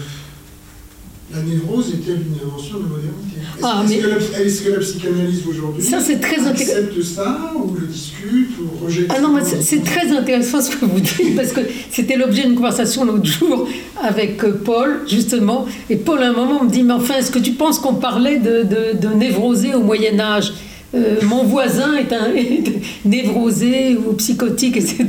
la 1.35 1.43
névrose 1.43 1.89
est-elle 1.91 2.21
une 2.23 2.49
invention 2.49 2.79
de 2.79 2.83
la 2.85 2.89
modernité 2.89 3.37
Est-ce 3.41 3.65
Ah, 3.65 3.85
que, 3.87 4.33
la, 4.39 4.41
est-ce 4.45 4.63
que 4.63 4.71
la 4.71 4.79
psychanalyse 4.79 5.43
aujourd'hui 5.49 5.83
Ça, 5.83 6.01
c'est 6.01 6.21
très 6.21 6.39
intéressant. 6.41 6.77
accepte 6.79 7.03
ça 7.03 7.53
ou 7.57 7.75
le 7.75 7.87
discute 7.87 8.51
ou 8.61 8.85
rejette 8.85 9.07
Ah 9.09 9.21
non, 9.21 9.35
c'est 9.61 9.83
très 9.85 10.11
intéressant 10.17 10.61
ce 10.61 10.71
que 10.77 10.85
vous 10.85 11.01
dites, 11.01 11.35
parce 11.37 11.53
que 11.53 11.61
c'était 11.91 12.17
l'objet 12.17 12.43
d'une 12.45 12.55
conversation 12.55 13.05
l'autre 13.05 13.25
jour 13.27 13.69
avec 14.03 14.43
euh, 14.45 14.53
Paul, 14.65 15.01
justement. 15.09 15.67
Et 15.91 15.97
Paul, 15.97 16.23
à 16.23 16.29
un 16.31 16.33
moment, 16.33 16.63
me 16.65 16.71
dit 16.71 16.83
Mais 16.83 16.93
enfin, 16.95 17.15
est-ce 17.19 17.31
que 17.31 17.39
tu 17.41 17.53
penses 17.53 17.79
qu'on 17.79 17.95
parlait 17.95 18.39
de, 18.39 18.63
de, 18.63 18.99
de 19.09 19.15
névrosé 19.15 19.75
au 19.75 19.81
Moyen-Âge 19.83 20.53
Euh, 20.95 21.17
Mon 21.23 21.43
voisin 21.43 21.95
est 21.97 22.13
un 22.13 22.29
névrosé 23.05 23.97
ou 23.97 24.13
psychotique, 24.13 24.77
etc. 24.77 25.05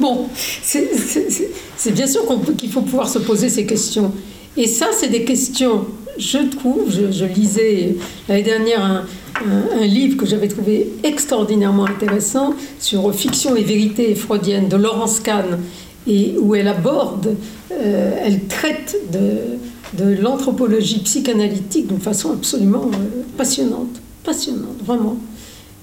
Bon, 0.00 0.28
c'est 0.62 1.92
bien 1.92 2.06
sûr 2.06 2.22
qu'il 2.56 2.70
faut 2.70 2.80
pouvoir 2.82 3.08
se 3.08 3.18
poser 3.18 3.48
ces 3.50 3.66
questions. 3.66 4.12
Et 4.56 4.66
ça, 4.66 4.86
c'est 4.92 5.08
des 5.08 5.24
questions, 5.24 5.86
je 6.18 6.38
trouve, 6.38 6.90
je, 6.90 7.24
lisais 7.24 7.96
l'année 8.28 8.42
dernière 8.42 9.06
un 9.44 9.84
livre 9.84 10.16
que 10.16 10.24
j'avais 10.24 10.48
trouvé 10.48 10.90
extraordinairement 11.04 11.84
intéressant 11.84 12.54
sur 12.78 13.14
fiction 13.14 13.54
et 13.54 13.62
vérité 13.62 14.14
freudienne 14.14 14.68
de 14.68 14.76
Laurence 14.76 15.20
Kahn, 15.20 15.58
et 16.06 16.36
où 16.40 16.54
elle 16.54 16.68
aborde, 16.68 17.36
euh, 17.72 18.18
elle 18.22 18.46
traite 18.46 18.96
de, 19.12 19.58
de 20.02 20.14
l'anthropologie 20.20 21.00
psychanalytique 21.00 21.88
d'une 21.88 22.00
façon 22.00 22.32
absolument 22.32 22.90
euh, 22.92 23.22
passionnante, 23.36 24.00
passionnante, 24.24 24.78
vraiment. 24.84 25.16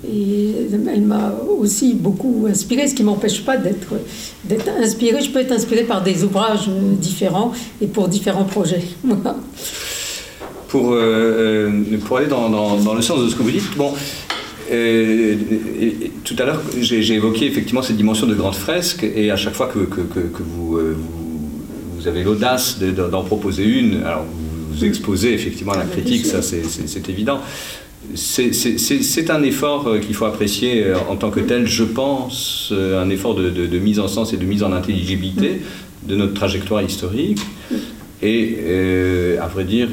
Et 0.06 0.52
elle 0.94 1.02
m'a 1.04 1.34
aussi 1.60 1.94
beaucoup 1.94 2.46
inspirée, 2.50 2.88
ce 2.88 2.94
qui 2.96 3.04
ne 3.04 3.08
m'empêche 3.08 3.44
pas 3.46 3.56
d'être 3.58 3.94
d'être 4.44 4.68
inspirée. 4.82 5.22
Je 5.22 5.30
peux 5.32 5.40
être 5.40 5.54
inspirée 5.54 5.84
par 5.84 6.04
des 6.04 6.24
ouvrages 6.26 6.68
euh, 6.68 6.94
différents 7.00 7.54
et 7.82 7.88
pour 7.88 8.08
différents 8.10 8.44
projets. 8.44 8.84
Pour, 10.68 10.92
euh, 10.94 11.70
euh, 11.94 11.98
pour 12.06 12.18
aller 12.18 12.26
dans, 12.28 12.50
dans- 12.50 12.78
dans 12.78 12.96
le 12.96 13.02
sens 13.04 13.24
de 13.24 13.30
ce 13.30 13.36
que 13.36 13.44
vous 13.44 13.52
dites, 13.52 13.78
bon, 13.78 13.94
euh, 14.72 15.36
et- 15.80 15.86
et 16.06 16.12
tout 16.24 16.36
à 16.40 16.46
l'heure, 16.46 16.62
j'ai 16.82 17.04
j'ai 17.04 17.14
évoqué 17.14 17.46
effectivement 17.46 17.84
cette 17.84 17.96
dimension 17.98 18.26
de 18.26 18.34
grande 18.34 18.56
fresque, 18.56 19.04
et 19.04 19.30
à 19.30 19.36
chaque 19.36 19.54
fois 19.54 19.68
que, 19.68 19.80
que- 19.80 20.02
que- 20.02 20.20
que 20.36 20.42
vous, 20.44 20.78
euh, 20.78 20.96
vous, 20.98 22.00
vous 22.00 22.08
avez 22.08 22.24
l'audace 22.24 22.80
de- 22.80 22.90
de- 22.90 23.08
d'en 23.08 23.24
proposer 23.24 23.64
une, 23.66 24.02
alors 24.04 24.24
vous, 24.24 24.76
vous 24.76 24.84
exposez 24.86 25.34
effectivement 25.34 25.74
la 25.76 25.86
critique, 25.86 26.26
ça 26.26 26.42
c'est- 26.42 26.64
c'est 26.68 26.88
c'est 26.90 27.08
évident. 27.08 27.40
C'est- 28.16 29.30
un 29.30 29.44
effort 29.44 29.88
euh, 29.88 30.00
qu'il 30.00 30.14
faut 30.14 30.26
apprécier 30.26 30.84
euh, 30.84 30.96
en 31.10 31.16
tant 31.16 31.32
que 31.32 31.40
tel, 31.40 31.66
je 31.68 31.84
pense, 31.84 32.70
euh, 32.72 33.02
un 33.02 33.10
effort 33.10 33.36
de, 33.36 33.80
mise 33.80 34.00
en 34.00 34.08
sens 34.08 34.34
et 34.34 34.38
de 34.38 34.46
mise 34.46 34.64
en 34.64 34.72
intelligibilité 34.72 35.62
de 36.04 36.16
notre 36.16 36.34
trajectoire 36.34 36.82
historique. 36.82 37.40
Et 38.22 38.58
à 39.42 39.48
vrai 39.48 39.66
dire, 39.66 39.90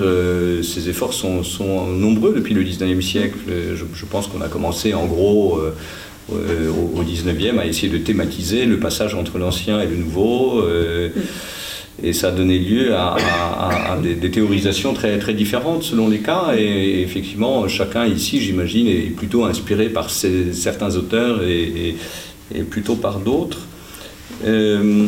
ces 0.63 0.89
efforts 0.89 1.15
sont, 1.15 1.43
nombreux 1.89 2.33
depuis 2.33 2.55
le 2.55 2.63
19e 2.63 3.01
siècle. 3.01 3.39
Je, 3.75 4.05
pense 4.05 4.29
qu'on 4.29 4.41
a 4.41 4.47
commencé 4.49 4.95
en 4.95 5.07
gros 5.07 5.59
au, 6.31 6.35
au 6.35 7.03
19e 7.03 7.59
à 7.59 7.67
essayer 7.67 7.89
de 7.89 7.99
thématiser 7.99 8.67
le 8.67 8.79
passage 8.79 9.17
entre 9.17 9.39
l'ancien 9.39 9.81
et 9.81 9.87
le 9.87 9.97
nouveau. 9.97 10.63
Et 12.03 12.13
ça 12.13 12.29
a 12.29 12.31
donné 12.31 12.59
lieu 12.59 12.95
à, 12.95 13.17
des, 14.03 14.31
théorisations 14.31 14.95
très, 14.95 15.19
très 15.19 15.35
différentes 15.35 15.83
selon 15.83 16.09
les 16.09 16.21
cas. 16.21 16.55
Et, 16.57 17.03
effectivement, 17.03 17.69
chacun 17.69 18.07
ici, 18.07 18.41
j'imagine, 18.41 18.87
est 18.87 19.15
plutôt 19.15 19.45
inspiré 19.45 19.89
par 19.89 20.11
certains 20.11 20.97
auteurs 20.97 21.43
et, 21.43 21.97
plutôt 22.71 22.97
par 22.97 23.21
d'autres. 23.21 23.61
Euh, 24.45 25.07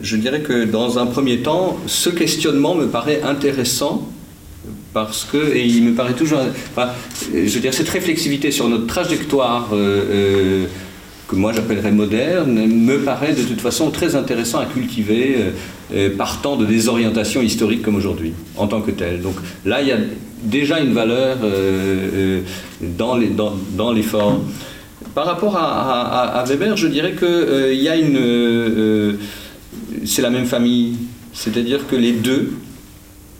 je 0.00 0.16
dirais 0.16 0.40
que 0.40 0.64
dans 0.64 0.98
un 0.98 1.06
premier 1.06 1.38
temps, 1.38 1.76
ce 1.86 2.08
questionnement 2.08 2.74
me 2.74 2.86
paraît 2.86 3.22
intéressant 3.22 4.08
parce 4.92 5.24
que, 5.24 5.54
et 5.54 5.66
il 5.66 5.82
me 5.82 5.94
paraît 5.94 6.14
toujours, 6.14 6.40
je 7.32 7.38
veux 7.38 7.60
dire, 7.60 7.74
cette 7.74 7.88
réflexivité 7.88 8.50
sur 8.50 8.68
notre 8.68 8.86
trajectoire 8.86 9.68
euh, 9.72 9.76
euh, 10.10 10.66
que 11.28 11.36
moi 11.36 11.52
j'appellerais 11.52 11.92
moderne, 11.92 12.66
me 12.66 12.98
paraît 13.00 13.34
de 13.34 13.42
toute 13.42 13.60
façon 13.60 13.90
très 13.90 14.16
intéressant 14.16 14.58
à 14.60 14.64
cultiver 14.64 15.36
euh, 15.38 15.50
euh, 15.94 16.16
partant 16.16 16.56
de 16.56 16.64
des 16.64 16.88
orientations 16.88 17.42
historiques 17.42 17.82
comme 17.82 17.96
aujourd'hui, 17.96 18.32
en 18.56 18.66
tant 18.66 18.80
que 18.80 18.90
telles. 18.90 19.20
Donc 19.20 19.34
là, 19.66 19.82
il 19.82 19.88
y 19.88 19.92
a 19.92 19.98
déjà 20.42 20.80
une 20.80 20.94
valeur 20.94 21.36
euh, 21.44 22.08
euh, 22.14 22.40
dans 22.96 23.16
les- 23.16 23.28
dans- 23.28 23.56
dans 23.76 23.92
l'effort. 23.92 24.40
Par 25.14 25.26
rapport 25.26 25.56
à, 25.56 26.44
Weber, 26.46 26.76
je 26.76 26.86
dirais 26.88 27.14
qu'il 27.18 27.82
y 27.82 27.88
a 27.88 27.96
une... 27.96 28.16
euh, 28.16 29.12
c'est 30.04 30.22
la 30.22 30.30
même 30.30 30.46
famille. 30.46 30.96
C'est-à-dire 31.34 31.86
que 31.86 31.96
les 31.96 32.12
deux, 32.12 32.52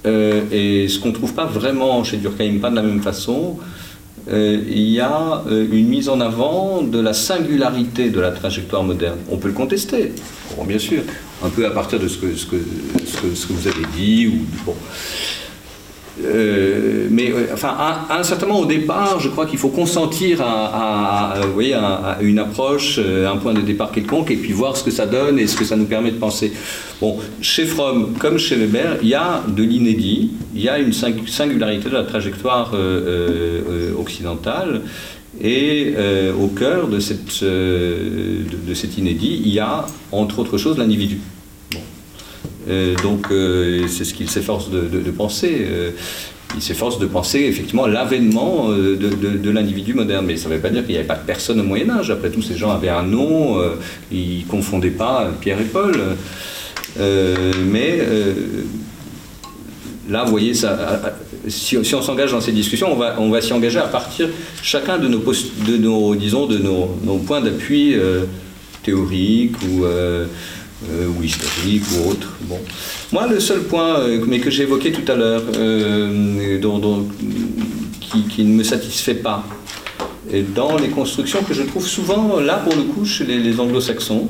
euh, 0.07 0.43
et 0.53 0.89
ce 0.89 0.99
qu'on 0.99 1.09
ne 1.09 1.15
trouve 1.15 1.35
pas 1.35 1.47
vraiment 1.47 2.05
chez 2.05 2.17
Durkheim, 2.19 2.59
pas 2.61 2.71
de 2.71 2.77
la 2.77 2.83
même 2.83 3.01
façon, 3.03 3.57
euh, 3.59 3.65
il 4.31 4.89
y 4.89 5.01
a 5.01 5.43
euh, 5.47 5.67
une 5.71 5.89
mise 5.89 6.09
en 6.09 6.21
avant 6.21 6.83
de 6.83 7.01
la 7.01 7.13
singularité 7.13 8.11
de 8.11 8.21
la 8.21 8.31
trajectoire 8.31 8.83
moderne. 8.83 9.19
On 9.31 9.39
peut 9.39 9.49
le 9.49 9.55
contester, 9.55 10.13
bon, 10.57 10.65
bien 10.65 10.79
sûr, 10.79 11.03
un 11.45 11.49
peu 11.49 11.67
à 11.67 11.71
partir 11.71 11.99
de 11.99 12.09
ce 12.09 12.19
que, 12.19 12.35
ce 12.35 12.47
que, 12.47 12.57
ce 13.07 13.17
que, 13.19 13.35
ce 13.35 13.47
que 13.47 13.53
vous 13.53 13.69
avez 13.69 13.87
dit. 13.97 14.27
Ou, 14.27 14.65
bon. 14.67 14.75
Euh, 16.25 17.07
mais 17.11 17.33
enfin, 17.53 17.69
à, 17.79 18.07
à 18.11 18.19
un 18.19 18.23
certain 18.23 18.47
moment 18.47 18.61
au 18.61 18.67
départ, 18.67 19.21
je 19.21 19.29
crois 19.29 19.47
qu'il 19.47 19.59
faut 19.59 19.69
consentir 19.69 20.41
à, 20.43 20.45
à- 20.45 21.33
à, 21.43 21.47
voyez, 21.47 21.75
à- 21.75 22.19
une 22.21 22.39
approche, 22.39 22.99
euh, 22.99 23.31
un 23.31 23.37
point 23.37 23.55
de 23.55 23.61
départ 23.61 23.93
quelconque, 23.93 24.31
et 24.31 24.37
puis 24.37 24.53
voir 24.53 24.77
ce 24.77 24.83
que 24.83 24.91
ça 24.91 25.07
donne 25.07 25.39
et 25.39 25.47
ce 25.47 25.57
que 25.57 25.65
ça 25.65 25.77
nous 25.77 25.85
permet 25.85 26.11
de 26.11 26.17
penser. 26.19 26.53
Bon, 27.01 27.17
chez 27.41 27.65
Fromm, 27.67 28.15
comme 28.19 28.39
chez 28.39 28.57
Weber, 28.57 28.97
il 29.03 29.09
y 29.09 29.15
a 29.15 29.43
de 29.47 29.63
l'inédit, 29.63 30.33
il 30.55 30.63
y 30.63 30.69
a 30.69 30.79
une 30.79 30.91
sing- 30.93 31.27
singularité 31.29 31.89
de 31.89 31.95
la 31.95 32.03
trajectoire 32.05 32.73
euh, 32.75 33.93
occidentale, 33.99 34.83
et 35.41 35.95
au 36.43 36.49
cœur 36.49 36.89
de, 36.89 36.99
cette, 36.99 37.45
de, 37.45 38.39
de 38.69 38.75
cet 38.75 38.99
inédit, 38.99 39.41
il 39.45 39.53
y 39.53 39.61
a, 39.61 39.87
entre 40.11 40.41
autres 40.41 40.59
choses, 40.59 40.77
l'individu. 40.79 41.21
Euh, 42.69 42.95
donc 43.03 43.27
euh, 43.31 43.87
c'est 43.89 44.05
ce 44.05 44.15
qu'il 44.15 44.29
s'efforce 44.29 44.71
de, 44.71 45.11
penser. 45.11 45.67
Euh, 45.71 45.91
il 46.55 46.63
s'efforce 46.63 46.99
de 46.99 47.07
penser 47.07 47.41
effectivement 47.41 47.87
l'avènement 47.87 48.69
de, 48.71 49.51
l'individu 49.51 49.95
moderne. 49.95 50.27
Mais 50.27 50.37
ça 50.37 50.49
ne 50.49 50.55
veut 50.55 50.61
pas 50.61 50.71
dire 50.71 50.83
qu'il 50.83 50.93
n'y 50.93 50.99
avait 50.99 51.07
pas 51.07 51.17
de 51.17 51.27
personne 51.27 51.61
au 51.61 51.65
Moyen 51.65 51.91
Âge. 51.91 52.11
Après 52.11 52.31
tout, 52.31 52.43
ces 52.43 52.57
gens 52.57 52.71
avaient 52.71 52.89
un 52.89 53.03
nom, 53.03 53.59
ils 54.11 54.45
ne 54.45 54.51
confondaient 54.51 54.91
pas 54.91 55.31
Pierre 55.41 55.61
et 55.61 55.65
Paul. 55.65 55.95
Mais 56.99 58.01
là, 60.09 60.25
vous 60.25 60.31
voyez, 60.31 60.55
si, 61.49 61.77
on 61.77 62.03
s'engage 62.03 62.33
dans 62.33 62.41
ces 62.41 62.53
discussions, 62.53 62.89
on 63.19 63.31
va, 63.31 63.41
s'y 63.43 63.53
engager 63.53 63.79
à 63.79 63.87
partir 63.87 64.29
chacun 64.63 64.97
de 64.99 65.07
nos, 65.07 65.21
post- 65.21 65.53
de 65.67 65.77
nos 65.77 66.15
disons, 66.15 66.47
de 66.47 66.57
nos, 66.57 66.97
nos 67.05 67.19
points 67.19 67.43
d'appui 67.43 67.95
théoriques 68.83 69.57
ou, 69.63 69.85
euh, 70.85 71.09
ou 71.09 71.25
historiques 71.25 71.83
ou 71.93 72.11
autres. 72.11 72.37
Bon. 72.43 72.61
Moi, 73.13 73.27
le 73.27 73.41
seul 73.41 73.63
point, 73.63 73.99
euh, 73.99 74.25
mais 74.29 74.39
que 74.39 74.49
j'ai 74.49 74.63
évoqué 74.63 74.93
tout 74.93 75.11
à 75.11 75.17
l'heure, 75.17 75.43
euh, 75.57 76.57
qui, 78.01 78.45
ne 78.45 78.55
me 78.55 78.63
satisfait 78.63 79.17
pas, 79.17 79.45
et 80.31 80.43
dans 80.43 80.77
les 80.77 80.89
constructions 80.89 81.43
que 81.43 81.53
je 81.53 81.65
trouve 81.65 81.85
souvent, 81.85 82.39
là 82.39 82.59
pour 82.59 82.77
le 82.77 82.83
coup, 82.83 83.05
chez 83.05 83.25
les, 83.25 83.59
anglo-saxons, 83.59 84.29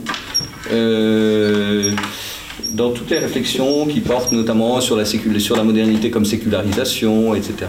dans 2.73 2.91
toutes 2.93 3.11
les 3.11 3.19
réflexions 3.19 3.87
qui 3.87 4.01
portent 4.01 4.33
notamment 4.33 4.81
sur 4.81 4.97
la, 4.97 5.05
sur 5.05 5.57
la 5.57 5.65
modernité 5.65 6.11
comme 6.11 6.25
sécularisation, 6.25 7.35
etc., 7.35 7.67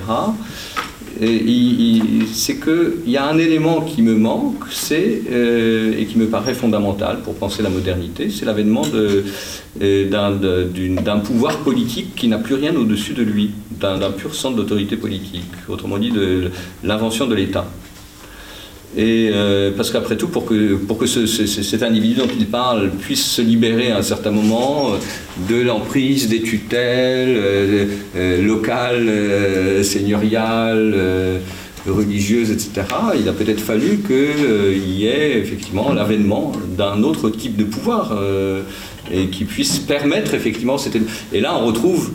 c'est 1.20 2.60
qu'il 2.60 3.12
y 3.12 3.18
a 3.18 3.28
un 3.28 3.38
élément 3.38 3.82
qui 3.82 4.02
me 4.02 4.16
manque, 4.16 4.64
euh, 4.92 5.94
et 5.98 6.06
qui 6.06 6.18
me 6.18 6.28
paraît 6.28 6.54
fondamental 6.54 7.22
pour 7.24 7.36
penser 7.36 7.62
la 7.62 7.70
modernité, 7.70 8.30
c'est 8.30 8.46
l'avènement 8.46 8.84
euh, 8.94 10.10
d'un, 10.10 11.20
pouvoir 11.20 11.58
politique 11.58 12.16
qui 12.16 12.28
n'a 12.28 12.38
plus 12.38 12.56
rien 12.56 12.76
au-dessus 12.76 13.14
de 13.14 13.24
lui, 13.24 13.52
d'un 13.80 14.12
pur 14.12 14.34
centre 14.34 14.56
d'autorité 14.56 14.96
politique, 14.96 15.44
autrement 15.68 15.98
dit 15.98 16.12
de 16.12 16.52
l'invention 16.84 17.28
de 17.28 17.36
l'État. 17.36 17.66
Et 18.98 19.30
euh, 19.32 19.72
parce 19.78 19.92
qu'après 19.92 20.18
tout, 20.18 20.28
pour 20.30 20.46
que, 20.46 20.74
pour 20.76 20.98
que 20.98 21.06
ce- 21.06 21.28
ce- 21.28 21.46
ce- 21.46 21.62
cet 21.62 21.84
individu 21.84 22.16
dont 22.16 22.28
il 22.40 22.48
parle 22.48 22.90
puisse 22.90 23.24
se 23.24 23.42
libérer 23.42 23.92
à 23.92 23.98
un 23.98 24.02
certain 24.02 24.32
moment 24.32 24.90
euh, 24.94 24.98
de 25.48 25.62
l'emprise 25.62 26.28
des 26.28 26.42
tutelles 26.42 27.36
euh, 27.38 28.42
locales, 28.44 29.84
seigneuriales, 29.84 30.96
religieuses, 31.88 32.52
etc., 32.52 32.72
il 33.20 33.28
a 33.30 33.34
peut-être 33.34 33.62
fallu 33.62 34.00
qu'il 34.06 34.90
y 34.92 35.06
ait 35.06 35.38
effectivement 35.40 35.94
l'avènement 35.94 36.52
d'un 36.78 37.04
autre 37.04 37.30
type 37.30 37.56
de 37.58 37.64
pouvoir 37.64 38.18
et 39.12 39.28
qui 39.28 39.46
puisse 39.46 39.80
permettre 39.80 40.34
effectivement 40.34 40.78
cette... 40.78 40.98
Et 41.34 41.40
là, 41.40 41.58
on 41.58 41.66
retrouve 41.68 42.12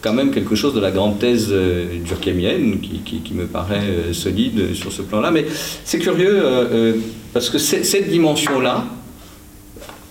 quand 0.00 0.12
même 0.14 0.30
quelque 0.30 0.54
chose 0.54 0.74
de 0.74 0.80
la 0.80 0.90
grande 0.90 1.18
thèse 1.18 1.48
euh, 1.50 1.86
durkheimienne 2.04 2.80
qui, 2.80 3.34
me 3.34 3.46
paraît 3.46 3.80
euh, 3.88 4.12
solide 4.12 4.74
sur 4.74 4.92
ce 4.92 5.02
plan-là. 5.02 5.30
Mais 5.30 5.46
c'est 5.84 5.98
curieux 5.98 6.40
euh, 6.42 6.64
euh, 6.72 6.94
parce 7.32 7.50
que 7.50 7.58
cette 7.58 8.08
dimension-là, 8.10 8.84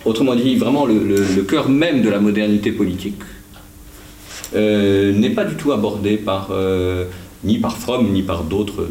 autrement 0.06 0.36
dit 0.36 0.56
vraiment 0.56 0.86
le, 0.86 1.42
cœur 1.48 1.70
même 1.70 2.02
de 2.02 2.10
la 2.10 2.20
modernité 2.20 2.72
politique, 2.72 3.22
n'est 4.56 5.30
pas 5.36 5.46
du 5.46 5.56
tout 5.56 5.72
abordée 5.72 6.18
par, 6.18 6.52
ni 7.44 7.60
par 7.60 7.78
Fromm 7.78 8.12
ni 8.12 8.24
par 8.24 8.44
d'autres 8.44 8.88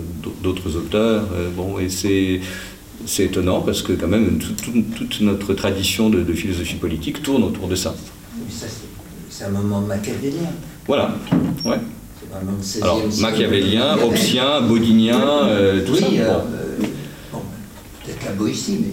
auteurs. 0.76 1.24
Bon, 1.56 1.78
et 1.78 1.88
c'est 1.88 3.24
étonnant 3.24 3.62
parce 3.62 3.82
que 3.82 3.92
quand 3.94 4.06
même 4.08 4.38
tout- 4.38 4.52
tout- 4.52 4.84
toute 4.96 5.20
notre 5.22 5.54
tradition 5.54 6.10
de, 6.10 6.32
philosophie 6.32 6.76
politique 6.76 7.22
tourne 7.22 7.42
autour 7.42 7.66
de 7.66 7.74
ça. 7.74 7.94
Ça, 8.50 8.66
c'est 9.30 9.44
un 9.44 9.50
moment 9.50 9.80
machiavélien. 9.80 10.50
Voilà. 10.89 11.10
Ouais. 11.65 11.77
C'est 12.20 12.28
vraiment 12.31 12.52
le 12.59 12.62
16e 12.65 12.82
Alors, 12.82 13.02
machiavélien, 13.20 13.97
hobbesien, 14.02 14.60
bodinien, 14.62 15.20
euh, 15.44 15.85
tout 15.86 15.93
oui, 15.93 15.98
ça. 16.01 16.06
euh, 16.06 16.32
Bon. 16.32 16.40
euh, 16.55 16.86
bon, 17.32 17.40
peut-être 18.05 18.24
la 18.24 18.32
Boétie, 18.32 18.78
mais. 18.81 18.89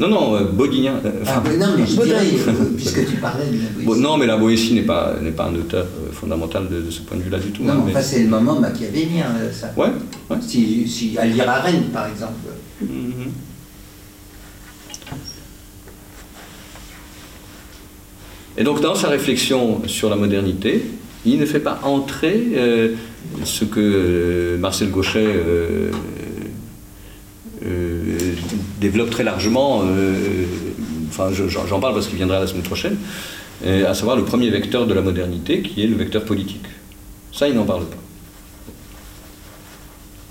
Non, 0.00 0.08
non, 0.08 0.34
euh, 0.36 0.44
bodinien. 0.44 0.94
euh, 1.04 1.10
Ah, 1.26 1.42
mais 1.44 1.58
non, 1.58 1.66
mais 1.76 1.86
je 1.86 1.94
Baudin. 1.94 2.08
dirais, 2.22 2.26
euh, 2.48 2.52
puisque 2.74 3.06
tu 3.06 3.16
parlais 3.18 3.44
de 3.46 3.52
la 3.52 3.68
Boétie. 3.68 3.84
bon, 3.86 3.96
non, 3.96 4.16
mais 4.16 4.26
la 4.26 4.38
Boétie 4.38 4.72
n'est 4.72 4.80
pas, 4.82 5.14
n'est 5.20 5.30
pas 5.32 5.44
un 5.44 5.54
auteur 5.54 5.86
fondamental 6.12 6.68
de, 6.70 6.80
de 6.80 6.90
ce 6.90 7.00
point 7.02 7.18
de 7.18 7.22
vue-là 7.22 7.38
du 7.38 7.50
tout. 7.50 7.62
Non, 7.64 7.74
hein, 7.74 7.82
mais 7.84 7.92
enfin, 7.92 8.00
c'est 8.02 8.22
le 8.22 8.28
moment 8.28 8.58
machiavélien, 8.58 9.26
ça. 9.52 9.72
Ouais, 9.76 9.88
ouais. 10.30 10.36
Si, 10.40 10.88
si, 10.88 11.18
à 11.18 11.26
lire 11.26 11.48
à 11.50 11.60
Rennes, 11.60 11.90
par 11.92 12.06
exemple. 12.06 12.32
Mhm. 12.80 13.30
Et 18.56 18.64
donc 18.64 18.80
dans 18.80 18.94
sa 18.94 19.08
réflexion 19.08 19.80
sur 19.86 20.10
la 20.10 20.16
modernité, 20.16 20.82
il 21.26 21.38
ne 21.38 21.46
fait 21.46 21.60
pas 21.60 21.80
entrer 21.82 22.48
euh, 22.54 22.94
ce 23.44 23.64
que 23.64 23.80
euh, 23.80 24.58
Marcel 24.58 24.90
Gauchet 24.90 25.26
euh, 25.26 25.90
développe 28.80 29.10
très 29.10 29.22
largement, 29.24 29.82
enfin 31.08 31.28
je- 31.32 31.46
j'en 31.48 31.78
parle 31.80 31.92
parce 31.94 32.06
qu'il 32.08 32.16
viendra 32.16 32.40
la 32.40 32.46
semaine 32.46 32.62
prochaine, 32.62 32.96
à 33.66 33.92
savoir 33.92 34.16
le 34.16 34.24
premier 34.24 34.48
vecteur 34.48 34.86
de 34.86 34.94
la 34.94 35.02
modernité 35.02 35.60
qui 35.60 35.82
est 35.82 35.86
le 35.86 35.94
vecteur 35.96 36.24
politique. 36.24 36.64
Ça, 37.32 37.48
il 37.48 37.54
n'en 37.54 37.64
parle 37.66 37.84
pas. 37.84 37.98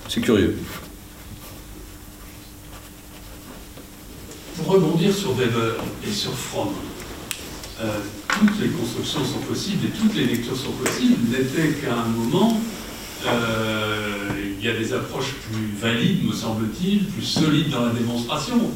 C'est 0.08 0.22
curieux. 0.22 0.58
Pour 4.58 4.74
rebondir 4.74 5.14
sur 5.14 5.34
Weber 5.36 5.76
et 6.08 6.12
sur 6.12 6.34
Fromm, 6.34 6.70
toutes 8.40 8.60
les 8.62 8.70
constructions 8.70 9.26
sont 9.26 9.40
possibles 9.40 9.88
et 9.88 9.90
toutes 9.90 10.16
les 10.16 10.26
lectures 10.26 10.56
sont 10.56 10.72
possibles, 10.72 11.18
n'était 11.30 11.74
qu'à 11.74 11.94
un 11.94 12.08
moment, 12.08 12.60
euh, 13.26 14.18
il 14.60 14.66
y 14.66 14.70
a 14.70 14.74
des 14.74 14.94
approches 14.94 15.36
plus 15.52 15.68
valides, 15.80 16.26
me 16.26 16.34
semble-t-il, 16.34 17.06
plus 17.06 17.24
solides 17.24 17.70
dans 17.70 17.86
la 17.86 17.92
démonstration. 17.92 18.72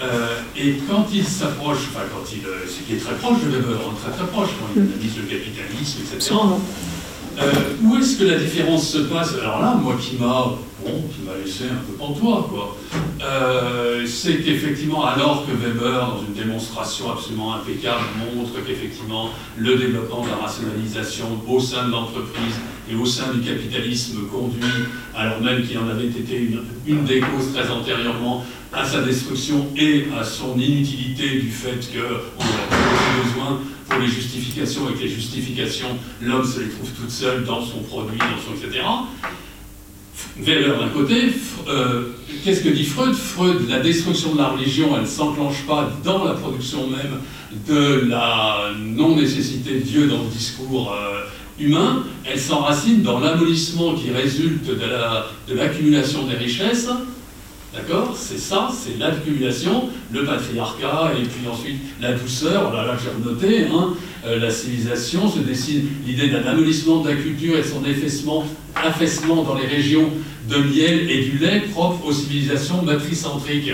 Euh, 0.00 0.40
et 0.56 0.78
quand 0.88 1.06
il 1.12 1.24
s'approche, 1.24 1.88
enfin 1.90 2.04
quand 2.12 2.24
il, 2.32 2.46
euh, 2.46 2.64
c'est 2.66 2.86
qu'il 2.86 2.96
est 2.96 3.00
très 3.00 3.16
proche 3.16 3.42
de 3.42 3.50
Weber, 3.50 3.78
très 4.00 4.12
très 4.12 4.26
proche, 4.28 4.50
quand 4.60 4.68
il 4.76 4.82
analyse 4.82 5.16
le 5.16 5.24
capitalisme, 5.24 6.00
etc. 6.04 6.34
Euh, 7.40 7.52
où 7.84 7.96
est-ce 7.96 8.18
que 8.18 8.24
la 8.24 8.36
différence 8.36 8.88
se 8.88 8.98
passe? 8.98 9.34
Alors 9.40 9.62
là, 9.62 9.78
moi 9.80 9.96
qui 10.00 10.16
m'a 10.16 10.56
bon, 10.84 11.04
laissé 11.44 11.64
un 11.64 11.84
peu 11.86 11.92
pantois, 11.92 12.48
quoi, 12.50 12.76
euh, 13.22 14.04
c'est 14.06 14.38
qu'effectivement, 14.38 15.04
alors 15.04 15.46
que 15.46 15.52
Weber, 15.52 16.00
dans 16.00 16.20
une 16.26 16.34
démonstration 16.34 17.12
absolument 17.12 17.54
impeccable, 17.54 18.02
montre 18.34 18.54
qu'effectivement 18.66 19.30
le 19.56 19.76
développement 19.76 20.24
de 20.24 20.30
la 20.30 20.36
rationalisation 20.36 21.26
au 21.46 21.60
sein 21.60 21.86
de 21.86 21.92
l'entreprise 21.92 22.54
et 22.90 22.96
au 22.96 23.06
sein 23.06 23.32
du 23.32 23.40
capitalisme 23.40 24.26
conduit, 24.32 24.64
alors 25.16 25.40
même 25.40 25.62
qu'il 25.62 25.78
en 25.78 25.88
avait 25.88 26.06
été 26.06 26.50
une, 26.86 27.04
des 27.04 27.20
causes 27.20 27.52
très 27.54 27.70
antérieurement, 27.70 28.44
à 28.72 28.84
sa 28.84 29.02
destruction 29.02 29.66
et 29.76 30.06
à 30.18 30.24
son 30.24 30.58
inutilité 30.58 31.38
du 31.40 31.50
fait 31.50 31.68
a 31.70 31.72
toujours 31.72 32.87
pour 33.88 33.98
les 33.98 34.08
justifications 34.08 34.88
et 34.90 34.94
que 34.94 35.02
les 35.02 35.08
justifications, 35.08 35.96
l'homme 36.20 36.44
se 36.44 36.60
les 36.60 36.68
trouve 36.68 36.90
toutes 36.90 37.10
seules 37.10 37.44
dans 37.44 37.64
son 37.64 37.80
produit, 37.80 38.18
dans 38.18 38.26
son 38.44 38.54
etc. 38.54 38.84
Weber 40.36 40.78
d'un 40.78 40.88
côté, 40.88 41.32
euh, 41.68 42.12
qu'est-ce 42.44 42.62
que 42.62 42.68
dit 42.68 42.84
Freud? 42.84 43.14
Freud, 43.14 43.68
la 43.68 43.80
destruction 43.80 44.34
de 44.34 44.38
la 44.38 44.48
religion, 44.48 44.90
elle 44.94 45.02
ne 45.02 45.06
s'enclenche 45.06 45.64
pas 45.66 45.90
dans 46.04 46.24
la 46.24 46.34
production 46.34 46.88
même 46.88 47.20
de 47.66 48.06
la 48.08 48.70
non-nécessité 48.78 49.74
de 49.74 49.80
Dieu 49.80 50.06
dans 50.06 50.22
le 50.22 50.28
discours 50.28 50.92
euh, 50.92 51.20
humain, 51.58 52.04
elle 52.24 52.38
s'enracine 52.38 53.02
dans 53.02 53.20
l'amollissement 53.20 53.94
qui 53.94 54.10
résulte 54.10 54.66
de 54.66 55.54
l'accumulation 55.54 56.26
des 56.26 56.36
richesses, 56.36 56.88
D'accord? 57.74 58.16
C'est 58.18 58.38
ça, 58.38 58.70
c'est 58.72 58.98
l'accumulation, 58.98 59.90
le 60.10 60.24
patriarcat, 60.24 61.12
et 61.18 61.22
puis 61.22 61.46
ensuite 61.50 61.76
la 62.00 62.12
douceur, 62.12 62.72
là, 62.72 62.86
là 62.86 62.96
j'ai 62.96 63.24
noté, 63.24 63.66
hein, 63.70 63.94
euh, 64.26 64.38
la 64.38 64.50
civilisation, 64.50 65.30
se 65.30 65.40
dessine 65.40 65.86
l'idée 66.06 66.28
d'un 66.28 66.44
amollissement 66.44 67.02
de 67.02 67.10
la 67.10 67.16
culture 67.16 67.58
et 67.58 67.62
son 67.62 67.82
affaissement, 67.84 69.42
dans 69.42 69.54
les 69.54 69.66
régions 69.66 70.10
de 70.48 70.56
miel 70.56 71.10
et 71.10 71.24
du 71.24 71.38
lait 71.38 71.60
propres 71.72 72.06
aux 72.06 72.12
civilisations 72.12 72.82
matricentriques. 72.82 73.72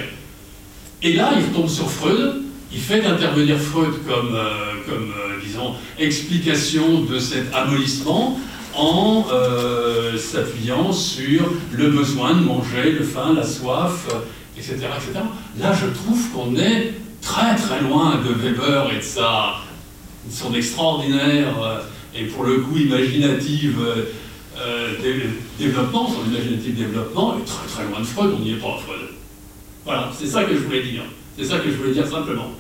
Et 1.03 1.13
là, 1.13 1.33
il 1.37 1.45
retombe 1.45 1.69
sur 1.69 1.89
Freud, 1.89 2.43
il 2.73 2.81
fait 2.81 3.05
intervenir 3.05 3.59
Freud 3.59 3.93
comme, 4.09 4.35
euh, 4.35 4.73
comme 4.89 5.11
euh, 5.11 5.41
disons, 5.45 5.75
explication 5.99 7.03
de 7.03 7.19
cet 7.21 7.55
amollissement 7.55 8.41
en 8.77 9.27
euh, 9.33 10.17
s'appuyant 10.19 10.93
sur 10.93 11.43
le 11.73 11.91
besoin 11.91 12.35
de 12.35 12.41
manger, 12.41 12.93
le 12.93 13.05
faim, 13.05 13.33
la 13.37 13.47
soif, 13.47 14.07
euh, 14.11 14.19
etc., 14.57 14.75
etc. 14.97 15.21
Là, 15.61 15.73
je 15.73 15.87
trouve 15.87 16.31
qu'on 16.33 16.57
est 16.57 16.95
très 17.21 17.55
très 17.57 17.81
loin 17.81 18.17
de 18.17 18.33
Weber 18.35 18.91
et 18.93 18.97
de, 18.99 19.03
sa, 19.03 19.55
son 20.31 20.53
extraordinaire 20.55 21.55
euh, 21.63 21.79
et 22.19 22.25
pour 22.25 22.45
le 22.45 22.59
coup 22.59 22.77
imaginative 22.77 23.79
euh, 24.61 24.93
dé- 25.03 25.29
développement, 25.59 26.09
son 26.09 26.31
imaginatif 26.31 26.75
développement 26.77 27.37
est 27.39 27.45
très 27.45 27.67
très 27.67 27.85
loin 27.91 28.01
de 28.01 28.05
Freud, 28.05 28.35
on 28.37 28.41
n'y 28.43 28.53
est 28.53 28.57
pas 28.57 28.79
Freud. 28.85 29.09
Voilà, 29.85 30.11
c'est 30.19 30.27
ça 30.27 30.45
que 30.45 30.55
je 30.55 30.61
voulais 30.61 30.83
dire. 30.83 31.03
C'est 31.39 31.45
ça 31.45 31.59
que 31.59 31.71
je 31.71 31.77
voulais 31.77 31.93
dire 31.93 32.07
simplement. 32.07 32.51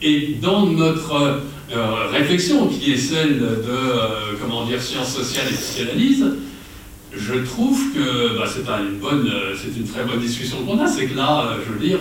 Et 0.00 0.36
dans 0.40 0.66
notre 0.66 1.40
euh, 1.74 2.06
réflexion 2.10 2.66
qui 2.68 2.92
est 2.92 2.96
celle 2.96 3.38
de, 3.40 3.46
euh, 3.46 4.08
comment 4.40 4.64
dire, 4.64 4.80
sciences 4.82 5.14
sociales 5.14 5.46
et 5.50 5.54
psychanalyse, 5.54 6.24
je 7.16 7.34
trouve 7.34 7.78
que 7.94 8.38
bah, 8.38 8.44
c'est 8.52 8.68
un- 8.70 8.80
une 8.82 8.98
bonne, 8.98 9.26
euh, 9.28 9.54
c'est 9.56 9.78
une 9.78 9.86
très 9.86 10.04
bonne 10.04 10.20
discussion 10.20 10.58
qu'on 10.66 10.78
a. 10.78 10.86
C'est 10.86 11.06
que 11.06 11.16
là, 11.16 11.46
euh, 11.46 11.56
je 11.66 11.72
veux 11.72 11.78
dire, 11.88 11.98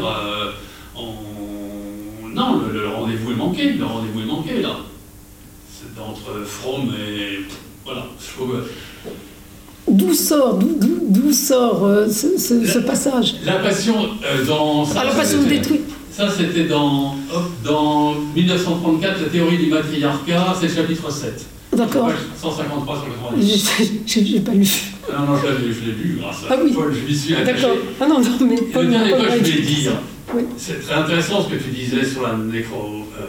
on- 0.96 2.28
non, 2.34 2.62
le, 2.72 2.80
le 2.82 2.88
rendez-vous 2.88 3.32
est 3.32 3.36
manqué. 3.36 3.74
Le 3.74 3.86
rendez-vous 3.86 4.22
est 4.22 4.26
manqué 4.26 4.62
là. 4.62 4.78
C'est 5.70 6.02
entre 6.02 6.46
Fromm 6.46 6.90
et 6.94 7.42
voilà. 7.86 8.06
je 8.20 8.34
trouve- 8.34 8.64
D'où 9.88 10.14
sort, 10.14 10.60
d'où- 10.60 11.34
sort 11.34 11.86
euh, 11.86 12.08
ce, 12.08 12.38
ce- 12.38 12.66
ce 12.66 12.80
passage? 12.80 13.36
La 13.46 13.54
passion 13.60 13.96
euh, 14.24 14.46
dans 14.46 14.86
Ah, 14.96 15.04
la 15.06 15.12
passion 15.12 15.42
détruite. 15.44 15.82
Ça, 16.12 16.30
c'était 16.30 16.66
dans, 16.66 17.16
dans 17.64 18.16
1934, 18.36 19.22
la 19.22 19.30
théorie 19.30 19.58
du 19.58 19.68
matriarcat, 19.68 20.56
c'est 20.60 20.68
le 20.68 20.74
chapitre 20.76 21.10
7. 21.12 21.46
D'accord. 21.74 22.08
Page 22.08 22.16
153 22.42 22.96
sur 22.98 23.06
90. 23.32 23.72
J'ai 24.06 24.26
j'ai 24.26 24.40
pas 24.42 24.52
lu. 24.52 24.68
Ah 25.10 25.20
non, 25.26 25.34
non, 25.34 25.40
je 25.42 25.66
l'ai 25.66 25.74
je 25.74 25.80
lu 26.04 26.18
grâce 26.20 26.44
à 26.44 26.48
Ah 26.50 26.56
oui. 26.62 26.74
Paul, 26.74 26.94
je 26.94 27.08
m'y 27.10 27.16
suis 27.18 27.34
attaché. 27.34 27.62
D'accord. 27.62 27.78
Ah 28.02 28.08
non, 28.08 28.20
non, 28.20 28.30
mais 28.46 28.58
Paul 28.74 28.86
le 28.86 28.92
dernier 28.92 29.10
je 29.12 29.38
voulais 29.38 29.62
dire. 29.62 29.92
Oui. 30.34 30.44
c'est 30.58 30.82
très 30.82 30.94
intéressant 30.96 31.44
ce 31.44 31.50
que 31.56 31.62
tu 31.62 31.70
disais 31.70 32.06
sur 32.06 32.24
la 32.24 32.36
nécro, 32.36 33.06
euh, 33.20 33.26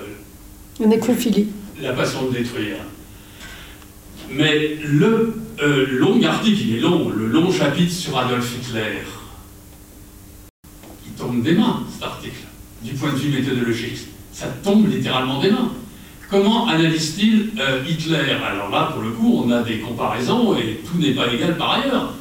Le 0.81 0.87
nécrophilie. 0.87 1.49
la 1.81 1.93
passion 1.93 2.27
de 2.29 2.33
détruire. 2.39 2.77
Mais 4.31 4.77
le 4.85 5.35
euh, 5.63 5.87
long 5.99 6.21
article, 6.25 6.61
il 6.63 6.77
est 6.77 6.81
long, 6.81 7.11
le 7.11 7.27
long 7.27 7.51
chapitre 7.53 7.93
sur 7.93 8.17
Adolf 8.19 8.53
Hitler, 8.57 9.03
il 11.07 11.13
tombe 11.13 11.43
des 11.43 11.53
mains, 11.53 11.83
cet 11.93 12.03
article, 12.05 12.37
du 12.85 12.93
point 12.93 13.13
de 13.13 13.17
vue 13.17 13.31
méthodologique. 13.39 13.99
Ça 14.33 14.47
tombe 14.63 14.91
littéralement 14.91 15.41
des 15.41 15.51
mains. 15.51 15.73
Comment 16.31 16.67
analyse-t-il 16.67 17.51
euh, 17.61 17.83
Hitler? 17.89 18.37
Alors 18.45 18.71
là, 18.71 18.91
pour 18.93 19.03
le 19.03 19.11
coup, 19.11 19.43
on 19.45 19.51
a 19.51 19.63
des 19.63 19.79
comparaisons 19.79 20.57
et 20.57 20.81
tout 20.87 20.99
n'est 20.99 21.13
pas 21.13 21.33
égal 21.33 21.57
par 21.57 21.73
ailleurs. 21.73 22.15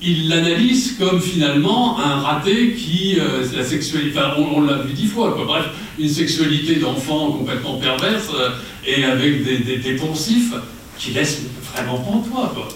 Il 0.00 0.28
l'analyse 0.28 0.96
comme 0.98 1.20
finalement 1.20 1.98
un 1.98 2.20
raté 2.20 2.74
qui, 2.74 3.16
euh, 3.18 3.44
la 3.56 3.64
sexualité, 3.64 4.16
enfin 4.16 4.34
on, 4.38 4.58
on 4.58 4.60
l'a 4.60 4.78
vu 4.82 4.92
dix 4.92 5.06
fois, 5.06 5.32
quoi. 5.32 5.44
bref, 5.44 5.64
une 5.98 6.08
sexualité 6.08 6.76
d'enfant 6.76 7.32
complètement 7.32 7.78
perverse 7.78 8.30
euh, 8.34 8.50
et 8.86 9.04
avec 9.04 9.44
des, 9.44 9.58
des, 9.58 9.78
des 9.78 9.96
poncifs 9.96 10.52
qui 10.98 11.10
laissent 11.10 11.42
vraiment 11.72 11.98
pantois, 11.98 12.52
quoi. 12.54 12.68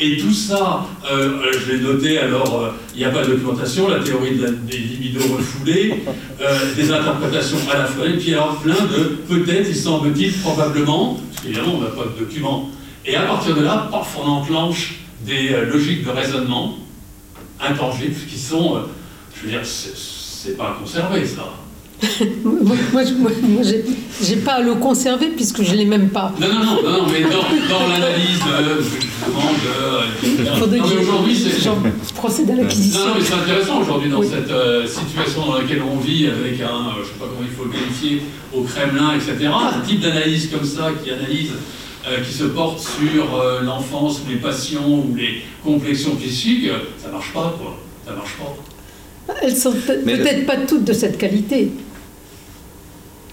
Et 0.00 0.16
tout 0.16 0.32
ça, 0.32 0.86
euh, 1.10 1.42
euh, 1.42 1.52
je 1.52 1.72
l'ai 1.72 1.80
noté, 1.80 2.18
alors 2.18 2.60
euh, 2.60 2.70
il 2.94 2.98
n'y 2.98 3.04
a 3.04 3.10
pas 3.10 3.22
de 3.24 3.32
documentation, 3.34 3.88
la 3.88 4.00
théorie 4.00 4.36
de 4.36 4.42
la- 4.44 4.50
des 4.50 4.78
libidos 4.78 5.20
refoulés, 5.36 6.02
des 6.76 6.90
interprétations 6.90 7.58
à 7.72 7.78
la 7.78 7.84
fois, 7.86 8.06
et 8.06 8.16
puis 8.16 8.32
alors 8.34 8.56
plein 8.56 8.74
de 8.74 9.04
peut-être, 9.28 9.68
il 9.68 9.76
semble-t-il, 9.76 10.32
probablement, 10.38 11.20
parce 11.30 11.42
qu'évidemment 11.42 11.74
on 11.76 11.80
n'a 11.82 11.88
pas 11.90 12.04
de 12.04 12.18
documents, 12.24 12.70
et 13.06 13.14
à 13.16 13.22
partir 13.22 13.54
de 13.54 13.62
là, 13.62 13.88
paf, 13.92 14.16
on 14.20 14.26
enclenche 14.26 14.94
des 15.24 15.50
logiques 15.72 16.04
de 16.04 16.10
raisonnement 16.10 16.78
intangibles 17.60 18.16
qui 18.28 18.38
sont, 18.38 18.80
je 19.36 19.42
veux 19.44 19.50
dire, 19.50 19.60
c'est 19.64 20.56
pas 20.56 20.76
conservé 20.80 21.24
ça. 21.26 21.52
Moi, 22.44 22.76
moi, 22.92 23.04
je- 23.04 23.14
moi, 23.14 23.30
moi, 23.42 23.62
j'ai 23.62 23.84
j'ai 24.22 24.36
pas 24.36 24.54
à 24.54 24.60
le 24.60 24.74
conserver 24.74 25.28
puisque 25.28 25.62
je 25.62 25.74
l'ai 25.74 25.84
même 25.84 26.08
pas. 26.10 26.32
Non, 26.40 26.48
non, 26.48 26.54
non, 26.54 26.82
non, 26.82 26.90
non, 27.02 27.06
mais 27.12 27.22
dans, 27.22 27.28
dans 27.78 27.88
l'analyse 27.88 28.38
de, 28.40 28.74
de. 28.78 30.44
Non, 30.44 30.66
mais 30.70 30.80
aujourd'hui, 31.00 31.36
c'est. 31.36 32.14
procède 32.14 32.50
à 32.50 32.54
Non, 32.54 32.62
l'acquisition. 32.62 33.00
non, 33.06 33.14
mais 33.18 33.24
c'est 33.24 33.34
intéressant 33.34 33.80
aujourd'hui 33.82 34.10
dans 34.10 34.18
Oui. 34.20 34.26
cette 34.30 34.50
euh, 34.50 34.86
situation 34.86 35.46
dans 35.46 35.58
laquelle 35.58 35.82
on 35.82 35.96
vit 35.98 36.26
avec 36.26 36.60
un, 36.60 36.64
euh, 36.66 37.02
je 37.02 37.08
sais 37.08 37.14
pas 37.18 37.26
comment 37.26 37.46
il 37.48 37.56
faut 37.56 37.64
le 37.64 37.70
qualifier, 37.70 38.22
au 38.52 38.62
Kremlin, 38.62 39.14
etc. 39.14 39.48
Un 39.52 39.80
type 39.86 40.00
d'analyse 40.00 40.50
comme 40.50 40.66
ça 40.66 40.90
qui 41.02 41.10
analyse, 41.10 41.50
euh, 42.08 42.18
qui 42.26 42.32
se 42.32 42.44
porte 42.44 42.80
sur 42.80 43.36
euh, 43.40 43.62
l'enfance, 43.62 44.20
les 44.28 44.36
passions 44.36 45.04
ou 45.08 45.14
les 45.16 45.42
complexions 45.64 46.16
psychiques, 46.16 46.66
euh, 46.68 46.78
ça 47.02 47.10
marche 47.10 47.32
pas, 47.32 47.56
quoi. 47.60 47.78
Ça 48.06 48.12
marche 48.14 48.34
pas. 48.38 49.34
Elles 49.42 49.56
sont 49.56 49.72
peut-être 49.72 50.46
pas 50.46 50.56
toutes 50.56 50.84
de 50.84 50.92
cette 50.92 51.16
qualité. 51.16 51.70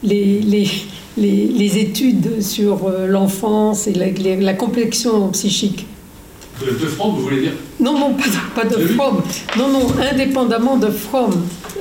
Les, 0.04 0.40
les, 0.42 0.70
les, 1.18 1.48
les 1.48 1.78
études 1.78 2.42
sur 2.42 2.88
euh, 2.88 3.08
l'enfance 3.08 3.88
et 3.88 3.94
la, 3.94 4.54
complexion 4.54 5.30
psychique. 5.30 5.86
De, 6.62 6.72
de 6.72 6.86
vous 6.88 7.22
voulez 7.22 7.42
dire? 7.42 7.54
Non, 7.80 7.98
non, 7.98 8.14
pas 8.14 8.28
de, 8.28 8.70
pas 8.70 8.78
de. 8.78 8.86
Fromm. 8.88 9.22
Non, 9.58 9.70
non, 9.70 9.88
indépendamment 10.12 10.78
de 10.78 10.88
Fromm. 10.88 11.32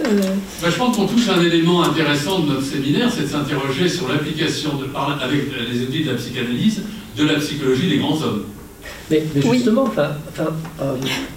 Euh, 0.05 0.20
Ben, 0.62 0.70
je 0.70 0.77
pense 0.77 0.97
qu'on 0.97 1.07
touche 1.07 1.28
un 1.28 1.43
élément 1.43 1.82
intéressant 1.82 2.40
de 2.40 2.49
notre 2.49 2.65
séminaire, 2.65 3.11
c'est 3.15 3.23
de 3.23 3.28
s'interroger 3.28 3.89
sur 3.89 4.09
l'application, 4.09 4.70
avec 5.20 5.43
les 5.73 5.81
outils 5.82 6.05
de 6.05 6.11
la 6.11 6.16
psychanalyse, 6.16 6.82
de 7.16 7.24
la 7.24 7.35
psychologie 7.35 7.89
des 7.89 7.99
grands 7.99 8.20
hommes. 8.23 8.45
Mais, 9.11 9.23
mais 9.35 9.41
Oui. 9.47 9.57
justement, 9.57 9.83
enfin, 9.85 10.09
enfin, 10.29 10.49
euh, 10.83 10.93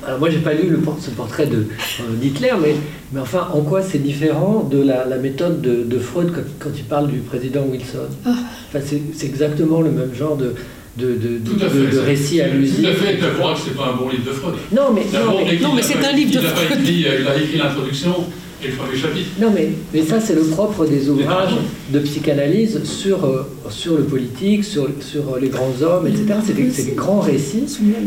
alors 0.05 0.19
moi 0.19 0.29
j'ai 0.29 0.39
pas 0.39 0.53
lu 0.53 0.69
le, 0.69 0.79
ce 0.99 1.09
portrait 1.11 1.47
de, 1.47 1.57
euh, 1.57 2.03
d'Hitler, 2.21 2.51
mais, 2.61 2.75
mais 3.13 3.21
enfin, 3.21 3.47
en 3.53 3.61
quoi 3.61 3.81
c'est 3.81 3.99
différent 3.99 4.67
de 4.69 4.81
la, 4.81 5.05
la 5.05 5.17
méthode 5.17 5.61
de, 5.61 5.83
de 5.83 5.99
Freud 5.99 6.31
quand, 6.35 6.41
quand 6.59 6.69
il 6.75 6.83
parle 6.83 7.09
du 7.09 7.19
président 7.19 7.61
Wilson? 7.71 8.09
Ah. 8.25 8.33
Enfin, 8.67 8.79
c'est, 8.85 9.25
exactement 9.25 9.81
le 9.81 9.91
même 9.91 10.13
genre 10.13 10.35
de, 10.35 10.53
de, 10.97 11.13
de, 11.15 11.37
Tout 11.45 11.53
de- 11.55 11.65
à 11.65 11.69
fait. 11.69 11.77
de 11.79 11.91
c'est- 11.91 11.99
récit 12.01 12.41
allusif. 12.41 12.81
Tout 12.81 12.87
à 12.87 12.93
fait, 12.93 13.17
tu 13.17 13.23
crois 13.39 13.53
que 13.53 13.59
c'est 13.65 13.75
pas 13.77 13.93
un 13.93 13.95
bon 13.95 14.09
livre 14.09 14.25
de 14.25 14.31
Freud. 14.31 14.55
Non, 14.73 14.91
mais, 14.93 15.03
non, 15.13 15.37
mais, 15.45 15.59
mais 15.75 15.81
c'est 15.81 16.03
un 16.05 16.11
livre 16.11 16.31
de 16.33 16.39
Freud. 16.45 16.79
euh, 16.79 16.83
il 17.21 17.27
a 17.27 17.35
écrit 17.41 17.57
l'introduction 17.57 18.15
et 18.63 18.67
le 18.67 18.73
premier 18.73 18.97
chapitre. 18.97 19.29
non, 19.39 19.51
mais, 19.53 19.69
mais 19.93 20.03
ça 20.03 20.19
c'est 20.19 20.35
le 20.35 20.41
propre 20.43 20.85
des 20.85 21.09
ouvrages 21.09 21.53
de 21.91 21.99
psychanalyse 21.99 22.83
sur, 22.83 23.25
euh, 23.25 23.43
sur 23.69 23.97
le 23.97 24.03
politique, 24.03 24.63
sur, 24.63 24.87
sur 24.99 25.37
les 25.41 25.49
grands 25.49 25.73
hommes, 25.81 26.07
etc. 26.07 26.25
C'est 26.45 26.53
des, 26.55 26.69
c'est 26.71 26.83
des 26.85 26.91
grands 26.95 27.19
récits 27.21 27.65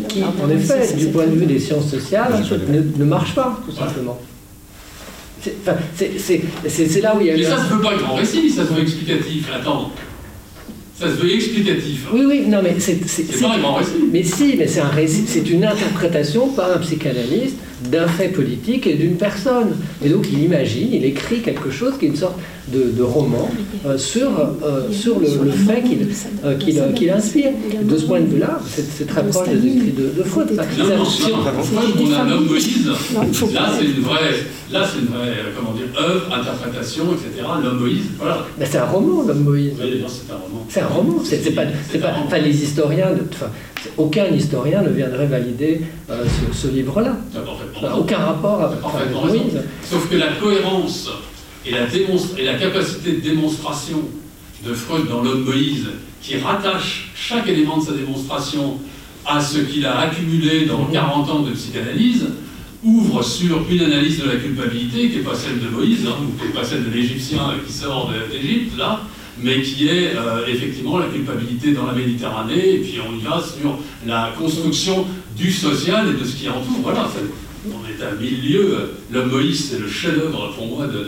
qui, 0.09 0.23
en 0.23 0.51
effet, 0.51 0.95
du 0.97 1.07
point 1.09 1.27
de 1.27 1.35
vue 1.37 1.47
des 1.47 1.59
sciences 1.59 1.91
sociales, 1.91 2.33
ne, 2.69 2.81
ne 2.99 3.05
marchent 3.05 3.35
pas, 3.35 3.61
tout 3.67 3.75
simplement. 3.75 4.19
C'est 5.43 7.01
là 7.03 7.15
où 7.17 7.21
il 7.21 7.27
y 7.27 7.31
a 7.31 7.37
Mais 7.37 7.43
ça 7.43 7.57
un- 7.57 7.69
se 7.69 7.75
veut 7.75 7.81
pas 7.83 7.97
grand 7.97 8.15
récit, 8.15 8.49
ça 8.51 8.67
se 8.67 8.73
veut 8.73 8.83
explicatif. 8.83 9.49
Attends. 9.55 9.91
Ça 10.99 11.07
se 11.09 11.15
veut 11.21 11.35
explicatif. 11.35 12.07
Oui, 12.15 12.23
oui, 12.27 12.45
non, 12.47 12.61
mais 12.63 12.77
c'est. 12.79 12.99
c'est- 13.07 13.25
C'est 13.27 13.33
c'est- 13.35 13.43
pas 13.45 13.55
un 13.55 13.59
grand 13.59 13.75
récit. 13.75 13.91
Mais 14.13 14.23
si, 14.23 14.55
mais 14.57 14.67
c'est 14.69 14.81
un 14.81 14.89
récit, 14.89 15.25
c'est 15.27 15.51
une 15.51 15.65
interprétation 15.65 16.49
par 16.51 16.71
un 16.73 16.79
psychanalyste 16.79 17.57
d'un 17.91 18.07
fait 18.07 18.29
politique 18.29 18.87
et 18.87 18.95
d'une 18.95 19.17
personne. 19.17 19.77
Et 20.05 20.09
donc 20.09 20.27
il 20.33 20.43
imagine, 20.43 20.89
il 20.93 21.05
écrit 21.05 21.41
quelque 21.41 21.71
chose 21.71 21.95
qui 21.99 22.07
est 22.07 22.09
une 22.09 22.17
sorte 22.17 22.39
de, 22.73 22.91
de 22.97 23.03
roman 23.03 23.51
euh, 23.87 23.99
sur, 23.99 24.31
euh, 24.63 24.91
sur 24.91 25.19
le, 25.21 25.27
le 25.45 25.51
fait 25.53 25.83
qu'il 25.83 26.09
euh, 26.45 26.57
qu'il, 26.57 26.79
euh, 26.79 26.93
qu'il 26.93 27.11
inspire. 27.11 27.51
De 27.83 27.97
ce 27.97 28.05
point 28.07 28.21
de 28.21 28.27
vue-là, 28.27 28.61
c'est, 28.67 28.85
c'est 28.91 29.07
très 29.07 29.23
proche 29.27 29.49
des 29.49 29.67
écrits 29.67 29.93
de, 29.93 30.19
de 30.19 30.23
Freud. 30.23 30.49
Non, 30.51 30.63
ça- 30.63 30.97
non, 30.97 31.05
si 31.05 31.23
on- 31.33 31.37
non, 31.37 31.63
Freud, 31.63 31.91
on 32.01 32.13
a 32.13 32.19
un 32.23 32.31
homme 32.31 32.47
Moïse. 32.47 32.87
Là, 33.53 33.71
c'est 33.79 33.85
une 33.85 34.03
vraie, 34.03 34.35
là, 34.73 34.87
c'est 34.91 35.01
une 35.01 35.07
vraie, 35.15 35.35
comment 35.57 35.73
dire, 35.75 35.87
œuvre, 36.01 36.35
interprétation, 36.35 37.05
etc. 37.13 37.47
L'homme 37.63 37.81
Moïse, 37.81 38.05
voilà. 38.19 38.47
ben, 38.59 38.69
c'est 38.71 38.79
un 38.79 38.85
roman, 38.87 39.23
l'homme 39.27 39.43
Moïse. 39.45 39.73
Oui, 39.81 40.03
c'est 40.09 40.33
un 40.33 40.37
roman. 40.37 40.67
C'est 40.69 40.81
un 40.81 40.87
roman, 40.87 41.15
c'est, 41.25 41.51
pas, 41.55 42.39
les 42.39 42.63
historiens, 42.63 43.09
aucun 43.97 44.27
historien 44.27 44.83
ne 44.83 44.91
viendrait 44.91 45.27
valider 45.27 45.81
euh, 46.11 46.25
ce, 46.53 46.57
ce 46.69 46.73
livre-là. 46.73 47.17
Ça 47.33 47.41
n'a 47.41 47.89
raison. 47.91 47.99
aucun 48.01 48.19
rapport 48.19 48.61
avec. 48.63 48.79
Moïse. 49.13 49.61
Sauf 49.83 50.09
que 50.11 50.17
la 50.17 50.29
cohérence 50.41 51.11
et 51.67 51.73
la, 51.73 51.87
démonstra- 51.87 52.39
et 52.39 52.45
la 52.45 52.55
capacité 52.55 53.13
de 53.13 53.21
démonstration 53.21 54.03
de 54.67 54.73
Freud 54.75 55.09
dans 55.09 55.23
l'homme 55.23 55.45
Moïse, 55.45 55.87
qui 56.23 56.37
rattache 56.39 57.11
chaque 57.15 57.49
élément 57.49 57.79
de 57.79 57.85
sa 57.85 57.93
démonstration 57.93 58.79
à 59.27 59.41
ce 59.41 59.59
qu'il 59.59 59.85
a 59.87 59.99
accumulé 60.01 60.67
dans 60.67 60.85
40 60.87 61.31
ans 61.31 61.41
de 61.41 61.53
psychanalyse, 61.53 62.27
ouvre 62.83 63.23
sur 63.23 63.63
une 63.71 63.81
analyse 63.83 64.21
de 64.23 64.27
la 64.29 64.37
culpabilité 64.37 65.09
qui 65.11 65.17
n'est 65.17 65.23
pas 65.23 65.35
celle 65.35 65.59
de 65.61 65.69
Moïse, 65.69 66.01
hein, 66.07 66.17
ou 66.23 66.39
qui 66.39 66.47
n'est 66.47 66.53
pas 66.53 66.65
celle 66.65 66.85
de 66.85 66.91
l'Égyptien 66.91 67.41
qui 67.67 67.73
sort 67.73 68.11
de- 68.11 68.31
d'Égypte, 68.37 68.77
là, 68.79 69.01
mais 69.45 69.61
qui 69.63 69.87
est 69.89 70.13
euh, 70.17 70.47
effectivement 70.49 70.99
la 70.99 71.07
culpabilité 71.07 71.73
dans 71.73 71.87
la 71.87 71.93
Méditerranée, 71.93 72.75
et 72.75 72.79
puis 72.79 72.95
on 73.07 73.15
y 73.17 73.23
va 73.23 73.41
sur 73.41 73.79
la 74.07 74.31
construction 74.39 75.05
du 75.37 75.53
social 75.53 76.07
et 76.09 76.21
de 76.21 76.25
ce 76.25 76.35
qui 76.37 76.49
entoure. 76.49 76.81
Voilà, 76.83 77.07
on 77.69 77.71
est 77.89 78.03
à 78.05 78.13
mille 78.21 78.43
lieues. 78.51 78.77
L'homme 79.13 79.31
Moïse, 79.31 79.69
c'est 79.71 79.79
le 79.81 79.89
chef-d'œuvre 79.89 80.53
pour 80.57 80.67
moi 80.67 80.87
de, 80.87 80.93
de- 80.93 80.99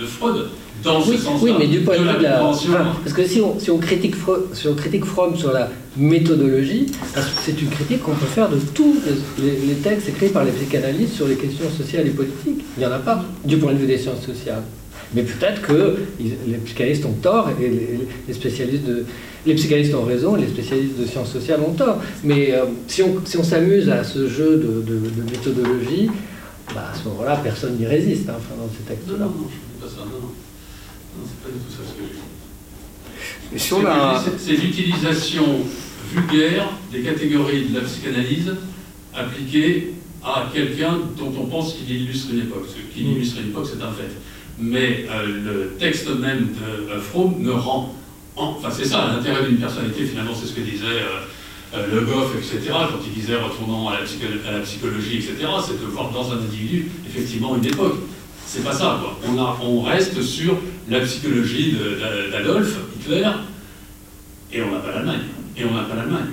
de- 0.00 0.06
Freud, 0.06 0.46
dans 0.84 1.02
ce 1.02 1.10
Oui, 1.10 1.16
sens-là. 1.18 1.38
oui, 1.42 1.52
mais 1.58 1.66
du 1.66 1.80
point 1.80 1.96
de 1.98 2.02
vue 2.02 2.18
de 2.18 2.22
la. 2.22 2.44
enfin, 2.44 2.86
parce 3.02 3.12
que 3.14 3.26
si 3.26 3.40
on, 3.40 3.58
si 3.58 3.70
on 3.70 3.78
critique 3.78 4.14
Freud, 4.14 4.42
si 4.52 4.68
on 4.68 4.74
critique 4.74 5.04
Fromm 5.04 5.36
sur 5.36 5.52
la 5.52 5.68
méthodologie, 5.96 6.86
que 7.14 7.20
c'est 7.44 7.60
une 7.60 7.68
critique 7.68 8.02
qu'on 8.02 8.14
peut 8.14 8.26
faire 8.26 8.48
de 8.48 8.58
tous 8.74 8.94
les- 9.38 9.66
les 9.68 9.74
textes 9.82 10.08
écrits 10.08 10.28
par 10.28 10.44
les 10.44 10.52
psychanalystes 10.52 11.14
sur 11.16 11.26
les 11.26 11.34
questions 11.36 11.68
sociales 11.76 12.06
et 12.06 12.10
politiques. 12.10 12.64
Il 12.76 12.80
n'y 12.80 12.86
en 12.86 12.92
a 12.92 12.98
pas, 12.98 13.24
du 13.44 13.56
point 13.56 13.72
de 13.72 13.78
vue 13.78 13.86
des 13.86 13.98
sciences 13.98 14.24
sociales. 14.24 14.62
Mais 15.16 15.22
peut-être 15.22 15.62
que 15.62 15.96
les 16.20 16.58
psychanalystes 16.58 17.06
ont 17.06 17.14
tort 17.14 17.48
et 17.60 17.68
les, 18.28 18.34
spécialistes 18.34 18.84
de. 18.84 19.04
Les 19.46 19.54
psychanalystes 19.54 19.94
ont 19.94 20.04
raison 20.04 20.36
et 20.36 20.42
les 20.42 20.48
spécialistes 20.48 20.98
de 21.00 21.06
sciences 21.06 21.32
sociales 21.32 21.60
ont 21.66 21.72
tort. 21.72 22.02
Mais 22.22 22.52
euh, 22.52 22.66
si 22.86 23.02
on 23.02 23.16
si 23.24 23.38
on 23.38 23.42
s'amuse 23.42 23.88
à 23.88 24.04
ce 24.04 24.28
jeu 24.28 24.56
de, 24.56 24.82
de- 24.82 25.08
de 25.08 25.22
méthodologie, 25.30 26.10
bah, 26.74 26.90
à 26.92 26.96
ce 26.96 27.08
moment-là, 27.08 27.40
personne 27.42 27.76
n'y 27.78 27.86
résiste 27.86 28.28
hein, 28.28 28.34
enfin, 28.36 28.54
dans 28.60 28.68
ces 28.70 28.82
textes-là. 28.84 29.18
non, 29.18 29.24
non, 29.26 29.48
je 29.48 29.56
ne 29.56 29.72
dis 29.72 29.80
pas 29.80 29.88
ça, 29.88 30.04
non, 30.04 30.20
non. 30.20 30.32
Non, 31.18 31.24
c'est 31.24 31.42
pas 31.42 31.50
du 31.50 31.58
tout 31.64 31.70
ça 31.72 31.82
ce 31.88 31.94
que 31.94 32.02
je 32.06 32.12
dis. 32.12 32.22
C'est 34.38 34.52
l'utilisation 34.62 35.44
vulgaire 36.12 36.68
des 36.92 37.00
catégories 37.00 37.66
de 37.70 37.78
la 37.78 37.84
psychanalyse 37.84 38.52
appliquées 39.14 39.92
à 40.22 40.50
quelqu'un 40.52 40.98
dont 41.16 41.32
on 41.40 41.46
pense 41.46 41.74
qu'il 41.74 41.90
illustre 42.02 42.32
une 42.32 42.40
époque. 42.40 42.66
Ce 42.68 42.94
qu'il 42.94 43.08
illustre 43.12 43.40
une 43.40 43.48
époque, 43.50 43.66
c'est 43.66 43.82
un 43.82 43.92
fait. 43.92 44.10
Mais 44.58 45.06
euh, 45.10 45.26
le 45.26 45.76
texte 45.78 46.08
même 46.08 46.48
de 46.54 46.92
euh, 46.92 47.00
Fromm 47.00 47.34
ne 47.40 47.50
rend. 47.50 47.94
en- 48.36 48.54
Enfin, 48.58 48.68
c'est 48.70 48.84
ça 48.86 49.08
l'intérêt 49.14 49.46
d'une 49.46 49.58
personnalité, 49.58 50.04
finalement, 50.04 50.32
c'est 50.34 50.46
ce 50.46 50.52
que 50.54 50.60
disait 50.60 50.84
euh, 50.86 51.76
euh, 51.76 51.86
Le 51.94 52.00
Goff, 52.06 52.34
etc., 52.36 52.70
quand 52.72 52.98
il 53.06 53.12
disait 53.20 53.36
retournant 53.36 53.88
à 53.88 53.94
la, 54.00 54.60
psychologie, 54.60 55.16
etc., 55.16 55.34
c'est 55.66 55.80
de 55.80 55.86
voir 55.86 56.10
dans 56.10 56.32
un 56.32 56.36
individu, 56.38 56.88
effectivement, 57.06 57.56
une 57.56 57.66
époque. 57.66 57.96
C'est 58.46 58.64
pas 58.64 58.72
ça, 58.72 59.00
quoi. 59.02 59.18
On, 59.28 59.38
a, 59.38 59.58
on 59.62 59.82
reste 59.82 60.22
sur 60.22 60.56
la 60.88 61.00
psychologie 61.00 61.72
de- 61.72 61.98
d'a- 62.00 62.30
d'Adolphe 62.30 62.78
Hitler, 63.00 63.28
et 64.52 64.62
on 64.62 64.70
n'a 64.72 64.78
pas 64.78 64.92
l'Allemagne. 64.92 65.22
Et 65.58 65.64
on 65.64 65.74
n'a 65.74 65.82
pas 65.82 65.96
l'Allemagne. 65.96 66.28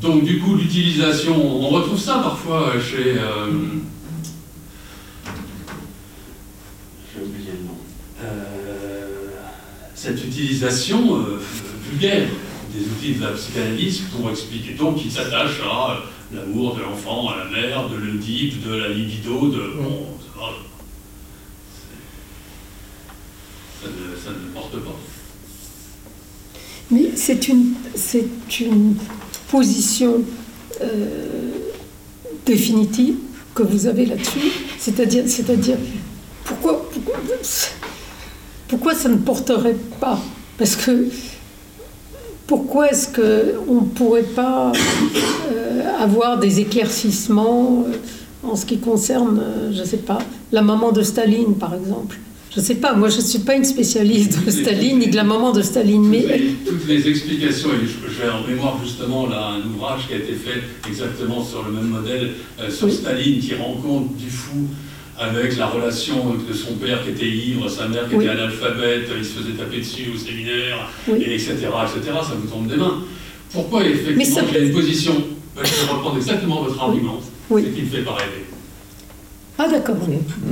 Donc, 0.00 0.24
du 0.24 0.38
coup, 0.38 0.54
l'utilisation, 0.54 1.34
on 1.36 1.68
retrouve 1.68 1.98
ça 1.98 2.20
parfois 2.22 2.72
chez 2.80 3.16
oublié 7.20 7.50
le 7.60 7.66
nom. 7.66 7.76
Euh, 8.22 9.30
cette 9.98 10.24
utilisation 10.24 11.16
euh, 11.16 11.40
vulgaire 11.90 12.28
des 12.72 12.80
outils 12.80 13.18
de 13.18 13.24
la 13.24 13.32
psychanalyse 13.32 14.02
pour 14.12 14.30
expliquer. 14.30 14.74
Donc, 14.74 15.04
il 15.04 15.10
s'attache 15.10 15.60
à 15.68 15.90
euh, 15.90 15.94
l'amour 16.36 16.76
de 16.76 16.82
l'enfant, 16.82 17.30
à 17.30 17.38
la 17.38 17.44
mère, 17.46 17.88
de 17.88 17.96
l'Oedipe, 17.96 18.64
de 18.64 18.74
la 18.74 18.88
libido, 18.90 19.48
de. 19.48 19.58
Bon, 19.76 20.06
ça 20.20 20.40
va. 20.40 20.46
Ça 23.82 23.88
ne, 23.88 24.16
ça 24.16 24.30
ne 24.30 24.52
porte 24.54 24.76
pas. 24.76 24.96
Mais 26.92 27.10
c'est 27.16 27.48
une, 27.48 27.74
c'est 27.96 28.60
une 28.60 28.94
position 29.50 30.22
euh, 30.80 31.50
définitive 32.46 33.16
que 33.52 33.64
vous 33.64 33.86
avez 33.86 34.06
là-dessus. 34.06 34.52
C'est-à-dire, 34.78 35.24
c'est-à-dire 35.26 35.76
pourquoi, 36.44 36.88
pourquoi, 36.88 37.16
pourquoi 38.68 38.94
ça 38.94 39.08
ne 39.08 39.16
porterait 39.16 39.76
pas? 40.00 40.18
Parce 40.58 40.76
que 40.76 41.08
pourquoi 42.46 42.90
est-ce 42.90 43.08
qu'on 43.08 43.74
ne 43.82 43.86
pourrait 43.94 44.22
pas 44.22 44.72
euh, 45.52 45.82
avoir 46.00 46.38
des 46.38 46.60
éclaircissements 46.60 47.84
euh, 47.86 47.92
en 48.48 48.56
ce 48.56 48.64
qui 48.64 48.78
concerne, 48.78 49.40
euh, 49.42 49.72
je 49.72 49.80
ne 49.80 49.84
sais 49.84 49.98
pas, 49.98 50.18
la 50.52 50.62
maman 50.62 50.92
de 50.92 51.02
Staline, 51.02 51.54
par 51.54 51.74
exemple? 51.74 52.18
Je 52.54 52.60
ne 52.60 52.64
sais 52.64 52.76
pas, 52.76 52.94
moi 52.94 53.10
je 53.10 53.18
ne 53.18 53.22
suis 53.22 53.40
pas 53.40 53.54
une 53.54 53.64
spécialiste 53.64 54.42
de 54.44 54.50
Staline 54.50 54.98
ni 55.00 55.08
de 55.08 55.16
la 55.16 55.22
maman 55.24 55.52
de 55.52 55.60
Staline, 55.60 56.02
mais 56.08 56.22
toutes 56.22 56.30
les, 56.30 56.54
toutes 56.66 56.88
les 56.88 57.08
explications, 57.08 57.68
et 57.70 57.86
je- 57.86 58.10
j'ai 58.16 58.28
en 58.30 58.46
mémoire 58.48 58.78
justement 58.82 59.26
là 59.26 59.50
un 59.50 59.68
ouvrage 59.74 60.08
qui 60.08 60.14
a 60.14 60.16
été 60.16 60.32
fait 60.32 60.62
exactement 60.88 61.44
sur 61.44 61.62
le 61.64 61.72
même 61.72 61.88
modèle, 61.88 62.30
euh, 62.60 62.70
sur 62.70 62.86
Oui. 62.86 62.94
Staline, 62.94 63.38
qui 63.40 63.54
rend 63.54 63.74
compte 63.74 64.16
du 64.16 64.30
fou 64.30 64.66
avec 65.18 65.56
la 65.56 65.66
relation 65.66 66.34
de 66.48 66.52
son 66.54 66.74
père 66.74 67.02
qui 67.04 67.10
était 67.10 67.26
ivre, 67.28 67.68
sa 67.68 67.88
mère 67.88 68.08
qui 68.08 68.14
Oui. 68.14 68.24
était 68.24 68.32
analphabète, 68.34 69.08
il 69.16 69.24
se 69.24 69.30
faisait 69.32 69.52
taper 69.52 69.78
dessus 69.78 70.10
au 70.14 70.18
séminaire, 70.18 70.88
Oui. 71.08 71.22
et 71.22 71.34
etc., 71.34 71.54
etc., 71.54 72.12
ça 72.22 72.34
vous 72.40 72.46
tombe 72.48 72.68
des 72.68 72.76
mains. 72.76 73.02
Pourquoi 73.52 73.84
effectivement 73.84 74.24
ça 74.24 74.42
j'ai 74.52 74.66
une 74.66 74.72
position, 74.72 75.14
ben, 75.56 75.62
je 75.64 75.74
vais 75.86 75.90
reprendre 75.92 76.16
exactement 76.16 76.62
votre 76.62 76.80
argument, 76.80 77.20
Oui. 77.50 77.62
c'est 77.64 77.74
qu'il 77.74 77.84
ne 77.84 77.88
fait 77.90 78.02
pas 78.02 78.12
rêver. 78.14 78.44
Ah 79.58 79.68
d'accord. 79.68 79.96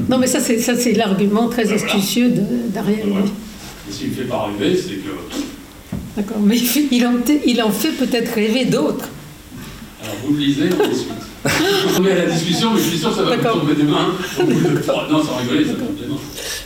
Non 0.08 0.18
mais 0.18 0.26
ça 0.26 0.40
c'est 0.40 0.58
ça 0.58 0.74
c'est 0.74 0.92
l'argument 0.92 1.48
très 1.48 1.62
voilà. 1.64 1.80
astucieux 1.84 2.28
d'Ariel. 2.74 3.06
Voilà. 3.08 3.26
Et 3.88 3.92
s'il 3.92 4.08
ne 4.10 4.14
fait 4.14 4.24
pas 4.24 4.46
rêver, 4.46 4.76
c'est 4.76 4.94
que... 4.96 5.10
D'accord. 6.16 6.38
Mais 6.42 6.56
il 6.90 7.06
en, 7.06 7.12
il 7.46 7.62
en 7.62 7.70
fait 7.70 7.92
peut-être 7.92 8.34
rêver 8.34 8.64
d'autres. 8.64 9.08
Alors 10.02 10.16
vous 10.26 10.34
le 10.34 10.40
lisez, 10.40 10.68
discute. 10.90 11.12
On 11.98 12.04
est 12.04 12.12
à 12.12 12.14
la 12.26 12.30
discussion, 12.30 12.72
mais 12.74 12.80
je 12.80 12.88
suis 12.88 12.98
sûr 12.98 13.10
que 13.10 13.16
ça 13.16 13.22
va 13.22 13.36
tomber 13.36 13.74
des 13.74 13.82
mains. 13.84 14.08
au 14.40 14.44
bout 14.44 14.70
de 14.76 14.78
trois- 14.82 15.06
Non, 15.10 15.22
sans 15.22 15.36
rigoler, 15.36 15.64
ça 15.64 15.72
tombe 15.74 15.94
des 16.00 16.06
mains. 16.06 16.18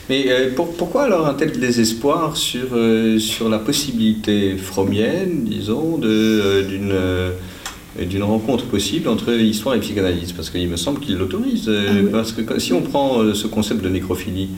Mais 0.09 0.25
euh, 0.29 0.51
pour- 0.55 0.73
pourquoi 0.75 1.03
alors 1.05 1.27
un 1.27 1.35
tel 1.35 1.53
désespoir 1.53 2.37
sur, 2.37 2.69
euh, 2.75 3.19
sur 3.19 3.49
la 3.49 3.59
possibilité 3.59 4.57
frommienne, 4.57 5.45
disons, 5.45 5.99
de, 5.99 6.09
euh, 6.09 6.63
d'une, 6.63 8.07
d'une 8.09 8.23
rencontre 8.23 8.65
possible 8.65 9.09
entre 9.09 9.33
histoire 9.33 9.75
et 9.77 9.81
psychanalyse? 9.81 10.33
Parce 10.33 10.51
qu'il 10.51 10.69
me 10.69 10.77
semble 10.77 11.01
qu'il 11.01 11.17
l'autorise. 11.17 11.71
Ah 11.73 11.93
oui. 11.95 12.09
Parce 12.11 12.33
que 12.33 12.59
si 12.59 12.73
on 12.73 12.81
prend 12.83 13.35
ce 13.35 13.47
concept 13.47 13.83
de 13.85 13.89
nécrophilie, 13.89 14.49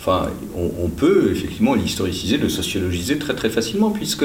enfin, 0.00 0.30
on, 0.56 0.88
peut 0.88 1.28
effectivement 1.30 1.74
l'historiciser, 1.74 2.38
le 2.38 2.48
sociologiser 2.48 3.18
très 3.18 3.34
très 3.34 3.50
facilement, 3.50 3.90
puisque 3.90 4.24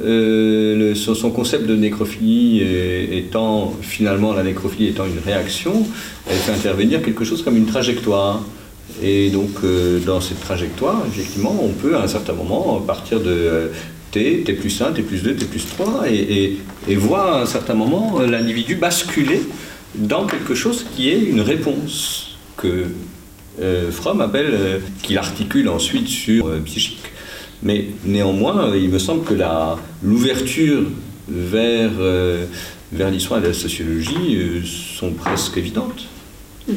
euh, 0.00 0.94
son, 0.94 1.30
concept 1.30 1.66
de 1.66 1.76
nécrophilie 1.76 2.62
étant 3.12 3.74
finalement 3.82 4.32
la 4.32 4.42
nécrophilie 4.42 4.88
étant 4.88 5.04
une 5.04 5.20
réaction, 5.24 5.86
elle 6.28 6.36
fait 6.36 6.52
intervenir 6.52 7.02
quelque 7.02 7.24
chose 7.24 7.42
comme 7.42 7.56
une 7.56 7.66
trajectoire. 7.66 8.42
Et 9.02 9.30
donc, 9.30 9.50
euh, 9.64 10.00
dans 10.00 10.20
cette 10.20 10.40
trajectoire, 10.40 11.02
effectivement, 11.06 11.56
on 11.62 11.68
peut 11.68 11.96
à 11.96 12.02
un 12.02 12.08
certain 12.08 12.34
moment 12.34 12.80
partir 12.80 13.20
de 13.20 13.30
euh, 13.30 13.68
T, 14.10 14.42
T 14.44 14.52
plus 14.52 14.82
1, 14.82 14.92
T 14.92 15.02
plus 15.02 15.22
2, 15.22 15.34
T 15.34 15.46
plus 15.46 15.66
3, 15.66 16.04
et, 16.10 16.58
et- 16.88 16.96
voir 16.96 17.36
à 17.36 17.42
un 17.42 17.46
certain 17.46 17.74
moment 17.74 18.20
l'individu 18.20 18.74
basculer 18.74 19.42
dans 19.94 20.26
quelque 20.26 20.54
chose 20.54 20.84
qui 20.94 21.08
est 21.08 21.20
une 21.20 21.40
réponse 21.40 22.36
que 22.56 22.86
Fromm 23.90 24.20
appelle, 24.20 24.50
euh, 24.52 24.78
qu'il 25.02 25.18
articule 25.18 25.68
ensuite 25.68 26.08
sur 26.08 26.46
euh, 26.48 26.60
psychique. 26.64 26.98
Mais 27.62 27.86
néanmoins, 28.04 28.70
euh, 28.70 28.78
il 28.78 28.88
me 28.88 28.98
semble 28.98 29.24
que 29.24 29.34
l'ouverture 30.02 30.82
vers, 31.28 31.90
euh, 31.98 32.46
vers 32.92 33.10
l'histoire 33.10 33.42
et 33.44 33.48
la 33.48 33.54
sociologie 33.54 34.36
euh, 34.36 34.60
sont 34.64 35.12
presque 35.12 35.56
évidentes. 35.58 36.06
Non, 36.68 36.74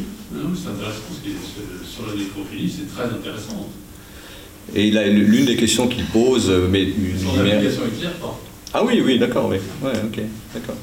c'est 0.53 0.69
intéressant, 0.69 0.99
parce 1.07 1.19
que 1.21 1.85
sur- 1.85 2.07
la 2.07 2.13
nécrophilie, 2.21 2.69
c'est 2.69 2.93
très 2.93 3.05
intéressant. 3.05 3.69
Et 4.75 4.91
l'une 4.91 5.45
des 5.45 5.55
questions 5.55 5.87
qu'il 5.87 6.03
pose, 6.05 6.49
euh, 6.49 6.67
mais 6.69 6.87
Son 7.23 7.39
application 7.39 7.81
est 7.85 7.99
claire, 7.99 8.11
pas. 8.13 8.39
Ah 8.73 8.83
oui, 8.83 9.01
oui, 9.05 9.17
d'accord, 9.17 9.47
oui. 9.49 9.57
Ouais, 9.81 9.93
ok, 10.03 10.19
d'accord. 10.53 10.75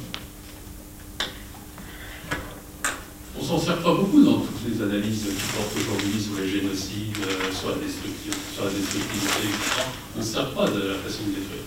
On 3.38 3.41
s'en 3.58 3.66
sert 3.66 3.78
pas 3.78 3.94
beaucoup 3.94 4.22
dans 4.22 4.38
toutes 4.38 4.64
les 4.68 4.82
analyses 4.82 5.22
qui 5.24 5.44
portent 5.56 5.76
aujourd'hui 5.76 6.20
sur 6.20 6.34
les 6.42 6.48
génocides, 6.48 7.16
euh, 7.22 7.52
sur 7.52 7.68
la 7.70 7.76
destruction, 7.76 8.32
sur 8.54 8.64
la 8.64 8.70
destructivité, 8.70 9.42
etc. 9.48 9.82
On 10.16 10.20
ne 10.20 10.24
se 10.24 10.32
sert 10.32 10.50
pas 10.50 10.66
de 10.66 10.78
la 10.88 10.94
façon 11.04 11.22
de 11.26 11.34
détruire. 11.36 11.62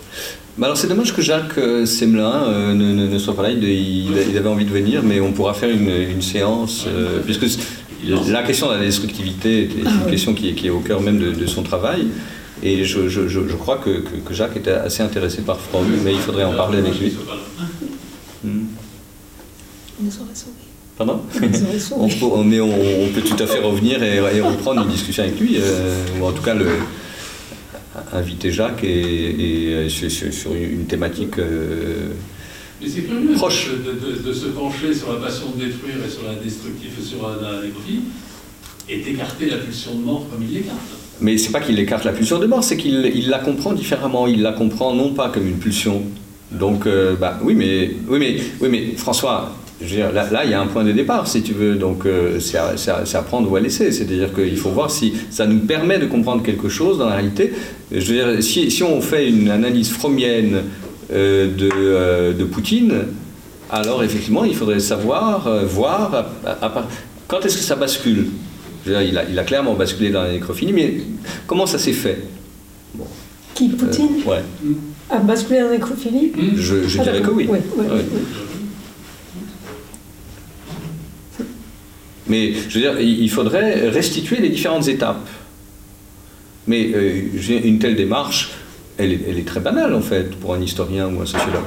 Bah 0.58 0.68
alors 0.68 0.78
c'est 0.78 0.88
dommage 0.88 1.14
que 1.14 1.22
Jacques 1.22 1.58
euh, 1.58 1.86
Semelin 1.86 2.44
euh, 2.48 2.74
ne, 2.74 2.94
ne- 2.94 3.08
ne 3.08 3.20
soit 3.20 3.36
pas 3.36 3.44
là, 3.44 3.52
il, 3.52 3.64
il- 3.64 4.12
il 4.32 4.38
avait 4.38 4.48
envie 4.50 4.66
de 4.66 4.70
venir, 4.72 5.04
mais 5.04 5.20
on 5.20 5.32
pourra 5.34 5.54
faire 5.54 5.70
une, 5.70 5.90
une 5.90 6.22
séance, 6.22 6.86
euh, 6.88 7.20
puisque 7.26 7.46
la 8.30 8.44
question 8.44 8.68
de 8.70 8.74
la 8.76 8.80
destructivité 8.82 9.64
est 9.64 9.70
Ah 9.86 9.90
une 9.90 10.04
oui. 10.06 10.12
question 10.12 10.34
qui 10.34 10.50
est, 10.50 10.54
qui 10.54 10.68
est 10.68 10.70
au 10.72 10.80
cœur 10.80 11.02
même 11.02 11.20
de, 11.20 11.32
de 11.32 11.46
son 11.46 11.64
travail. 11.64 12.08
Et 12.64 12.86
je, 12.86 13.10
je- 13.10 13.28
je- 13.28 13.48
je 13.48 13.56
crois 13.56 13.78
que, 13.78 13.90
que- 14.00 14.16
que 14.26 14.34
Jacques 14.34 14.56
était 14.56 14.72
assez 14.72 15.04
intéressé 15.04 15.42
par 15.42 15.60
Fromm, 15.60 15.86
mais 16.04 16.14
il 16.14 16.20
faudrait 16.20 16.46
en 16.46 16.54
parler 16.54 16.78
avec 16.80 16.98
lui. 17.00 17.14
Hmm. 18.44 18.66
On 20.02 20.06
aurait 20.06 20.36
sauvés. 20.36 20.52
Pardon 20.98 21.22
On 21.98 22.08
peut, 22.08 22.16
on- 22.26 22.44
mais 22.44 22.62
on, 22.62 22.70
on 22.70 23.08
peut 23.10 23.22
tout 23.22 23.42
à 23.44 23.48
fait 23.48 23.60
revenir 23.60 24.02
et, 24.02 24.16
et 24.18 24.42
reprendre 24.42 24.82
une 24.84 24.90
discussion 24.90 25.24
avec 25.24 25.40
lui, 25.40 25.58
euh, 25.60 26.04
ou 26.20 26.26
en 26.26 26.32
tout 26.32 26.42
cas 26.42 26.54
le, 26.54 26.68
inviter 28.14 28.52
Jacques 28.52 28.84
et, 28.84 29.86
et, 29.86 29.90
sur, 29.90 30.10
sur- 30.10 30.34
sur 30.34 30.54
une 30.54 30.86
thématique. 30.86 31.38
euh, 31.40 32.08
Mais 32.82 32.88
c'est 32.88 33.02
curieux 33.02 33.34
Proche. 33.34 33.70
De, 33.72 33.92
de- 33.92 34.22
de 34.28 34.34
se 34.34 34.48
pencher 34.48 34.94
sur 34.94 35.12
la 35.14 35.20
passion 35.20 35.48
de 35.56 35.66
détruire 35.66 35.96
et 36.06 36.10
sur 36.10 36.24
la 36.24 36.36
destructive, 36.36 36.92
sur 37.04 37.28
la 37.30 37.62
nécrophilie, 37.62 38.02
et 38.90 39.00
d'écarter 39.00 39.50
la 39.50 39.58
pulsion 39.58 39.96
de 39.96 40.02
mort 40.06 40.26
comme 40.32 40.44
il 40.44 40.54
l'écarte. 40.56 40.78
Mais 41.22 41.38
c'est 41.38 41.52
pas 41.52 41.62
qu'il 41.62 41.78
écarte 41.80 42.04
la 42.06 42.12
pulsion 42.14 42.40
de 42.40 42.46
mort, 42.46 42.64
c'est 42.64 42.78
qu'il 42.78 43.12
il 43.16 43.30
la 43.30 43.40
comprend 43.40 43.74
différemment. 43.74 44.28
Il 44.28 44.42
la 44.42 44.52
comprend 44.54 44.94
non 44.94 45.14
pas 45.14 45.30
comme 45.30 45.48
une 45.48 45.58
pulsion. 45.58 46.04
Donc, 46.52 46.86
euh, 46.86 47.16
bah, 47.16 47.40
oui, 47.44 47.54
mais, 47.56 47.92
oui, 48.08 48.20
mais, 48.20 48.38
oui, 48.62 48.70
mais 48.70 48.98
François, 48.98 49.56
je 49.82 49.86
veux 49.88 49.96
dire, 49.98 50.12
là, 50.14 50.30
là, 50.32 50.46
il 50.46 50.52
y 50.52 50.54
a 50.54 50.62
un 50.62 50.68
point 50.68 50.84
de 50.84 50.92
départ, 50.92 51.28
si 51.28 51.42
tu 51.42 51.54
veux. 51.54 51.76
Donc, 51.76 52.06
euh, 52.06 52.40
c'est 52.40 52.58
à, 52.58 53.22
prendre 53.22 53.52
ou 53.52 53.56
à 53.56 53.60
laisser. 53.60 53.92
C'est-à-dire 53.92 54.34
qu'il 54.34 54.58
faut 54.58 54.70
voir 54.70 54.90
si 54.90 55.14
ça 55.30 55.46
nous 55.48 55.60
permet 55.60 56.00
de 56.00 56.06
comprendre 56.06 56.44
quelque 56.44 56.70
chose 56.70 56.98
dans 56.98 57.08
la 57.10 57.16
réalité. 57.16 57.54
Je 57.92 57.98
veux 58.14 58.34
dire, 58.34 58.44
si, 58.44 58.72
si 58.72 58.84
on 58.84 59.02
fait 59.02 59.30
une 59.30 59.50
analyse 59.50 59.90
frommienne 59.90 60.62
euh, 61.14 61.54
de, 61.54 61.70
euh, 61.74 62.34
de 62.34 62.44
Poutine, 62.46 62.94
alors 63.70 64.04
effectivement, 64.04 64.46
il 64.46 64.56
faudrait 64.56 64.80
savoir, 64.80 65.50
voir, 65.66 66.26
à- 66.46 66.86
quand 67.28 67.44
est-ce 67.46 67.58
que 67.58 67.64
ça 67.64 67.76
bascule? 67.76 68.28
Je 68.86 68.92
veux 68.92 68.98
dire, 69.00 69.08
il, 69.10 69.18
a, 69.18 69.24
il 69.30 69.38
a 69.40 69.44
clairement 69.44 69.74
basculé 69.74 70.10
dans 70.12 70.22
la 70.22 70.32
nécrophilie, 70.32 70.72
mais 70.72 70.94
comment 71.48 71.66
ça 71.66 71.80
s'est 71.80 71.92
fait? 71.92 72.20
Qui, 73.56 73.70
Poutine? 73.70 74.22
Ouais, 74.26 74.44
A 75.10 75.18
basculé 75.18 75.64
en 75.64 75.70
nécrophilie 75.72 76.32
je, 76.56 76.88
je 76.88 77.00
Ah, 77.00 77.04
dirais 77.04 77.18
que 77.18 77.22
d'accord. 77.24 77.36
oui. 77.38 77.46
Ouais, 77.48 77.62
ouais, 77.78 77.86
Ouais. 77.86 77.92
ouais. 77.92 78.04
Mais 82.28 82.54
je 82.54 82.80
veux 82.80 82.82
dire, 82.82 83.00
il 83.00 83.30
faudrait 83.30 83.90
restituer 83.90 84.38
les 84.38 84.50
différentes 84.50 84.88
étapes. 84.88 85.28
Mais 86.68 86.92
euh, 86.96 87.22
une 87.64 87.78
telle 87.78 87.96
démarche, 87.96 88.52
elle 88.98 89.14
est, 89.14 89.20
elle 89.30 89.38
est 89.38 89.48
très 89.48 89.60
banale 89.60 89.94
en 89.94 90.02
fait 90.02 90.36
pour 90.36 90.54
un 90.54 90.62
historien 90.62 91.08
ou 91.08 91.22
un 91.22 91.26
sociologue. 91.26 91.64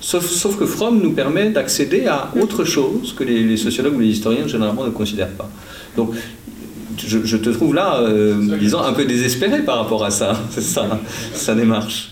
Sauf, 0.00 0.26
sauf 0.26 0.58
que 0.58 0.64
Fromm 0.64 1.00
nous 1.02 1.12
permet 1.12 1.50
d'accéder 1.50 2.06
à 2.06 2.32
autre 2.40 2.64
chose 2.64 3.14
que 3.16 3.22
les, 3.22 3.44
les 3.44 3.56
sociologues 3.58 3.96
ou 3.96 4.00
les 4.00 4.08
historiens 4.08 4.46
généralement 4.46 4.84
ne 4.84 4.90
considèrent 4.90 5.34
pas. 5.34 5.50
Donc 5.96 6.14
je, 7.06 7.18
je 7.24 7.36
te 7.36 7.50
trouve 7.50 7.74
là, 7.74 8.00
euh, 8.00 8.56
disons, 8.58 8.80
un 8.80 8.92
peu 8.92 9.04
désespéré 9.04 9.62
par 9.62 9.76
rapport 9.76 10.04
à 10.04 10.10
ça, 10.10 10.40
sa, 10.58 11.00
sa 11.34 11.54
démarche. 11.54 12.09